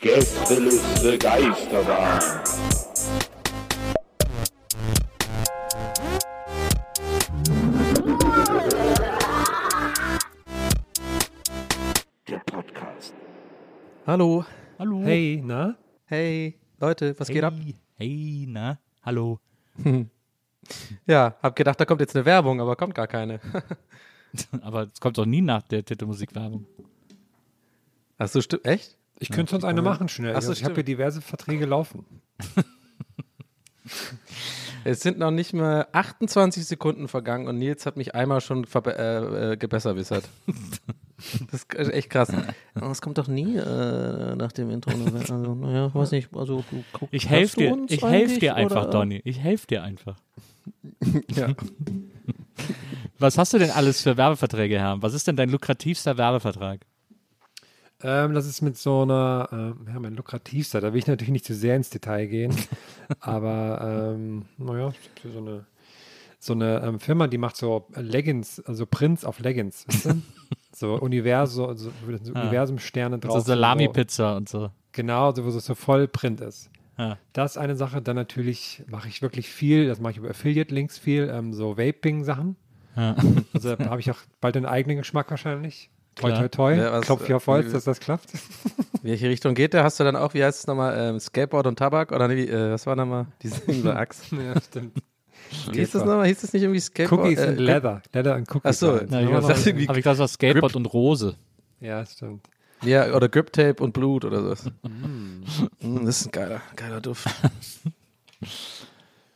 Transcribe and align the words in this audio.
Gästeliste 0.00 1.16
Geisterbahn. 1.16 2.20
Der 12.26 12.38
Podcast. 12.38 13.14
Hallo. 14.04 14.44
Hallo. 14.80 15.02
Hey, 15.04 15.40
na? 15.44 15.76
Hey, 16.06 16.58
Leute, 16.80 17.14
was 17.20 17.28
hey. 17.28 17.34
geht 17.34 17.44
ab? 17.44 17.54
Hey, 17.96 18.46
na? 18.48 18.80
Hallo. 19.04 19.38
Ja, 21.06 21.36
hab 21.42 21.56
gedacht, 21.56 21.80
da 21.80 21.84
kommt 21.84 22.00
jetzt 22.00 22.14
eine 22.14 22.24
Werbung, 22.24 22.60
aber 22.60 22.76
kommt 22.76 22.94
gar 22.94 23.08
keine. 23.08 23.40
Aber 24.62 24.88
es 24.92 25.00
kommt 25.00 25.18
doch 25.18 25.26
nie 25.26 25.40
nach 25.42 25.62
der 25.62 25.84
Titelmusikwerbung. 25.84 26.66
Achso, 28.18 28.40
stimmt. 28.40 28.64
Echt? 28.66 28.96
Ich 29.18 29.30
könnte 29.30 29.50
sonst 29.52 29.64
eine 29.64 29.82
machen 29.82 30.08
schnell. 30.08 30.34
Ach 30.36 30.42
so, 30.42 30.48
Also 30.50 30.52
ich 30.60 30.64
habe 30.64 30.74
hier 30.74 30.84
diverse 30.84 31.20
Verträge 31.20 31.66
laufen. 31.66 32.04
Es 34.84 35.00
sind 35.00 35.18
noch 35.18 35.30
nicht 35.30 35.52
mal 35.52 35.86
28 35.92 36.64
Sekunden 36.66 37.06
vergangen 37.06 37.46
und 37.46 37.58
Nils 37.58 37.86
hat 37.86 37.96
mich 37.96 38.14
einmal 38.16 38.40
schon 38.40 38.64
äh, 38.86 39.52
äh, 39.52 39.56
gebesserwissert. 39.56 40.28
Das 41.52 41.62
ist 41.62 41.92
echt 41.92 42.10
krass. 42.10 42.32
Aber 42.74 42.90
Es 42.90 43.00
kommt 43.00 43.16
doch 43.16 43.28
nie 43.28 43.56
äh, 43.56 44.34
nach 44.34 44.50
dem 44.50 44.70
Intro. 44.70 44.90
Also, 44.90 45.54
naja, 45.54 45.94
weiß 45.94 46.10
nicht. 46.10 46.34
Also, 46.34 46.64
guck- 46.92 47.08
Ich 47.12 47.28
helfe 47.28 47.58
dir. 47.58 47.76
Ich 47.86 48.02
helfe 48.02 48.06
eigentlich, 48.06 48.38
dir 48.40 48.56
einfach, 48.56 48.82
oder? 48.82 48.90
Donny. 48.90 49.20
Ich 49.24 49.38
helfe 49.38 49.68
dir 49.68 49.84
einfach. 49.84 50.16
Ja. 51.32 51.54
Was 53.18 53.38
hast 53.38 53.52
du 53.52 53.58
denn 53.58 53.70
alles 53.70 54.02
für 54.02 54.16
Werbeverträge, 54.16 54.78
Herr? 54.78 55.00
Was 55.02 55.14
ist 55.14 55.26
denn 55.28 55.36
dein 55.36 55.48
lukrativster 55.50 56.16
Werbevertrag? 56.18 56.80
Ähm, 58.02 58.34
das 58.34 58.46
ist 58.46 58.62
mit 58.62 58.76
so 58.76 59.02
einer, 59.02 59.48
ähm, 59.52 59.86
ja, 59.92 60.00
mein 60.00 60.14
lukrativster, 60.16 60.80
da 60.80 60.92
will 60.92 60.98
ich 60.98 61.06
natürlich 61.06 61.30
nicht 61.30 61.44
zu 61.44 61.54
sehr 61.54 61.76
ins 61.76 61.88
Detail 61.90 62.26
gehen, 62.26 62.52
aber 63.20 64.12
ähm, 64.16 64.46
naja, 64.58 64.88
es 64.88 65.00
gibt 65.02 65.20
hier 65.20 65.30
so 65.30 65.38
eine, 65.38 65.66
so 66.40 66.52
eine 66.54 66.80
ähm, 66.82 66.98
Firma, 66.98 67.28
die 67.28 67.38
macht 67.38 67.56
so 67.56 67.86
Leggings, 67.94 68.58
also 68.66 68.86
Prints 68.86 69.24
auf 69.24 69.38
Leggings, 69.38 69.86
weißt 69.86 70.06
du? 70.06 70.22
so 70.74 70.94
Universum, 70.96 71.76
so, 71.76 71.90
so 72.24 72.32
Ah. 72.34 72.40
Universum-Sterne 72.42 73.20
drauf. 73.20 73.34
So 73.34 73.38
so- 73.40 73.46
Salami-Pizza 73.46 74.36
und 74.36 74.48
so. 74.48 74.70
Genau, 74.90 75.32
so, 75.32 75.44
wo 75.44 75.48
es 75.50 75.64
so 75.64 75.74
voll 75.76 76.08
Print 76.08 76.40
ist. 76.40 76.70
Ja. 77.02 77.18
Das 77.32 77.52
ist 77.52 77.56
eine 77.58 77.76
Sache. 77.76 78.00
Dann 78.02 78.16
natürlich 78.16 78.82
mache 78.88 79.08
ich 79.08 79.22
wirklich 79.22 79.48
viel, 79.48 79.88
das 79.88 80.00
mache 80.00 80.12
ich 80.12 80.18
über 80.18 80.30
Affiliate-Links 80.30 80.98
viel, 80.98 81.30
ähm, 81.32 81.52
so 81.52 81.76
Vaping-Sachen. 81.76 82.56
Ja. 82.96 83.16
Also 83.54 83.74
da 83.76 83.86
habe 83.86 84.00
ich 84.00 84.10
auch 84.10 84.18
bald 84.40 84.56
einen 84.56 84.66
eigenen 84.66 84.98
Geschmack 84.98 85.30
wahrscheinlich. 85.30 85.90
Toi, 86.14 86.28
Klar. 86.28 86.40
toi, 86.42 86.48
toi. 86.48 86.74
Ja, 86.74 86.92
was- 86.92 87.06
Klopf 87.06 87.26
hier 87.26 87.36
auf 87.36 87.46
Holz, 87.46 87.68
wie- 87.68 87.72
dass 87.72 87.84
das 87.84 87.98
klappt. 88.00 88.28
Welche 89.02 89.28
Richtung 89.30 89.54
geht 89.54 89.72
der? 89.72 89.82
Hast 89.82 89.98
du 89.98 90.04
dann 90.04 90.14
auch, 90.14 90.34
wie 90.34 90.44
heißt 90.44 90.60
es 90.60 90.66
nochmal, 90.66 90.94
ähm, 90.98 91.18
Skateboard 91.18 91.66
und 91.66 91.78
Tabak? 91.78 92.12
Oder 92.12 92.28
nee, 92.28 92.42
äh, 92.44 92.72
was 92.72 92.86
war 92.86 92.94
nochmal? 92.96 93.26
Diese 93.42 93.56
Axt. 93.96 94.30
ja, 94.30 94.60
stimmt. 94.60 94.92
Hieß 95.72 95.90
das 95.92 96.04
nochmal? 96.04 96.26
Hieß 96.26 96.42
das 96.42 96.52
nicht 96.52 96.62
irgendwie 96.62 96.80
Skateboard? 96.80 97.22
Cookies 97.24 97.38
äh, 97.38 97.48
and 97.48 97.58
Leather. 97.60 98.02
Leather 98.12 98.34
and 98.34 98.48
Cookies. 98.50 98.62
Ach 98.64 98.72
so, 98.74 98.92
halt. 98.92 99.10
Ja, 99.10 99.20
ich 99.20 99.66
ich 99.66 99.86
dachte 99.86 99.98
ich 99.98 100.04
das 100.04 100.18
war 100.18 100.28
Skateboard 100.28 100.76
und 100.76 100.86
Rose. 100.86 101.34
Ja, 101.80 102.04
stimmt. 102.04 102.46
Ja, 102.82 103.14
oder 103.14 103.28
Grip 103.28 103.52
Tape 103.52 103.82
und 103.82 103.92
Blut 103.92 104.24
oder 104.24 104.42
sowas. 104.42 104.70
Mm, 104.82 106.04
das 106.04 106.20
ist 106.20 106.26
ein 106.26 106.32
geiler, 106.32 106.60
geiler 106.76 107.00
Duft. 107.00 107.28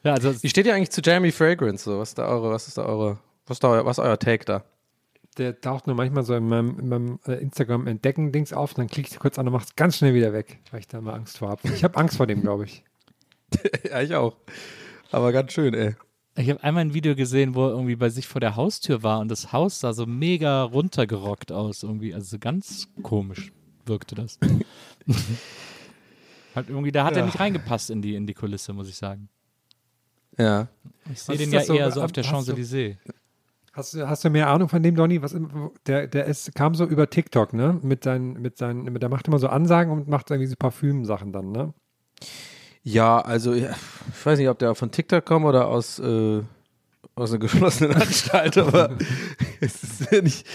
Ja, 0.03 0.15
also 0.15 0.41
Wie 0.43 0.49
steht 0.49 0.67
ihr 0.67 0.75
eigentlich 0.75 0.91
zu 0.91 1.01
Jeremy 1.01 1.33
Fragrance? 1.33 1.85
So? 1.85 1.99
Was 1.99 2.11
ist 2.11 2.19
da 2.19 2.29
eure, 2.29 2.51
was 2.51 2.69
ist 2.69 2.79
da 2.79 2.85
eure, 2.85 3.19
was 3.47 3.57
ist 3.57 3.65
da 3.65 3.69
euer, 3.71 3.85
was 3.85 3.99
ist 3.99 4.05
euer 4.05 4.19
Take 4.19 4.45
da? 4.45 4.65
Der 5.37 5.61
taucht 5.61 5.87
nur 5.87 5.97
manchmal 5.97 6.23
so 6.23 6.35
in 6.35 6.49
meinem, 6.49 6.79
in 6.79 6.89
meinem 6.89 7.19
äh, 7.27 7.33
Instagram-Entdecken-Dings 7.35 8.53
auf 8.53 8.71
und 8.71 8.79
dann 8.79 8.87
klicke 8.87 9.11
ich 9.11 9.19
kurz 9.19 9.39
an 9.39 9.47
und 9.49 9.53
mache 9.53 9.65
es 9.65 9.77
ganz 9.77 9.97
schnell 9.97 10.15
wieder 10.15 10.33
weg, 10.33 10.61
weil 10.71 10.81
ich 10.81 10.89
da 10.89 11.01
mal 11.01 11.15
Angst 11.15 11.39
vor 11.39 11.49
habe. 11.49 11.61
Ich 11.75 11.85
habe 11.85 11.97
Angst 11.99 12.17
vor 12.17 12.27
dem, 12.27 12.41
glaube 12.41 12.65
ich. 12.65 12.85
ja, 13.91 14.01
ich 14.01 14.15
auch. 14.15 14.37
Aber 15.11 15.33
ganz 15.33 15.53
schön, 15.53 15.75
ey. 15.75 15.97
Ich 16.37 16.51
habe 16.51 16.63
einmal 16.63 16.83
ein 16.85 16.95
Video 16.95 17.15
gesehen, 17.17 17.55
wo 17.55 17.65
er 17.67 17.71
irgendwie 17.71 17.97
bei 17.97 18.09
sich 18.11 18.27
vor 18.27 18.41
der 18.41 18.57
Haustür 18.57 19.03
war 19.03 19.21
und 19.21 19.29
das 19.31 19.53
Haus 19.53 19.81
sah 19.81 19.93
so 19.93 20.07
mega 20.07 20.63
runtergerockt 20.63 21.51
aus 21.53 21.83
irgendwie. 21.83 22.15
Also 22.15 22.29
so 22.37 22.39
ganz 22.39 22.89
komisch 23.03 23.53
wirkte 23.87 24.15
das. 24.15 24.39
halt 26.55 26.69
irgendwie, 26.69 26.93
da 26.93 27.05
hat 27.05 27.15
er 27.15 27.21
Ja. 27.21 27.27
nicht 27.27 27.39
reingepasst 27.41 27.91
in 27.91 28.03
die, 28.03 28.15
in 28.15 28.27
die 28.27 28.35
Kulisse, 28.35 28.73
muss 28.73 28.89
ich 28.89 28.97
sagen. 28.97 29.29
Ja. 30.39 30.69
Ich 31.13 31.23
sehe 31.23 31.37
den 31.37 31.51
ja 31.53 31.63
so? 31.63 31.75
eher 31.75 31.91
so 31.91 32.03
auf 32.03 32.13
der 32.13 32.25
Champs-Élysées. 32.25 32.97
Hast, 33.73 33.95
du- 33.95 34.09
hast 34.09 34.25
du 34.25 34.31
mehr 34.31 34.49
Ahnung 34.49 34.69
von 34.69 34.83
dem, 34.83 34.95
Donny? 34.97 35.21
Was, 35.23 35.37
der, 35.87 36.07
der 36.07 36.25
ist, 36.27 36.55
kam 36.55 36.75
so 36.75 36.85
über 36.87 37.09
TikTok, 37.11 37.53
ne? 37.53 37.79
Mit 37.83 38.05
seinen, 38.05 38.41
mit 38.41 38.57
seinen, 38.59 38.85
mit, 38.85 39.03
der 39.03 39.09
macht 39.11 39.29
immer 39.29 39.39
so 39.39 39.49
Ansagen 39.49 39.93
und 39.93 40.09
macht 40.09 40.31
irgendwie 40.31 40.49
so 40.49 40.57
Parfüm-Sachen 40.59 41.33
dann, 41.33 41.53
ne? 41.53 41.75
Ja, 42.89 43.21
also 43.21 43.53
ich 43.53 43.65
weiß 44.23 44.39
nicht, 44.39 44.49
ob 44.49 44.61
der 44.61 44.75
von 44.77 44.93
TikTok 44.93 45.25
kommt 45.25 45.45
oder 45.45 45.67
aus, 45.67 45.99
äh, 45.99 46.41
aus 47.17 47.31
einer 47.33 47.39
geschlossenen 47.41 47.95
Anstalt, 47.97 48.57
aber 48.59 48.91
es 49.61 49.83
ist 49.83 50.13
ja 50.13 50.23
nicht. 50.23 50.47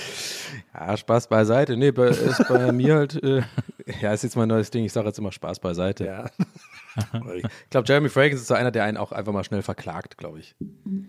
Ja, 0.73 0.95
Spaß 0.95 1.27
beiseite. 1.27 1.75
Nee, 1.75 1.91
bei, 1.91 2.07
ist 2.07 2.47
bei 2.47 2.71
mir 2.71 2.95
halt, 2.95 3.21
äh, 3.21 3.41
ja, 4.01 4.13
ist 4.13 4.23
jetzt 4.23 4.37
mein 4.37 4.47
neues 4.47 4.71
Ding. 4.71 4.85
Ich 4.85 4.93
sage 4.93 5.07
jetzt 5.07 5.19
immer 5.19 5.33
Spaß 5.33 5.59
beiseite. 5.59 6.05
Ja. 6.05 6.25
Ich 7.35 7.43
glaube, 7.69 7.85
Jeremy 7.87 8.07
Fragrance 8.07 8.41
ist 8.43 8.47
so 8.47 8.53
einer, 8.53 8.71
der 8.71 8.85
einen 8.85 8.95
auch 8.95 9.11
einfach 9.11 9.33
mal 9.33 9.43
schnell 9.43 9.61
verklagt, 9.61 10.17
glaube 10.17 10.39
ich. 10.39 10.55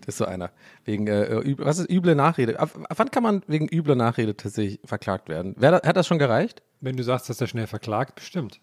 Das 0.01 0.15
ist 0.15 0.17
so 0.17 0.25
einer. 0.25 0.51
Wegen, 0.83 1.07
äh, 1.07 1.39
üb- 1.41 1.63
was 1.63 1.79
ist 1.79 1.89
üble 1.89 2.15
Nachrede? 2.15 2.59
Ab, 2.59 2.69
ab 2.89 2.97
wann 2.97 3.11
kann 3.11 3.23
man 3.23 3.43
wegen 3.47 3.69
übler 3.69 3.95
Nachrede 3.95 4.35
tatsächlich 4.35 4.81
verklagt 4.83 5.29
werden? 5.29 5.55
Wer, 5.57 5.71
hat 5.73 5.95
das 5.95 6.05
schon 6.07 6.19
gereicht? 6.19 6.61
Wenn 6.81 6.97
du 6.97 7.03
sagst, 7.03 7.29
dass 7.29 7.39
er 7.39 7.47
schnell 7.47 7.67
verklagt, 7.67 8.15
bestimmt. 8.15 8.59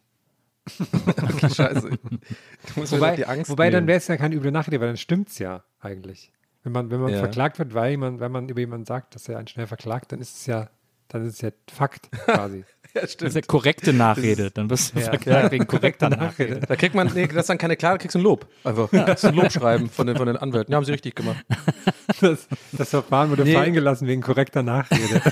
Scheiße. 1.55 1.91
Du 1.91 2.81
musst 2.81 2.93
Wobei, 2.93 3.27
Angst 3.27 3.51
wobei 3.51 3.71
dann 3.71 3.87
wäre 3.87 3.99
es 3.99 4.07
ja 4.09 4.17
keine 4.17 4.35
üble 4.35 4.53
Nachrede, 4.53 4.81
weil 4.81 4.89
dann 4.89 4.97
stimmt's 4.97 5.39
ja 5.39 5.65
eigentlich. 5.81 6.33
Wenn 6.63 6.73
man, 6.73 6.91
wenn 6.91 7.01
man 7.01 7.13
Ja. 7.13 7.19
verklagt 7.19 7.59
wird, 7.59 7.73
weil 7.75 7.97
man, 7.97 8.21
wenn 8.21 8.31
man 8.33 8.49
über 8.49 8.61
jemanden 8.61 8.85
sagt, 8.87 9.15
dass 9.15 9.29
er 9.29 9.39
einen 9.39 9.49
schnell 9.49 9.67
verklagt, 9.67 10.13
dann 10.13 10.21
ist 10.21 10.37
es 10.37 10.47
ja, 10.47 10.69
dann 11.09 11.25
ist 11.27 11.35
es 11.35 11.41
ja 11.41 11.51
Fakt 11.73 12.11
quasi. 12.13 12.65
Ja, 12.95 13.03
Das 13.03 13.13
stimmt. 13.13 13.29
ist 13.29 13.35
ja 13.37 13.41
korrekte 13.43 13.93
Nachrede. 13.93 14.51
Dann 14.51 14.69
wirst 14.69 14.95
du 14.95 14.99
Ja. 15.01 15.07
verklagt 15.11 15.53
wegen 15.53 15.67
korrekter 15.67 16.11
Nachrede. 16.11 16.61
Da 16.69 16.75
kriegt 16.77 16.95
man, 16.95 17.09
nee, 17.15 17.27
das 17.29 17.37
ist 17.37 17.49
dann 17.51 17.59
keine 17.59 17.77
klare, 17.77 17.99
kriegst 17.99 18.15
du 18.15 18.19
ein 18.19 18.23
Lob. 18.23 18.47
Einfach. 18.65 18.89
Das 18.91 19.23
ist 19.23 19.25
ein 19.27 19.35
Lobschreiben 19.35 19.89
von 19.89 20.07
den, 20.07 20.17
von 20.17 20.27
den 20.27 20.37
Anwälten. 20.37 20.73
Ja, 20.73 20.77
haben 20.77 20.85
sie 20.85 20.93
richtig 20.93 21.15
gemacht. 21.15 21.45
Das, 22.21 22.49
das 22.73 22.91
Verfahren 22.91 23.31
wurde 23.31 23.45
Nee. 23.45 23.55
fallen 23.55 23.73
gelassen 23.73 24.07
wegen 24.07 24.21
korrekter 24.21 24.63
Nachrede. 24.63 25.23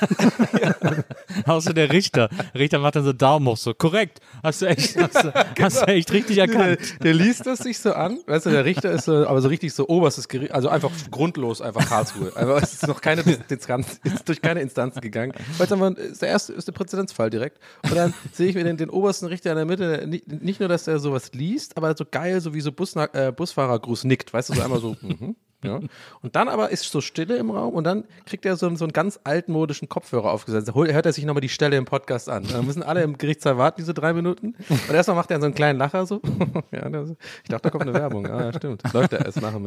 Außer 1.44 1.74
der 1.74 1.92
Richter. 1.92 2.28
Der 2.54 2.60
Richter 2.60 2.78
macht 2.78 2.96
dann 2.96 3.04
so 3.04 3.12
Daumen 3.12 3.46
hoch, 3.48 3.56
so 3.56 3.74
korrekt. 3.74 4.20
Hast 4.42 4.62
du 4.62 4.66
echt, 4.66 4.96
hast 4.96 5.24
du, 5.24 5.32
hast 5.60 5.82
du 5.82 5.86
echt 5.86 6.12
richtig 6.12 6.36
Der, 6.36 6.48
erkannt. 6.48 7.02
der 7.02 7.14
liest 7.14 7.46
das 7.46 7.58
sich 7.60 7.78
so 7.78 7.92
an, 7.92 8.18
weißt 8.26 8.46
du, 8.46 8.50
der 8.50 8.64
Richter 8.64 8.90
ist 8.90 9.04
so, 9.04 9.26
aber 9.26 9.40
so 9.42 9.48
richtig 9.48 9.72
so 9.74 9.88
oberstes 9.88 10.28
Gericht, 10.28 10.52
also 10.52 10.68
einfach 10.68 10.90
grundlos, 11.10 11.60
einfach 11.60 11.86
Karlsruhe. 11.88 12.32
Aber 12.36 12.62
es 12.62 12.74
ist 12.74 12.86
noch 12.86 13.00
keine 13.00 13.22
Distanz, 13.22 14.00
ist 14.04 14.28
durch 14.28 14.40
keine 14.40 14.60
Instanzen 14.60 15.00
gegangen. 15.00 15.32
Weil 15.58 15.66
es 15.66 15.72
einfach 15.72 15.90
ist 15.96 16.22
der 16.22 16.28
erste, 16.28 16.52
ist 16.52 16.68
der 16.68 16.72
Präzedenzfall 16.72 17.30
direkt. 17.30 17.47
Und 17.84 17.96
dann 17.96 18.14
sehe 18.32 18.48
ich 18.48 18.54
mir 18.54 18.64
den, 18.64 18.76
den 18.76 18.90
obersten 18.90 19.26
Richter 19.26 19.50
in 19.50 19.56
der 19.56 19.66
Mitte, 19.66 20.06
nicht, 20.06 20.26
nicht 20.42 20.60
nur, 20.60 20.68
dass 20.68 20.86
er 20.88 20.98
sowas 20.98 21.32
liest, 21.32 21.76
aber 21.76 21.96
so 21.96 22.04
geil, 22.10 22.40
so 22.40 22.54
wie 22.54 22.60
so 22.60 22.72
Busna 22.72 23.08
äh, 23.12 23.32
Busfahrergruß 23.32 24.04
nickt, 24.04 24.32
weißt 24.32 24.50
du, 24.50 24.54
so 24.54 24.62
einmal 24.62 24.80
so, 24.80 24.96
mhm, 25.02 25.36
Ja. 25.64 25.80
Und 26.22 26.36
dann 26.36 26.48
aber 26.48 26.70
ist 26.70 26.84
so 26.84 27.00
Stille 27.00 27.36
im 27.36 27.50
Raum 27.50 27.74
und 27.74 27.82
dann 27.82 28.04
kriegt 28.26 28.46
er 28.46 28.56
so, 28.56 28.66
einen- 28.68 28.76
so 28.76 28.84
einen 28.84 28.92
ganz 28.92 29.18
altmodischen 29.24 29.88
Kopfhörer 29.88 30.30
aufgesetzt. 30.30 30.68
Da 30.68 30.74
hol- 30.74 30.92
hört 30.92 31.04
er 31.06 31.12
sich 31.12 31.24
nochmal 31.24 31.40
die 31.40 31.48
Stelle 31.48 31.76
im 31.76 31.84
Podcast 31.84 32.28
an. 32.28 32.44
Dann 32.52 32.64
müssen 32.64 32.84
alle 32.84 33.02
im 33.02 33.18
Gerichtssaal 33.18 33.58
warten, 33.58 33.80
diese 33.80 33.92
drei 33.92 34.12
Minuten. 34.12 34.54
Und 34.68 34.94
erstmal 34.94 35.16
macht 35.16 35.32
er 35.32 35.40
so 35.40 35.46
einen 35.46 35.54
kleinen 35.56 35.76
Lacher 35.78 36.06
so. 36.06 36.20
ja, 36.70 36.88
das, 36.88 37.10
ich 37.42 37.48
dachte, 37.48 37.62
da 37.64 37.70
kommt 37.70 37.82
eine 37.82 37.94
Werbung. 37.94 38.26
Ah, 38.28 38.44
ja, 38.44 38.52
stimmt. 38.52 38.82
Läuft 38.92 39.12
er 39.14 39.24
erst 39.26 39.42
nach 39.42 39.52
dem. 39.52 39.66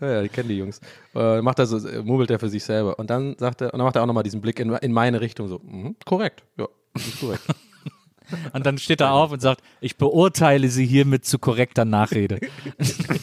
Ja, 0.00 0.10
ja, 0.10 0.22
ich 0.22 0.32
kenne 0.32 0.48
die 0.48 0.58
Jungs. 0.58 0.80
Äh, 1.14 1.40
macht 1.40 1.60
er 1.60 1.66
so, 1.66 1.86
äh, 1.86 2.02
murmelt 2.02 2.30
er 2.32 2.40
für 2.40 2.48
sich 2.48 2.64
selber. 2.64 2.98
Und 2.98 3.08
dann 3.08 3.36
sagt 3.38 3.60
er, 3.60 3.72
und 3.72 3.78
dann 3.78 3.84
macht 3.86 3.94
er 3.94 4.02
auch 4.02 4.06
nochmal 4.06 4.24
diesen 4.24 4.40
Blick 4.40 4.58
in, 4.58 4.70
in 4.72 4.92
meine 4.92 5.20
Richtung 5.20 5.46
so. 5.46 5.60
Mhm, 5.62 5.94
korrekt. 6.04 6.42
Ja, 6.58 6.66
ist 6.96 7.20
korrekt. 7.20 7.42
Und 8.52 8.66
dann 8.66 8.76
steht 8.78 9.00
er 9.00 9.12
auf 9.12 9.30
und 9.30 9.40
sagt, 9.40 9.62
ich 9.80 9.96
beurteile 9.98 10.68
sie 10.68 10.84
hiermit 10.84 11.24
zu 11.24 11.38
korrekter 11.38 11.84
Nachrede. 11.84 12.40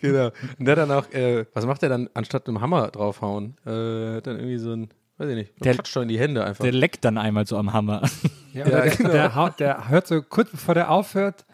genau. 0.00 0.30
Und 0.58 0.64
der 0.64 0.76
dann 0.76 0.90
auch, 0.92 1.10
äh, 1.12 1.46
was 1.52 1.66
macht 1.66 1.82
er 1.82 1.88
dann, 1.88 2.08
anstatt 2.14 2.46
einem 2.46 2.60
Hammer 2.60 2.88
draufhauen? 2.88 3.56
Äh, 3.66 4.20
dann 4.22 4.36
irgendwie 4.36 4.58
so 4.58 4.72
ein, 4.72 4.88
weiß 5.18 5.30
ich 5.30 5.34
nicht, 5.34 5.64
Der- 5.64 5.74
klatscht 5.74 5.92
schon 5.92 6.04
in 6.04 6.08
die 6.10 6.18
Hände 6.20 6.44
einfach. 6.44 6.62
Der 6.62 6.72
leckt 6.72 7.04
dann 7.04 7.18
einmal 7.18 7.46
so 7.46 7.56
am 7.56 7.72
Hammer. 7.72 8.02
Ja, 8.54 8.64
oder 8.66 8.80
der, 8.82 8.90
genau. 8.96 9.10
der, 9.10 9.50
der 9.58 9.88
hört 9.88 10.06
so 10.06 10.22
kurz 10.22 10.50
bevor 10.50 10.74
der 10.74 10.90
aufhört, 10.90 11.44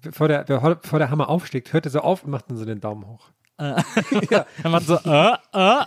bevor 0.00 0.28
der, 0.28 0.44
bevor 0.44 0.98
der 0.98 1.10
Hammer 1.10 1.28
aufschlägt, 1.28 1.72
hört 1.72 1.84
er 1.84 1.90
so 1.90 2.00
auf 2.00 2.22
und 2.24 2.30
macht 2.30 2.48
dann 2.48 2.56
so 2.56 2.64
den 2.64 2.80
Daumen 2.80 3.06
hoch. 3.06 3.30
Er 3.58 4.70
macht 4.70 4.86
so, 4.86 4.94
äh, 5.04 5.32
äh, 5.52 5.84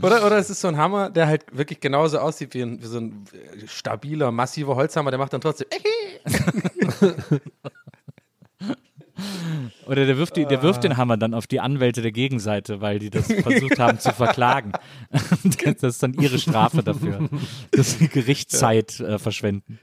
Oder, 0.00 0.24
oder 0.24 0.38
es 0.38 0.48
ist 0.48 0.62
so 0.62 0.68
ein 0.68 0.78
Hammer, 0.78 1.10
der 1.10 1.26
halt 1.26 1.44
wirklich 1.52 1.80
genauso 1.80 2.18
aussieht 2.18 2.54
wie, 2.54 2.62
ein, 2.62 2.80
wie 2.80 2.86
so 2.86 2.98
ein 2.98 3.26
äh, 3.32 3.66
stabiler, 3.66 4.30
massiver 4.30 4.76
Holzhammer, 4.76 5.10
der 5.10 5.18
macht 5.18 5.34
dann 5.34 5.42
trotzdem. 5.42 5.66
Oder 9.86 10.06
der 10.06 10.16
wirft, 10.16 10.36
die, 10.36 10.46
der 10.46 10.62
wirft 10.62 10.84
den 10.84 10.96
Hammer 10.96 11.18
dann 11.18 11.34
auf 11.34 11.46
die 11.46 11.60
Anwälte 11.60 12.00
der 12.00 12.12
Gegenseite, 12.12 12.80
weil 12.80 12.98
die 12.98 13.10
das 13.10 13.26
versucht 13.26 13.78
haben 13.78 13.98
zu 13.98 14.10
verklagen. 14.12 14.72
Das 15.64 15.82
ist 15.82 16.02
dann 16.02 16.14
ihre 16.14 16.38
Strafe 16.38 16.82
dafür, 16.82 17.28
dass 17.70 17.98
sie 17.98 18.08
Gerichtszeit 18.08 18.98
äh, 19.00 19.18
verschwenden. 19.18 19.78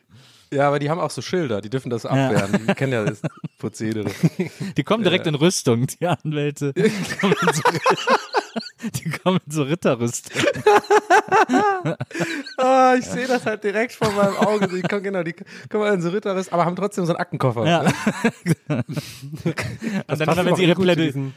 Ja, 0.52 0.68
aber 0.68 0.80
die 0.80 0.90
haben 0.90 1.00
auch 1.00 1.12
so 1.12 1.22
Schilder, 1.22 1.62
die 1.62 1.70
dürfen 1.70 1.90
das 1.90 2.06
abwehren. 2.06 2.66
Die 2.68 2.74
kennen 2.74 2.94
ja 2.94 3.04
das 3.04 3.22
Prozedere. 3.60 4.10
Die 4.78 4.84
kommen 4.84 5.04
direkt 5.04 5.28
in 5.28 5.36
Rüstung, 5.36 5.86
die 5.86 6.08
Anwälte. 6.08 6.74
Die 6.74 6.90
kommen 7.20 7.36
in 7.42 7.54
so, 7.54 7.62
die 8.96 9.10
kommen 9.10 9.40
in 9.46 9.52
so 9.52 9.64
Ritterrüstung. 9.64 10.42
Ah, 12.58 12.96
ich 12.98 13.06
sehe 13.06 13.28
das 13.28 13.46
halt 13.46 13.64
direkt 13.64 13.94
vor 13.94 14.12
meinem 14.12 14.38
Auge. 14.38 14.68
Die 14.68 14.82
kommen, 14.82 15.04
genau, 15.04 15.22
die 15.22 15.36
kommen 15.70 15.94
in 15.94 16.02
so 16.02 16.10
Ritterriss, 16.10 16.52
aber 16.52 16.66
haben 16.66 16.76
trotzdem 16.76 17.06
so 17.06 17.12
einen 17.12 17.20
Aktenkoffer. 17.20 17.68
Ja. 17.68 17.82
Und 18.68 18.86
dann, 20.08 20.30
aber 20.30 20.56
sie 20.56 20.64
ihre 20.64 20.76
Plädoyer. 20.76 21.32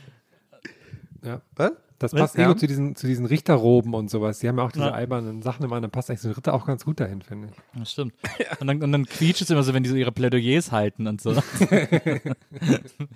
Ja. 1.23 1.41
Was? 1.57 1.73
Das 2.03 2.13
passt 2.13 2.37
Ja. 2.37 2.49
gut 2.49 2.61
zu 2.61 2.67
diesen, 2.67 2.95
zu 2.97 3.07
diesen 3.07 3.25
Richterroben 3.27 3.95
und 3.95 4.11
sowas. 4.11 4.41
Die 4.41 4.49
haben 4.49 4.59
ja 4.59 4.65
auch 4.65 4.73
diese 4.73 4.87
Ja. 4.87 4.91
albernen 4.93 5.41
Sachen 5.43 5.65
immer, 5.65 5.81
dann 5.81 5.91
passt 5.91 6.11
eigentlich 6.11 6.21
so 6.21 6.29
ein 6.29 6.35
Ritter 6.35 6.53
auch 6.55 6.67
ganz 6.67 6.85
gut 6.85 7.01
dahin, 7.01 7.23
finde 7.23 7.49
ich. 7.51 7.79
Das 7.79 7.93
stimmt. 7.93 8.13
Und 8.61 8.67
dann, 8.67 8.83
und 8.83 8.93
dann 8.93 9.07
quietscht 9.07 9.43
es 9.43 9.51
immer 9.51 9.63
so, 9.63 9.73
wenn 9.75 9.83
die 9.83 9.89
so 9.91 9.97
ihre 9.97 10.13
Plädoyers 10.13 10.73
halten 10.73 11.07
und 11.07 11.21
so. 11.21 11.33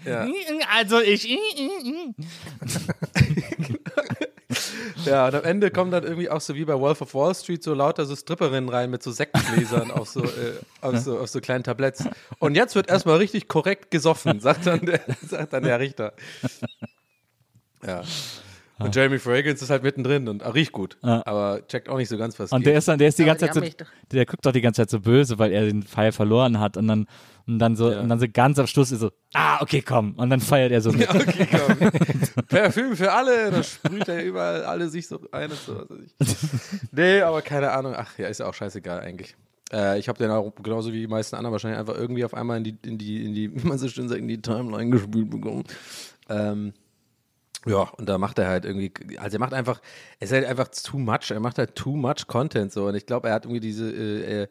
Ja. 0.05 0.27
Also 0.77 1.01
ich. 1.01 1.29
Ja, 5.05 5.27
und 5.27 5.35
am 5.35 5.45
Ende 5.45 5.71
kommen 5.71 5.91
dann 5.91 6.05
irgendwie 6.05 6.31
auch 6.31 6.41
so 6.41 6.55
wie 6.55 6.65
bei 6.65 6.79
Wolf 6.79 7.01
of 7.01 7.15
Wall 7.15 7.35
Street 7.35 7.63
so 7.63 7.75
lauter 7.75 8.07
so 8.07 8.15
Stripperinnen 8.17 8.69
rein 8.69 8.91
mit 8.91 9.03
so 9.03 9.11
Sektgläsern 9.11 9.91
auf 9.91 10.09
so, 10.09 10.23
äh, 10.25 10.29
auf 10.81 10.97
so, 10.99 11.19
auf 11.19 11.29
so 11.29 11.41
kleinen 11.41 11.65
Tabletts. 11.65 12.05
Und 12.39 12.55
jetzt 12.55 12.75
wird 12.75 12.89
erstmal 12.89 13.17
richtig 13.17 13.49
korrekt 13.49 13.91
gesoffen, 13.91 14.41
sagt 14.41 14.67
dann 14.67 14.87
der, 14.87 15.01
sagt 15.29 15.53
dann 15.53 15.65
der 15.65 15.81
Richter. 15.81 16.13
Ja. 17.85 18.03
Und 18.79 18.95
Jeremy 18.95 19.19
Fragrance 19.19 19.65
ist 19.65 19.71
halt 19.71 19.83
mittendrin 19.83 20.29
und 20.29 20.45
auch 20.45 20.55
riecht 20.55 20.73
gut, 20.73 20.99
aber 21.01 21.67
checkt 21.67 21.89
auch 21.89 21.97
nicht 21.97 22.09
so 22.11 22.19
ganz, 22.19 22.39
was 22.39 22.53
Und 22.53 22.61
geht. 22.61 22.67
der 22.67 22.79
ist 22.79 22.89
dann, 22.89 22.99
der 22.99 23.09
ist 23.09 23.19
die 23.19 23.23
Aber 23.23 23.35
ganze 23.37 23.47
die 23.47 23.71
Zeit 23.71 23.87
so, 23.87 23.87
der 24.13 24.27
guckt 24.27 24.45
doch 24.45 24.53
die 24.53 24.61
ganze 24.61 24.83
Zeit 24.83 24.91
so 24.91 25.01
böse, 25.01 25.39
weil 25.39 25.53
er 25.53 25.65
den 25.65 25.83
Pfeil 25.83 26.13
verloren 26.13 26.61
hat 26.61 26.77
und 26.77 26.87
dann, 26.87 27.07
und 27.47 27.59
dann 27.59 27.75
so, 27.75 27.87
und 27.87 28.09
dann 28.11 28.21
so 28.21 28.27
ganz 28.31 28.59
am 28.59 28.67
Schluss 28.67 28.93
ist 28.93 29.01
so, 29.01 29.13
ah, 29.33 29.63
okay, 29.63 29.81
komm. 29.81 30.13
Und 30.17 30.29
dann 30.29 30.41
feiert 30.41 30.73
er 30.73 30.83
so 30.83 30.93
mit. 30.93 31.09
Ja, 31.09 31.15
okay, 31.15 31.49
komm. 31.51 32.45
Parfüm 32.49 32.97
für 32.97 33.13
alle, 33.13 33.51
da 33.51 33.63
sprüht 33.63 34.09
er 34.09 34.23
überall 34.23 34.65
alle 34.65 34.89
sich 34.91 35.09
so 35.09 35.21
ein 35.33 35.51
und 35.51 35.59
so. 35.59 35.77
was 35.79 35.89
weiß 35.89 35.99
ich. 36.05 36.93
Nee, 36.93 37.23
aber 37.23 37.41
keine 37.43 37.71
Ahnung. 37.71 37.95
Ach 37.97 38.19
ja, 38.19 38.27
ist 38.29 38.41
ja 38.41 38.47
auch 38.47 38.55
scheißegal 38.55 39.01
eigentlich. 39.01 39.37
Äh, 39.73 39.99
ich 39.99 40.09
habe 40.09 40.19
den 40.19 40.31
auch 40.31 40.53
genauso 40.63 40.93
wie 40.93 41.01
die 41.01 41.07
meisten 41.07 41.35
anderen 41.37 41.53
wahrscheinlich 41.53 41.81
einfach 41.81 41.97
irgendwie 41.97 42.25
auf 42.25 42.35
einmal 42.35 42.59
in 42.59 42.65
die, 42.65 42.77
in 42.85 42.99
die, 42.99 43.25
in 43.25 43.33
die, 43.35 43.55
wie 43.55 43.67
man 43.67 43.79
so 43.79 43.89
schön 43.89 44.09
sagt, 44.09 44.21
in 44.21 44.29
die 44.29 44.43
Timeline 44.43 44.91
gespült 44.91 45.31
bekommen. 45.31 45.65
Ähm, 46.29 46.73
ja, 47.67 47.81
und 47.99 48.09
da 48.09 48.17
macht 48.17 48.39
er 48.39 48.47
halt 48.47 48.65
irgendwie, 48.65 48.93
also 49.19 49.37
er 49.37 49.41
macht 49.41 49.53
einfach, 49.53 49.81
es 50.21 50.31
ist 50.31 50.35
halt 50.35 50.47
einfach 50.47 50.69
too 50.69 50.99
much, 50.99 51.31
er 51.31 51.41
macht 51.41 51.59
halt 51.59 51.75
too 51.75 51.97
much 51.97 52.29
Content 52.29 52.73
so. 52.73 52.87
Und 52.87 52.95
ich 52.95 53.07
glaube, 53.07 53.29
er 53.29 53.35
hat 53.35 53.45
irgendwie 53.45 53.61
diese, 53.61 53.91
äh, 53.91 54.43
äh, 54.43 54.49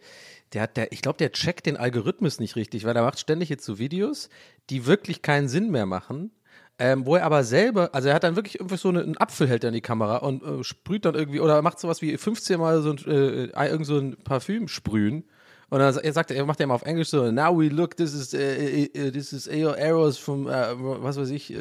der 0.54 0.62
hat, 0.62 0.76
der, 0.76 0.92
ich 0.92 1.02
glaube, 1.02 1.18
der 1.18 1.32
checkt 1.32 1.66
den 1.66 1.78
Algorithmus 1.78 2.40
nicht 2.40 2.58
richtig, 2.58 2.84
weil 2.84 2.96
er 2.96 3.04
macht 3.04 3.20
ständig 3.20 3.48
jetzt 3.48 3.66
so 3.66 3.80
Videos, 3.80 4.30
die 4.70 4.86
wirklich 4.86 5.22
keinen 5.22 5.48
Sinn 5.48 5.72
mehr 5.72 5.86
machen, 5.86 6.32
ähm, 6.78 7.06
wo 7.06 7.16
er 7.16 7.24
aber 7.24 7.46
selber, 7.46 7.96
also 7.96 8.10
er 8.10 8.16
hat 8.16 8.26
dann 8.26 8.36
wirklich 8.36 8.60
irgendwie 8.60 8.76
so 8.76 8.90
eine, 8.90 9.02
einen 9.02 9.18
Apfel 9.18 9.48
hält 9.48 9.64
er 9.64 9.70
in 9.70 9.76
die 9.76 9.82
Kamera 9.82 10.18
und 10.18 10.44
äh, 10.44 10.64
sprüht 10.66 11.06
dann 11.06 11.16
irgendwie, 11.16 11.40
oder 11.40 11.62
macht 11.62 11.80
sowas 11.80 12.02
wie 12.02 12.18
15 12.18 12.60
Mal 12.60 12.82
so 12.82 12.92
ein, 12.92 12.98
äh, 13.08 13.46
äh, 13.46 13.70
irgend 13.70 13.86
so 13.86 13.98
ein 13.98 14.18
Parfüm 14.24 14.68
sprühen. 14.68 15.24
Und 15.70 15.80
dann 15.80 15.98
er 15.98 16.14
sagt 16.14 16.32
er, 16.32 16.38
er 16.38 16.46
macht 16.46 16.60
ja 16.60 16.66
immer 16.66 16.76
auf 16.76 16.84
Englisch 16.84 17.10
so, 17.10 17.32
now 17.32 17.58
we 17.58 17.70
look, 17.70 17.96
this 17.96 18.14
is, 18.14 18.34
äh, 18.34 18.84
äh, 18.84 19.12
this 19.12 19.32
is 19.32 19.48
arrows 19.50 20.18
from, 20.18 20.48
äh, 20.48 20.74
was 20.78 21.18
weiß 21.18 21.30
ich, 21.30 21.54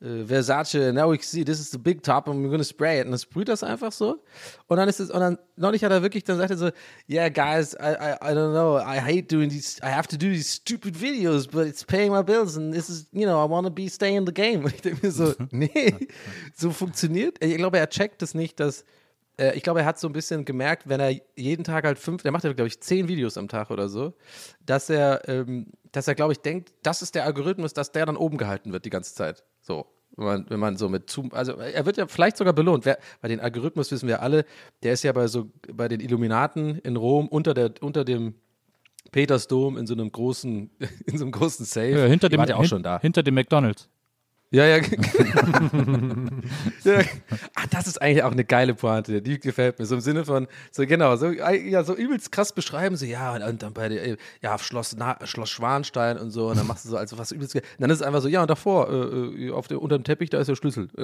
Versace, 0.00 0.92
now 0.92 1.10
we 1.10 1.18
see, 1.20 1.42
this 1.42 1.58
is 1.58 1.70
the 1.70 1.78
big 1.78 2.02
top 2.02 2.28
and 2.28 2.44
we're 2.44 2.50
gonna 2.50 2.62
spray 2.62 3.00
it. 3.00 3.06
Und 3.06 3.10
dann 3.10 3.18
sprüht 3.18 3.48
das 3.48 3.64
einfach 3.64 3.90
so. 3.90 4.22
Und 4.68 4.76
dann 4.76 4.88
ist 4.88 5.00
es, 5.00 5.10
und 5.10 5.18
dann, 5.18 5.38
neulich 5.56 5.82
hat 5.82 5.90
er 5.90 6.02
wirklich, 6.02 6.22
dann 6.22 6.38
sagt 6.38 6.50
er 6.50 6.56
so, 6.56 6.70
yeah, 7.08 7.28
guys, 7.28 7.74
I, 7.74 7.96
I, 7.98 8.12
I 8.22 8.32
don't 8.32 8.52
know, 8.52 8.78
I 8.78 9.00
hate 9.00 9.26
doing 9.26 9.50
these, 9.50 9.80
I 9.82 9.90
have 9.90 10.06
to 10.08 10.16
do 10.16 10.26
these 10.28 10.48
stupid 10.48 10.94
videos, 10.94 11.50
but 11.50 11.66
it's 11.66 11.84
paying 11.84 12.12
my 12.12 12.22
bills 12.22 12.56
and 12.56 12.72
this 12.72 12.88
is, 12.88 13.08
you 13.12 13.26
know, 13.26 13.44
I 13.44 13.50
want 13.50 13.66
to 13.66 13.72
be, 13.72 13.88
stay 13.88 14.14
in 14.14 14.24
the 14.24 14.32
game. 14.32 14.64
Und 14.64 14.74
ich 14.74 14.82
denke 14.82 15.04
mir 15.04 15.10
so, 15.10 15.34
nee, 15.50 15.94
so 16.54 16.70
funktioniert. 16.70 17.42
Ich 17.42 17.56
glaube, 17.56 17.78
er 17.78 17.88
checkt 17.88 18.22
es 18.22 18.34
nicht, 18.34 18.60
dass, 18.60 18.84
äh, 19.38 19.56
ich 19.56 19.62
glaube, 19.62 19.80
er 19.80 19.86
hat 19.86 19.98
so 19.98 20.06
ein 20.08 20.12
bisschen 20.12 20.44
gemerkt, 20.44 20.88
wenn 20.88 21.00
er 21.00 21.14
jeden 21.36 21.64
Tag 21.64 21.84
halt 21.84 21.98
fünf, 21.98 22.22
der 22.22 22.32
macht 22.32 22.44
ja, 22.44 22.52
glaube 22.52 22.68
ich, 22.68 22.80
zehn 22.80 23.08
Videos 23.08 23.36
am 23.38 23.48
Tag 23.48 23.70
oder 23.70 23.88
so, 23.88 24.14
dass 24.64 24.90
er, 24.90 25.28
ähm, 25.28 25.68
dass 25.92 26.08
er, 26.08 26.14
glaube 26.14 26.32
ich, 26.32 26.40
denkt, 26.40 26.72
das 26.82 27.02
ist 27.02 27.14
der 27.14 27.24
Algorithmus, 27.24 27.72
dass 27.72 27.92
der 27.92 28.06
dann 28.06 28.16
oben 28.16 28.36
gehalten 28.38 28.72
wird 28.72 28.84
die 28.84 28.90
ganze 28.90 29.14
Zeit. 29.14 29.44
So. 29.60 29.86
Wenn 30.16 30.24
man, 30.26 30.46
wenn 30.50 30.58
man 30.58 30.76
so 30.76 30.88
mit 30.88 31.08
Zoom, 31.10 31.30
also 31.32 31.52
er 31.52 31.86
wird 31.86 31.96
ja 31.96 32.06
vielleicht 32.08 32.36
sogar 32.38 32.52
belohnt. 32.52 32.84
Wer, 32.84 32.98
bei 33.20 33.28
den 33.28 33.38
Algorithmus 33.38 33.92
wissen 33.92 34.08
wir 34.08 34.20
alle, 34.20 34.44
der 34.82 34.94
ist 34.94 35.04
ja 35.04 35.12
bei 35.12 35.28
so 35.28 35.50
bei 35.72 35.86
den 35.86 36.00
Illuminaten 36.00 36.76
in 36.80 36.96
Rom 36.96 37.28
unter 37.28 37.54
der 37.54 37.72
unter 37.82 38.04
dem 38.04 38.34
Petersdom 39.12 39.76
in 39.76 39.86
so 39.86 39.94
einem 39.94 40.10
großen 40.10 40.70
in 41.06 41.18
so 41.18 41.24
einem 41.24 41.30
großen 41.32 41.64
Safe. 41.64 41.90
Ja, 41.90 42.04
hinter 42.06 42.28
dem, 42.28 42.38
war 42.40 42.48
ja 42.48 42.56
auch 42.56 42.60
hin- 42.60 42.68
schon 42.68 42.82
da. 42.82 43.00
Hinter 43.00 43.22
dem 43.22 43.34
McDonalds. 43.34 43.88
Ja, 44.50 44.64
ja. 44.64 44.76
ja. 46.84 47.00
Ach, 47.54 47.66
das 47.70 47.86
ist 47.86 48.00
eigentlich 48.00 48.22
auch 48.22 48.32
eine 48.32 48.46
geile 48.46 48.74
Pointe. 48.74 49.20
Die 49.20 49.38
gefällt 49.38 49.78
mir. 49.78 49.84
So 49.84 49.96
im 49.96 50.00
Sinne 50.00 50.24
von, 50.24 50.48
so 50.70 50.86
genau, 50.86 51.16
so, 51.16 51.30
ja, 51.30 51.84
so 51.84 51.94
übelst 51.94 52.32
krass 52.32 52.54
beschreiben, 52.54 52.96
so, 52.96 53.04
ja, 53.04 53.34
und, 53.34 53.62
dann 53.62 53.74
bei 53.74 53.90
der, 53.90 54.16
ja, 54.40 54.54
auf 54.54 54.64
Schloss, 54.64 54.96
Na, 54.96 55.18
Schloss 55.24 55.50
Schwanstein 55.50 56.16
und 56.16 56.30
so, 56.30 56.48
und 56.48 56.56
dann 56.56 56.66
machst 56.66 56.86
du 56.86 56.88
so, 56.90 56.96
also 56.96 57.18
was 57.18 57.30
übelst, 57.30 57.54
und 57.56 57.62
dann 57.78 57.90
ist 57.90 58.00
es 58.00 58.02
einfach 58.02 58.22
so, 58.22 58.28
ja, 58.28 58.40
und 58.40 58.48
davor, 58.48 58.88
äh, 58.88 59.48
äh, 59.48 59.50
auf 59.50 59.68
dem, 59.68 59.78
unter 59.78 59.98
dem 59.98 60.04
Teppich, 60.04 60.30
da 60.30 60.38
ist 60.38 60.46
der 60.46 60.56
Schlüssel. 60.56 60.88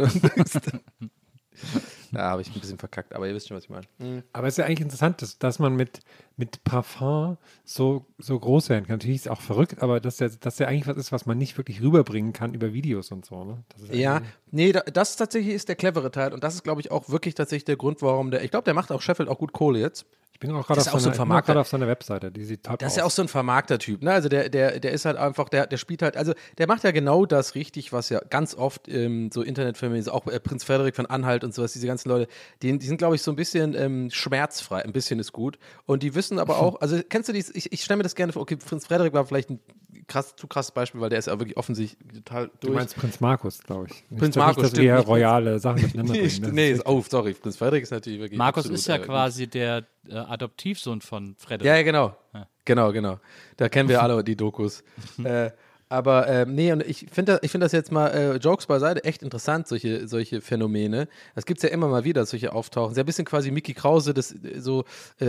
da 2.12 2.30
habe 2.30 2.42
ich 2.42 2.54
ein 2.54 2.60
bisschen 2.60 2.78
verkackt, 2.78 3.14
aber 3.14 3.26
ihr 3.28 3.34
wisst 3.34 3.48
schon, 3.48 3.56
was 3.56 3.64
ich 3.64 3.70
meine. 3.70 3.86
Aber 4.32 4.46
es 4.46 4.54
ist 4.54 4.58
ja 4.58 4.64
eigentlich 4.64 4.80
interessant, 4.80 5.22
dass, 5.22 5.38
dass 5.38 5.58
man 5.58 5.76
mit, 5.76 6.00
mit 6.36 6.64
Parfum 6.64 7.36
so, 7.64 8.06
so 8.18 8.38
groß 8.38 8.68
werden 8.68 8.86
kann. 8.86 8.96
Natürlich 8.96 9.16
ist 9.16 9.26
es 9.26 9.32
auch 9.32 9.40
verrückt, 9.40 9.82
aber 9.82 10.00
dass 10.00 10.18
ja, 10.18 10.28
dass 10.28 10.58
ja 10.58 10.66
eigentlich 10.66 10.86
was 10.86 10.96
ist, 10.96 11.12
was 11.12 11.26
man 11.26 11.38
nicht 11.38 11.56
wirklich 11.56 11.80
rüberbringen 11.80 12.32
kann 12.32 12.54
über 12.54 12.72
Videos 12.72 13.10
und 13.10 13.24
so. 13.24 13.44
Ne? 13.44 13.64
Das 13.68 13.82
ist 13.82 13.94
Ja, 13.94 14.22
nee, 14.50 14.72
da, 14.72 14.80
das 14.80 15.16
tatsächlich 15.16 15.54
ist 15.54 15.68
der 15.68 15.76
clevere 15.76 16.10
Teil 16.10 16.32
und 16.32 16.44
das 16.44 16.54
ist, 16.54 16.64
glaube 16.64 16.80
ich, 16.80 16.90
auch 16.90 17.08
wirklich 17.08 17.34
tatsächlich 17.34 17.64
der 17.64 17.76
Grund, 17.76 18.02
warum 18.02 18.30
der, 18.30 18.42
ich 18.42 18.50
glaube, 18.50 18.64
der 18.64 18.74
macht 18.74 18.92
auch 18.92 19.02
Sheffield 19.02 19.28
auch 19.28 19.38
gut 19.38 19.52
Kohle 19.52 19.80
jetzt. 19.80 20.06
Ich 20.44 20.50
bin 20.50 20.58
auch 20.58 20.66
gerade 20.66 20.78
Das 20.78 20.88
auf, 20.88 20.94
ist 21.00 21.06
auch 21.08 21.14
so 21.14 21.24
ich 21.50 21.56
auf 21.56 21.68
seiner 21.68 21.88
Webseite. 21.88 22.30
Die 22.30 22.44
sieht 22.44 22.64
top 22.64 22.78
Das 22.78 22.92
ist 22.92 22.96
ja 22.98 23.04
auch 23.04 23.10
so 23.10 23.22
ein 23.22 23.28
Vermarkter-Typ, 23.28 24.02
ne? 24.02 24.12
Also 24.12 24.28
der, 24.28 24.50
der, 24.50 24.78
der 24.78 24.92
ist 24.92 25.06
halt 25.06 25.16
einfach, 25.16 25.48
der, 25.48 25.66
der 25.66 25.78
spielt 25.78 26.02
halt, 26.02 26.18
also 26.18 26.34
der 26.58 26.66
macht 26.66 26.84
ja 26.84 26.90
genau 26.90 27.24
das 27.24 27.54
richtig, 27.54 27.94
was 27.94 28.10
ja 28.10 28.20
ganz 28.28 28.54
oft 28.54 28.86
ähm, 28.88 29.30
so 29.32 29.40
Internetfilme, 29.40 30.02
so 30.02 30.12
auch 30.12 30.26
äh, 30.26 30.38
Prinz 30.40 30.62
Frederik 30.62 30.96
von 30.96 31.06
Anhalt 31.06 31.44
und 31.44 31.54
sowas, 31.54 31.72
diese 31.72 31.86
ganzen 31.86 32.10
Leute, 32.10 32.28
die, 32.60 32.78
die 32.78 32.86
sind, 32.86 32.98
glaube 32.98 33.14
ich, 33.14 33.22
so 33.22 33.32
ein 33.32 33.36
bisschen 33.36 33.74
ähm, 33.74 34.10
schmerzfrei, 34.10 34.84
ein 34.84 34.92
bisschen 34.92 35.18
ist 35.18 35.32
gut. 35.32 35.58
Und 35.86 36.02
die 36.02 36.14
wissen 36.14 36.38
aber 36.38 36.58
auch, 36.58 36.78
also 36.82 37.00
kennst 37.08 37.30
du 37.30 37.32
die, 37.32 37.42
ich, 37.54 37.72
ich 37.72 37.82
stelle 37.82 37.96
mir 37.96 38.02
das 38.02 38.14
gerne 38.14 38.34
vor, 38.34 38.42
okay, 38.42 38.56
Prinz 38.56 38.86
Frederik 38.86 39.14
war 39.14 39.24
vielleicht 39.24 39.48
ein 39.48 39.60
krass, 40.06 40.34
zu 40.36 40.46
krasses 40.46 40.72
Beispiel, 40.72 41.00
weil 41.00 41.10
der 41.10 41.18
ist 41.18 41.26
ja 41.26 41.38
wirklich 41.38 41.56
offensichtlich 41.56 42.22
total 42.22 42.48
Du 42.60 42.66
durch. 42.68 42.74
meinst 42.74 42.96
Prinz 42.96 43.20
Markus, 43.20 43.62
glaube 43.62 43.86
ich. 43.90 44.04
Prinz 44.18 44.34
dass- 44.34 44.36
Markus, 44.36 44.56
nicht, 44.56 44.64
dass 44.64 44.70
stimmt, 44.72 44.84
wir 44.84 44.98
royale 44.98 45.58
Sachen 45.58 45.80
durcheinander 45.80 46.12
nee, 46.12 46.26
bringen. 46.28 46.54
nee, 46.54 46.70
ist 46.70 46.78
ist, 46.80 46.86
oh, 46.86 47.02
sorry, 47.08 47.34
Prinz 47.34 47.56
Frederik 47.56 47.82
ist 47.82 47.90
natürlich 47.90 48.20
wirklich 48.20 48.38
Markus 48.38 48.64
absolut, 48.64 48.78
ist 48.78 48.86
ja 48.88 48.96
äh, 48.96 49.00
quasi 49.00 49.46
der 49.46 49.84
äh, 50.08 50.16
Adoptivsohn 50.34 51.00
von 51.00 51.36
Frederik. 51.36 51.66
Ja, 51.66 51.76
ja, 51.76 51.82
genau. 51.82 52.16
Genau, 52.64 52.92
genau. 52.92 53.20
Da 53.56 53.68
kennen 53.68 53.88
wir 53.88 54.02
alle 54.02 54.24
die 54.24 54.36
Dokus. 54.36 54.82
äh, 55.24 55.50
aber 55.88 56.28
ähm, 56.28 56.54
nee, 56.54 56.72
und 56.72 56.82
ich 56.82 57.06
finde 57.12 57.38
ich 57.42 57.50
find 57.50 57.62
das 57.62 57.72
jetzt 57.72 57.92
mal, 57.92 58.08
äh, 58.08 58.36
Jokes 58.36 58.66
beiseite, 58.66 59.04
echt 59.04 59.22
interessant, 59.22 59.68
solche, 59.68 60.08
solche 60.08 60.40
Phänomene. 60.40 61.08
Das 61.34 61.46
gibt 61.46 61.58
es 61.58 61.62
ja 61.62 61.68
immer 61.68 61.88
mal 61.88 62.04
wieder, 62.04 62.24
solche 62.26 62.52
Auftauchen. 62.52 62.94
Sehr 62.94 63.04
ein 63.04 63.06
bisschen 63.06 63.24
quasi 63.24 63.50
Mickey 63.50 63.74
Krause, 63.74 64.14
das 64.14 64.32
äh, 64.32 64.60
so 64.60 64.84
äh, 65.20 65.26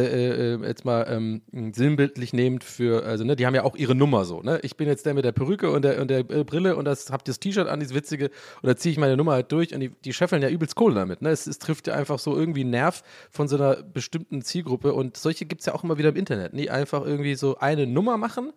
äh, 0.55 0.65
jetzt 0.65 0.85
mal 0.85 1.05
ähm, 1.09 1.41
sinnbildlich 1.73 2.33
nehmend 2.33 2.63
für, 2.63 3.05
also 3.05 3.23
ne, 3.23 3.35
die 3.35 3.45
haben 3.45 3.55
ja 3.55 3.63
auch 3.63 3.75
ihre 3.75 3.95
Nummer 3.95 4.25
so, 4.25 4.41
ne? 4.41 4.59
Ich 4.63 4.77
bin 4.77 4.87
jetzt 4.87 5.05
der 5.05 5.13
mit 5.13 5.25
der 5.25 5.33
Perücke 5.33 5.71
und 5.71 5.83
der, 5.83 6.01
und 6.01 6.09
der 6.09 6.19
äh, 6.19 6.43
Brille 6.43 6.75
und 6.75 6.85
das 6.85 7.11
hab 7.11 7.25
das 7.25 7.39
T-Shirt 7.39 7.67
an, 7.67 7.79
dieses 7.79 7.93
witzige, 7.93 8.31
und 8.61 8.67
da 8.67 8.75
ziehe 8.75 8.91
ich 8.91 8.97
meine 8.97 9.17
Nummer 9.17 9.33
halt 9.33 9.51
durch 9.51 9.73
und 9.73 9.81
die, 9.81 9.89
die 9.89 10.13
scheffeln 10.13 10.41
ja 10.41 10.49
übelst 10.49 10.75
Kohle 10.75 10.95
damit, 10.95 11.21
ne? 11.21 11.29
Es, 11.29 11.47
es 11.47 11.59
trifft 11.59 11.87
ja 11.87 11.95
einfach 11.95 12.19
so 12.19 12.35
irgendwie 12.35 12.61
einen 12.61 12.71
Nerv 12.71 13.03
von 13.29 13.47
so 13.47 13.57
einer 13.57 13.83
bestimmten 13.83 14.41
Zielgruppe 14.41 14.93
und 14.93 15.17
solche 15.17 15.45
gibt 15.45 15.61
es 15.61 15.67
ja 15.67 15.75
auch 15.75 15.83
immer 15.83 15.97
wieder 15.97 16.09
im 16.09 16.15
Internet. 16.15 16.53
Nee, 16.53 16.69
einfach 16.69 17.05
irgendwie 17.05 17.35
so 17.35 17.57
eine 17.57 17.87
Nummer 17.87 18.17
machen 18.17 18.53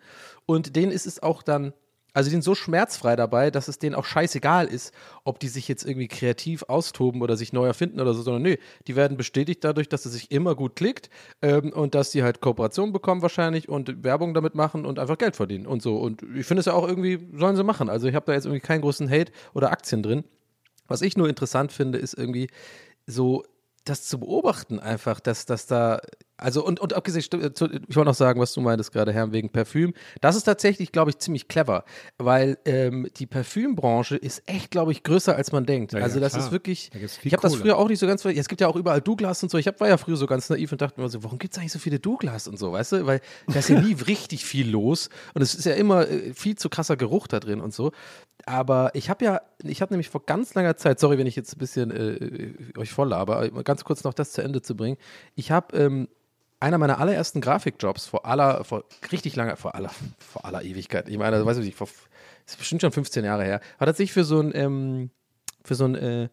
und 0.46 0.76
denen 0.76 0.92
ist 0.92 1.06
es 1.06 1.22
auch 1.22 1.42
dann 1.42 1.72
also 2.18 2.30
die 2.30 2.32
sind 2.32 2.42
so 2.42 2.56
schmerzfrei 2.56 3.14
dabei, 3.14 3.52
dass 3.52 3.68
es 3.68 3.78
denen 3.78 3.94
auch 3.94 4.04
scheißegal 4.04 4.66
ist, 4.66 4.92
ob 5.22 5.38
die 5.38 5.46
sich 5.46 5.68
jetzt 5.68 5.84
irgendwie 5.84 6.08
kreativ 6.08 6.64
austoben 6.64 7.22
oder 7.22 7.36
sich 7.36 7.52
neu 7.52 7.64
erfinden 7.64 8.00
oder 8.00 8.12
so, 8.12 8.22
sondern 8.22 8.42
nö, 8.42 8.56
die 8.88 8.96
werden 8.96 9.16
bestätigt 9.16 9.62
dadurch, 9.62 9.88
dass 9.88 10.04
es 10.04 10.14
sich 10.14 10.32
immer 10.32 10.56
gut 10.56 10.74
klickt 10.74 11.10
ähm, 11.42 11.72
und 11.72 11.94
dass 11.94 12.10
die 12.10 12.24
halt 12.24 12.40
Kooperation 12.40 12.92
bekommen 12.92 13.22
wahrscheinlich 13.22 13.68
und 13.68 14.02
Werbung 14.02 14.34
damit 14.34 14.56
machen 14.56 14.84
und 14.84 14.98
einfach 14.98 15.16
Geld 15.16 15.36
verdienen 15.36 15.64
und 15.64 15.80
so. 15.80 15.96
Und 15.96 16.24
ich 16.34 16.44
finde 16.44 16.58
es 16.58 16.66
ja 16.66 16.72
auch 16.72 16.88
irgendwie, 16.88 17.24
sollen 17.38 17.54
sie 17.54 17.62
machen. 17.62 17.88
Also 17.88 18.08
ich 18.08 18.16
habe 18.16 18.26
da 18.26 18.32
jetzt 18.32 18.46
irgendwie 18.46 18.66
keinen 18.66 18.80
großen 18.80 19.08
Hate 19.08 19.30
oder 19.54 19.70
Aktien 19.70 20.02
drin. 20.02 20.24
Was 20.88 21.02
ich 21.02 21.16
nur 21.16 21.28
interessant 21.28 21.70
finde, 21.70 21.98
ist 21.98 22.14
irgendwie 22.14 22.48
so 23.06 23.44
das 23.84 24.02
zu 24.06 24.18
beobachten 24.18 24.80
einfach, 24.80 25.20
dass, 25.20 25.46
dass 25.46 25.68
da, 25.68 26.00
also 26.38 26.64
und, 26.64 26.80
und 26.80 26.94
abgesehen, 26.94 27.22
zu- 27.54 27.66
ich 27.66 27.96
wollte 27.96 28.08
noch 28.08 28.14
sagen, 28.14 28.40
was 28.40 28.52
du 28.54 28.60
meintest 28.60 28.92
gerade, 28.92 29.12
Herr, 29.12 29.32
wegen 29.32 29.50
Parfüm. 29.50 29.92
Das 30.20 30.36
ist 30.36 30.44
tatsächlich, 30.44 30.92
glaube 30.92 31.10
ich, 31.10 31.18
ziemlich 31.18 31.48
clever, 31.48 31.84
weil 32.16 32.58
ähm, 32.64 33.08
die 33.16 33.26
Parfümbranche 33.26 34.16
ist 34.16 34.42
echt, 34.46 34.70
glaube 34.70 34.92
ich, 34.92 35.02
größer 35.02 35.34
als 35.36 35.52
man 35.52 35.66
denkt. 35.66 35.92
Ja, 35.92 36.00
also 36.00 36.20
das 36.20 36.32
klar. 36.32 36.46
ist 36.46 36.52
wirklich, 36.52 36.90
Da 36.90 36.98
ich 37.00 37.32
habe 37.32 37.42
das 37.42 37.56
früher 37.56 37.76
auch 37.76 37.88
nicht 37.88 37.98
so 37.98 38.06
ganz, 38.06 38.22
ja, 38.24 38.30
es 38.30 38.48
gibt 38.48 38.60
ja 38.60 38.68
auch 38.68 38.76
überall 38.76 39.00
Douglas 39.00 39.42
und 39.42 39.50
so, 39.50 39.58
ich 39.58 39.66
hab, 39.66 39.80
war 39.80 39.88
ja 39.88 39.96
früher 39.96 40.16
so 40.16 40.26
ganz 40.26 40.48
naiv 40.48 40.70
und 40.72 40.80
dachte 40.80 41.00
mir 41.00 41.08
so, 41.08 41.22
warum 41.24 41.38
gibt 41.38 41.52
es 41.54 41.58
eigentlich 41.58 41.72
so 41.72 41.78
viele 41.78 41.98
Douglas 41.98 42.48
und 42.48 42.58
so, 42.58 42.72
weißt 42.72 42.92
du, 42.92 43.06
weil 43.06 43.20
da 43.48 43.58
ist 43.58 43.68
ja 43.68 43.80
nie 43.80 43.92
richtig 44.06 44.44
viel 44.44 44.70
los 44.70 45.08
und 45.34 45.42
es 45.42 45.54
ist 45.54 45.64
ja 45.64 45.74
immer 45.74 46.08
äh, 46.08 46.32
viel 46.34 46.56
zu 46.56 46.68
krasser 46.68 46.96
Geruch 46.96 47.26
da 47.26 47.40
drin 47.40 47.60
und 47.60 47.74
so. 47.74 47.92
Aber 48.46 48.92
ich 48.94 49.10
habe 49.10 49.24
ja, 49.24 49.40
ich 49.64 49.82
habe 49.82 49.92
nämlich 49.92 50.08
vor 50.08 50.24
ganz 50.24 50.54
langer 50.54 50.76
Zeit, 50.76 51.00
sorry, 51.00 51.18
wenn 51.18 51.26
ich 51.26 51.36
jetzt 51.36 51.54
ein 51.54 51.58
bisschen 51.58 51.90
äh, 51.90 52.78
euch 52.78 52.92
voll 52.92 53.08
laber, 53.08 53.38
aber 53.42 53.64
ganz 53.64 53.84
kurz 53.84 54.04
noch 54.04 54.14
das 54.14 54.32
zu 54.32 54.42
Ende 54.42 54.62
zu 54.62 54.76
bringen. 54.76 54.96
Ich 55.34 55.50
habe 55.50 55.76
ähm, 55.76 56.08
einer 56.60 56.78
meiner 56.78 56.98
allerersten 56.98 57.40
Grafikjobs 57.40 58.06
vor 58.06 58.26
aller, 58.26 58.64
vor 58.64 58.84
richtig 59.12 59.36
langer, 59.36 59.56
vor 59.56 59.74
aller, 59.74 59.90
vor 60.18 60.44
aller 60.44 60.62
Ewigkeit, 60.62 61.08
ich 61.08 61.18
meine, 61.18 61.44
weiß 61.44 61.58
ich 61.58 61.66
nicht, 61.66 61.76
vor, 61.76 61.88
ist 62.46 62.58
bestimmt 62.58 62.82
schon 62.82 62.92
15 62.92 63.24
Jahre 63.24 63.44
her, 63.44 63.60
war 63.78 63.86
tatsächlich 63.86 64.12
für 64.12 64.24
so 64.24 64.40
ein, 64.40 64.52
ähm, 64.54 65.10
für 65.64 65.74
so 65.74 65.84
ein, 65.84 65.94
äh, 65.94 66.28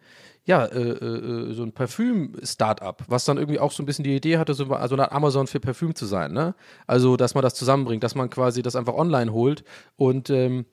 ja, 0.46 0.65
äh, 0.65 0.79
äh, 0.79 1.53
so 1.53 1.63
ein 1.63 1.74
Parfüm-Startup, 1.74 3.03
was 3.08 3.25
dann 3.25 3.38
irgendwie 3.38 3.60
auch 3.60 3.72
so 3.72 3.82
ein 3.82 3.86
bisschen 3.86 4.03
die 4.03 4.15
Idee 4.15 4.38
hatte, 4.38 4.53
so 4.53 4.65
also 4.67 4.96
eine 4.96 5.12
Amazon 5.12 5.48
für 5.48 5.60
Parfüm 5.60 5.96
zu 5.96 6.05
sein, 6.05 6.34
ne? 6.34 6.53
Also, 6.86 7.17
dass 7.17 7.34
man 7.34 7.41
das 7.41 7.55
zusammenbringt, 7.55 8.03
dass 8.03 8.15
man 8.15 8.29
quasi 8.29 8.62
das 8.62 8.75
einfach 8.75 8.94
online 8.94 9.34
holt 9.34 9.63
und 9.96 10.29
ähm, 10.29 10.65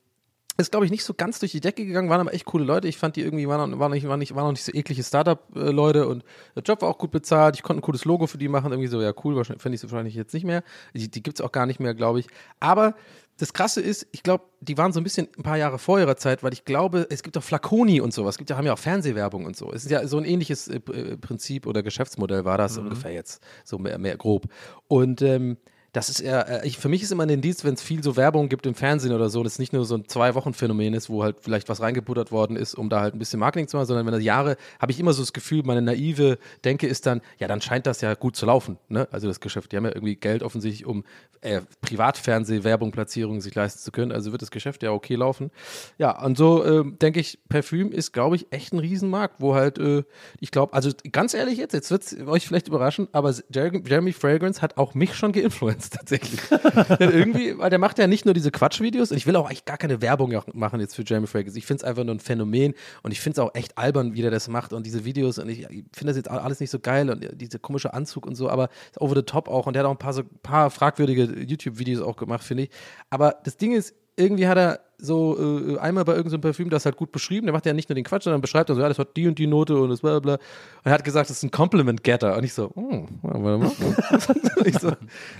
ist, 0.58 0.70
glaube 0.70 0.84
ich, 0.84 0.90
nicht 0.90 1.04
so 1.04 1.14
ganz 1.14 1.38
durch 1.38 1.52
die 1.52 1.60
Decke 1.60 1.86
gegangen, 1.86 2.10
waren 2.10 2.20
aber 2.20 2.34
echt 2.34 2.44
coole 2.44 2.64
Leute. 2.64 2.86
Ich 2.86 2.98
fand 2.98 3.16
die 3.16 3.22
irgendwie, 3.22 3.48
waren, 3.48 3.70
noch- 3.70 3.78
waren, 3.78 3.92
nicht, 3.92 4.06
waren, 4.06 4.18
nicht, 4.18 4.34
waren 4.34 4.44
noch 4.44 4.52
nicht 4.52 4.64
so 4.64 4.72
eklige 4.72 5.02
Startup-Leute 5.02 6.06
und 6.06 6.24
der 6.54 6.62
Job 6.62 6.82
war 6.82 6.90
auch 6.90 6.98
gut 6.98 7.10
bezahlt. 7.10 7.56
Ich 7.56 7.62
konnte 7.62 7.80
ein 7.80 7.82
cooles 7.82 8.04
Logo 8.04 8.26
für 8.26 8.38
die 8.38 8.48
machen. 8.48 8.70
Irgendwie 8.70 8.88
so, 8.88 9.00
ja, 9.00 9.12
cool, 9.24 9.34
wahrscheinlich 9.36 9.62
fände 9.62 9.74
ich 9.76 9.80
sie 9.80 9.90
wahrscheinlich 9.90 10.14
jetzt 10.14 10.34
nicht 10.34 10.44
mehr. 10.44 10.62
Die, 10.94 11.10
die 11.10 11.22
gibt 11.22 11.38
es 11.40 11.44
auch 11.44 11.52
gar 11.52 11.66
nicht 11.66 11.80
mehr, 11.80 11.94
glaube 11.94 12.20
ich. 12.20 12.26
Aber 12.60 12.94
das 13.38 13.54
Krasse 13.54 13.80
ist, 13.80 14.06
ich 14.12 14.22
glaube, 14.22 14.44
die 14.60 14.76
waren 14.76 14.92
so 14.92 15.00
ein 15.00 15.04
bisschen 15.04 15.26
ein 15.38 15.42
paar 15.42 15.56
Jahre 15.56 15.78
vor 15.78 15.98
ihrer 15.98 16.16
Zeit, 16.16 16.42
weil 16.42 16.52
ich 16.52 16.66
glaube, 16.66 17.06
es 17.08 17.22
gibt 17.22 17.36
auch 17.38 17.42
Flaconi 17.42 18.00
und 18.02 18.12
sowas. 18.12 18.34
Es 18.34 18.38
gibt 18.38 18.50
ja, 18.50 18.56
haben 18.56 18.66
ja 18.66 18.74
auch 18.74 18.78
Fernsehwerbung 18.78 19.46
und 19.46 19.56
so. 19.56 19.72
Es 19.72 19.84
ist 19.84 19.90
ja 19.90 20.06
so 20.06 20.18
ein 20.18 20.24
ähnliches 20.26 20.68
äh, 20.68 20.76
äh, 20.76 21.16
Prinzip 21.16 21.66
oder 21.66 21.82
Geschäftsmodell 21.82 22.44
war 22.44 22.58
das 22.58 22.76
ungefähr 22.76 23.12
jetzt, 23.12 23.42
so 23.64 23.78
mehr, 23.78 23.96
mehr 23.98 24.18
grob. 24.18 24.46
Und 24.86 25.22
ähm, 25.22 25.56
das 25.92 26.08
ist 26.08 26.20
eher, 26.20 26.62
äh, 26.62 26.66
ich, 26.66 26.78
für 26.78 26.88
mich 26.88 27.02
ist 27.02 27.12
immer 27.12 27.24
ein 27.24 27.28
Indiz, 27.28 27.64
wenn 27.64 27.74
es 27.74 27.82
viel 27.82 28.02
so 28.02 28.16
Werbung 28.16 28.48
gibt 28.48 28.64
im 28.66 28.74
Fernsehen 28.74 29.12
oder 29.12 29.28
so, 29.28 29.42
dass 29.42 29.54
es 29.54 29.58
nicht 29.58 29.74
nur 29.74 29.84
so 29.84 29.96
ein 29.96 30.08
Zwei-Wochen-Phänomen 30.08 30.94
ist, 30.94 31.10
wo 31.10 31.22
halt 31.22 31.36
vielleicht 31.40 31.68
was 31.68 31.80
reingebuttert 31.80 32.32
worden 32.32 32.56
ist, 32.56 32.74
um 32.74 32.88
da 32.88 33.00
halt 33.00 33.14
ein 33.14 33.18
bisschen 33.18 33.38
Marketing 33.38 33.68
zu 33.68 33.76
machen, 33.76 33.86
sondern 33.86 34.06
wenn 34.06 34.14
das 34.14 34.22
Jahre, 34.22 34.56
habe 34.80 34.90
ich 34.90 34.98
immer 34.98 35.12
so 35.12 35.22
das 35.22 35.34
Gefühl, 35.34 35.62
meine 35.64 35.82
naive 35.82 36.38
Denke 36.64 36.86
ist 36.86 37.04
dann, 37.04 37.20
ja, 37.38 37.46
dann 37.46 37.60
scheint 37.60 37.86
das 37.86 38.00
ja 38.00 38.14
gut 38.14 38.36
zu 38.36 38.46
laufen, 38.46 38.78
ne? 38.88 39.06
Also 39.12 39.28
das 39.28 39.40
Geschäft, 39.40 39.72
die 39.72 39.76
haben 39.76 39.84
ja 39.84 39.94
irgendwie 39.94 40.16
Geld 40.16 40.42
offensichtlich, 40.42 40.86
um 40.86 41.04
äh, 41.42 41.60
Privatfernseh-Werbung, 41.82 42.90
Platzierung 42.90 43.40
sich 43.42 43.54
leisten 43.54 43.80
zu 43.80 43.92
können, 43.92 44.12
also 44.12 44.32
wird 44.32 44.40
das 44.40 44.50
Geschäft 44.50 44.82
ja 44.82 44.92
okay 44.92 45.16
laufen. 45.16 45.50
Ja, 45.98 46.24
und 46.24 46.38
so 46.38 46.64
ähm, 46.64 46.98
denke 47.00 47.20
ich, 47.20 47.38
Parfüm 47.50 47.92
ist, 47.92 48.12
glaube 48.12 48.36
ich, 48.36 48.50
echt 48.50 48.72
ein 48.72 48.78
Riesenmarkt, 48.78 49.36
wo 49.40 49.54
halt, 49.54 49.78
äh, 49.78 50.04
ich 50.40 50.50
glaube, 50.50 50.72
also 50.72 50.90
ganz 51.10 51.34
ehrlich 51.34 51.58
jetzt, 51.58 51.74
jetzt 51.74 51.90
wird 51.90 52.02
es 52.02 52.26
euch 52.26 52.46
vielleicht 52.46 52.68
überraschen, 52.68 53.08
aber 53.12 53.34
Jeremy, 53.52 53.82
Jeremy 53.86 54.12
Fragrance 54.12 54.62
hat 54.62 54.78
auch 54.78 54.94
mich 54.94 55.14
schon 55.14 55.32
geinfluenced 55.32 55.81
tatsächlich. 55.90 56.40
Denn 56.98 57.10
irgendwie, 57.10 57.58
weil 57.58 57.70
der 57.70 57.78
macht 57.78 57.98
ja 57.98 58.06
nicht 58.06 58.24
nur 58.24 58.34
diese 58.34 58.50
Quatschvideos 58.50 59.10
und 59.10 59.16
ich 59.16 59.26
will 59.26 59.36
auch 59.36 59.46
eigentlich 59.46 59.64
gar 59.64 59.78
keine 59.78 60.02
Werbung 60.02 60.32
machen 60.52 60.80
jetzt 60.80 60.94
für 60.94 61.02
Jeremy 61.04 61.26
Fragrance. 61.26 61.58
Ich 61.58 61.66
finde 61.66 61.82
es 61.82 61.84
einfach 61.84 62.04
nur 62.04 62.14
ein 62.14 62.20
Phänomen 62.20 62.74
und 63.02 63.12
ich 63.12 63.20
finde 63.20 63.40
es 63.40 63.46
auch 63.46 63.54
echt 63.54 63.78
albern, 63.78 64.14
wie 64.14 64.22
der 64.22 64.30
das 64.30 64.48
macht 64.48 64.72
und 64.72 64.86
diese 64.86 65.04
Videos 65.04 65.38
und 65.38 65.48
ich, 65.48 65.60
ich 65.70 65.84
finde 65.92 66.12
das 66.12 66.16
jetzt 66.16 66.30
alles 66.30 66.60
nicht 66.60 66.70
so 66.70 66.78
geil 66.78 67.10
und 67.10 67.40
dieser 67.40 67.58
komische 67.58 67.94
Anzug 67.94 68.26
und 68.26 68.34
so, 68.34 68.48
aber 68.48 68.68
over 68.98 69.14
the 69.14 69.22
top 69.22 69.48
auch 69.48 69.66
und 69.66 69.74
der 69.74 69.82
hat 69.82 69.86
auch 69.86 69.94
ein 69.94 69.98
paar 69.98 70.12
so 70.12 70.22
paar 70.42 70.70
fragwürdige 70.70 71.24
YouTube-Videos 71.24 72.02
auch 72.02 72.16
gemacht, 72.16 72.44
finde 72.44 72.64
ich. 72.64 72.70
Aber 73.10 73.36
das 73.44 73.56
Ding 73.56 73.72
ist, 73.72 73.94
irgendwie 74.16 74.46
hat 74.46 74.58
er 74.58 74.80
so 75.02 75.36
äh, 75.36 75.78
einmal 75.78 76.04
bei 76.04 76.14
irgendeinem 76.14 76.40
Parfüm 76.40 76.70
das 76.70 76.84
halt 76.84 76.96
gut 76.96 77.10
beschrieben. 77.10 77.46
Der 77.46 77.52
macht 77.52 77.66
ja 77.66 77.72
nicht 77.72 77.88
nur 77.88 77.94
den 77.94 78.04
Quatsch, 78.04 78.22
sondern 78.22 78.40
beschreibt 78.40 78.70
dann 78.70 78.76
so, 78.76 78.82
ja, 78.82 78.88
das 78.88 78.98
hat 79.00 79.16
die 79.16 79.26
und 79.26 79.36
die 79.36 79.48
Note 79.48 79.76
und 79.76 79.90
das 79.90 80.00
bla 80.00 80.20
bla. 80.20 80.34
Und 80.34 80.40
er 80.84 80.92
hat 80.92 81.02
gesagt, 81.02 81.28
das 81.28 81.38
ist 81.38 81.42
ein 81.42 81.50
Compliment-Getter. 81.50 82.36
Und 82.36 82.44
ich 82.44 82.54
so, 82.54 82.70
hm, 82.74 83.08
warte 83.22 83.58
mal. 83.58 83.72
ich 84.64 84.78
so, 84.78 84.92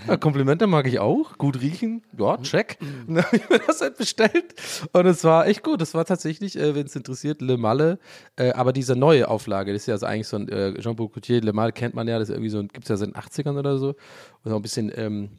ja, 0.07 0.17
Komplimente 0.17 0.67
mag 0.67 0.85
ich 0.85 0.99
auch. 0.99 1.37
Gut 1.37 1.61
riechen, 1.61 2.03
ja, 2.17 2.37
check. 2.39 2.77
Und 3.07 3.15
dann 3.15 3.25
habe 3.25 3.37
ich 3.37 3.49
mir 3.49 3.59
das 3.59 3.79
halt 3.79 3.97
bestellt. 3.97 4.53
Und 4.91 5.05
es 5.05 5.23
war 5.23 5.47
echt 5.47 5.63
gut. 5.63 5.79
Das 5.79 5.93
war 5.93 6.03
tatsächlich, 6.03 6.57
äh, 6.59 6.75
wenn 6.75 6.85
es 6.85 6.95
interessiert, 6.95 7.41
Le 7.41 7.57
Malle. 7.57 7.99
Äh, 8.35 8.51
aber 8.51 8.73
diese 8.73 8.97
neue 8.97 9.29
Auflage, 9.29 9.71
das 9.71 9.83
ist 9.83 9.87
ja 9.87 9.93
also 9.93 10.05
eigentlich 10.05 10.27
so 10.27 10.37
ein 10.37 10.49
äh, 10.49 10.73
Jean-Paul 10.79 11.07
Coutier, 11.07 11.41
Le 11.41 11.53
Malle 11.53 11.71
kennt 11.71 11.95
man 11.95 12.07
ja, 12.07 12.19
das 12.19 12.27
ist 12.27 12.35
irgendwie 12.35 12.49
so, 12.49 12.59
gibt 12.61 12.83
es 12.83 12.89
ja 12.89 12.97
seit 12.97 13.07
den 13.07 13.15
80ern 13.15 13.57
oder 13.57 13.77
so. 13.77 13.95
Und 14.43 14.51
auch 14.51 14.57
ein 14.57 14.61
bisschen, 14.61 14.91
ähm, 14.93 15.29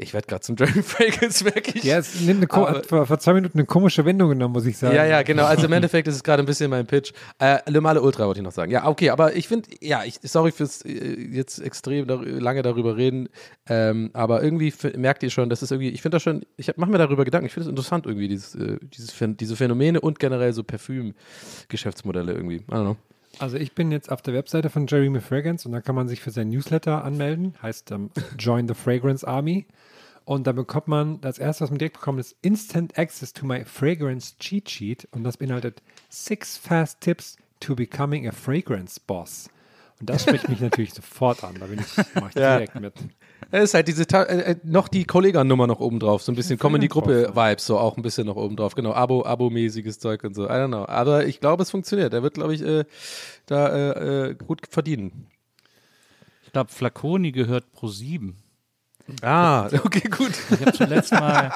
ich 0.00 0.14
werde 0.14 0.26
gerade 0.28 0.40
zum 0.42 0.56
Jeremy 0.58 0.82
Fragrance 0.82 1.44
wirklich. 1.44 1.82
Ja, 1.84 1.98
es 1.98 2.20
nimmt 2.20 2.50
eine 2.56 2.82
vor, 2.84 3.04
vor 3.06 3.18
zwei 3.18 3.34
Minuten 3.34 3.58
eine 3.58 3.66
komische 3.66 4.04
Wendung 4.04 4.30
genommen, 4.30 4.54
muss 4.54 4.64
ich 4.64 4.78
sagen. 4.78 4.94
Ja, 4.94 5.04
ja, 5.04 5.22
genau. 5.22 5.44
Also 5.44 5.66
im 5.66 5.72
Endeffekt 5.72 6.06
ist 6.08 6.14
es 6.14 6.22
gerade 6.22 6.42
ein 6.42 6.46
bisschen 6.46 6.70
mein 6.70 6.86
Pitch. 6.86 7.12
Äh, 7.38 7.58
Le 7.70 7.80
Male 7.80 8.00
Ultra 8.00 8.26
wollte 8.26 8.40
ich 8.40 8.44
noch 8.44 8.52
sagen. 8.52 8.70
Ja, 8.70 8.86
okay, 8.86 9.10
aber 9.10 9.34
ich 9.36 9.48
finde, 9.48 9.68
ja, 9.80 10.04
ich, 10.04 10.20
sorry 10.22 10.52
fürs 10.52 10.82
äh, 10.84 11.14
jetzt 11.32 11.58
extrem 11.58 12.06
dar 12.06 12.24
lange 12.24 12.62
darüber 12.62 12.96
reden, 12.96 13.28
ähm, 13.68 14.10
aber 14.14 14.42
irgendwie 14.42 14.72
merkt 14.96 15.22
ihr 15.24 15.30
schon, 15.30 15.50
das 15.50 15.62
ist 15.62 15.72
irgendwie, 15.72 15.88
ich 15.90 16.00
finde 16.00 16.16
das 16.16 16.22
schon, 16.22 16.46
ich 16.56 16.76
mache 16.76 16.90
mir 16.90 16.98
darüber 16.98 17.24
Gedanken, 17.24 17.46
ich 17.46 17.52
finde 17.52 17.64
es 17.66 17.70
interessant 17.70 18.06
irgendwie, 18.06 18.28
dieses, 18.28 18.54
äh, 18.54 18.78
dieses, 18.82 19.12
Phän- 19.12 19.36
diese 19.36 19.56
Phänomene 19.56 20.00
und 20.00 20.18
generell 20.20 20.52
so 20.52 20.62
Parfüm-Geschäftsmodelle 20.62 22.32
irgendwie. 22.32 22.56
I 22.56 22.64
don't 22.70 22.82
know. 22.84 22.96
Also 23.38 23.56
ich 23.56 23.74
bin 23.74 23.92
jetzt 23.92 24.10
auf 24.10 24.20
der 24.22 24.34
Webseite 24.34 24.68
von 24.70 24.86
Jeremy 24.86 25.20
Fragrance 25.20 25.66
und 25.66 25.72
da 25.72 25.80
kann 25.80 25.94
man 25.94 26.08
sich 26.08 26.20
für 26.20 26.30
sein 26.30 26.48
Newsletter 26.48 27.04
anmelden, 27.04 27.54
heißt 27.62 27.90
ähm, 27.92 28.10
Join 28.38 28.66
the 28.66 28.74
Fragrance 28.74 29.26
Army. 29.26 29.66
Und 30.24 30.46
da 30.46 30.52
bekommt 30.52 30.88
man, 30.88 31.20
das 31.22 31.38
erste, 31.38 31.64
was 31.64 31.70
man 31.70 31.78
direkt 31.78 31.94
bekommt, 31.98 32.20
ist 32.20 32.36
Instant 32.42 32.98
Access 32.98 33.32
to 33.32 33.46
my 33.46 33.64
Fragrance 33.64 34.34
Cheat 34.38 34.68
Sheet. 34.68 35.08
Und 35.12 35.24
das 35.24 35.36
beinhaltet 35.38 35.82
Six 36.10 36.58
Fast 36.58 37.00
Tips 37.00 37.36
to 37.60 37.74
Becoming 37.74 38.28
a 38.28 38.32
Fragrance 38.32 39.00
Boss. 39.06 39.48
Und 40.00 40.10
das 40.10 40.22
spricht 40.22 40.48
mich 40.48 40.60
natürlich 40.60 40.92
sofort 40.92 41.42
an. 41.44 41.54
Da 41.58 41.66
bin 41.66 41.78
ich, 41.80 42.04
mach 42.14 42.28
ich 42.30 42.34
Ja. 42.34 42.58
direkt 42.58 42.78
mit. 42.78 42.92
Es 43.50 43.64
ist 43.64 43.74
halt 43.74 43.88
diese, 43.88 44.06
Ta- 44.06 44.24
äh, 44.24 44.52
äh, 44.52 44.56
noch 44.64 44.88
die 44.88 45.04
Kollegan-Nummer 45.04 45.66
noch 45.66 45.80
oben 45.80 45.98
drauf, 46.00 46.22
so 46.22 46.32
ein 46.32 46.34
bisschen 46.34 46.58
kommen 46.58 46.80
die 46.80 46.88
Gruppe-Vibes, 46.88 47.64
so 47.66 47.78
auch 47.78 47.96
ein 47.96 48.02
bisschen 48.02 48.26
noch 48.26 48.36
oben 48.36 48.56
drauf, 48.56 48.74
genau, 48.74 48.92
Abo, 48.92 49.24
Abo-mäßiges 49.24 49.98
Zeug 49.98 50.24
und 50.24 50.34
so, 50.34 50.44
I 50.46 50.50
don't 50.50 50.68
know. 50.68 50.86
Aber 50.86 51.24
ich 51.26 51.40
glaube, 51.40 51.62
es 51.62 51.70
funktioniert. 51.70 52.12
Er 52.12 52.22
wird, 52.22 52.34
glaube 52.34 52.54
ich, 52.54 52.62
äh, 52.62 52.84
da 53.46 53.68
äh, 53.68 54.28
äh, 54.30 54.34
gut 54.34 54.62
verdienen. 54.68 55.28
Ich 56.44 56.52
glaube, 56.52 56.70
Flaconi 56.70 57.32
gehört 57.32 57.70
pro 57.72 57.88
7. 57.88 58.36
Ah, 59.22 59.66
okay, 59.84 60.08
gut. 60.10 60.32
Ich 60.50 60.60
habe 60.60 60.72
zuletzt 60.72 61.12
mal, 61.12 61.50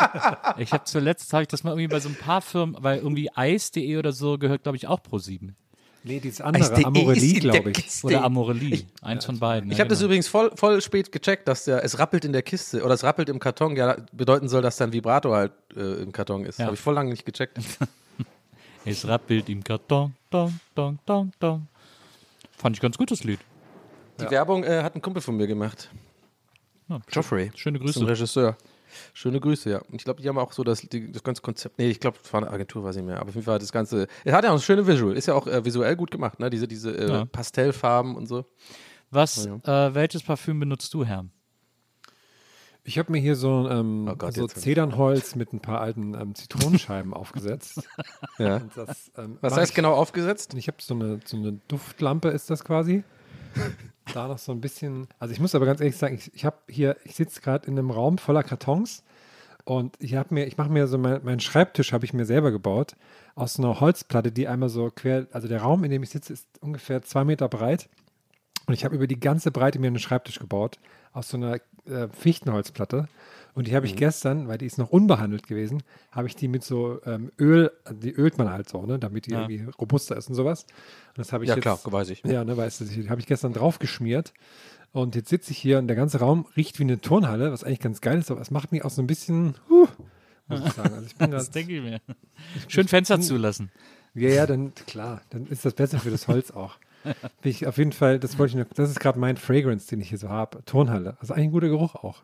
ich 0.57 0.73
habe 0.73 0.85
zuletzt, 0.85 1.33
habe 1.35 1.43
ich 1.43 1.49
das 1.49 1.65
mal 1.65 1.73
irgendwie 1.73 1.89
bei 1.89 2.01
so 2.01 2.09
ein 2.09 2.15
paar 2.15 2.41
Firmen, 2.41 2.77
weil 2.81 2.99
irgendwie 2.99 3.29
Eis.de 3.35 3.97
oder 3.99 4.12
so 4.12 4.39
gehört, 4.39 4.62
glaube 4.62 4.77
ich, 4.77 4.87
auch 4.87 5.03
pro 5.03 5.19
7. 5.19 5.55
Nee, 6.04 6.21
dieses 6.21 6.40
andere, 6.40 6.64
Eis.de 6.64 6.80
ist 6.80 6.87
Amorelie, 6.87 7.40
glaube 7.40 7.71
ich. 7.71 7.76
Kiste. 7.76 8.06
Oder 8.06 8.25
Amorelie. 8.25 8.87
Eins 9.02 9.25
von 9.25 9.38
beiden. 9.38 9.71
Ich 9.71 9.78
ja, 9.78 9.82
habe 9.82 9.88
das 9.88 10.00
genau. 10.00 10.06
übrigens 10.09 10.28
voll, 10.28 10.50
voll 10.56 10.80
spät 10.80 11.12
gecheckt, 11.12 11.47
dass 11.47 11.64
der, 11.64 11.85
es 11.85 11.99
rappelt 11.99 12.25
in 12.25 12.32
der 12.32 12.42
Kiste 12.42 12.82
oder 12.82 12.94
es 12.94 13.04
rappelt 13.04 13.28
im 13.28 13.38
Karton, 13.38 13.76
ja, 13.76 13.97
bedeuten 14.12 14.49
soll, 14.49 14.62
dass 14.62 14.76
da 14.76 14.85
ein 14.85 14.92
Vibrator 14.92 15.37
halt 15.37 15.52
äh, 15.76 16.02
im 16.02 16.12
Karton 16.12 16.44
ist. 16.44 16.59
Ja. 16.59 16.66
Habe 16.66 16.75
ich 16.75 16.80
voll 16.80 16.94
lange 16.94 17.11
nicht 17.11 17.25
gecheckt. 17.25 17.59
Es 18.85 19.06
rappelt 19.06 19.49
im 19.49 19.62
Karton. 19.62 20.12
Dong, 20.28 20.59
dong, 20.75 20.99
dong, 21.06 21.30
dong. 21.38 21.68
Fand 22.59 22.76
ich 22.76 22.82
ganz 22.82 22.99
gut, 22.99 23.12
das 23.12 23.23
Lied. 23.23 23.38
Die 24.21 24.28
Werbung 24.28 24.64
äh, 24.64 24.82
hat 24.82 24.97
ein 24.97 25.02
Kumpel 25.02 25.23
von 25.23 25.37
mir 25.37 25.47
gemacht. 25.47 25.88
Joffrey. 27.11 27.50
Schöne 27.54 27.78
Ist 27.78 27.82
ein 27.82 27.87
Grüße. 27.87 28.06
Regisseur. 28.06 28.56
Schöne 29.14 29.40
Grüße, 29.40 29.70
ja. 29.70 29.78
Und 29.78 29.94
ich 29.94 30.04
glaube, 30.04 30.22
die 30.22 30.28
haben 30.28 30.38
auch 30.38 30.52
so 30.52 30.64
das, 30.64 30.80
die, 30.80 31.11
das 31.12 31.22
ganze 31.22 31.42
Konzept. 31.42 31.78
Nee, 31.78 31.88
ich 31.90 32.00
glaube, 32.00 32.18
es 32.22 32.32
war 32.32 32.42
eine 32.42 32.50
Agentur, 32.50 32.84
weiß 32.84 32.96
ich 32.96 33.02
nicht 33.02 33.11
mehr. 33.11 33.20
Aber 33.20 33.28
auf 33.28 33.34
jeden 33.34 33.44
Fall 33.44 33.58
das 33.58 33.72
Ganze. 33.72 34.06
Es 34.25 34.32
hat 34.32 34.44
ja 34.44 34.50
auch 34.50 34.54
eine 34.54 34.62
schöne 34.62 34.87
Visual. 34.87 35.16
Ist 35.16 35.26
ja 35.26 35.34
auch 35.34 35.46
äh, 35.46 35.64
visuell 35.64 35.96
gut 35.96 36.11
gemacht, 36.11 36.38
ne? 36.40 36.50
Diese, 36.50 36.68
diese 36.68 36.96
äh, 36.96 37.08
Ja. 37.08 37.25
Pastellfarben 37.25 38.16
und 38.16 38.26
so. 38.26 38.44
Was, 39.11 39.46
äh, 39.46 39.94
welches 39.94 40.22
Parfüm 40.22 40.58
benutzt 40.61 40.94
du, 40.94 41.04
Herr? 41.04 41.26
Ich 42.84 42.99
habe 42.99 43.12
mir 43.12 43.18
hier 43.18 43.37
so, 43.37 43.68
ähm, 43.70 44.08
Oh 44.11 44.16
Gott, 44.16 44.34
so 44.34 44.46
Zedernholz 44.49 45.37
mit 45.37 45.52
ein 45.52 45.61
paar 45.61 45.80
alten 45.80 46.14
ähm, 46.14 46.34
Zitronenscheiben 46.34 47.14
aufgesetzt. 47.14 47.88
Ja. 48.38 48.61
Das, 48.75 49.12
ähm, 49.16 49.38
Was 49.40 49.56
heißt 49.56 49.70
ich, 49.70 49.76
genau 49.76 49.94
aufgesetzt? 49.94 50.54
Ich 50.54 50.66
habe 50.66 50.78
so 50.80 50.94
eine, 50.94 51.20
so 51.25 51.37
eine 51.37 51.61
Duftlampe, 51.68 52.28
ist 52.28 52.50
das 52.50 52.64
quasi. 52.64 53.04
da 54.14 54.28
noch 54.28 54.38
so 54.38 54.52
ein 54.52 54.61
bisschen. 54.61 55.09
Also 55.18 55.32
ich 55.32 55.40
muss 55.40 55.54
aber 55.54 55.66
ganz 55.66 55.80
ehrlich 55.80 55.97
sagen, 55.97 56.14
ich, 56.14 56.35
ich 56.35 56.44
habe 56.44 56.56
hier, 56.68 56.97
ich 57.04 57.14
sitze 57.14 57.40
gerade 57.40 57.66
in 57.66 57.78
einem 57.78 57.90
Raum 57.90 58.18
voller 58.18 58.42
Kartons 58.42 59.02
und 59.64 59.97
ich 60.00 60.14
habe 60.14 60.35
mir, 60.35 60.47
ich 60.47 60.56
mache 60.56 60.71
mir 60.71 60.87
so 60.87 60.99
mein, 60.99 61.25
meinen 61.25 61.40
Schreibtisch 61.40 61.92
habe 61.92 62.04
ich 62.04 62.12
mir 62.12 62.25
selber 62.25 62.50
gebaut 62.50 62.97
aus 63.35 63.59
einer 63.59 63.80
Holzplatte, 63.80 64.32
die 64.32 64.49
einmal 64.49 64.68
so 64.68 64.90
quer, 64.94 65.26
also 65.32 65.49
der 65.49 65.62
Raum, 65.62 65.85
in 65.85 65.90
dem 65.90 66.02
ich 66.02 66.11
sitze, 66.11 66.32
ist 66.32 66.47
ungefähr 66.61 67.02
zwei 67.02 67.25
Meter 67.25 67.49
breit 67.49 67.88
und 68.66 68.75
ich 68.75 68.85
habe 68.85 68.94
über 68.94 69.06
die 69.06 69.21
ganze 69.21 69.50
Breite 69.50 69.78
mir 69.78 69.88
einen 69.88 69.99
Schreibtisch 69.99 70.38
gebaut 70.38 70.78
aus 71.12 71.28
so 71.28 71.37
einer 71.37 71.61
äh, 71.87 72.09
Fichtenholzplatte. 72.12 73.09
Und 73.54 73.66
die 73.66 73.76
habe 73.76 73.85
ich 73.85 73.97
gestern, 73.97 74.49
weil 74.49 74.56
die 74.59 74.64
ist 74.66 74.78
noch 74.78 74.88
unbehandelt 74.90 75.47
gewesen, 75.47 75.82
habe 76.11 76.26
ich 76.26 76.35
die 76.37 76.49
mit 76.49 76.64
so 76.64 77.00
ähm, 77.04 77.30
Öl, 77.38 77.71
die 77.90 78.12
ölt 78.14 78.38
man 78.38 78.50
halt 78.50 78.68
so, 78.68 78.87
ne, 78.87 78.99
damit 78.99 79.26
die 79.26 79.32
Ja. 79.32 79.42
irgendwie 79.49 79.71
robuster 79.78 80.16
ist 80.16 80.28
und 80.28 80.35
sowas. 80.35 80.62
Und 81.09 81.18
das 81.18 81.32
habe 81.35 81.44
ich 81.44 81.49
Ja, 81.50 81.56
jetzt, 81.56 81.62
klar, 81.62 81.78
weiß 81.85 82.09
ich. 82.11 82.23
Ja, 82.25 82.44
ne, 82.44 82.56
weißt 82.56 82.80
du, 82.80 82.85
die 82.87 83.11
habe 83.11 83.21
ich 83.21 83.26
gestern 83.26 83.52
drauf 83.52 83.78
geschmiert. 83.78 84.32
Und 84.92 85.14
jetzt 85.14 85.28
sitze 85.28 85.50
ich 85.52 85.59
hier 85.59 85.78
und 85.78 85.87
der 85.88 85.97
ganze 85.97 86.18
Raum 86.21 86.47
riecht 86.56 86.78
wie 86.78 86.85
eine 86.85 87.00
Turnhalle, 87.00 87.52
was 87.52 87.62
eigentlich 87.64 87.80
ganz 87.80 88.00
geil 88.00 88.18
ist, 88.18 88.30
aber 88.30 88.40
es 88.40 88.50
macht 88.50 88.73
mich 88.73 88.85
auch 88.85 88.90
so 88.90 89.02
ein 89.02 89.06
bisschen, 89.06 89.54
huh, 89.68 89.87
muss 90.49 90.61
ich 90.66 90.73
sagen. 90.73 90.94
Also 90.94 91.06
ich 91.06 91.16
bin 91.16 91.30
Das 91.30 91.50
denke 91.50 91.76
ich 91.76 91.82
mir. 91.82 92.00
Schön 92.68 92.88
Fenster 92.88 93.21
zulassen. 93.21 93.71
ja, 94.14 94.28
ja, 94.30 94.47
dann 94.47 94.75
klar, 94.75 95.21
dann 95.30 95.47
ist 95.47 95.64
das 95.64 95.75
besser 95.75 95.99
für 95.99 96.11
das 96.11 96.26
Holz 96.28 96.50
auch. 96.50 96.76
Bin 97.42 97.50
ich 97.50 97.66
auf 97.66 97.78
jeden 97.78 97.90
Fall, 97.92 98.18
das 98.21 98.38
wollte 98.38 98.56
ich 98.56 98.64
noch, 98.64 98.73
das 98.75 98.88
ist 98.90 99.00
gerade 99.00 99.18
mein 99.18 99.37
Fragrance, 99.37 99.88
den 99.88 100.00
ich 100.00 100.11
hier 100.11 100.18
so 100.18 100.28
habe. 100.28 100.64
Turnhalle. 100.66 101.16
Also 101.21 101.35
eigentlich 101.35 101.49
ein 101.49 101.52
guter 101.52 101.68
Geruch 101.68 101.97
auch. 101.97 102.23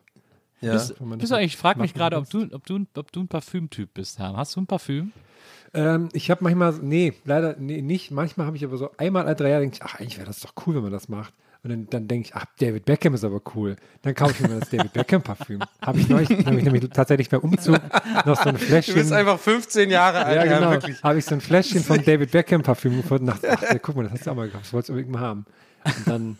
Ja. 0.61 0.73
Bist, 0.73 0.95
bist 0.99 1.31
du 1.31 1.35
eigentlich, 1.35 1.53
ich 1.53 1.57
frage 1.57 1.79
mich 1.79 1.93
gerade, 1.93 2.17
ob 2.17 2.29
du, 2.29 2.47
ob, 2.51 2.65
du, 2.65 2.77
ein- 2.79 2.87
ob 2.97 3.11
du 3.11 3.21
ein 3.21 3.27
Parfümtyp 3.27 3.93
bist, 3.93 4.19
Herr. 4.19 4.35
Hast 4.35 4.55
du 4.55 4.61
ein 4.61 4.67
Parfüm? 4.67 5.11
Ähm, 5.73 6.09
ich 6.13 6.31
habe 6.31 6.43
manchmal, 6.43 6.73
nee, 6.81 7.13
leider 7.25 7.55
nee, 7.57 7.81
nicht. 7.81 8.11
Manchmal 8.11 8.47
habe 8.47 8.57
ich 8.57 8.63
aber 8.65 8.77
so 8.77 8.89
einmal 8.97 9.25
alle 9.25 9.35
drei 9.35 9.49
Jahre 9.49 9.61
denke 9.61 9.75
ich, 9.77 9.83
ach, 9.83 9.95
eigentlich 9.99 10.17
wäre 10.17 10.27
das 10.27 10.39
doch 10.39 10.53
cool, 10.65 10.75
wenn 10.75 10.83
man 10.83 10.91
das 10.91 11.09
macht. 11.09 11.33
Und 11.61 11.69
dann, 11.71 11.87
dann 11.89 12.07
denke 12.07 12.29
ich, 12.29 12.35
ach, 12.35 12.45
David 12.59 12.85
Beckham 12.85 13.13
ist 13.13 13.23
aber 13.25 13.41
cool. 13.53 13.75
Dann 14.01 14.15
kaufe 14.15 14.31
ich 14.31 14.39
mir 14.49 14.59
das 14.59 14.69
David 14.69 14.93
Beckham 14.93 15.21
Parfüm. 15.21 15.59
Habe 15.81 15.99
ich 15.99 16.07
neulich, 16.07 16.29
habe 16.45 16.57
ich 16.57 16.63
nämlich 16.63 16.89
tatsächlich 16.89 17.29
beim 17.29 17.41
Umzug 17.41 17.79
noch 18.25 18.41
so 18.41 18.49
ein 18.49 18.57
Fläschchen. 18.57 18.95
Du 18.95 19.01
bist 19.01 19.11
einfach 19.11 19.37
15 19.37 19.89
Jahre 19.89 20.23
alt, 20.25 20.37
ja, 20.37 20.45
ja, 20.45 20.57
genau. 20.59 20.71
wirklich. 20.71 21.03
Habe 21.03 21.19
ich 21.19 21.25
so 21.25 21.35
ein 21.35 21.41
Fläschchen 21.41 21.83
von 21.83 22.01
David 22.03 22.31
Beckham 22.31 22.63
Parfüm 22.63 22.95
gefunden 22.97 23.29
und 23.29 23.43
dachte, 23.43 23.49
ach, 23.51 23.75
guck 23.81 23.95
mal, 23.97 24.03
das 24.03 24.13
hast 24.13 24.25
du 24.27 24.31
auch 24.31 24.35
mal 24.35 24.45
gekauft, 24.47 24.65
das 24.65 24.73
wolltest 24.73 24.89
du 24.89 24.93
unbedingt 24.93 25.13
mal 25.13 25.21
haben. 25.21 25.45
Und 25.83 26.07
dann, 26.07 26.37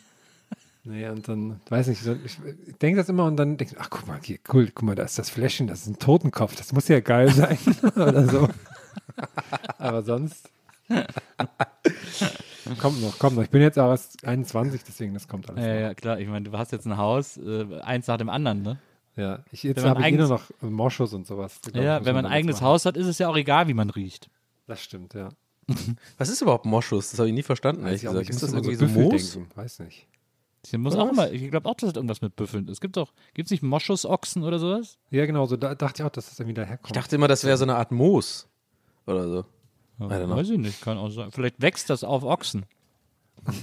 nee, 0.84 1.08
und 1.10 1.28
dann, 1.28 1.62
weiß 1.70 1.88
nicht, 1.88 2.02
so, 2.02 2.16
ich, 2.24 2.38
denke 2.82 2.98
das 2.98 3.10
immer 3.10 3.26
und 3.26 3.38
dann 3.38 3.58
denke 3.58 3.76
ich, 3.76 3.82
ach, 3.82 3.90
guck 3.90 4.08
mal, 4.08 4.20
hier, 4.24 4.40
cool, 4.54 4.70
guck 4.74 4.84
mal, 4.84 4.96
da 4.96 5.04
ist 5.04 5.20
das 5.20 5.30
Fläschchen, 5.30 5.68
das 5.68 5.82
ist 5.82 5.88
ein 5.88 6.00
Totenkopf, 6.00 6.56
das 6.56 6.74
muss 6.74 6.88
ja 6.88 7.00
geil 7.00 7.32
sein. 7.32 7.58
Oder 7.96 8.28
so. 8.28 8.50
Aber 9.78 10.04
sonst. 10.04 10.52
kommt 12.80 13.02
noch, 13.02 13.20
kommt 13.20 13.36
noch. 13.36 13.44
Ich 13.44 13.50
bin 13.50 13.62
jetzt 13.62 13.78
auch 13.78 13.90
erst 13.90 14.26
21, 14.26 14.84
deswegen 14.84 15.14
das 15.14 15.28
kommt 15.28 15.50
alles. 15.50 15.64
Ja, 15.64 15.74
noch. 15.74 15.82
ja, 15.82 15.94
klar. 15.94 16.20
Ich 16.20 16.28
meine, 16.28 16.50
du 16.50 16.58
hast 16.58 16.72
jetzt 16.72 16.86
ein 16.86 16.98
Haus, 16.98 17.38
äh, 17.38 17.80
eins 17.82 18.08
nach 18.08 18.18
dem 18.18 18.30
anderen, 18.30 18.62
ne? 18.62 18.80
Ja, 19.16 19.40
ich, 19.52 19.64
jetzt 19.64 19.84
habe 19.84 20.00
ich 20.02 20.08
eh 20.08 20.12
nur 20.12 20.30
noch 20.30 20.44
Moschus 20.62 21.14
und 21.14 21.28
sowas. 21.28 21.60
glaub 21.62 21.84
Ja, 21.84 22.06
wenn 22.06 22.16
man 22.16 22.26
ein 22.26 22.32
eigenes. 22.32 22.62
Haus 22.62 22.86
hat, 22.86 22.96
ist 22.96 23.08
es 23.08 23.20
ja 23.20 23.28
auch 23.28 23.36
egal, 23.36 23.68
wie 23.68 23.74
man 23.74 23.90
riecht. 23.90 24.30
Das 24.66 24.82
stimmt, 24.82 25.14
ja. 25.14 25.30
Was 26.18 26.30
ist 26.30 26.42
überhaupt 26.42 26.66
Moschus? 26.66 27.12
Das 27.12 27.20
habe 27.20 27.30
ich 27.30 27.36
nie 27.36 27.44
verstanden, 27.44 27.86
ehrlich 27.86 28.02
gesagt. 28.02 28.30
Ist 28.30 28.42
das 28.42 28.54
irgendwie 28.54 28.76
so 28.76 28.88
Moos? 28.88 29.34
denken. 29.34 29.52
Weiß 29.56 29.80
nicht. 29.80 30.08
Ich 30.66 30.78
muss 30.78 30.96
auch 30.96 31.10
immer, 31.10 31.32
ich 31.32 31.50
glaube 31.50 31.70
auch, 31.70 31.76
dass 31.76 31.90
das 31.90 31.96
irgendwas 31.96 32.22
mit 32.22 32.36
Büffeln 32.36 32.66
ist. 32.66 32.74
Es 32.74 32.82
gibt 32.82 32.98
doch, 32.98 33.14
gibt 33.34 33.48
es 33.48 33.52
nicht 33.52 33.64
Moschusochsen 33.64 34.44
oder 34.44 34.60
sowas? 34.60 34.98
Ja, 35.10 35.26
genau, 35.26 35.46
so 35.46 35.56
da 35.56 35.74
dachte 35.74 36.02
ich 36.02 36.06
auch, 36.06 36.12
dass 36.12 36.30
das 36.30 36.40
irgendwie 36.40 36.56
daherkommt. 36.56 36.88
Ich 36.88 37.02
dachte 37.02 37.16
immer, 37.16 37.28
das 37.28 37.44
wäre 37.46 37.58
so 37.58 37.64
eine 37.64 37.76
Art 37.76 37.92
Moos. 37.92 38.48
Oder 39.08 39.28
so. 39.28 39.40
I 40.00 40.04
don't 40.04 40.26
know. 40.26 40.36
Weiß 40.36 40.50
ich 40.50 40.58
nicht, 40.58 40.82
kann 40.82 40.98
auch 40.98 41.10
sein. 41.10 41.32
Vielleicht 41.32 41.62
wächst 41.62 41.90
das 41.90 42.04
auf 42.04 42.24
Ochsen. 42.24 42.66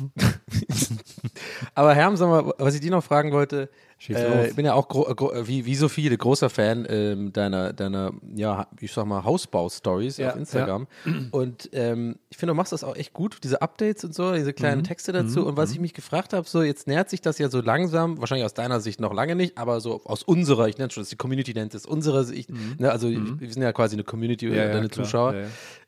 Aber 1.75 1.95
Herm, 1.95 2.17
sag 2.17 2.29
mal, 2.29 2.53
was 2.59 2.75
ich 2.75 2.81
dir 2.81 2.91
noch 2.91 3.05
fragen 3.05 3.33
wollte, 3.33 3.71
äh, 4.11 4.49
ich 4.49 4.55
bin 4.57 4.67
ja 4.67 4.75
auch 4.75 4.89
gro 4.89 5.03
gro 5.15 5.33
wie, 5.47 5.65
wie 5.65 5.75
so 5.75 5.89
viele 5.89 6.17
großer 6.17 6.51
Fan 6.51 6.87
ähm, 6.89 7.33
deiner, 7.33 7.73
deiner, 7.73 8.13
ja, 8.35 8.67
ich 8.81 8.93
sag 8.93 9.07
mal, 9.07 9.25
Hausbau-Stories 9.25 10.19
Ja, 10.19 10.31
auf 10.31 10.37
Instagram. 10.37 10.87
Und 11.31 11.71
ähm, 11.73 12.17
ich 12.29 12.37
finde, 12.37 12.51
du 12.53 12.57
machst 12.57 12.73
das 12.73 12.85
auch 12.85 12.95
echt 12.95 13.13
gut, 13.15 13.39
diese 13.43 13.63
Updates 13.63 14.05
und 14.05 14.15
so, 14.15 14.35
diese 14.35 14.51
Mhm. 14.51 14.55
kleinen 14.55 14.85
Texte 14.85 15.13
dazu. 15.13 15.47
Und 15.47 15.57
was 15.57 15.73
ich 15.73 15.81
mich 15.81 15.95
gefragt 15.95 16.33
habe, 16.35 16.47
so 16.49 16.63
jetzt 16.63 16.87
nähert 16.87 17.09
sich 17.11 17.21
das 17.23 17.39
ja 17.39 17.49
so 17.49 17.61
langsam, 17.61 18.21
wahrscheinlich 18.21 18.45
aus 18.45 18.55
deiner 18.55 18.81
Sicht 18.81 19.01
noch 19.01 19.15
lange 19.15 19.35
nicht, 19.35 19.57
aber 19.59 19.81
so 19.81 20.03
aus 20.05 20.23
unserer, 20.23 20.69
ich 20.69 20.77
nenne 20.79 20.89
es 20.89 20.95
schon, 20.95 21.05
die 21.05 21.17
Community 21.17 21.55
nennt 21.55 21.75
es, 21.75 21.87
unserer 21.87 22.25
Sicht, 22.25 22.51
ne, 22.79 22.91
also 22.93 23.09
wir 23.11 23.51
sind 23.53 23.63
ja 23.63 23.73
quasi 23.73 23.97
eine 23.97 24.05
Community, 24.05 24.47
Mhm. 24.47 24.53
Ja, 24.55 24.65
ja, 24.67 24.73
deine 24.73 24.89
klar. 24.89 25.05
Zuschauer. 25.07 25.35
Ja, 25.35 25.41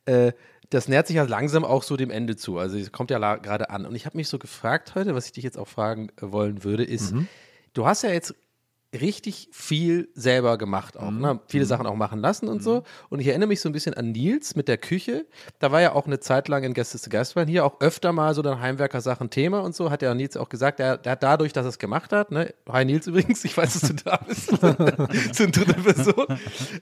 ja. 0.08 0.26
Äh, 0.28 0.32
das 0.70 0.88
nähert 0.88 1.06
sich 1.06 1.16
ja 1.16 1.22
langsam 1.24 1.64
auch 1.64 1.82
so 1.82 1.96
dem 1.96 2.10
Ende 2.10 2.36
zu. 2.36 2.58
Also 2.58 2.76
es 2.76 2.92
kommt 2.92 3.10
ja 3.10 3.36
gerade 3.36 3.70
an. 3.70 3.86
Und 3.86 3.94
ich 3.94 4.04
habe 4.06 4.16
mich 4.18 4.28
so 4.28 4.38
gefragt 4.38 4.94
heute, 4.94 5.14
was 5.14 5.24
ich 5.26 5.32
dich 5.32 5.44
jetzt 5.44 5.56
auch 5.58 5.68
fragen 5.68 6.08
äh, 6.20 6.30
wollen 6.32 6.62
würde, 6.64 6.84
ist, 6.84 7.14
Mhm. 7.14 7.26
Du 7.78 7.86
hast 7.86 8.02
ja 8.02 8.10
jetzt 8.10 8.34
richtig 8.98 9.48
viel 9.52 10.08
selber 10.14 10.56
gemacht 10.56 10.96
auch, 10.96 11.10
Mhm. 11.10 11.20
ne? 11.20 11.40
viele 11.46 11.66
Sachen 11.66 11.86
auch 11.86 11.94
machen 11.94 12.20
lassen 12.20 12.48
und 12.48 12.62
so. 12.62 12.84
Und 13.10 13.20
ich 13.20 13.26
erinnere 13.26 13.48
mich 13.48 13.60
so 13.60 13.68
ein 13.68 13.72
bisschen 13.72 13.92
an 13.94 14.12
Nils 14.12 14.56
mit 14.56 14.66
der 14.66 14.78
Küche. 14.78 15.26
Da 15.58 15.70
war 15.72 15.82
ja 15.82 15.92
auch 15.92 16.06
eine 16.06 16.20
Zeit 16.20 16.48
lang 16.48 16.62
in 16.64 16.72
Gäste 16.72 16.98
zu 16.98 17.10
Gast 17.10 17.36
waren 17.36 17.48
hier 17.48 17.66
auch 17.66 17.80
öfter 17.80 18.12
mal 18.12 18.34
so 18.34 18.40
dann 18.40 18.60
Heimwerker-Sachen 18.60 19.28
Thema 19.28 19.60
und 19.60 19.74
so. 19.74 19.90
Hat 19.90 20.00
ja 20.00 20.14
Nils 20.14 20.38
auch 20.38 20.48
gesagt, 20.48 20.78
der, 20.78 20.96
der 20.96 21.12
hat 21.12 21.22
dadurch, 21.22 21.52
dass 21.52 21.66
er 21.66 21.68
es 21.68 21.78
gemacht 21.78 22.12
hat, 22.12 22.30
ne? 22.30 22.54
Hi 22.70 22.84
Nils 22.86 23.06
übrigens, 23.06 23.44
ich 23.44 23.54
weiß, 23.54 23.78
dass 23.78 23.90
du 23.90 23.94
da 23.94 24.16
bist. 24.26 24.46
so 25.34 25.42
eine 25.44 25.52
dritte 25.52 25.74
Person. 25.74 26.26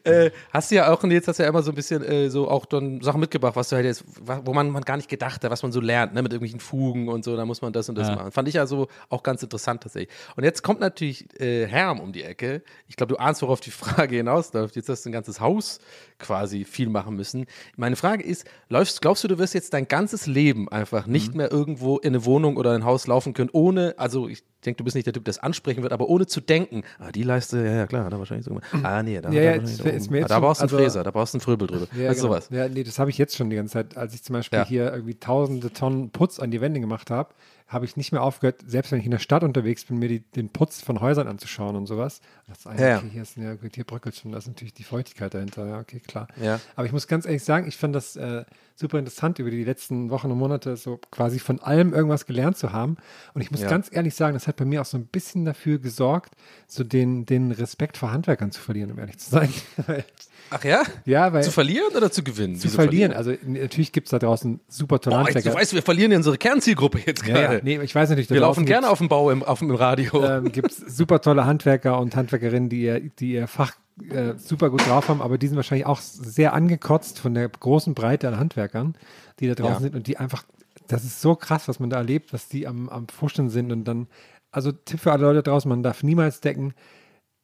äh, 0.04 0.30
hast 0.52 0.70
du 0.70 0.76
ja 0.76 0.92
auch, 0.92 1.02
Nils, 1.02 1.26
hast 1.26 1.38
ja 1.38 1.48
immer 1.48 1.62
so 1.62 1.72
ein 1.72 1.74
bisschen 1.74 2.04
äh, 2.04 2.30
so 2.30 2.48
auch 2.48 2.66
dann 2.66 3.00
Sachen 3.00 3.18
mitgebracht, 3.20 3.56
was 3.56 3.68
du 3.70 3.76
halt 3.76 3.84
jetzt, 3.84 4.04
wo 4.44 4.52
man, 4.54 4.70
man 4.70 4.84
gar 4.84 4.96
nicht 4.96 5.08
gedacht 5.08 5.42
hat, 5.42 5.50
was 5.50 5.62
man 5.64 5.72
so 5.72 5.80
lernt, 5.80 6.14
ne? 6.14 6.22
mit 6.22 6.32
irgendwelchen 6.32 6.60
Fugen 6.60 7.08
und 7.08 7.24
so, 7.24 7.36
da 7.36 7.44
muss 7.44 7.62
man 7.62 7.72
das 7.72 7.88
und 7.88 7.96
das 7.98 8.06
Ja. 8.08 8.14
machen. 8.14 8.30
Fand 8.30 8.46
ich 8.46 8.54
ja 8.54 8.66
so 8.66 8.86
auch 9.08 9.24
ganz 9.24 9.42
interessant 9.42 9.82
tatsächlich. 9.82 10.14
Und 10.36 10.44
jetzt 10.44 10.62
kommt 10.62 10.78
natürlich 10.78 11.26
äh, 11.40 11.66
Herm 11.66 11.95
um 12.00 12.12
die 12.12 12.22
Ecke. 12.22 12.62
Ich 12.88 12.96
glaube, 12.96 13.14
du 13.14 13.18
ahnst, 13.20 13.42
worauf 13.42 13.60
die 13.60 13.70
Frage 14.10 14.16
hinausläuft. 14.16 14.76
Jetzt 14.76 14.88
hast 14.88 15.04
du 15.04 15.10
ein 15.10 15.12
ganzes 15.12 15.40
Haus 15.40 15.80
quasi 16.18 16.64
viel 16.64 16.88
machen 16.88 17.14
müssen. 17.16 17.46
Meine 17.76 17.96
Frage 17.96 18.22
ist, 18.24 18.46
läufst, 18.68 19.00
glaubst 19.02 19.22
du, 19.24 19.28
du 19.28 19.38
wirst 19.38 19.54
jetzt 19.54 19.74
dein 19.74 19.86
ganzes 19.88 20.26
Leben 20.26 20.68
einfach 20.68 21.06
nicht 21.06 21.32
Mhm. 21.32 21.36
mehr 21.38 21.52
irgendwo 21.52 21.98
in 21.98 22.08
eine 22.08 22.24
Wohnung 22.24 22.56
oder 22.56 22.72
ein 22.72 22.84
Haus 22.84 23.06
laufen 23.06 23.34
können, 23.34 23.50
ohne, 23.52 23.94
also 23.98 24.28
ich 24.28 24.42
denke, 24.64 24.78
du 24.78 24.84
bist 24.84 24.96
nicht 24.96 25.06
der 25.06 25.12
Typ, 25.12 25.24
der 25.24 25.32
das 25.34 25.42
ansprechen 25.42 25.82
wird, 25.82 25.92
aber 25.92 26.08
ohne 26.08 26.26
zu 26.26 26.40
denken, 26.40 26.82
ah, 26.98 27.12
die 27.12 27.22
Leiste, 27.22 27.58
ja, 27.64 27.72
ja, 27.72 27.86
klar, 27.86 28.08
da 28.10 28.18
wahrscheinlich 28.18 28.46
so. 28.46 28.58
Ah, 28.82 29.02
nee, 29.02 29.20
da, 29.20 29.30
Ja, 29.30 29.58
da, 29.58 29.62
ja, 29.62 29.90
ist 29.92 30.10
mir 30.10 30.24
ah, 30.24 30.28
da 30.28 30.40
brauchst 30.40 30.60
du 30.60 30.64
einen 30.64 30.70
also- 30.72 30.76
Fräser, 30.78 31.04
da 31.04 31.10
brauchst 31.10 31.34
du 31.34 31.36
einen 31.36 31.42
Fröbel 31.42 31.68
drüber. 31.68 31.86
Ja, 31.96 32.08
also 32.08 32.22
genau. 32.22 32.34
sowas. 32.34 32.48
Ja, 32.50 32.68
nee, 32.68 32.82
das 32.82 32.98
habe 32.98 33.10
ich 33.10 33.18
jetzt 33.18 33.36
schon 33.36 33.50
die 33.50 33.56
ganze 33.56 33.74
Zeit. 33.74 33.96
Als 33.96 34.14
ich 34.14 34.22
zum 34.22 34.32
Beispiel 34.34 34.58
Ja. 34.60 34.66
hier 34.66 34.92
irgendwie 34.92 35.14
tausende 35.14 35.72
Tonnen 35.72 36.10
Putz 36.10 36.40
an 36.40 36.50
die 36.50 36.60
Wände 36.60 36.80
gemacht 36.80 37.10
habe, 37.10 37.34
habe 37.68 37.84
ich 37.84 37.96
nicht 37.96 38.12
mehr 38.12 38.22
aufgehört, 38.22 38.60
selbst 38.66 38.92
wenn 38.92 39.00
ich 39.00 39.04
in 39.06 39.10
der 39.10 39.18
Stadt 39.18 39.42
unterwegs 39.42 39.84
bin, 39.84 39.98
mir 39.98 40.08
die, 40.08 40.20
den 40.20 40.50
Putz 40.50 40.80
von 40.82 41.00
Häusern 41.00 41.26
anzuschauen 41.26 41.74
und 41.74 41.86
sowas. 41.86 42.20
Das 42.46 42.58
ist, 42.58 42.80
Ja, 42.80 42.98
okay, 42.98 43.08
hier, 43.12 43.22
ist, 43.22 43.36
ja, 43.36 43.54
gut, 43.54 43.74
hier 43.74 43.82
bröckelt 43.84 44.14
schon, 44.14 44.30
da 44.32 44.38
ist 44.38 44.46
natürlich 44.46 44.72
die 44.74 44.84
Feuchtigkeit 44.84 45.34
dahinter. 45.34 45.66
Ja, 45.66 45.78
okay, 45.80 45.98
klar. 46.00 46.28
Ja. 46.40 46.60
Aber 46.76 46.86
ich 46.86 46.92
muss 46.92 47.08
ganz 47.08 47.26
ehrlich 47.26 47.42
sagen, 47.42 47.66
ich 47.66 47.76
fand 47.76 47.94
das 47.94 48.14
äh, 48.14 48.44
super 48.76 48.98
interessant, 49.00 49.40
über 49.40 49.50
die 49.50 49.64
letzten 49.64 50.10
Wochen 50.10 50.30
und 50.30 50.38
Monate 50.38 50.76
so 50.76 51.00
quasi 51.10 51.40
von 51.40 51.58
allem 51.60 51.92
irgendwas 51.92 52.26
gelernt 52.26 52.56
zu 52.56 52.72
haben. 52.72 52.98
Und 53.34 53.40
ich 53.40 53.50
muss 53.50 53.62
Ja. 53.62 53.68
ganz 53.68 53.88
ehrlich 53.90 54.14
sagen, 54.14 54.34
das 54.34 54.46
hat 54.46 54.56
bei 54.56 54.64
mir 54.64 54.80
auch 54.82 54.86
so 54.86 54.96
ein 54.96 55.06
bisschen 55.06 55.44
dafür 55.44 55.78
gesorgt, 55.78 56.34
so 56.68 56.84
den, 56.84 57.26
den 57.26 57.50
Respekt 57.50 57.96
vor 57.96 58.12
Handwerkern 58.12 58.52
zu 58.52 58.60
verlieren, 58.60 58.92
um 58.92 58.98
ehrlich 59.00 59.18
zu 59.18 59.30
sein. 59.30 59.52
Ach 60.50 60.62
ja? 60.62 60.82
ja, 61.04 61.32
weil 61.32 61.42
Zu 61.42 61.50
verlieren 61.50 61.92
oder 61.96 62.12
zu 62.12 62.22
gewinnen? 62.22 62.54
zu 62.54 62.64
Wieso 62.64 62.76
verlieren. 62.76 63.12
Also 63.12 63.34
natürlich 63.44 63.90
gibt 63.90 64.06
es 64.06 64.10
da 64.12 64.20
draußen 64.20 64.60
super 64.68 65.00
tolle 65.00 65.16
Boah, 65.16 65.24
Handwerker. 65.24 65.50
du 65.50 65.56
weißt, 65.56 65.74
wir 65.74 65.82
verlieren 65.82 66.12
ja 66.12 66.18
unsere 66.18 66.38
Kernzielgruppe 66.38 67.00
jetzt 67.04 67.24
gerade. 67.24 67.55
ja, 67.55 67.55
nee, 67.62 67.78
ich 67.80 67.94
weiß 67.94 68.08
natürlich, 68.08 68.30
wir 68.30 68.40
laufen 68.40 68.64
gerne 68.66 68.88
auf 68.88 68.98
dem 68.98 69.08
Bau 69.08 69.30
im, 69.30 69.42
auf 69.42 69.58
dem 69.60 69.70
Radio. 69.74 70.24
ähm, 70.24 70.52
gibt 70.52 70.72
super 70.72 71.20
tolle 71.20 71.44
Handwerker 71.46 71.98
und 72.00 72.14
Handwerkerinnen, 72.16 72.68
die 72.68 72.82
ihr, 72.82 73.00
die 73.00 73.32
ihr 73.32 73.46
Fach 73.48 73.72
äh, 74.10 74.34
super 74.36 74.70
gut 74.70 74.80
drauf 74.86 75.08
haben, 75.08 75.22
aber 75.22 75.38
die 75.38 75.46
sind 75.46 75.56
wahrscheinlich 75.56 75.86
auch 75.86 76.00
sehr 76.00 76.52
angekotzt 76.52 77.18
von 77.18 77.34
der 77.34 77.48
großen 77.48 77.94
Breite 77.94 78.28
an 78.28 78.38
Handwerkern, 78.38 78.94
die 79.40 79.48
da 79.48 79.54
draußen 79.54 79.74
Ja. 79.74 79.80
sind 79.80 79.94
und 79.96 80.06
die 80.06 80.18
einfach, 80.18 80.44
das 80.88 81.04
ist 81.04 81.20
so 81.20 81.34
krass, 81.34 81.66
was 81.68 81.80
man 81.80 81.90
da 81.90 81.96
erlebt, 81.96 82.32
was 82.32 82.48
die 82.48 82.66
am, 82.66 82.88
am 82.90 83.08
Fuschen 83.08 83.48
sind 83.50 83.72
und 83.72 83.84
dann, 83.84 84.06
also 84.50 84.70
Tipp 84.72 85.00
für 85.00 85.12
alle 85.12 85.22
Leute 85.22 85.42
draußen, 85.42 85.68
man 85.68 85.82
darf 85.82 86.02
niemals 86.02 86.40
decken, 86.40 86.74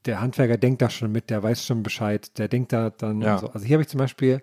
der 0.04 0.20
Handwerker 0.20 0.58
denkt 0.58 0.82
da 0.82 0.90
schon 0.90 1.12
mit, 1.12 1.30
der 1.30 1.42
weiß 1.42 1.64
schon 1.64 1.82
Bescheid, 1.82 2.36
der 2.38 2.48
denkt 2.48 2.72
da 2.72 2.90
dann 2.90 3.22
Ja. 3.22 3.38
so. 3.38 3.48
Also 3.48 3.64
hier 3.64 3.74
habe 3.76 3.82
ich 3.82 3.88
zum 3.88 3.98
Beispiel, 3.98 4.42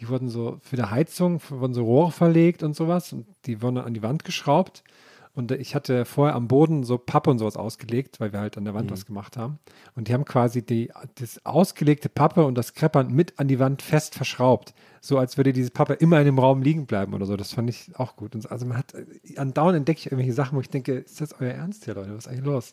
die 0.00 0.08
wurden 0.08 0.28
so 0.28 0.58
für 0.62 0.76
die 0.76 0.82
Heizung, 0.84 1.40
wurden 1.50 1.74
so 1.74 1.84
Rohre 1.84 2.10
verlegt 2.12 2.62
und 2.62 2.74
sowas 2.74 3.12
und 3.12 3.26
die 3.46 3.60
wurden 3.62 3.78
an 3.78 3.94
die 3.94 4.02
Wand 4.02 4.24
geschraubt 4.24 4.82
Und 5.32 5.52
ich 5.52 5.76
hatte 5.76 6.04
vorher 6.06 6.34
am 6.34 6.48
Boden 6.48 6.82
so 6.82 6.98
Pappe 6.98 7.30
und 7.30 7.38
sowas 7.38 7.56
ausgelegt, 7.56 8.18
weil 8.18 8.32
wir 8.32 8.40
halt 8.40 8.58
an 8.58 8.64
der 8.64 8.72
Mhm. 8.74 8.78
Wand 8.78 8.90
was 8.90 9.06
gemacht 9.06 9.36
haben. 9.36 9.60
Und 9.94 10.08
die 10.08 10.12
haben 10.12 10.24
quasi 10.24 10.60
die, 10.66 10.90
das 11.14 11.46
ausgelegte 11.46 12.08
Pappe 12.08 12.44
und 12.44 12.56
das 12.56 12.74
Kreppern 12.74 13.12
mit 13.12 13.38
an 13.38 13.46
die 13.46 13.60
Wand 13.60 13.80
fest 13.80 14.16
verschraubt. 14.16 14.74
So 15.00 15.18
als 15.18 15.36
würde 15.36 15.52
diese 15.52 15.70
Pappe 15.70 15.94
immer 15.94 16.18
in 16.18 16.24
dem 16.26 16.38
Raum 16.40 16.62
liegen 16.62 16.86
bleiben 16.86 17.14
oder 17.14 17.26
so. 17.26 17.36
Das 17.36 17.52
fand 17.52 17.70
ich 17.70 17.92
auch 17.96 18.16
gut. 18.16 18.34
Und 18.34 18.50
also 18.50 18.66
man 18.66 18.76
hat, 18.78 18.92
andauernd 19.36 19.76
entdecke 19.76 20.00
ich 20.00 20.06
irgendwelche 20.06 20.32
Sachen, 20.34 20.56
wo 20.56 20.60
ich 20.62 20.68
denke, 20.68 20.94
ist 20.94 21.20
das 21.20 21.32
euer 21.40 21.52
Ernst 21.52 21.84
hier, 21.84 21.94
Leute? 21.94 22.10
Was 22.10 22.24
ist 22.26 22.28
eigentlich 22.28 22.44
los? 22.44 22.72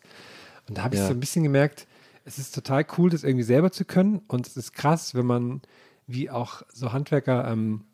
Und 0.68 0.78
da 0.78 0.82
habe 0.82 0.96
ich 0.96 1.00
Ja. 1.00 1.06
so 1.06 1.14
ein 1.14 1.20
bisschen 1.20 1.44
gemerkt, 1.44 1.86
es 2.24 2.38
ist 2.38 2.54
total 2.56 2.84
cool, 2.98 3.08
das 3.08 3.22
irgendwie 3.22 3.44
selber 3.44 3.70
zu 3.70 3.84
können. 3.84 4.20
Und 4.26 4.48
es 4.48 4.56
ist 4.56 4.72
krass, 4.72 5.14
wenn 5.14 5.26
man, 5.26 5.62
wie 6.08 6.30
auch 6.30 6.62
so 6.72 6.92
Handwerker, 6.92 7.48
ähm, 7.48 7.84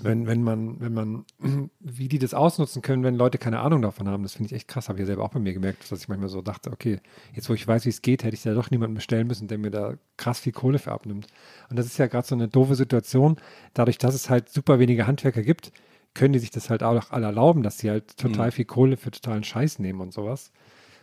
wenn, 0.00 0.28
wenn 0.28 0.44
man, 0.44 0.80
wenn 0.80 0.94
man, 0.94 1.24
wie 1.80 2.08
die 2.08 2.20
das 2.20 2.34
ausnutzen 2.34 2.82
können, 2.82 3.02
wenn 3.02 3.16
Leute 3.16 3.38
keine 3.38 3.60
Ahnung 3.60 3.82
davon 3.82 4.06
haben, 4.06 4.22
das 4.22 4.34
finde 4.34 4.48
ich 4.48 4.52
echt 4.52 4.68
krass. 4.68 4.88
Habe 4.88 4.98
ich 4.98 5.00
ja 5.00 5.06
selber 5.06 5.24
auch 5.24 5.30
bei 5.30 5.40
mir 5.40 5.54
gemerkt, 5.54 5.90
dass 5.90 6.00
ich 6.00 6.08
manchmal 6.08 6.28
so 6.28 6.40
dachte, 6.40 6.70
okay, 6.70 7.00
jetzt 7.32 7.48
wo 7.48 7.54
ich 7.54 7.66
weiß, 7.66 7.84
wie 7.84 7.88
es 7.88 8.02
geht, 8.02 8.22
hätte 8.22 8.34
ich 8.34 8.44
ja 8.44 8.54
doch 8.54 8.70
niemanden 8.70 8.94
bestellen 8.94 9.26
müssen, 9.26 9.48
der 9.48 9.58
mir 9.58 9.70
da 9.70 9.94
krass 10.16 10.38
viel 10.38 10.52
Kohle 10.52 10.78
für 10.78 10.92
abnimmt. 10.92 11.26
Und 11.68 11.78
das 11.78 11.86
ist 11.86 11.98
ja 11.98 12.06
gerade 12.06 12.26
so 12.26 12.36
eine 12.36 12.46
doofe 12.46 12.76
Situation. 12.76 13.38
Dadurch, 13.74 13.98
dass 13.98 14.14
es 14.14 14.30
halt 14.30 14.50
super 14.50 14.78
wenige 14.78 15.06
Handwerker 15.08 15.42
gibt, 15.42 15.72
können 16.14 16.32
die 16.32 16.38
sich 16.38 16.50
das 16.50 16.70
halt 16.70 16.82
auch 16.82 17.10
alle 17.10 17.26
erlauben, 17.26 17.62
dass 17.62 17.78
sie 17.78 17.90
halt 17.90 18.16
total 18.16 18.50
viel 18.50 18.64
Kohle 18.66 18.96
für 18.96 19.10
totalen 19.10 19.44
Scheiß 19.44 19.78
nehmen 19.78 20.00
und 20.00 20.12
sowas. 20.12 20.52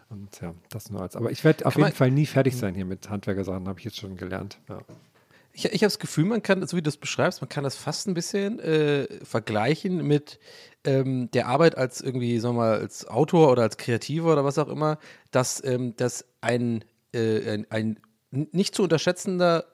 Und 0.10 0.40
ja, 0.40 0.54
das 0.70 0.92
nur 0.92 1.02
als. 1.02 1.16
Aber 1.16 1.32
ich 1.32 1.44
werde 1.44 1.66
auf 1.66 1.78
jeden 1.78 1.92
Fall 1.92 2.12
nie 2.12 2.26
fertig 2.26 2.56
sein 2.56 2.76
hier 2.76 2.86
mit 2.86 3.10
Handwerkersachen, 3.10 3.68
habe 3.68 3.80
ich 3.80 3.86
jetzt 3.86 3.98
schon 3.98 4.16
gelernt. 4.18 4.60
Ja. 4.70 4.80
Ich, 5.58 5.64
ich 5.66 5.82
habe 5.82 5.86
das 5.86 6.00
Gefühl, 6.00 6.26
man 6.26 6.44
kann, 6.44 6.66
so 6.68 6.76
wie 6.76 6.82
du 6.82 6.90
das 6.90 6.98
beschreibst, 6.98 7.42
man 7.42 7.48
kann 7.48 7.64
das 7.64 7.78
fast 7.78 8.08
ein 8.08 8.14
bisschen 8.14 8.60
äh, 8.60 9.08
vergleichen 9.24 10.06
mit 10.06 10.38
ähm, 10.84 11.32
der 11.32 11.48
Arbeit 11.48 11.78
als 11.78 12.02
irgendwie, 12.02 12.40
sagen 12.40 12.56
wir 12.56 12.62
mal, 12.62 12.80
als 12.80 13.08
Autor 13.08 13.52
oder 13.52 13.64
als 13.64 13.78
Kreativer 13.78 14.34
oder 14.34 14.44
was 14.44 14.58
auch 14.58 14.68
immer, 14.68 15.00
dass, 15.32 15.64
ähm, 15.64 15.96
dass 15.96 16.26
ein, 16.42 16.84
äh, 17.14 17.54
ein, 17.54 17.68
ein 17.70 18.00
nicht 18.32 18.76
zu 18.76 18.84
unterschätzender 18.84 19.66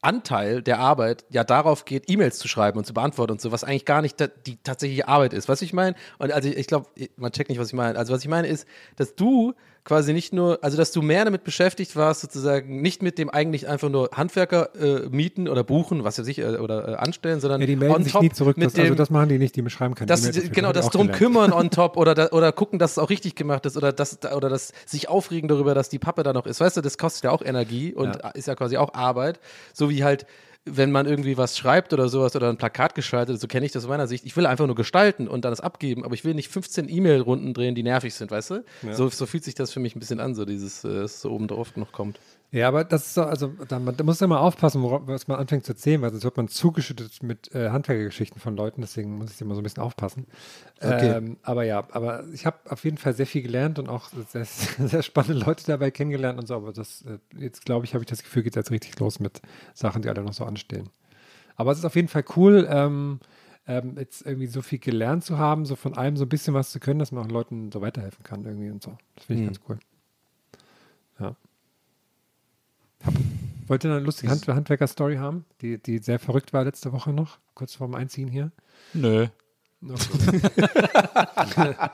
Anteil 0.00 0.62
der 0.62 0.78
Arbeit 0.78 1.24
ja 1.30 1.42
darauf 1.42 1.84
geht, 1.84 2.08
E-Mails 2.08 2.38
zu 2.38 2.46
schreiben 2.46 2.78
und 2.78 2.84
zu 2.84 2.94
beantworten 2.94 3.32
und 3.32 3.40
so, 3.40 3.50
was 3.50 3.64
eigentlich 3.64 3.84
gar 3.84 4.02
nicht 4.02 4.16
die 4.46 4.62
tatsächliche 4.62 5.08
Arbeit 5.08 5.32
ist. 5.32 5.48
Was 5.48 5.60
ich 5.60 5.72
meine, 5.72 5.96
und 6.18 6.30
also 6.30 6.48
ich 6.48 6.68
glaube, 6.68 6.88
man 7.16 7.32
checkt 7.32 7.50
nicht, 7.50 7.58
was 7.58 7.68
ich 7.68 7.74
meine. 7.74 7.98
Also 7.98 8.14
was 8.14 8.22
ich 8.22 8.28
meine 8.28 8.46
ist, 8.46 8.68
dass 8.94 9.16
du 9.16 9.54
quasi 9.86 10.12
nicht 10.12 10.32
nur, 10.34 10.58
also 10.62 10.76
dass 10.76 10.90
du 10.90 11.00
mehr 11.00 11.24
damit 11.24 11.44
beschäftigt 11.44 11.94
warst, 11.94 12.20
sozusagen 12.20 12.82
nicht 12.82 13.02
mit 13.02 13.18
dem 13.18 13.30
eigentlich 13.30 13.68
einfach 13.68 13.88
nur 13.88 14.10
Handwerker 14.12 14.74
äh, 14.74 15.08
mieten 15.08 15.48
oder 15.48 15.62
buchen, 15.62 16.02
was 16.02 16.18
weiß 16.18 16.26
ich, 16.26 16.40
äh, 16.40 16.56
oder 16.56 16.88
äh, 16.88 16.94
anstellen, 16.96 17.38
sondern 17.40 17.60
Ja, 17.60 17.66
die 17.68 17.76
melden 17.76 17.94
on 17.94 18.02
sich 18.02 18.12
top 18.12 18.22
nie 18.22 18.30
zurück. 18.30 18.56
mit 18.56 18.66
Das, 18.66 18.72
dem, 18.74 18.82
also 18.82 18.94
das 18.96 19.10
machen 19.10 19.28
die 19.28 19.38
nicht, 19.38 19.54
die 19.54 19.62
beschreiben 19.62 19.94
keine 19.94 20.08
das, 20.08 20.22
dafür. 20.22 20.50
genau, 20.50 20.72
das 20.72 20.90
drum 20.90 21.02
gelernt. 21.06 21.18
kümmern 21.18 21.52
on 21.52 21.70
top 21.70 21.96
oder, 21.96 22.14
da, 22.14 22.28
oder 22.32 22.50
gucken, 22.52 22.78
dass 22.80 22.92
es 22.92 22.98
auch 22.98 23.08
richtig 23.10 23.36
gemacht 23.36 23.64
ist 23.64 23.76
oder 23.76 23.92
das, 23.92 24.18
oder 24.34 24.48
das 24.48 24.72
sich 24.84 25.08
aufregen 25.08 25.48
darüber, 25.48 25.72
dass 25.74 25.88
die 25.88 26.00
Pappe 26.00 26.24
da 26.24 26.32
noch 26.32 26.46
ist. 26.46 26.60
Weißt 26.60 26.76
du, 26.76 26.80
das 26.80 26.98
kostet 26.98 27.22
ja 27.24 27.30
auch 27.30 27.42
Energie 27.42 27.94
und 27.94 28.16
Ja. 28.16 28.30
ist 28.30 28.48
ja 28.48 28.56
quasi 28.56 28.76
auch 28.76 28.92
Arbeit. 28.92 29.38
So 29.72 29.88
wie 29.88 30.02
halt, 30.02 30.26
wenn 30.66 30.90
man 30.90 31.06
irgendwie 31.06 31.36
was 31.38 31.56
schreibt 31.56 31.92
oder 31.92 32.08
sowas 32.08 32.34
oder 32.34 32.50
ein 32.50 32.56
Plakat 32.56 32.94
gestaltet, 32.94 33.40
so 33.40 33.46
kenne 33.46 33.64
ich 33.64 33.72
das 33.72 33.84
aus 33.84 33.88
meiner 33.88 34.06
Sicht. 34.08 34.26
Ich 34.26 34.36
will 34.36 34.46
einfach 34.46 34.66
nur 34.66 34.74
gestalten 34.74 35.28
und 35.28 35.44
dann 35.44 35.52
das 35.52 35.60
abgeben, 35.60 36.04
aber 36.04 36.14
ich 36.14 36.24
will 36.24 36.34
nicht 36.34 36.50
15 36.50 36.88
E-Mail-Runden 36.88 37.54
drehen, 37.54 37.74
die 37.74 37.82
nervig 37.84 38.14
sind, 38.14 38.30
weißt 38.30 38.50
du? 38.50 38.64
So, 38.92 39.08
so 39.08 39.26
fühlt 39.26 39.44
sich 39.44 39.54
das 39.54 39.72
für 39.72 39.80
mich 39.80 39.94
ein 39.94 40.00
bisschen 40.00 40.20
an, 40.20 40.34
so 40.34 40.44
dieses, 40.44 40.84
äh, 40.84 40.88
es 40.88 41.20
so 41.20 41.30
oben 41.30 41.46
drauf 41.48 41.76
noch 41.76 41.92
kommt. 41.92 42.18
Ja, 42.56 42.68
aber 42.68 42.84
das 42.84 43.08
ist 43.08 43.14
so, 43.14 43.22
also 43.22 43.48
da, 43.68 43.78
man, 43.78 43.94
da 43.98 44.02
muss 44.02 44.22
immer 44.22 44.40
aufpassen, 44.40 44.80
worauf, 44.80 45.02
was 45.04 45.28
man 45.28 45.38
anfängt 45.38 45.66
zu 45.66 45.72
erzählen, 45.72 46.00
weil 46.00 46.08
sonst 46.08 46.24
wird 46.24 46.38
man 46.38 46.48
zugeschüttet 46.48 47.22
mit 47.22 47.54
äh, 47.54 47.68
Handwerkergeschichten 47.68 48.40
von 48.40 48.56
Leuten, 48.56 48.80
deswegen 48.80 49.18
muss 49.18 49.30
ich 49.30 49.38
immer 49.42 49.54
so 49.54 49.60
ein 49.60 49.62
bisschen 49.62 49.82
aufpassen. 49.82 50.26
Okay. 50.80 51.18
Ähm, 51.18 51.36
aber 51.42 51.64
ja, 51.64 51.86
aber 51.90 52.24
ich 52.32 52.46
habe 52.46 52.56
auf 52.70 52.82
jeden 52.84 52.96
Fall 52.96 53.12
sehr 53.12 53.26
viel 53.26 53.42
gelernt 53.42 53.78
und 53.78 53.90
auch 53.90 54.08
sehr, 54.08 54.46
sehr 54.46 55.02
spannende 55.02 55.44
Leute 55.44 55.66
dabei 55.66 55.90
kennengelernt 55.90 56.38
und 56.38 56.46
so, 56.46 56.54
aber 56.54 56.72
das, 56.72 57.02
äh, 57.02 57.18
jetzt 57.38 57.66
glaube 57.66 57.84
ich, 57.84 57.92
habe 57.92 58.04
ich 58.04 58.08
das 58.08 58.22
Gefühl, 58.22 58.42
geht 58.42 58.56
jetzt 58.56 58.70
richtig 58.70 58.98
los 59.00 59.20
mit 59.20 59.42
Sachen, 59.74 60.00
die 60.00 60.08
alle 60.08 60.22
noch 60.22 60.32
so 60.32 60.46
anstehen. 60.46 60.88
Aber 61.56 61.72
es 61.72 61.78
ist 61.80 61.84
auf 61.84 61.94
jeden 61.94 62.08
Fall 62.08 62.24
cool, 62.36 62.66
ähm, 62.70 63.20
ähm, 63.66 63.96
jetzt 63.98 64.24
irgendwie 64.24 64.46
so 64.46 64.62
viel 64.62 64.78
gelernt 64.78 65.24
zu 65.24 65.36
haben, 65.36 65.66
so 65.66 65.76
von 65.76 65.92
allem 65.92 66.16
so 66.16 66.24
ein 66.24 66.30
bisschen 66.30 66.54
was 66.54 66.72
zu 66.72 66.80
können, 66.80 67.00
dass 67.00 67.12
man 67.12 67.22
auch 67.22 67.30
Leuten 67.30 67.70
so 67.70 67.82
weiterhelfen 67.82 68.24
kann 68.24 68.46
irgendwie 68.46 68.70
und 68.70 68.82
so. 68.82 68.96
Das 69.14 69.26
finde 69.26 69.42
ich 69.42 69.48
ganz 69.48 69.60
cool. 69.68 69.78
Ja. 71.20 71.36
Hab, 73.04 73.14
wollt 73.66 73.84
ihr 73.84 73.90
eine 73.90 74.00
lustige 74.00 74.30
Hand 74.30 74.46
Handwerker-Story 74.46 75.16
haben, 75.16 75.44
die, 75.60 75.78
die 75.82 75.98
sehr 75.98 76.18
verrückt 76.18 76.52
war 76.52 76.64
letzte 76.64 76.92
Woche 76.92 77.12
noch, 77.12 77.38
kurz 77.54 77.74
vorm 77.74 77.94
Einziehen 77.94 78.28
hier? 78.28 78.50
Nö. 78.94 79.26
Okay. 79.82 81.74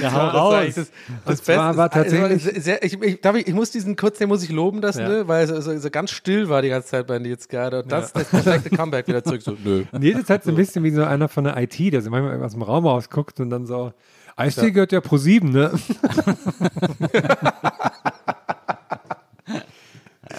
Ja, 0.00 0.12
hau 0.12 0.28
raus. 0.28 0.74
Das, 0.76 0.90
Und 1.26 1.44
zwar 1.44 1.76
war 1.76 1.90
tatsächlich- 1.90 2.46
Also, 2.46 2.58
sehr, 2.58 2.82
ich, 2.82 3.00
ich, 3.02 3.20
darf 3.20 3.36
ich, 3.36 3.46
ich 3.48 3.52
muss 3.52 3.70
diesen 3.70 3.96
kurz, 3.96 4.16
den 4.16 4.28
muss 4.28 4.42
ich 4.42 4.50
loben 4.50 4.80
lassen, 4.80 5.00
Ja. 5.02 5.08
ne? 5.08 5.28
weil 5.28 5.44
es 5.44 5.64
so, 5.64 5.76
so 5.78 5.90
ganz 5.90 6.10
still 6.10 6.48
war 6.48 6.62
die 6.62 6.70
ganze 6.70 6.88
Zeit 6.88 7.06
bei 7.06 7.18
Nils 7.18 7.48
gerade. 7.48 7.82
Und 7.82 7.92
das 7.92 8.06
ist 8.06 8.16
das 8.16 8.28
perfekte 8.30 8.70
Comeback 8.70 9.06
wieder 9.08 9.22
zurück. 9.22 9.42
So, 9.42 9.56
nö. 9.62 9.84
Nils 9.98 10.20
ist 10.20 10.30
halt 10.30 10.44
so 10.44 10.50
ein 10.52 10.56
bisschen 10.56 10.84
wie 10.84 10.90
so 10.90 11.04
einer 11.04 11.28
von 11.28 11.44
der 11.44 11.58
IT, 11.58 11.78
der 11.92 12.00
so 12.00 12.08
manchmal 12.08 12.42
aus 12.42 12.52
dem 12.52 12.62
Raum 12.62 12.86
rausguckt 12.86 13.40
und 13.40 13.50
dann 13.50 13.66
so, 13.66 13.92
IC 14.40 14.72
gehört 14.72 14.92
ja 14.92 15.02
pro 15.02 15.18
7, 15.18 15.50
ne? 15.50 15.70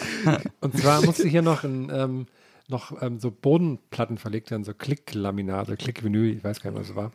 und 0.61 0.77
zwar 0.77 1.03
musste 1.05 1.27
hier 1.27 1.41
noch, 1.41 1.63
ein, 1.63 1.89
ähm, 1.91 2.27
noch 2.67 3.01
ähm, 3.01 3.19
so 3.19 3.31
Bodenplatten 3.31 4.17
verlegt 4.17 4.51
werden, 4.51 4.63
so 4.63 4.73
Klicklaminate, 4.73 5.77
Klickvinyl, 5.77 6.35
ich 6.37 6.43
weiß 6.43 6.61
gar 6.61 6.71
nicht, 6.71 6.79
was 6.79 6.89
es 6.89 6.95
war, 6.95 7.11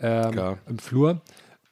ähm, 0.00 0.32
Klar. 0.32 0.58
im 0.66 0.78
Flur. 0.78 1.20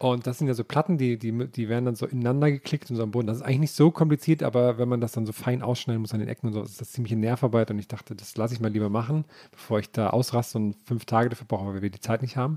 Und 0.02 0.26
das 0.26 0.38
sind 0.38 0.48
ja 0.48 0.54
so 0.54 0.64
Platten, 0.64 0.96
die, 0.96 1.18
die, 1.18 1.46
die 1.48 1.68
werden 1.68 1.84
dann 1.84 1.94
so 1.94 2.06
ineinander 2.06 2.50
geklickt 2.50 2.88
in 2.88 2.96
so 2.96 3.02
einem 3.02 3.12
Boden. 3.12 3.26
Das 3.26 3.36
ist 3.36 3.42
eigentlich 3.42 3.60
nicht 3.60 3.74
so 3.74 3.90
kompliziert, 3.90 4.42
aber 4.42 4.78
wenn 4.78 4.88
man 4.88 5.02
das 5.02 5.12
dann 5.12 5.26
so 5.26 5.32
fein 5.32 5.60
ausschneiden 5.60 6.00
muss 6.00 6.14
an 6.14 6.20
den 6.20 6.28
Ecken 6.30 6.46
und 6.46 6.54
so, 6.54 6.62
ist 6.62 6.80
das 6.80 6.92
ziemlich 6.92 7.12
Nervarbeit. 7.12 7.70
Und 7.70 7.78
ich 7.78 7.86
dachte, 7.86 8.14
das 8.14 8.34
lasse 8.38 8.54
ich 8.54 8.60
mal 8.60 8.72
lieber 8.72 8.88
machen, 8.88 9.26
bevor 9.50 9.78
ich 9.78 9.90
da 9.90 10.08
ausraste 10.08 10.56
und 10.56 10.76
fünf 10.86 11.04
Tage 11.04 11.28
dafür 11.28 11.46
brauche, 11.46 11.74
weil 11.74 11.82
wir 11.82 11.90
die 11.90 12.00
Zeit 12.00 12.22
nicht 12.22 12.38
haben. 12.38 12.56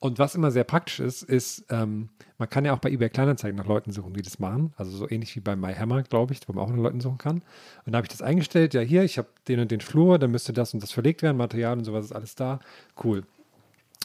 Und 0.00 0.20
was 0.20 0.36
immer 0.36 0.52
sehr 0.52 0.62
praktisch 0.62 1.00
ist, 1.00 1.22
ist, 1.22 1.64
ähm, 1.70 2.10
man 2.38 2.48
kann 2.48 2.64
ja 2.64 2.72
auch 2.72 2.78
bei 2.78 2.90
eBay 2.90 3.10
Kleinanzeigen 3.10 3.56
nach 3.56 3.66
Leuten 3.66 3.90
suchen, 3.90 4.12
die 4.14 4.22
das 4.22 4.38
machen. 4.38 4.72
Also 4.76 4.96
so 4.96 5.10
ähnlich 5.10 5.34
wie 5.34 5.40
bei 5.40 5.56
MyHammer, 5.56 6.04
glaube 6.04 6.32
ich, 6.32 6.40
wo 6.46 6.52
man 6.52 6.64
auch 6.64 6.70
nach 6.70 6.76
Leuten 6.76 7.00
suchen 7.00 7.18
kann. 7.18 7.42
Und 7.84 7.92
da 7.92 7.96
habe 7.96 8.04
ich 8.04 8.10
das 8.10 8.22
eingestellt, 8.22 8.74
ja 8.74 8.80
hier, 8.80 9.02
ich 9.02 9.18
habe 9.18 9.28
den 9.48 9.58
und 9.58 9.72
den 9.72 9.80
Flur, 9.80 10.20
dann 10.20 10.30
müsste 10.30 10.52
das 10.52 10.72
und 10.72 10.82
das 10.82 10.92
verlegt 10.92 11.22
werden, 11.22 11.36
Material 11.36 11.76
und 11.76 11.84
sowas 11.84 12.04
ist 12.04 12.12
alles 12.12 12.36
da. 12.36 12.60
Cool. 13.02 13.24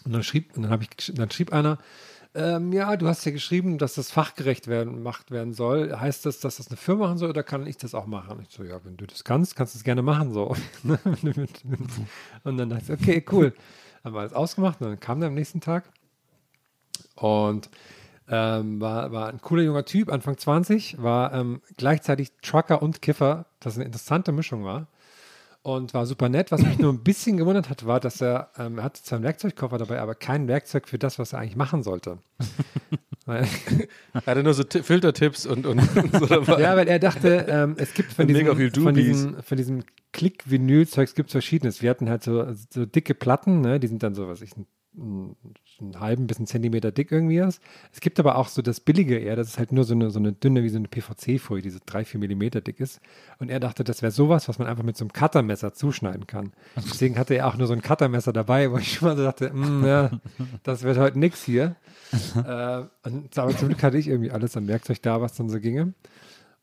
Und 0.03 0.13
dann 0.13 0.23
schrieb, 0.23 0.57
und 0.57 0.63
dann, 0.63 0.81
ich, 0.81 1.13
dann 1.13 1.29
schrieb 1.29 1.53
einer, 1.53 1.77
ähm, 2.35 2.73
ja, 2.73 2.97
du 2.97 3.07
hast 3.07 3.23
ja 3.25 3.31
geschrieben, 3.31 3.77
dass 3.77 3.93
das 3.93 4.09
fachgerecht 4.09 4.67
werden, 4.67 4.95
gemacht 4.95 5.29
werden 5.29 5.53
soll. 5.53 5.95
Heißt 5.95 6.25
das, 6.25 6.39
dass 6.39 6.57
das 6.57 6.69
eine 6.69 6.77
Firma 6.77 7.05
machen 7.05 7.19
soll 7.19 7.29
oder 7.29 7.43
kann 7.43 7.67
ich 7.67 7.77
das 7.77 7.93
auch 7.93 8.07
machen? 8.07 8.39
Ich 8.41 8.55
so, 8.55 8.63
ja, 8.63 8.79
wenn 8.83 8.97
du 8.97 9.05
das 9.05 9.23
kannst, 9.23 9.55
kannst 9.55 9.75
du 9.75 9.77
es 9.77 9.83
gerne 9.83 10.01
machen. 10.01 10.33
So. 10.33 10.55
und 12.43 12.57
dann 12.57 12.69
dachte 12.69 12.93
ich, 12.93 13.01
okay, 13.01 13.23
cool. 13.31 13.53
Haben 14.03 14.15
wir 14.15 14.19
alles 14.19 14.33
ausgemacht 14.33 14.81
und 14.81 14.87
dann 14.87 14.99
kam 14.99 15.19
der 15.19 15.27
am 15.29 15.35
nächsten 15.35 15.61
Tag 15.61 15.85
und 17.15 17.69
ähm, 18.27 18.79
war, 18.81 19.11
war 19.11 19.29
ein 19.29 19.41
cooler 19.41 19.63
junger 19.63 19.85
Typ, 19.85 20.11
Anfang 20.11 20.37
20, 20.37 21.01
war 21.01 21.33
ähm, 21.33 21.61
gleichzeitig 21.77 22.31
Trucker 22.41 22.81
und 22.81 23.01
Kiffer, 23.01 23.45
das 23.59 23.75
eine 23.75 23.85
interessante 23.85 24.31
Mischung 24.31 24.63
war 24.63 24.87
und 25.61 25.93
war 25.93 26.05
super 26.05 26.29
nett. 26.29 26.51
Was 26.51 26.61
mich 26.61 26.77
nur 26.79 26.91
ein 26.93 27.03
bisschen 27.03 27.37
gewundert 27.37 27.69
hat, 27.69 27.85
war, 27.85 27.99
dass 27.99 28.21
er, 28.21 28.49
ähm, 28.57 28.77
er 28.77 28.83
hatte 28.83 29.01
zwar 29.01 29.17
einen 29.17 29.25
Werkzeugkoffer 29.25 29.77
dabei, 29.77 29.99
aber 29.99 30.15
kein 30.15 30.47
Werkzeug 30.47 30.87
für 30.87 30.99
das, 30.99 31.17
was 31.19 31.33
er 31.33 31.39
eigentlich 31.39 31.55
machen 31.55 31.83
sollte. 31.83 32.19
Er 34.13 34.25
hatte 34.25 34.43
nur 34.43 34.53
so 34.53 34.63
Ti- 34.63 34.83
Filtertipps 34.83 35.45
und, 35.45 35.65
und, 35.65 35.79
und 35.79 36.13
so 36.19 36.25
dabei. 36.25 36.61
ja, 36.61 36.75
weil 36.75 36.87
er 36.87 36.99
dachte, 36.99 37.45
ähm, 37.47 37.75
es 37.77 37.93
gibt 37.93 38.11
von 38.13 38.27
diesem, 38.33 38.45
von 38.83 38.93
diesem, 38.95 39.41
von 39.43 39.57
diesem 39.57 39.83
Klick-Vinyl-Zeugs 40.11 41.15
gibt 41.15 41.29
es 41.29 41.31
verschiedenes. 41.33 41.81
Wir 41.81 41.89
hatten 41.89 42.09
halt 42.09 42.23
so, 42.23 42.45
so 42.69 42.85
dicke 42.85 43.13
Platten, 43.13 43.61
ne? 43.61 43.79
die 43.79 43.87
sind 43.87 44.03
dann 44.03 44.13
so, 44.15 44.27
was 44.27 44.41
ich, 44.41 44.55
ein, 44.57 44.65
ein, 44.95 45.35
einen 45.81 45.99
halben 45.99 46.27
bis 46.27 46.37
einen 46.37 46.45
Zentimeter 46.45 46.91
dick 46.91 47.11
irgendwie 47.11 47.39
ist. 47.39 47.59
Es 47.91 47.99
gibt 47.99 48.19
aber 48.19 48.37
auch 48.37 48.47
so 48.47 48.61
das 48.61 48.79
billige 48.79 49.17
eher, 49.17 49.35
das 49.35 49.47
ist 49.47 49.57
halt 49.57 49.71
nur 49.71 49.83
so 49.85 49.95
eine, 49.95 50.11
so 50.11 50.19
eine 50.19 50.33
dünne, 50.33 50.61
wie 50.63 50.69
so 50.69 50.77
eine 50.77 50.87
PVC-Folie, 50.87 51.63
die 51.63 51.71
so 51.71 51.79
drei, 51.83 52.05
vier 52.05 52.19
Millimeter 52.19 52.61
dick 52.61 52.79
ist. 52.79 52.99
Und 53.39 53.49
er 53.49 53.59
dachte, 53.59 53.83
das 53.83 54.01
wäre 54.03 54.11
sowas, 54.11 54.47
was 54.47 54.59
man 54.59 54.67
einfach 54.67 54.83
mit 54.83 54.95
so 54.97 55.03
einem 55.05 55.13
Cuttermesser 55.13 55.73
zuschneiden 55.73 56.27
kann. 56.27 56.53
Deswegen 56.75 57.17
hatte 57.17 57.33
er 57.33 57.47
auch 57.47 57.57
nur 57.57 57.65
so 57.67 57.73
ein 57.73 57.81
Cuttermesser 57.81 58.33
dabei, 58.33 58.69
wo 58.71 58.77
ich 58.77 58.93
schon 58.93 59.07
mal 59.07 59.17
so 59.17 59.23
dachte, 59.23 59.51
"Mm, 59.51 59.83
ja, 59.85 60.11
das 60.61 60.83
wird 60.83 60.97
heute 60.99 61.17
nix 61.17 61.43
hier. 61.43 61.75
äh, 62.35 62.83
und, 63.07 63.37
aber 63.37 63.57
zum 63.57 63.69
Glück 63.69 63.83
hatte 63.83 63.97
ich 63.97 64.07
irgendwie 64.07 64.31
alles 64.31 64.55
an 64.57 64.67
Werkzeug 64.67 65.01
da, 65.01 65.21
was 65.21 65.35
dann 65.35 65.49
so 65.49 65.59
ginge. 65.59 65.93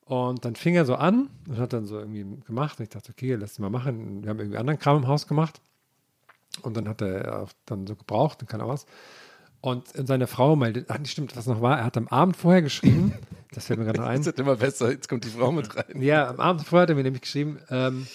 Und 0.04 0.44
dann 0.44 0.56
fing 0.56 0.74
er 0.74 0.84
so 0.84 0.96
an 0.96 1.30
und 1.48 1.58
hat 1.58 1.72
dann 1.72 1.86
so 1.86 1.98
irgendwie 1.98 2.26
gemacht. 2.44 2.78
Und 2.78 2.84
ich 2.84 2.88
dachte, 2.88 3.12
okay, 3.12 3.34
lass 3.36 3.58
ihn 3.58 3.62
mal 3.62 3.70
machen. 3.70 4.22
Wir 4.22 4.30
haben 4.30 4.40
irgendwie 4.40 4.58
anderen 4.58 4.78
Kram 4.78 4.96
im 4.98 5.06
Haus 5.06 5.28
gemacht. 5.28 5.60
Und 6.62 6.76
dann 6.76 6.88
hat 6.88 7.00
er 7.00 7.42
auch 7.42 7.52
dann 7.64 7.86
so 7.86 7.94
gebraucht 7.94 8.42
und 8.42 8.48
keine 8.48 8.64
Ahnung 8.64 8.74
was. 8.74 8.86
Und 9.60 9.88
seine 9.94 10.26
Frau 10.26 10.56
meldete, 10.56 10.86
ach, 10.88 10.98
nicht 10.98 11.12
stimmt, 11.12 11.36
was 11.36 11.46
noch 11.46 11.60
war, 11.60 11.78
er 11.78 11.84
hat 11.84 11.96
am 11.96 12.08
Abend 12.08 12.36
vorher 12.36 12.62
geschrieben, 12.62 13.12
das 13.52 13.66
fällt 13.66 13.78
mir 13.78 13.84
gerade 13.84 14.00
noch 14.00 14.06
ein. 14.06 14.16
Das 14.16 14.26
wird 14.26 14.40
immer 14.40 14.56
besser. 14.56 14.90
Jetzt 14.90 15.08
kommt 15.08 15.24
die 15.24 15.28
Frau 15.28 15.52
mit 15.52 15.76
rein. 15.76 16.00
Ja, 16.00 16.28
am 16.28 16.40
Abend 16.40 16.66
vorher 16.66 16.82
hat 16.84 16.90
er 16.90 16.96
mir 16.96 17.02
nämlich 17.02 17.22
geschrieben, 17.22 17.58
ähm, 17.68 18.06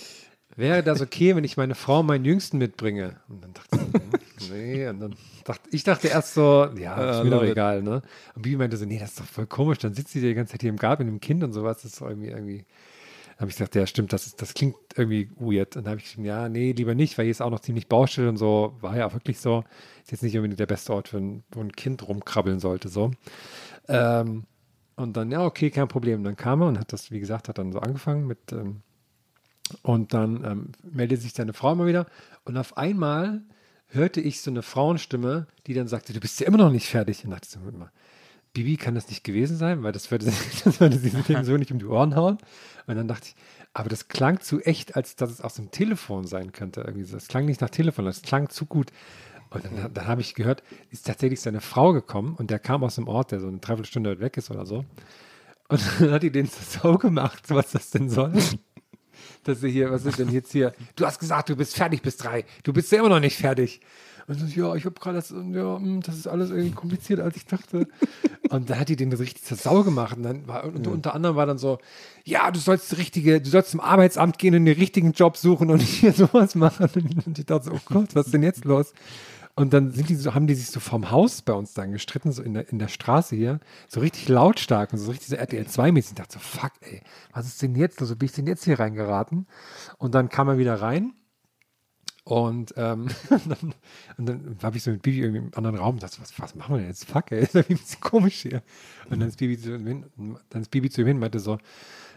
wäre 0.56 0.82
das 0.82 1.02
okay, 1.02 1.36
wenn 1.36 1.44
ich 1.44 1.56
meine 1.56 1.76
Frau, 1.76 2.02
meinen 2.02 2.26
Jüngsten 2.26 2.58
mitbringe? 2.58 3.18
Und 3.28 3.44
dann 3.44 3.54
dachte 3.54 3.78
ich, 3.78 3.94
hm, 4.02 4.15
Nee, 4.52 4.88
und 4.88 5.00
dann 5.00 5.16
dachte 5.44 5.70
ich 5.72 5.84
dachte 5.84 6.08
erst 6.08 6.34
so, 6.34 6.68
ja, 6.78 7.12
ist 7.12 7.24
mir 7.24 7.30
doch 7.30 7.44
egal, 7.44 7.82
ne? 7.82 8.02
Und 8.36 8.42
Bibi 8.42 8.58
meinte 8.58 8.78
so, 8.78 8.86
nee, 8.86 9.00
das 9.00 9.12
ist 9.12 9.20
doch 9.20 9.26
voll 9.26 9.48
komisch, 9.48 9.80
dann 9.80 9.94
sitzt 9.94 10.12
sie 10.12 10.22
die 10.22 10.34
ganze 10.34 10.54
Zeit 10.54 10.62
hier 10.62 10.70
im 10.70 10.78
Garten 10.78 11.06
mit 11.06 11.14
dem 11.14 11.20
Kind 11.20 11.44
und 11.44 11.54
sowas, 11.54 11.82
das 11.82 11.94
ist 11.94 12.02
irgendwie, 12.02 12.28
irgendwie. 12.28 12.66
Dann 13.38 13.42
habe 13.42 13.50
ich 13.50 13.58
gesagt, 13.58 13.76
ja, 13.76 13.86
stimmt, 13.86 14.14
das, 14.14 14.28
ist, 14.28 14.42
das 14.42 14.54
klingt 14.54 14.78
irgendwie 14.96 15.30
weird. 15.36 15.76
Und 15.76 15.84
dann 15.84 15.92
habe 15.92 16.00
ich 16.00 16.06
gesagt, 16.06 16.26
ja, 16.26 16.48
nee, 16.48 16.72
lieber 16.72 16.96
nicht, 16.96 17.18
weil 17.18 17.26
hier 17.26 17.32
ist 17.32 17.42
auch 17.42 17.50
noch 17.50 17.60
ziemlich 17.60 17.90
Baustelle 17.90 18.30
und 18.30 18.38
so. 18.38 18.78
War 18.80 18.96
ja 18.96 19.08
auch 19.08 19.14
wirklich 19.14 19.42
so. 19.42 19.66
Ist 20.04 20.12
jetzt 20.12 20.24
nicht 20.24 20.38
unbedingt 20.38 20.60
der 20.60 20.68
beste 20.68 20.94
Ort, 20.94 21.10
für 21.10 21.18
ein, 21.18 21.44
wo 21.52 21.60
ein 21.60 21.74
Kind 21.74 22.08
rumkrabbeln 22.08 22.62
sollte, 22.62 22.88
so. 22.88 23.12
Ähm, 23.90 24.46
und 24.96 25.18
dann, 25.18 25.32
ja, 25.32 25.44
okay, 25.44 25.70
kein 25.70 25.90
Problem. 25.90 26.24
Dann 26.24 26.38
kam 26.38 26.62
er 26.62 26.70
und 26.70 26.80
hat 26.80 26.94
das, 26.94 27.12
wie 27.12 27.20
gesagt, 27.20 27.50
hat 27.50 27.58
dann 27.58 27.74
so 27.74 27.80
angefangen 27.80 28.26
mit, 28.26 28.54
ähm, 28.54 28.84
und 29.82 30.14
dann 30.14 30.44
ähm, 30.46 30.72
meldet 30.84 31.22
sich 31.22 31.34
seine 31.34 31.54
Frau 31.54 31.74
immer 31.74 31.88
wieder. 31.88 32.06
Und 32.46 32.58
auf 32.58 32.78
einmal 32.78 33.42
hörte 33.90 34.22
ich 34.22 34.42
so 34.42 34.52
eine 34.52 34.62
Frauenstimme, 34.62 35.48
die 35.68 35.74
dann 35.74 35.88
sagte, 35.88 36.14
du 36.14 36.20
bist 36.20 36.40
ja 36.40 36.48
immer 36.48 36.58
noch 36.58 36.72
nicht 36.72 36.88
fertig. 36.88 37.24
Und 37.24 37.32
dachte 37.32 37.48
ich 37.48 37.52
so, 37.52 37.60
mal, 37.60 37.92
Bibi 38.54 38.78
kann 38.78 38.96
das 38.96 39.10
nicht 39.10 39.24
gewesen 39.24 39.58
sein, 39.58 39.84
weil 39.84 39.92
das 39.92 40.10
würde, 40.12 40.26
das 40.64 40.80
würde 40.80 40.98
sie 40.98 41.12
dem 41.12 41.44
so 41.44 41.58
nicht 41.58 41.72
um 41.72 41.80
die 41.80 41.86
Ohren 41.86 42.16
hauen. 42.16 42.38
Und 42.88 42.96
dann 42.96 43.08
dachte 43.08 43.28
ich, 43.28 43.36
aber 43.74 43.90
das 43.90 44.08
klang 44.08 44.40
zu 44.40 44.62
echt, 44.62 44.96
als 44.96 45.16
dass 45.16 45.30
es 45.30 45.42
aus 45.42 45.56
dem 45.56 45.70
Telefon 45.72 46.26
sein 46.26 46.54
könnte. 46.54 46.82
Irgendwie. 46.82 47.10
Das 47.10 47.28
klang 47.28 47.46
nicht 47.46 47.62
nach 47.62 47.70
Telefon, 47.70 48.06
das 48.06 48.22
klang 48.22 48.50
zu 48.50 48.66
gut. 48.66 48.92
Und 49.50 49.66
dann, 49.66 49.94
dann 49.94 50.08
habe 50.08 50.22
ich 50.22 50.34
gehört, 50.34 50.64
ist 50.90 51.06
tatsächlich 51.06 51.42
seine 51.42 51.62
Frau 51.62 51.94
gekommen 51.94 52.36
und 52.36 52.50
der 52.50 52.60
kam 52.60 52.84
aus 52.84 52.96
dem 52.96 53.08
Ort, 53.08 53.32
der 53.32 53.40
so 53.40 53.48
eine 53.48 53.60
Dreiviertelstunde 53.60 54.12
weit 54.12 54.20
weg 54.20 54.38
ist 54.38 54.50
oder 54.50 54.66
so. 54.66 54.86
Und 55.68 55.82
dann 56.00 56.12
hat 56.12 56.24
die 56.24 56.32
den 56.32 56.48
so 56.48 56.98
gemacht, 56.98 57.44
was 57.50 57.72
das 57.72 57.90
denn 57.90 58.10
soll. 58.10 58.34
Dass 59.46 59.62
sie 59.62 59.70
hier, 59.70 59.92
was 59.92 60.06
ist 60.06 60.20
denn 60.20 60.30
jetzt 60.30 60.52
hier? 60.52 60.74
Du 60.96 61.06
hast 61.06 61.20
gesagt, 61.20 61.50
du 61.50 61.56
bist 61.56 61.76
fertig 61.76 62.02
bis 62.02 62.18
drei. 62.18 62.46
Du 62.64 62.74
bist 62.74 62.92
ja 62.92 63.00
immer 63.00 63.10
noch 63.10 63.20
nicht 63.20 63.38
fertig. 63.38 63.80
Und 64.28 64.40
so, 64.40 64.46
ja, 64.48 64.74
ich 64.74 64.86
habe 64.86 65.00
gerade 65.00 65.18
das, 65.18 65.30
ja, 65.30 65.78
hm, 65.78 66.02
das 66.02 66.16
ist 66.18 66.28
alles 66.28 66.50
irgendwie 66.50 66.72
kompliziert, 66.72 67.20
als 67.20 67.38
ich 67.38 67.46
dachte. 67.46 67.88
Und 68.50 68.70
da 68.70 68.78
hat 68.78 68.90
die 68.90 68.96
den 68.96 69.14
richtig 69.14 69.44
zur 69.44 69.56
Sau 69.56 69.84
gemacht. 69.84 70.18
Und 70.18 70.24
dann 70.24 70.48
war, 70.48 70.66
und 70.66 70.88
unter 70.88 71.14
anderem 71.14 71.36
war 71.36 71.46
dann 71.46 71.60
so, 71.60 71.78
ja, 72.24 72.50
du 72.50 72.60
sollst 72.60 72.98
richtige, 72.98 73.40
du 73.40 73.50
sollst 73.50 73.70
zum 73.70 73.80
Arbeitsamt 73.80 74.40
gehen 74.40 74.56
und 74.56 74.66
den 74.66 74.78
richtigen 74.78 75.12
Job 75.12 75.38
suchen 75.38 75.70
und 75.70 75.78
nicht 75.78 75.94
hier 76.00 76.14
sowas 76.14 76.56
machen. 76.56 76.90
Und 77.26 77.38
ich 77.38 77.46
dachte 77.46 77.66
so, 77.66 77.72
oh 77.74 77.80
Gott, 77.86 78.16
was 78.16 78.28
ist 78.28 78.34
denn 78.34 78.44
jetzt 78.44 78.66
los? 78.66 78.94
Und 79.56 79.74
dann 79.74 79.92
sind 79.92 80.10
die 80.10 80.16
so, 80.16 80.34
haben 80.34 80.48
die 80.48 80.56
sich 80.56 80.68
so 80.68 80.82
vom 80.82 81.12
Haus 81.12 81.42
bei 81.42 81.54
uns 81.54 81.74
dann 81.74 81.94
gestritten, 81.94 82.32
so 82.34 82.44
in 82.44 82.56
der, 82.56 82.70
in 82.70 82.78
der 82.78 82.90
Straße 82.90 83.38
hier, 83.38 83.62
so 83.88 84.02
richtig 84.02 84.28
lautstark 84.28 84.92
und 84.92 85.00
so 85.00 85.10
richtig 85.10 85.30
so 85.30 85.36
RTL 85.36 85.66
2-mäßig. 85.66 86.10
Ich 86.10 86.16
dachte 86.16 86.34
so, 86.34 86.40
fuck, 86.40 86.74
ey, 86.82 87.02
was 87.34 87.48
ist 87.48 87.62
denn 87.62 87.76
jetzt? 87.76 88.02
Also 88.02 88.18
bin 88.18 88.26
ich 88.26 88.34
denn 88.34 88.48
jetzt 88.48 88.66
hier 88.66 88.80
reingeraten? 88.80 89.48
Und 89.98 90.14
dann 90.14 90.28
kam 90.28 90.50
er 90.50 90.58
wieder 90.58 90.82
rein 90.82 91.14
und, 92.26 92.74
ähm, 92.76 93.08
und 93.30 93.50
dann, 93.50 93.74
und 94.18 94.26
dann 94.26 94.58
habe 94.64 94.78
ich 94.78 94.84
so 94.84 94.92
mit 94.92 95.04
Bibi 95.04 95.22
irgendwie 95.22 95.46
im 95.46 95.52
anderen 95.54 95.78
Raum 95.78 95.96
und 95.96 96.04
dachte, 96.04 96.20
was, 96.20 96.38
was 96.40 96.56
machen 96.56 96.76
wir 96.76 96.80
denn 96.80 96.88
jetzt? 96.88 97.06
Fuck, 97.06 97.32
ey, 97.32 97.40
ist 97.44 97.56
irgendwie 97.56 97.76
ein 97.76 97.80
bisschen 97.80 98.02
komisch 98.02 98.42
hier. 98.42 98.64
Und 99.10 99.22
dann 99.22 99.30
ist 99.30 99.38
Bibi 99.38 99.58
zu 99.58 99.76
ihm 99.76 99.88
hin, 99.88 100.06
dann 100.50 100.62
ist 100.64 100.72
Bibi 100.72 100.90
zu 100.90 101.02
ihm 101.02 101.08
hin 101.08 101.18
und 101.18 101.22
meinte 101.22 101.40
so, 101.40 101.60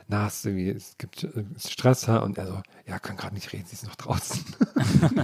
na, 0.09 0.27
es, 0.27 0.37
ist 0.37 0.47
irgendwie, 0.47 0.71
es 0.71 0.97
gibt 0.97 1.25
äh, 1.25 1.45
Stress, 1.59 2.09
ha? 2.09 2.19
und 2.19 2.39
er 2.39 2.47
so, 2.47 2.61
ja, 2.87 2.99
kann 2.99 3.17
gerade 3.17 3.35
nicht 3.35 3.53
reden, 3.53 3.65
sie 3.67 3.75
ist 3.75 3.87
noch 3.87 3.95
draußen. 3.95 4.43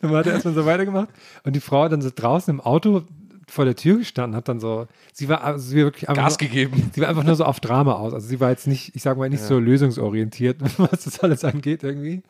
dann 0.00 0.10
hat 0.10 0.26
er 0.26 0.34
erstmal 0.34 0.54
so 0.54 0.66
weitergemacht 0.66 1.08
und 1.44 1.56
die 1.56 1.60
Frau 1.60 1.84
hat 1.84 1.92
dann 1.92 2.02
so 2.02 2.10
draußen 2.14 2.52
im 2.52 2.60
Auto 2.60 3.04
vor 3.48 3.64
der 3.64 3.76
Tür 3.76 3.98
gestanden, 3.98 4.36
hat 4.36 4.48
dann 4.48 4.60
so, 4.60 4.86
sie 5.12 5.28
war, 5.28 5.42
also 5.42 5.66
sie 5.66 5.76
war 5.76 5.84
wirklich 5.84 6.08
einfach 6.08 6.24
Gas 6.24 6.38
nur, 6.38 6.48
gegeben. 6.48 6.90
Sie 6.92 7.00
war 7.00 7.08
einfach 7.08 7.24
nur 7.24 7.36
so 7.36 7.44
auf 7.44 7.60
Drama 7.60 7.94
aus. 7.94 8.12
Also 8.12 8.26
sie 8.26 8.40
war 8.40 8.50
jetzt 8.50 8.66
nicht, 8.66 8.94
ich 8.94 9.02
sage 9.02 9.18
mal, 9.18 9.28
nicht 9.30 9.42
so 9.42 9.58
lösungsorientiert, 9.58 10.60
was 10.78 11.04
das 11.04 11.20
alles 11.20 11.44
angeht 11.44 11.82
irgendwie. 11.82 12.22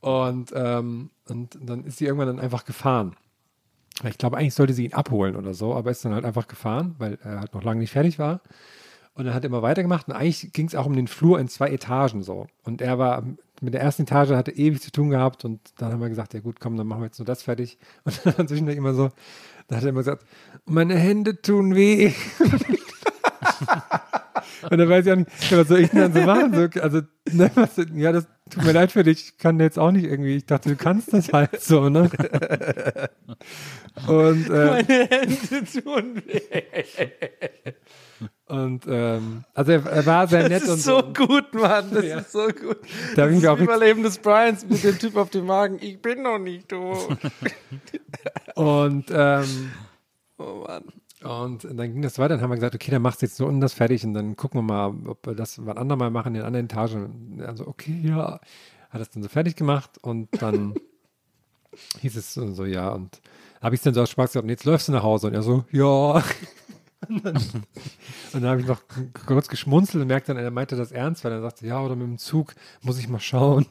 Und, 0.00 0.52
ähm, 0.54 1.10
und 1.28 1.58
dann 1.60 1.84
ist 1.84 1.98
sie 1.98 2.06
irgendwann 2.06 2.28
dann 2.28 2.40
einfach 2.40 2.64
gefahren. 2.64 3.14
Ich 4.08 4.16
glaube, 4.16 4.38
eigentlich 4.38 4.54
sollte 4.54 4.72
sie 4.72 4.86
ihn 4.86 4.94
abholen 4.94 5.36
oder 5.36 5.54
so, 5.54 5.74
aber 5.74 5.90
ist 5.90 6.04
dann 6.04 6.14
halt 6.14 6.24
einfach 6.24 6.48
gefahren, 6.48 6.94
weil 6.98 7.18
er 7.22 7.40
halt 7.40 7.52
noch 7.52 7.64
lange 7.64 7.80
nicht 7.80 7.92
fertig 7.92 8.18
war. 8.18 8.40
Und 9.18 9.24
dann 9.24 9.34
hat 9.34 9.42
er 9.42 9.48
immer 9.48 9.62
weitergemacht 9.62 10.06
und 10.06 10.14
eigentlich 10.14 10.52
ging 10.52 10.68
es 10.68 10.76
auch 10.76 10.86
um 10.86 10.94
den 10.94 11.08
Flur 11.08 11.40
in 11.40 11.48
zwei 11.48 11.70
Etagen 11.70 12.22
so. 12.22 12.46
Und 12.62 12.80
er 12.80 13.00
war 13.00 13.24
mit 13.60 13.74
der 13.74 13.80
ersten 13.80 14.02
Etage 14.02 14.30
hatte 14.30 14.52
ewig 14.52 14.80
zu 14.80 14.92
tun 14.92 15.10
gehabt 15.10 15.44
und 15.44 15.58
dann 15.78 15.90
haben 15.90 16.00
wir 16.00 16.08
gesagt, 16.08 16.34
ja 16.34 16.40
gut, 16.40 16.60
komm, 16.60 16.76
dann 16.76 16.86
machen 16.86 17.00
wir 17.00 17.06
jetzt 17.06 17.18
nur 17.18 17.26
das 17.26 17.42
fertig. 17.42 17.78
Und 18.04 18.20
dann 18.38 18.46
zwischendurch 18.46 18.76
immer 18.76 18.94
so, 18.94 19.10
da 19.66 19.74
hat 19.74 19.82
er 19.82 19.88
immer 19.88 19.98
gesagt, 20.02 20.24
meine 20.66 20.94
Hände 20.94 21.42
tun 21.42 21.74
weh. 21.74 22.12
und 24.70 24.78
dann 24.78 24.88
weiß 24.88 25.04
ich 25.06 25.12
auch 25.12 25.16
nicht, 25.16 25.30
was 25.50 25.66
soll 25.66 25.80
ich 25.80 25.90
denn 25.90 26.00
dann 26.00 26.12
so 26.12 26.20
machen? 26.20 26.54
So, 26.54 26.80
also, 26.80 27.00
ne, 27.32 27.50
was, 27.56 27.70
ja, 27.96 28.12
das 28.12 28.28
tut 28.50 28.62
mir 28.62 28.72
leid 28.72 28.92
für 28.92 29.02
dich, 29.02 29.30
ich 29.30 29.38
kann 29.38 29.58
jetzt 29.58 29.80
auch 29.80 29.90
nicht 29.90 30.04
irgendwie, 30.04 30.36
ich 30.36 30.46
dachte, 30.46 30.68
du 30.68 30.76
kannst 30.76 31.12
das 31.12 31.32
halt 31.32 31.60
so, 31.60 31.88
ne? 31.88 32.08
Und, 34.06 34.48
äh, 34.48 34.84
Meine 34.84 35.08
Hände 35.08 35.64
tun 35.64 36.22
weh. 36.24 37.72
Und 38.46 38.84
ähm, 38.88 39.44
also 39.54 39.72
er, 39.72 39.86
er 39.86 40.06
war 40.06 40.26
sehr 40.28 40.48
nett 40.48 40.62
Das 40.62 40.68
und 40.70 40.76
ist 40.76 40.84
so 40.84 41.02
gut, 41.02 41.54
Mann. 41.54 41.90
Das 41.92 42.04
ist 42.04 42.32
so 42.32 42.46
gut. 42.48 42.78
Da 43.16 43.26
das 43.26 43.36
ich 43.38 43.46
auch 43.48 43.56
das 43.56 43.64
Überleben 43.64 44.02
des 44.02 44.18
Brians 44.18 44.66
mit 44.68 44.82
dem 44.82 44.98
Typ 44.98 45.16
auf 45.16 45.30
dem 45.30 45.46
Magen. 45.46 45.78
Ich 45.80 46.00
bin 46.00 46.22
noch 46.22 46.38
nicht 46.38 46.68
tot. 46.68 47.16
Und, 48.54 49.06
ähm, 49.10 49.70
Oh 50.38 50.64
Mann. 50.66 50.84
und 51.24 51.64
dann 51.64 51.92
ging 51.92 52.02
das 52.02 52.18
weiter. 52.18 52.34
Dann 52.34 52.42
haben 52.42 52.50
wir 52.50 52.54
gesagt, 52.56 52.74
okay, 52.76 52.90
dann 52.92 53.02
machst 53.02 53.22
du 53.22 53.26
jetzt 53.26 53.40
nur 53.40 53.48
unten 53.48 53.60
das 53.60 53.74
fertig 53.74 54.04
und 54.04 54.14
dann 54.14 54.36
gucken 54.36 54.60
wir 54.60 54.62
mal, 54.62 54.94
ob 55.08 55.26
wir 55.26 55.34
das 55.34 55.64
wann 55.66 55.76
andermal 55.78 56.10
machen, 56.12 56.28
in 56.28 56.34
den 56.34 56.44
anderen 56.44 56.66
Etagen. 56.66 57.42
Also, 57.44 57.66
okay, 57.66 58.00
ja. 58.04 58.40
Hat 58.90 59.00
das 59.00 59.10
dann 59.10 59.22
so 59.22 59.28
fertig 59.28 59.56
gemacht 59.56 59.90
und 60.00 60.28
dann 60.40 60.74
hieß 62.00 62.16
es 62.16 62.34
so, 62.34 62.52
so, 62.52 62.64
ja. 62.64 62.90
Und 62.90 63.20
habe 63.60 63.74
ich 63.74 63.80
dann 63.82 63.94
so 63.94 64.02
aus 64.02 64.10
Spaß 64.10 64.30
gesagt, 64.30 64.44
und 64.44 64.50
jetzt 64.50 64.64
läufst 64.64 64.86
du 64.88 64.92
nach 64.92 65.02
Hause. 65.02 65.26
Und 65.26 65.34
er 65.34 65.42
so, 65.42 65.64
ja. 65.72 66.22
Und 67.08 67.24
dann, 67.24 67.38
dann 68.32 68.44
habe 68.44 68.60
ich 68.60 68.66
noch 68.66 68.82
kurz 69.26 69.48
geschmunzelt 69.48 70.02
und 70.02 70.08
merkte 70.08 70.34
dann, 70.34 70.42
er 70.42 70.50
meinte 70.50 70.74
das 70.74 70.90
ernst, 70.90 71.24
weil 71.24 71.30
er 71.32 71.40
sagte, 71.42 71.64
ja, 71.66 71.80
oder 71.80 71.94
mit 71.94 72.06
dem 72.08 72.18
Zug 72.18 72.54
muss 72.82 72.98
ich 72.98 73.08
mal 73.08 73.20
schauen. 73.20 73.66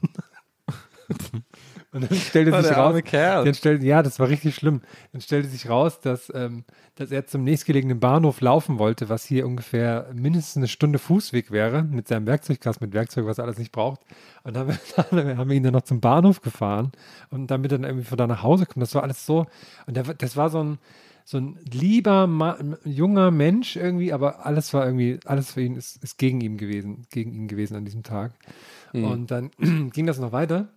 Und 1.93 2.09
dann 2.09 2.17
stellte 2.19 2.53
Oh, 2.53 2.61
sich 2.61 2.75
raus, 2.75 3.01
Kerl. 3.05 3.45
dann 3.45 3.53
stellte, 3.53 3.85
ja, 3.85 4.03
das 4.03 4.19
war 4.19 4.27
richtig 4.27 4.55
schlimm. 4.55 4.81
Dann 5.13 5.21
stellte 5.21 5.47
sich 5.47 5.69
raus, 5.69 6.01
dass, 6.01 6.31
ähm, 6.35 6.65
dass 6.95 7.11
er 7.11 7.25
zum 7.25 7.43
nächstgelegenen 7.43 7.99
Bahnhof 7.99 8.41
laufen 8.41 8.77
wollte, 8.77 9.07
was 9.07 9.23
hier 9.23 9.45
ungefähr 9.47 10.09
mindestens 10.13 10.57
eine 10.57 10.67
Stunde 10.67 10.99
Fußweg 10.99 11.49
wäre, 11.51 11.83
mit 11.83 12.07
seinem 12.07 12.27
Werkzeugkasten, 12.27 12.87
mit 12.87 12.93
Werkzeug, 12.93 13.25
was 13.25 13.37
er 13.37 13.45
alles 13.45 13.57
nicht 13.57 13.71
braucht. 13.71 14.01
Und 14.43 14.55
dann 14.55 14.67
haben 14.97 15.07
wir, 15.11 15.23
dann 15.23 15.37
haben 15.37 15.49
wir 15.49 15.55
ihn 15.55 15.63
dann 15.63 15.73
noch 15.73 15.83
zum 15.83 16.01
Bahnhof 16.01 16.41
gefahren 16.41 16.91
und 17.29 17.47
damit 17.47 17.71
er 17.71 17.77
dann 17.77 17.89
irgendwie 17.89 18.05
von 18.05 18.17
da 18.17 18.27
nach 18.27 18.43
Hause 18.43 18.65
kommt. 18.65 18.83
Das 18.83 18.93
war 18.93 19.03
alles 19.03 19.25
so, 19.25 19.45
und 19.85 19.97
das 20.21 20.35
war 20.35 20.49
so 20.49 20.61
ein, 20.63 20.79
so 21.29 21.39
ein 21.39 21.59
lieber, 21.69 22.25
Ma 22.25 22.57
junger 22.85 23.31
Mensch 23.31 23.75
irgendwie, 23.75 24.13
aber 24.13 24.45
alles 24.45 24.73
war 24.73 24.85
irgendwie, 24.85 25.19
alles 25.25 25.51
für 25.51 25.61
ihn 25.61 25.75
ist, 25.75 26.01
ist 26.01 26.17
gegen 26.17 26.39
ihn 26.39 26.55
gewesen, 26.55 27.05
gegen 27.09 27.33
ihn 27.33 27.49
gewesen 27.49 27.75
an 27.75 27.83
diesem 27.83 28.01
Tag. 28.01 28.31
Und 28.93 29.29
dann 29.29 29.51
ging 29.91 30.05
das 30.05 30.19
noch 30.19 30.31
weiter. 30.31 30.69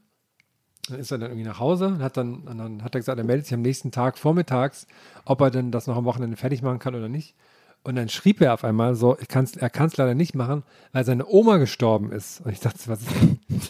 Dann 0.89 0.99
ist 0.99 1.13
er 1.13 1.19
dann 1.19 1.31
irgendwie 1.31 1.47
nach 1.47 1.61
Hause 1.61 1.87
und 1.87 2.03
hat 2.03 2.17
dann, 2.17 2.49
und 2.49 2.59
dann 2.59 2.83
hat 2.83 2.97
er 2.97 3.01
gesagt, 3.01 3.17
er 3.17 3.25
meldet 3.25 3.47
sich 3.47 3.55
am 3.55 3.63
nächsten 3.63 3.93
Tag 3.93 4.19
vormittags, 4.19 4.89
ob 5.25 5.41
er 5.41 5.53
denn 5.53 5.71
das 5.71 5.87
noch 5.87 5.97
am 5.97 6.05
Wochenende 6.05 6.37
fertig 6.37 6.63
machen 6.63 6.81
kann 6.81 6.97
oder 6.97 7.09
nicht. 7.09 7.37
Und 7.85 7.95
dann 7.95 8.09
schrieb 8.09 8.41
er 8.41 8.53
auf 8.53 8.65
einmal 8.65 8.97
so, 8.97 9.17
ich 9.21 9.29
kann's, 9.29 9.57
er 9.57 9.71
kann 9.71 9.87
es 9.87 9.97
leider 9.99 10.17
nicht 10.17 10.35
machen, 10.35 10.65
weil 10.91 11.05
seine 11.05 11.29
Oma 11.29 11.59
gestorben 11.59 12.11
ist. 12.11 12.41
Und 12.41 12.51
ich 12.51 12.59
dachte, 12.59 12.81
was 12.87 13.03
ist 13.03 13.11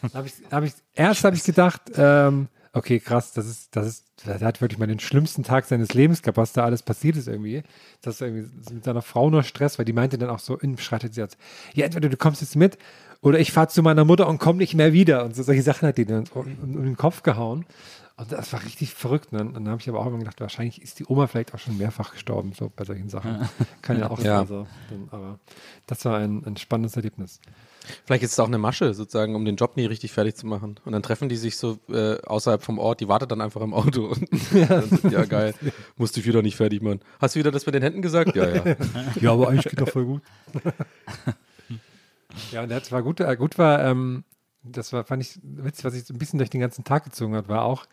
das? 0.01 0.15
hab 0.15 0.25
ich, 0.25 0.33
hab 0.51 0.65
ich, 0.65 0.73
erst 0.95 1.25
habe 1.25 1.37
ich 1.37 1.45
gedacht, 1.45 1.83
ähm, 1.95 2.49
okay, 2.73 3.01
krass, 3.01 3.33
das 3.33 3.47
ist, 3.47 3.75
das 3.75 3.87
ist, 3.87 4.05
der 4.27 4.41
hat 4.41 4.61
wirklich 4.61 4.79
mal 4.79 4.87
den 4.87 5.01
schlimmsten 5.01 5.43
Tag 5.43 5.65
seines 5.65 5.95
Lebens 5.95 6.23
gehabt, 6.23 6.37
was 6.37 6.53
da 6.53 6.65
alles 6.65 6.83
passiert 6.83 7.17
ist 7.17 7.27
irgendwie. 7.27 7.63
Das 8.03 8.17
ist 8.17 8.21
irgendwie 8.21 8.49
mit 8.73 8.85
seiner 8.85 9.03
Frau 9.03 9.31
nur 9.31 9.43
Stress, 9.43 9.79
weil 9.79 9.85
die 9.85 9.93
meinte 9.93 10.19
dann 10.19 10.31
auch 10.31 10.39
so, 10.39 10.59
schreitet 10.79 11.15
sie 11.15 11.21
jetzt, 11.21 11.37
ja, 11.75 11.85
entweder 11.85 12.09
du 12.09 12.17
kommst 12.17 12.43
jetzt 12.43 12.57
mit 12.57 12.79
oder 13.23 13.39
ich 13.39 13.53
fahre 13.53 13.69
zu 13.69 13.83
meiner 13.83 14.05
Mutter 14.05 14.29
und 14.29 14.39
komm 14.39 14.57
nicht 14.57 14.75
mehr 14.75 14.93
wieder. 14.93 15.25
Und 15.25 15.37
so 15.37 15.43
solche 15.43 15.63
Sachen 15.63 15.89
hat 15.89 15.99
die 15.99 16.07
dann 16.07 16.25
um, 16.33 16.47
um, 16.63 16.77
um 16.77 16.85
den 16.85 16.97
Kopf 16.97 17.23
gehauen. 17.23 17.67
Und 18.21 18.31
das 18.33 18.53
war 18.53 18.63
richtig 18.63 18.93
verrückt. 18.93 19.33
Ne? 19.33 19.41
Und 19.41 19.55
dann 19.55 19.67
habe 19.69 19.81
ich 19.81 19.89
aber 19.89 19.99
auch 19.99 20.07
immer 20.07 20.19
gedacht, 20.19 20.39
wahrscheinlich 20.41 20.83
ist 20.83 20.99
die 20.99 21.07
Oma 21.07 21.27
vielleicht 21.27 21.55
auch 21.55 21.59
schon 21.59 21.79
mehrfach 21.79 22.13
gestorben, 22.13 22.53
so 22.53 22.71
bei 22.75 22.85
solchen 22.85 23.09
Sachen. 23.09 23.49
Kann 23.81 23.99
ja 23.99 24.11
auch 24.11 24.19
Ja. 24.19 24.41
sein. 24.41 24.47
So. 24.47 24.67
Dann, 24.91 25.09
aber 25.11 25.39
das 25.87 26.05
war 26.05 26.19
ein, 26.19 26.45
ein 26.45 26.59
spannendes 26.59 26.95
Erlebnis. 26.97 27.41
Vielleicht 28.05 28.23
ist 28.23 28.33
es 28.33 28.39
auch 28.39 28.47
eine 28.47 28.59
Masche, 28.59 28.93
sozusagen, 28.93 29.35
um 29.35 29.47
den 29.47 29.57
Job 29.57 29.75
nie 29.79 29.87
richtig 29.87 30.13
fertig 30.13 30.37
zu 30.37 30.47
machen. 30.47 30.79
Und 30.85 30.93
dann 30.93 31.03
treffen 31.03 31.31
die 31.31 31.37
sich 31.37 31.57
so 31.57 31.79
äh, 31.89 32.21
außerhalb 32.21 32.63
vom 32.63 32.79
Ort, 32.79 33.01
die 33.01 33.09
wartet 33.09 33.33
dann 33.33 33.41
einfach 33.41 33.63
im 33.63 33.73
Auto. 33.73 34.05
Und 34.09 34.29
ja. 34.53 34.83
ja, 35.11 35.25
geil. 35.25 35.55
Musst 35.97 36.15
dich 36.15 36.27
wieder 36.27 36.43
nicht 36.43 36.57
fertig 36.57 36.83
machen. 36.83 37.01
Hast 37.21 37.37
du 37.37 37.39
wieder 37.39 37.51
das 37.51 37.65
mit 37.65 37.75
den 37.75 37.83
Händen 37.83 38.03
gesagt? 38.03 38.37
Ja, 38.37 38.55
ja. 38.55 38.77
Ja, 39.23 39.33
aber 39.33 39.49
eigentlich 39.49 39.65
geht 39.65 39.81
doch 39.81 39.89
voll 39.89 40.05
gut. 40.05 40.23
ja, 42.53 42.63
und 42.63 42.69
das 42.69 42.93
war 42.93 43.03
gut, 43.03 43.21
äh, 43.21 43.35
gut 43.37 43.57
war, 43.57 43.83
ähm, 43.83 44.25
das 44.63 44.93
war, 44.93 45.05
fand 45.05 45.23
ich 45.23 45.39
witzig, 45.43 45.85
was 45.85 45.95
sich 45.95 46.05
so 46.05 46.15
ein 46.15 46.19
bisschen 46.19 46.39
durch 46.39 46.51
den 46.51 46.61
ganzen 46.61 46.85
Tag 46.85 47.05
gezogen 47.05 47.35
hat, 47.35 47.49
war 47.49 47.65
auch, 47.65 47.87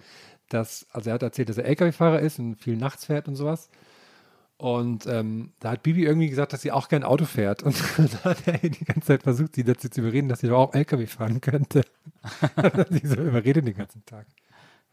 dass, 0.50 0.86
also 0.92 1.10
er 1.10 1.16
hat 1.16 1.24
erzählt, 1.24 1.50
dass 1.50 1.58
er 1.58 1.66
LKW-Fahrer 1.66 2.20
ist 2.20 2.40
und 2.40 2.56
viel 2.56 2.78
nachts 2.78 3.06
fährt 3.06 3.28
und 3.28 3.36
sowas. 3.36 3.70
Und 4.58 5.06
ähm, 5.06 5.54
da 5.60 5.72
hat 5.72 5.84
Bibi 5.84 6.04
irgendwie 6.04 6.30
gesagt, 6.30 6.52
dass 6.52 6.62
sie 6.62 6.72
auch 6.72 6.90
gern 6.90 7.04
Auto 7.04 7.26
fährt. 7.26 7.62
Und 7.62 7.76
da 8.24 8.32
hat 8.32 8.48
er 8.48 8.58
die 8.58 8.86
ganze 8.86 9.08
Zeit 9.08 9.24
versucht, 9.24 9.56
sie 9.56 9.64
dazu 9.64 9.88
zu 9.88 10.02
überreden, 10.02 10.30
dass 10.30 10.40
sie 10.40 10.48
doch 10.48 10.58
auch 10.58 10.74
LKW 10.74 11.06
fahren 11.06 11.42
könnte. 11.42 11.84
Sie 12.90 13.08
so 13.08 13.22
überredet 13.22 13.66
den 13.66 13.76
ganzen 13.76 14.04
Tag. 14.06 14.26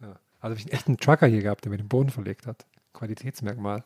Ja. 0.01 0.15
Also 0.41 0.57
habe 0.57 0.71
ich 0.71 0.87
einen 0.87 0.99
Trucker 0.99 1.27
hier 1.27 1.43
gehabt, 1.43 1.65
der 1.65 1.71
mir 1.71 1.79
den 1.79 1.89
Boden 1.89 2.11
verlegt 2.11 2.47
hat. 2.47 2.67
Qualitätsmerkmal. 2.93 3.83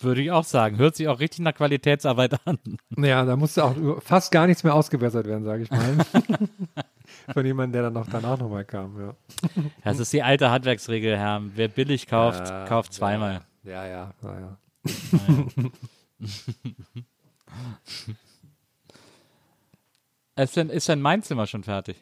Würde 0.00 0.22
ich 0.22 0.30
auch 0.30 0.44
sagen. 0.44 0.78
Hört 0.78 0.96
sich 0.96 1.08
auch 1.08 1.20
richtig 1.20 1.40
nach 1.40 1.54
Qualitätsarbeit 1.54 2.46
an. 2.46 2.58
Naja, 2.90 3.24
da 3.24 3.36
musste 3.36 3.64
auch 3.64 3.74
fast 4.02 4.30
gar 4.32 4.46
nichts 4.46 4.62
mehr 4.64 4.74
ausgebessert 4.74 5.26
werden, 5.26 5.44
sage 5.44 5.62
ich 5.64 5.70
mal. 5.70 5.96
Von 7.32 7.46
jemandem, 7.46 7.72
der 7.72 7.82
dann 7.82 7.92
noch 7.94 8.06
danach 8.08 8.38
nochmal 8.38 8.64
kam, 8.64 9.00
ja. 9.00 9.14
Das 9.84 9.98
ist 9.98 10.12
die 10.12 10.22
alte 10.22 10.50
Handwerksregel, 10.50 11.16
Herr. 11.16 11.42
Wer 11.54 11.68
billig 11.68 12.06
kauft, 12.06 12.48
Ja, 12.48 12.64
kauft 12.66 12.92
zweimal. 12.92 13.42
Ja, 13.64 13.86
ja, 13.86 14.14
ja, 14.22 14.40
ja. 14.40 14.58
Ist 20.36 20.54
denn, 20.56 20.68
ist 20.68 20.88
denn 20.88 21.00
mein 21.00 21.22
Zimmer 21.22 21.46
schon 21.46 21.64
fertig? 21.64 21.96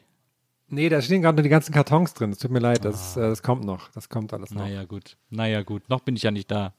Nee, 0.67 0.89
da 0.89 1.01
stehen 1.01 1.21
gerade 1.21 1.37
nur 1.37 1.43
die 1.43 1.49
ganzen 1.49 1.73
Kartons 1.73 2.13
drin. 2.13 2.31
Es 2.31 2.39
tut 2.39 2.51
mir 2.51 2.59
leid, 2.59 2.83
das, 2.83 3.15
äh, 3.15 3.21
das 3.21 3.41
kommt 3.43 3.63
noch. 3.63 3.89
Das 3.91 4.09
kommt 4.09 4.33
alles 4.33 4.51
noch. 4.51 4.63
Naja, 4.63 4.83
gut. 4.83 5.15
Naja, 5.29 5.61
gut. 5.63 5.87
Noch 5.89 6.01
bin 6.01 6.15
ich 6.15 6.23
ja 6.23 6.31
nicht 6.31 6.51
da. 6.51 6.73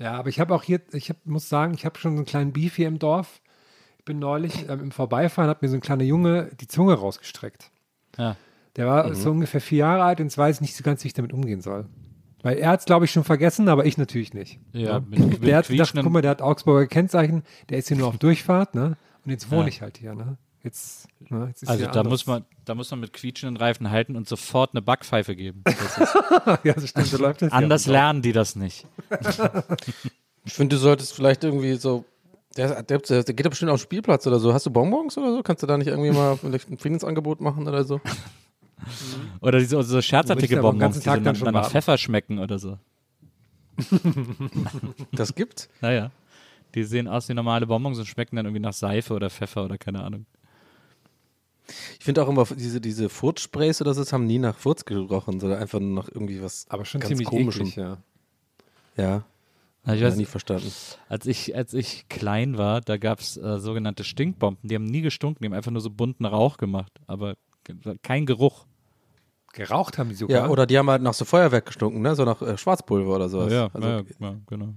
Ja, 0.00 0.12
aber 0.14 0.28
ich 0.30 0.40
habe 0.40 0.54
auch 0.54 0.62
hier, 0.62 0.80
ich 0.92 1.10
hab, 1.10 1.24
muss 1.26 1.48
sagen, 1.48 1.74
ich 1.74 1.84
habe 1.84 1.98
schon 1.98 2.12
so 2.12 2.18
einen 2.18 2.26
kleinen 2.26 2.52
Beef 2.52 2.76
hier 2.76 2.88
im 2.88 2.98
Dorf. 2.98 3.40
Ich 3.98 4.04
bin 4.06 4.18
neulich 4.18 4.68
ähm, 4.68 4.80
im 4.80 4.90
Vorbeifahren, 4.90 5.50
hat 5.50 5.60
mir 5.62 5.68
so 5.68 5.74
ein 5.76 5.82
kleiner 5.82 6.04
Junge 6.04 6.50
die 6.60 6.66
Zunge 6.68 6.94
rausgestreckt. 6.94 7.70
Ja. 8.16 8.36
Der 8.76 8.86
war 8.86 9.14
so 9.14 9.30
ungefähr 9.30 9.60
vier 9.60 9.78
Jahre 9.80 10.02
alt 10.04 10.20
und 10.20 10.26
jetzt 10.26 10.38
weiß 10.38 10.56
ich 10.56 10.60
nicht 10.62 10.74
so 10.76 10.82
ganz, 10.82 11.04
wie 11.04 11.08
ich 11.08 11.12
damit 11.14 11.32
umgehen 11.32 11.60
soll. 11.60 11.86
Weil 12.42 12.56
er 12.56 12.70
hat 12.70 12.80
es, 12.80 12.86
glaube 12.86 13.04
ich, 13.04 13.10
schon 13.10 13.24
vergessen, 13.24 13.68
aber 13.68 13.84
ich 13.84 13.98
natürlich 13.98 14.32
nicht. 14.32 14.58
Ja, 14.72 15.00
ne? 15.00 15.06
mit- 15.10 15.18
mit 15.40 15.42
der 15.46 15.58
hat 15.58 15.68
gedacht, 15.68 15.92
guck 15.94 16.10
mal, 16.10 16.22
der 16.22 16.30
hat 16.30 16.40
Augsburger 16.40 16.86
Kennzeichen, 16.86 17.42
der 17.68 17.76
ist 17.78 17.88
hier 17.88 17.98
nur 17.98 18.08
auf 18.08 18.16
Durchfahrt, 18.16 18.74
ne? 18.74 18.96
Und 19.26 19.30
jetzt 19.32 19.50
wohne 19.50 19.62
Ja. 19.62 19.68
ich 19.68 19.82
halt 19.82 19.98
hier, 19.98 20.14
ne? 20.14 20.38
Jetzt, 20.62 21.08
ne? 21.30 21.46
jetzt 21.48 21.62
ist 21.62 21.68
Also 21.68 21.84
da 21.84 21.90
anders. 21.90 22.06
muss, 22.06 22.26
man, 22.26 22.44
da 22.64 22.74
muss 22.74 22.90
man 22.90 23.00
mit 23.00 23.12
quietschenden 23.12 23.56
Reifen 23.56 23.90
halten 23.90 24.14
und 24.14 24.28
sofort 24.28 24.72
eine 24.74 24.82
Backpfeife 24.82 25.34
geben. 25.34 25.62
Das 25.64 25.98
ist, 25.98 26.14
ja, 26.64 26.74
das 26.74 26.88
stimmt, 26.88 27.06
so 27.06 27.16
läuft 27.16 27.42
das. 27.42 27.52
anders 27.52 27.86
ja. 27.86 27.92
lernen 27.92 28.22
die 28.22 28.32
das 28.32 28.56
nicht. 28.56 28.86
Ich 30.44 30.54
finde, 30.54 30.76
du 30.76 30.80
solltest 30.80 31.12
vielleicht 31.12 31.44
irgendwie 31.44 31.74
so. 31.74 32.04
Der, 32.56 32.82
der, 32.82 32.98
der 32.98 33.22
geht 33.22 33.44
doch 33.44 33.50
bestimmt 33.50 33.70
auf 33.70 33.78
den 33.78 33.84
Spielplatz 33.84 34.26
oder 34.26 34.40
so. 34.40 34.52
Hast 34.52 34.66
du 34.66 34.70
Bonbons 34.70 35.16
oder 35.18 35.34
so? 35.34 35.42
Kannst 35.42 35.62
du 35.62 35.66
da 35.66 35.76
nicht 35.76 35.86
irgendwie 35.86 36.10
mal 36.10 36.36
vielleicht 36.36 36.68
ein 36.70 36.78
Friedensangebot 36.78 37.40
machen 37.40 37.68
oder 37.68 37.84
so? 37.84 38.00
Oder 39.42 39.58
diese 39.58 39.82
so 39.82 40.00
Scherzartikel-Bonbons, 40.00 40.80
ganzen 40.80 41.00
die 41.00 41.04
Tag 41.04 41.18
so 41.18 41.24
dann 41.24 41.34
nach, 41.34 41.38
schon 41.38 41.52
nach. 41.52 41.70
Pfeffer 41.70 41.98
schmecken 41.98 42.38
oder 42.38 42.58
so. 42.58 42.78
Das 45.12 45.34
gibt's? 45.34 45.68
Naja. 45.82 46.10
Die 46.74 46.84
sehen 46.84 47.06
aus 47.06 47.28
wie 47.28 47.34
normale 47.34 47.66
Bonbons 47.66 47.98
und 47.98 48.06
schmecken 48.06 48.36
dann 48.36 48.46
irgendwie 48.46 48.62
nach 48.62 48.72
Seife 48.72 49.12
oder 49.12 49.28
Pfeffer 49.28 49.66
oder 49.66 49.76
keine 49.76 50.02
Ahnung. 50.02 50.24
Ich 51.98 52.04
finde 52.04 52.22
auch 52.22 52.28
immer, 52.28 52.44
diese, 52.44 52.80
diese 52.80 53.08
Furzsprays 53.08 53.80
oder 53.80 53.94
so, 53.94 54.00
das 54.00 54.12
haben 54.12 54.26
nie 54.26 54.38
nach 54.38 54.56
Furz 54.56 54.84
gerochen, 54.84 55.40
sondern 55.40 55.60
einfach 55.60 55.80
nur 55.80 56.02
nach 56.02 56.08
irgendwie 56.08 56.42
was 56.42 56.66
Aber 56.68 56.84
schon 56.84 57.00
ganz 57.00 57.08
ziemlich 57.08 57.28
komischem. 57.28 57.62
eklig, 57.62 57.76
ja. 57.76 57.98
Ja, 58.96 59.24
Also 59.84 59.98
ich 59.98 60.10
weiß, 60.10 60.16
nie 60.16 60.24
verstanden. 60.26 60.70
als 61.08 61.26
ich, 61.26 61.56
als 61.56 61.72
ich 61.74 62.08
klein 62.08 62.58
war, 62.58 62.80
da 62.80 62.96
gab 62.96 63.20
es 63.20 63.36
äh, 63.36 63.58
sogenannte 63.58 64.04
Stinkbomben. 64.04 64.68
Die 64.68 64.74
haben 64.74 64.84
nie 64.84 65.00
gestunken, 65.00 65.42
die 65.42 65.46
haben 65.48 65.54
einfach 65.54 65.70
nur 65.70 65.80
so 65.80 65.90
bunten 65.90 66.24
Rauch 66.26 66.56
gemacht, 66.56 66.92
aber 67.06 67.34
kein 68.02 68.26
Geruch. 68.26 68.66
Geraucht 69.52 69.98
haben 69.98 70.10
die 70.10 70.14
sogar. 70.14 70.44
Ja, 70.44 70.48
oder 70.48 70.66
die 70.66 70.78
haben 70.78 70.88
halt 70.90 71.02
nach 71.02 71.14
so 71.14 71.24
Feuerwerk 71.24 71.66
gestunken, 71.66 72.02
ne? 72.02 72.14
So 72.14 72.24
nach 72.24 72.40
äh, 72.40 72.56
Schwarzpulver 72.56 73.16
oder 73.16 73.28
sowas. 73.28 73.52
ja, 73.52 73.68
also, 73.72 73.88
ja, 73.88 74.02
ja, 74.20 74.36
genau. 74.46 74.74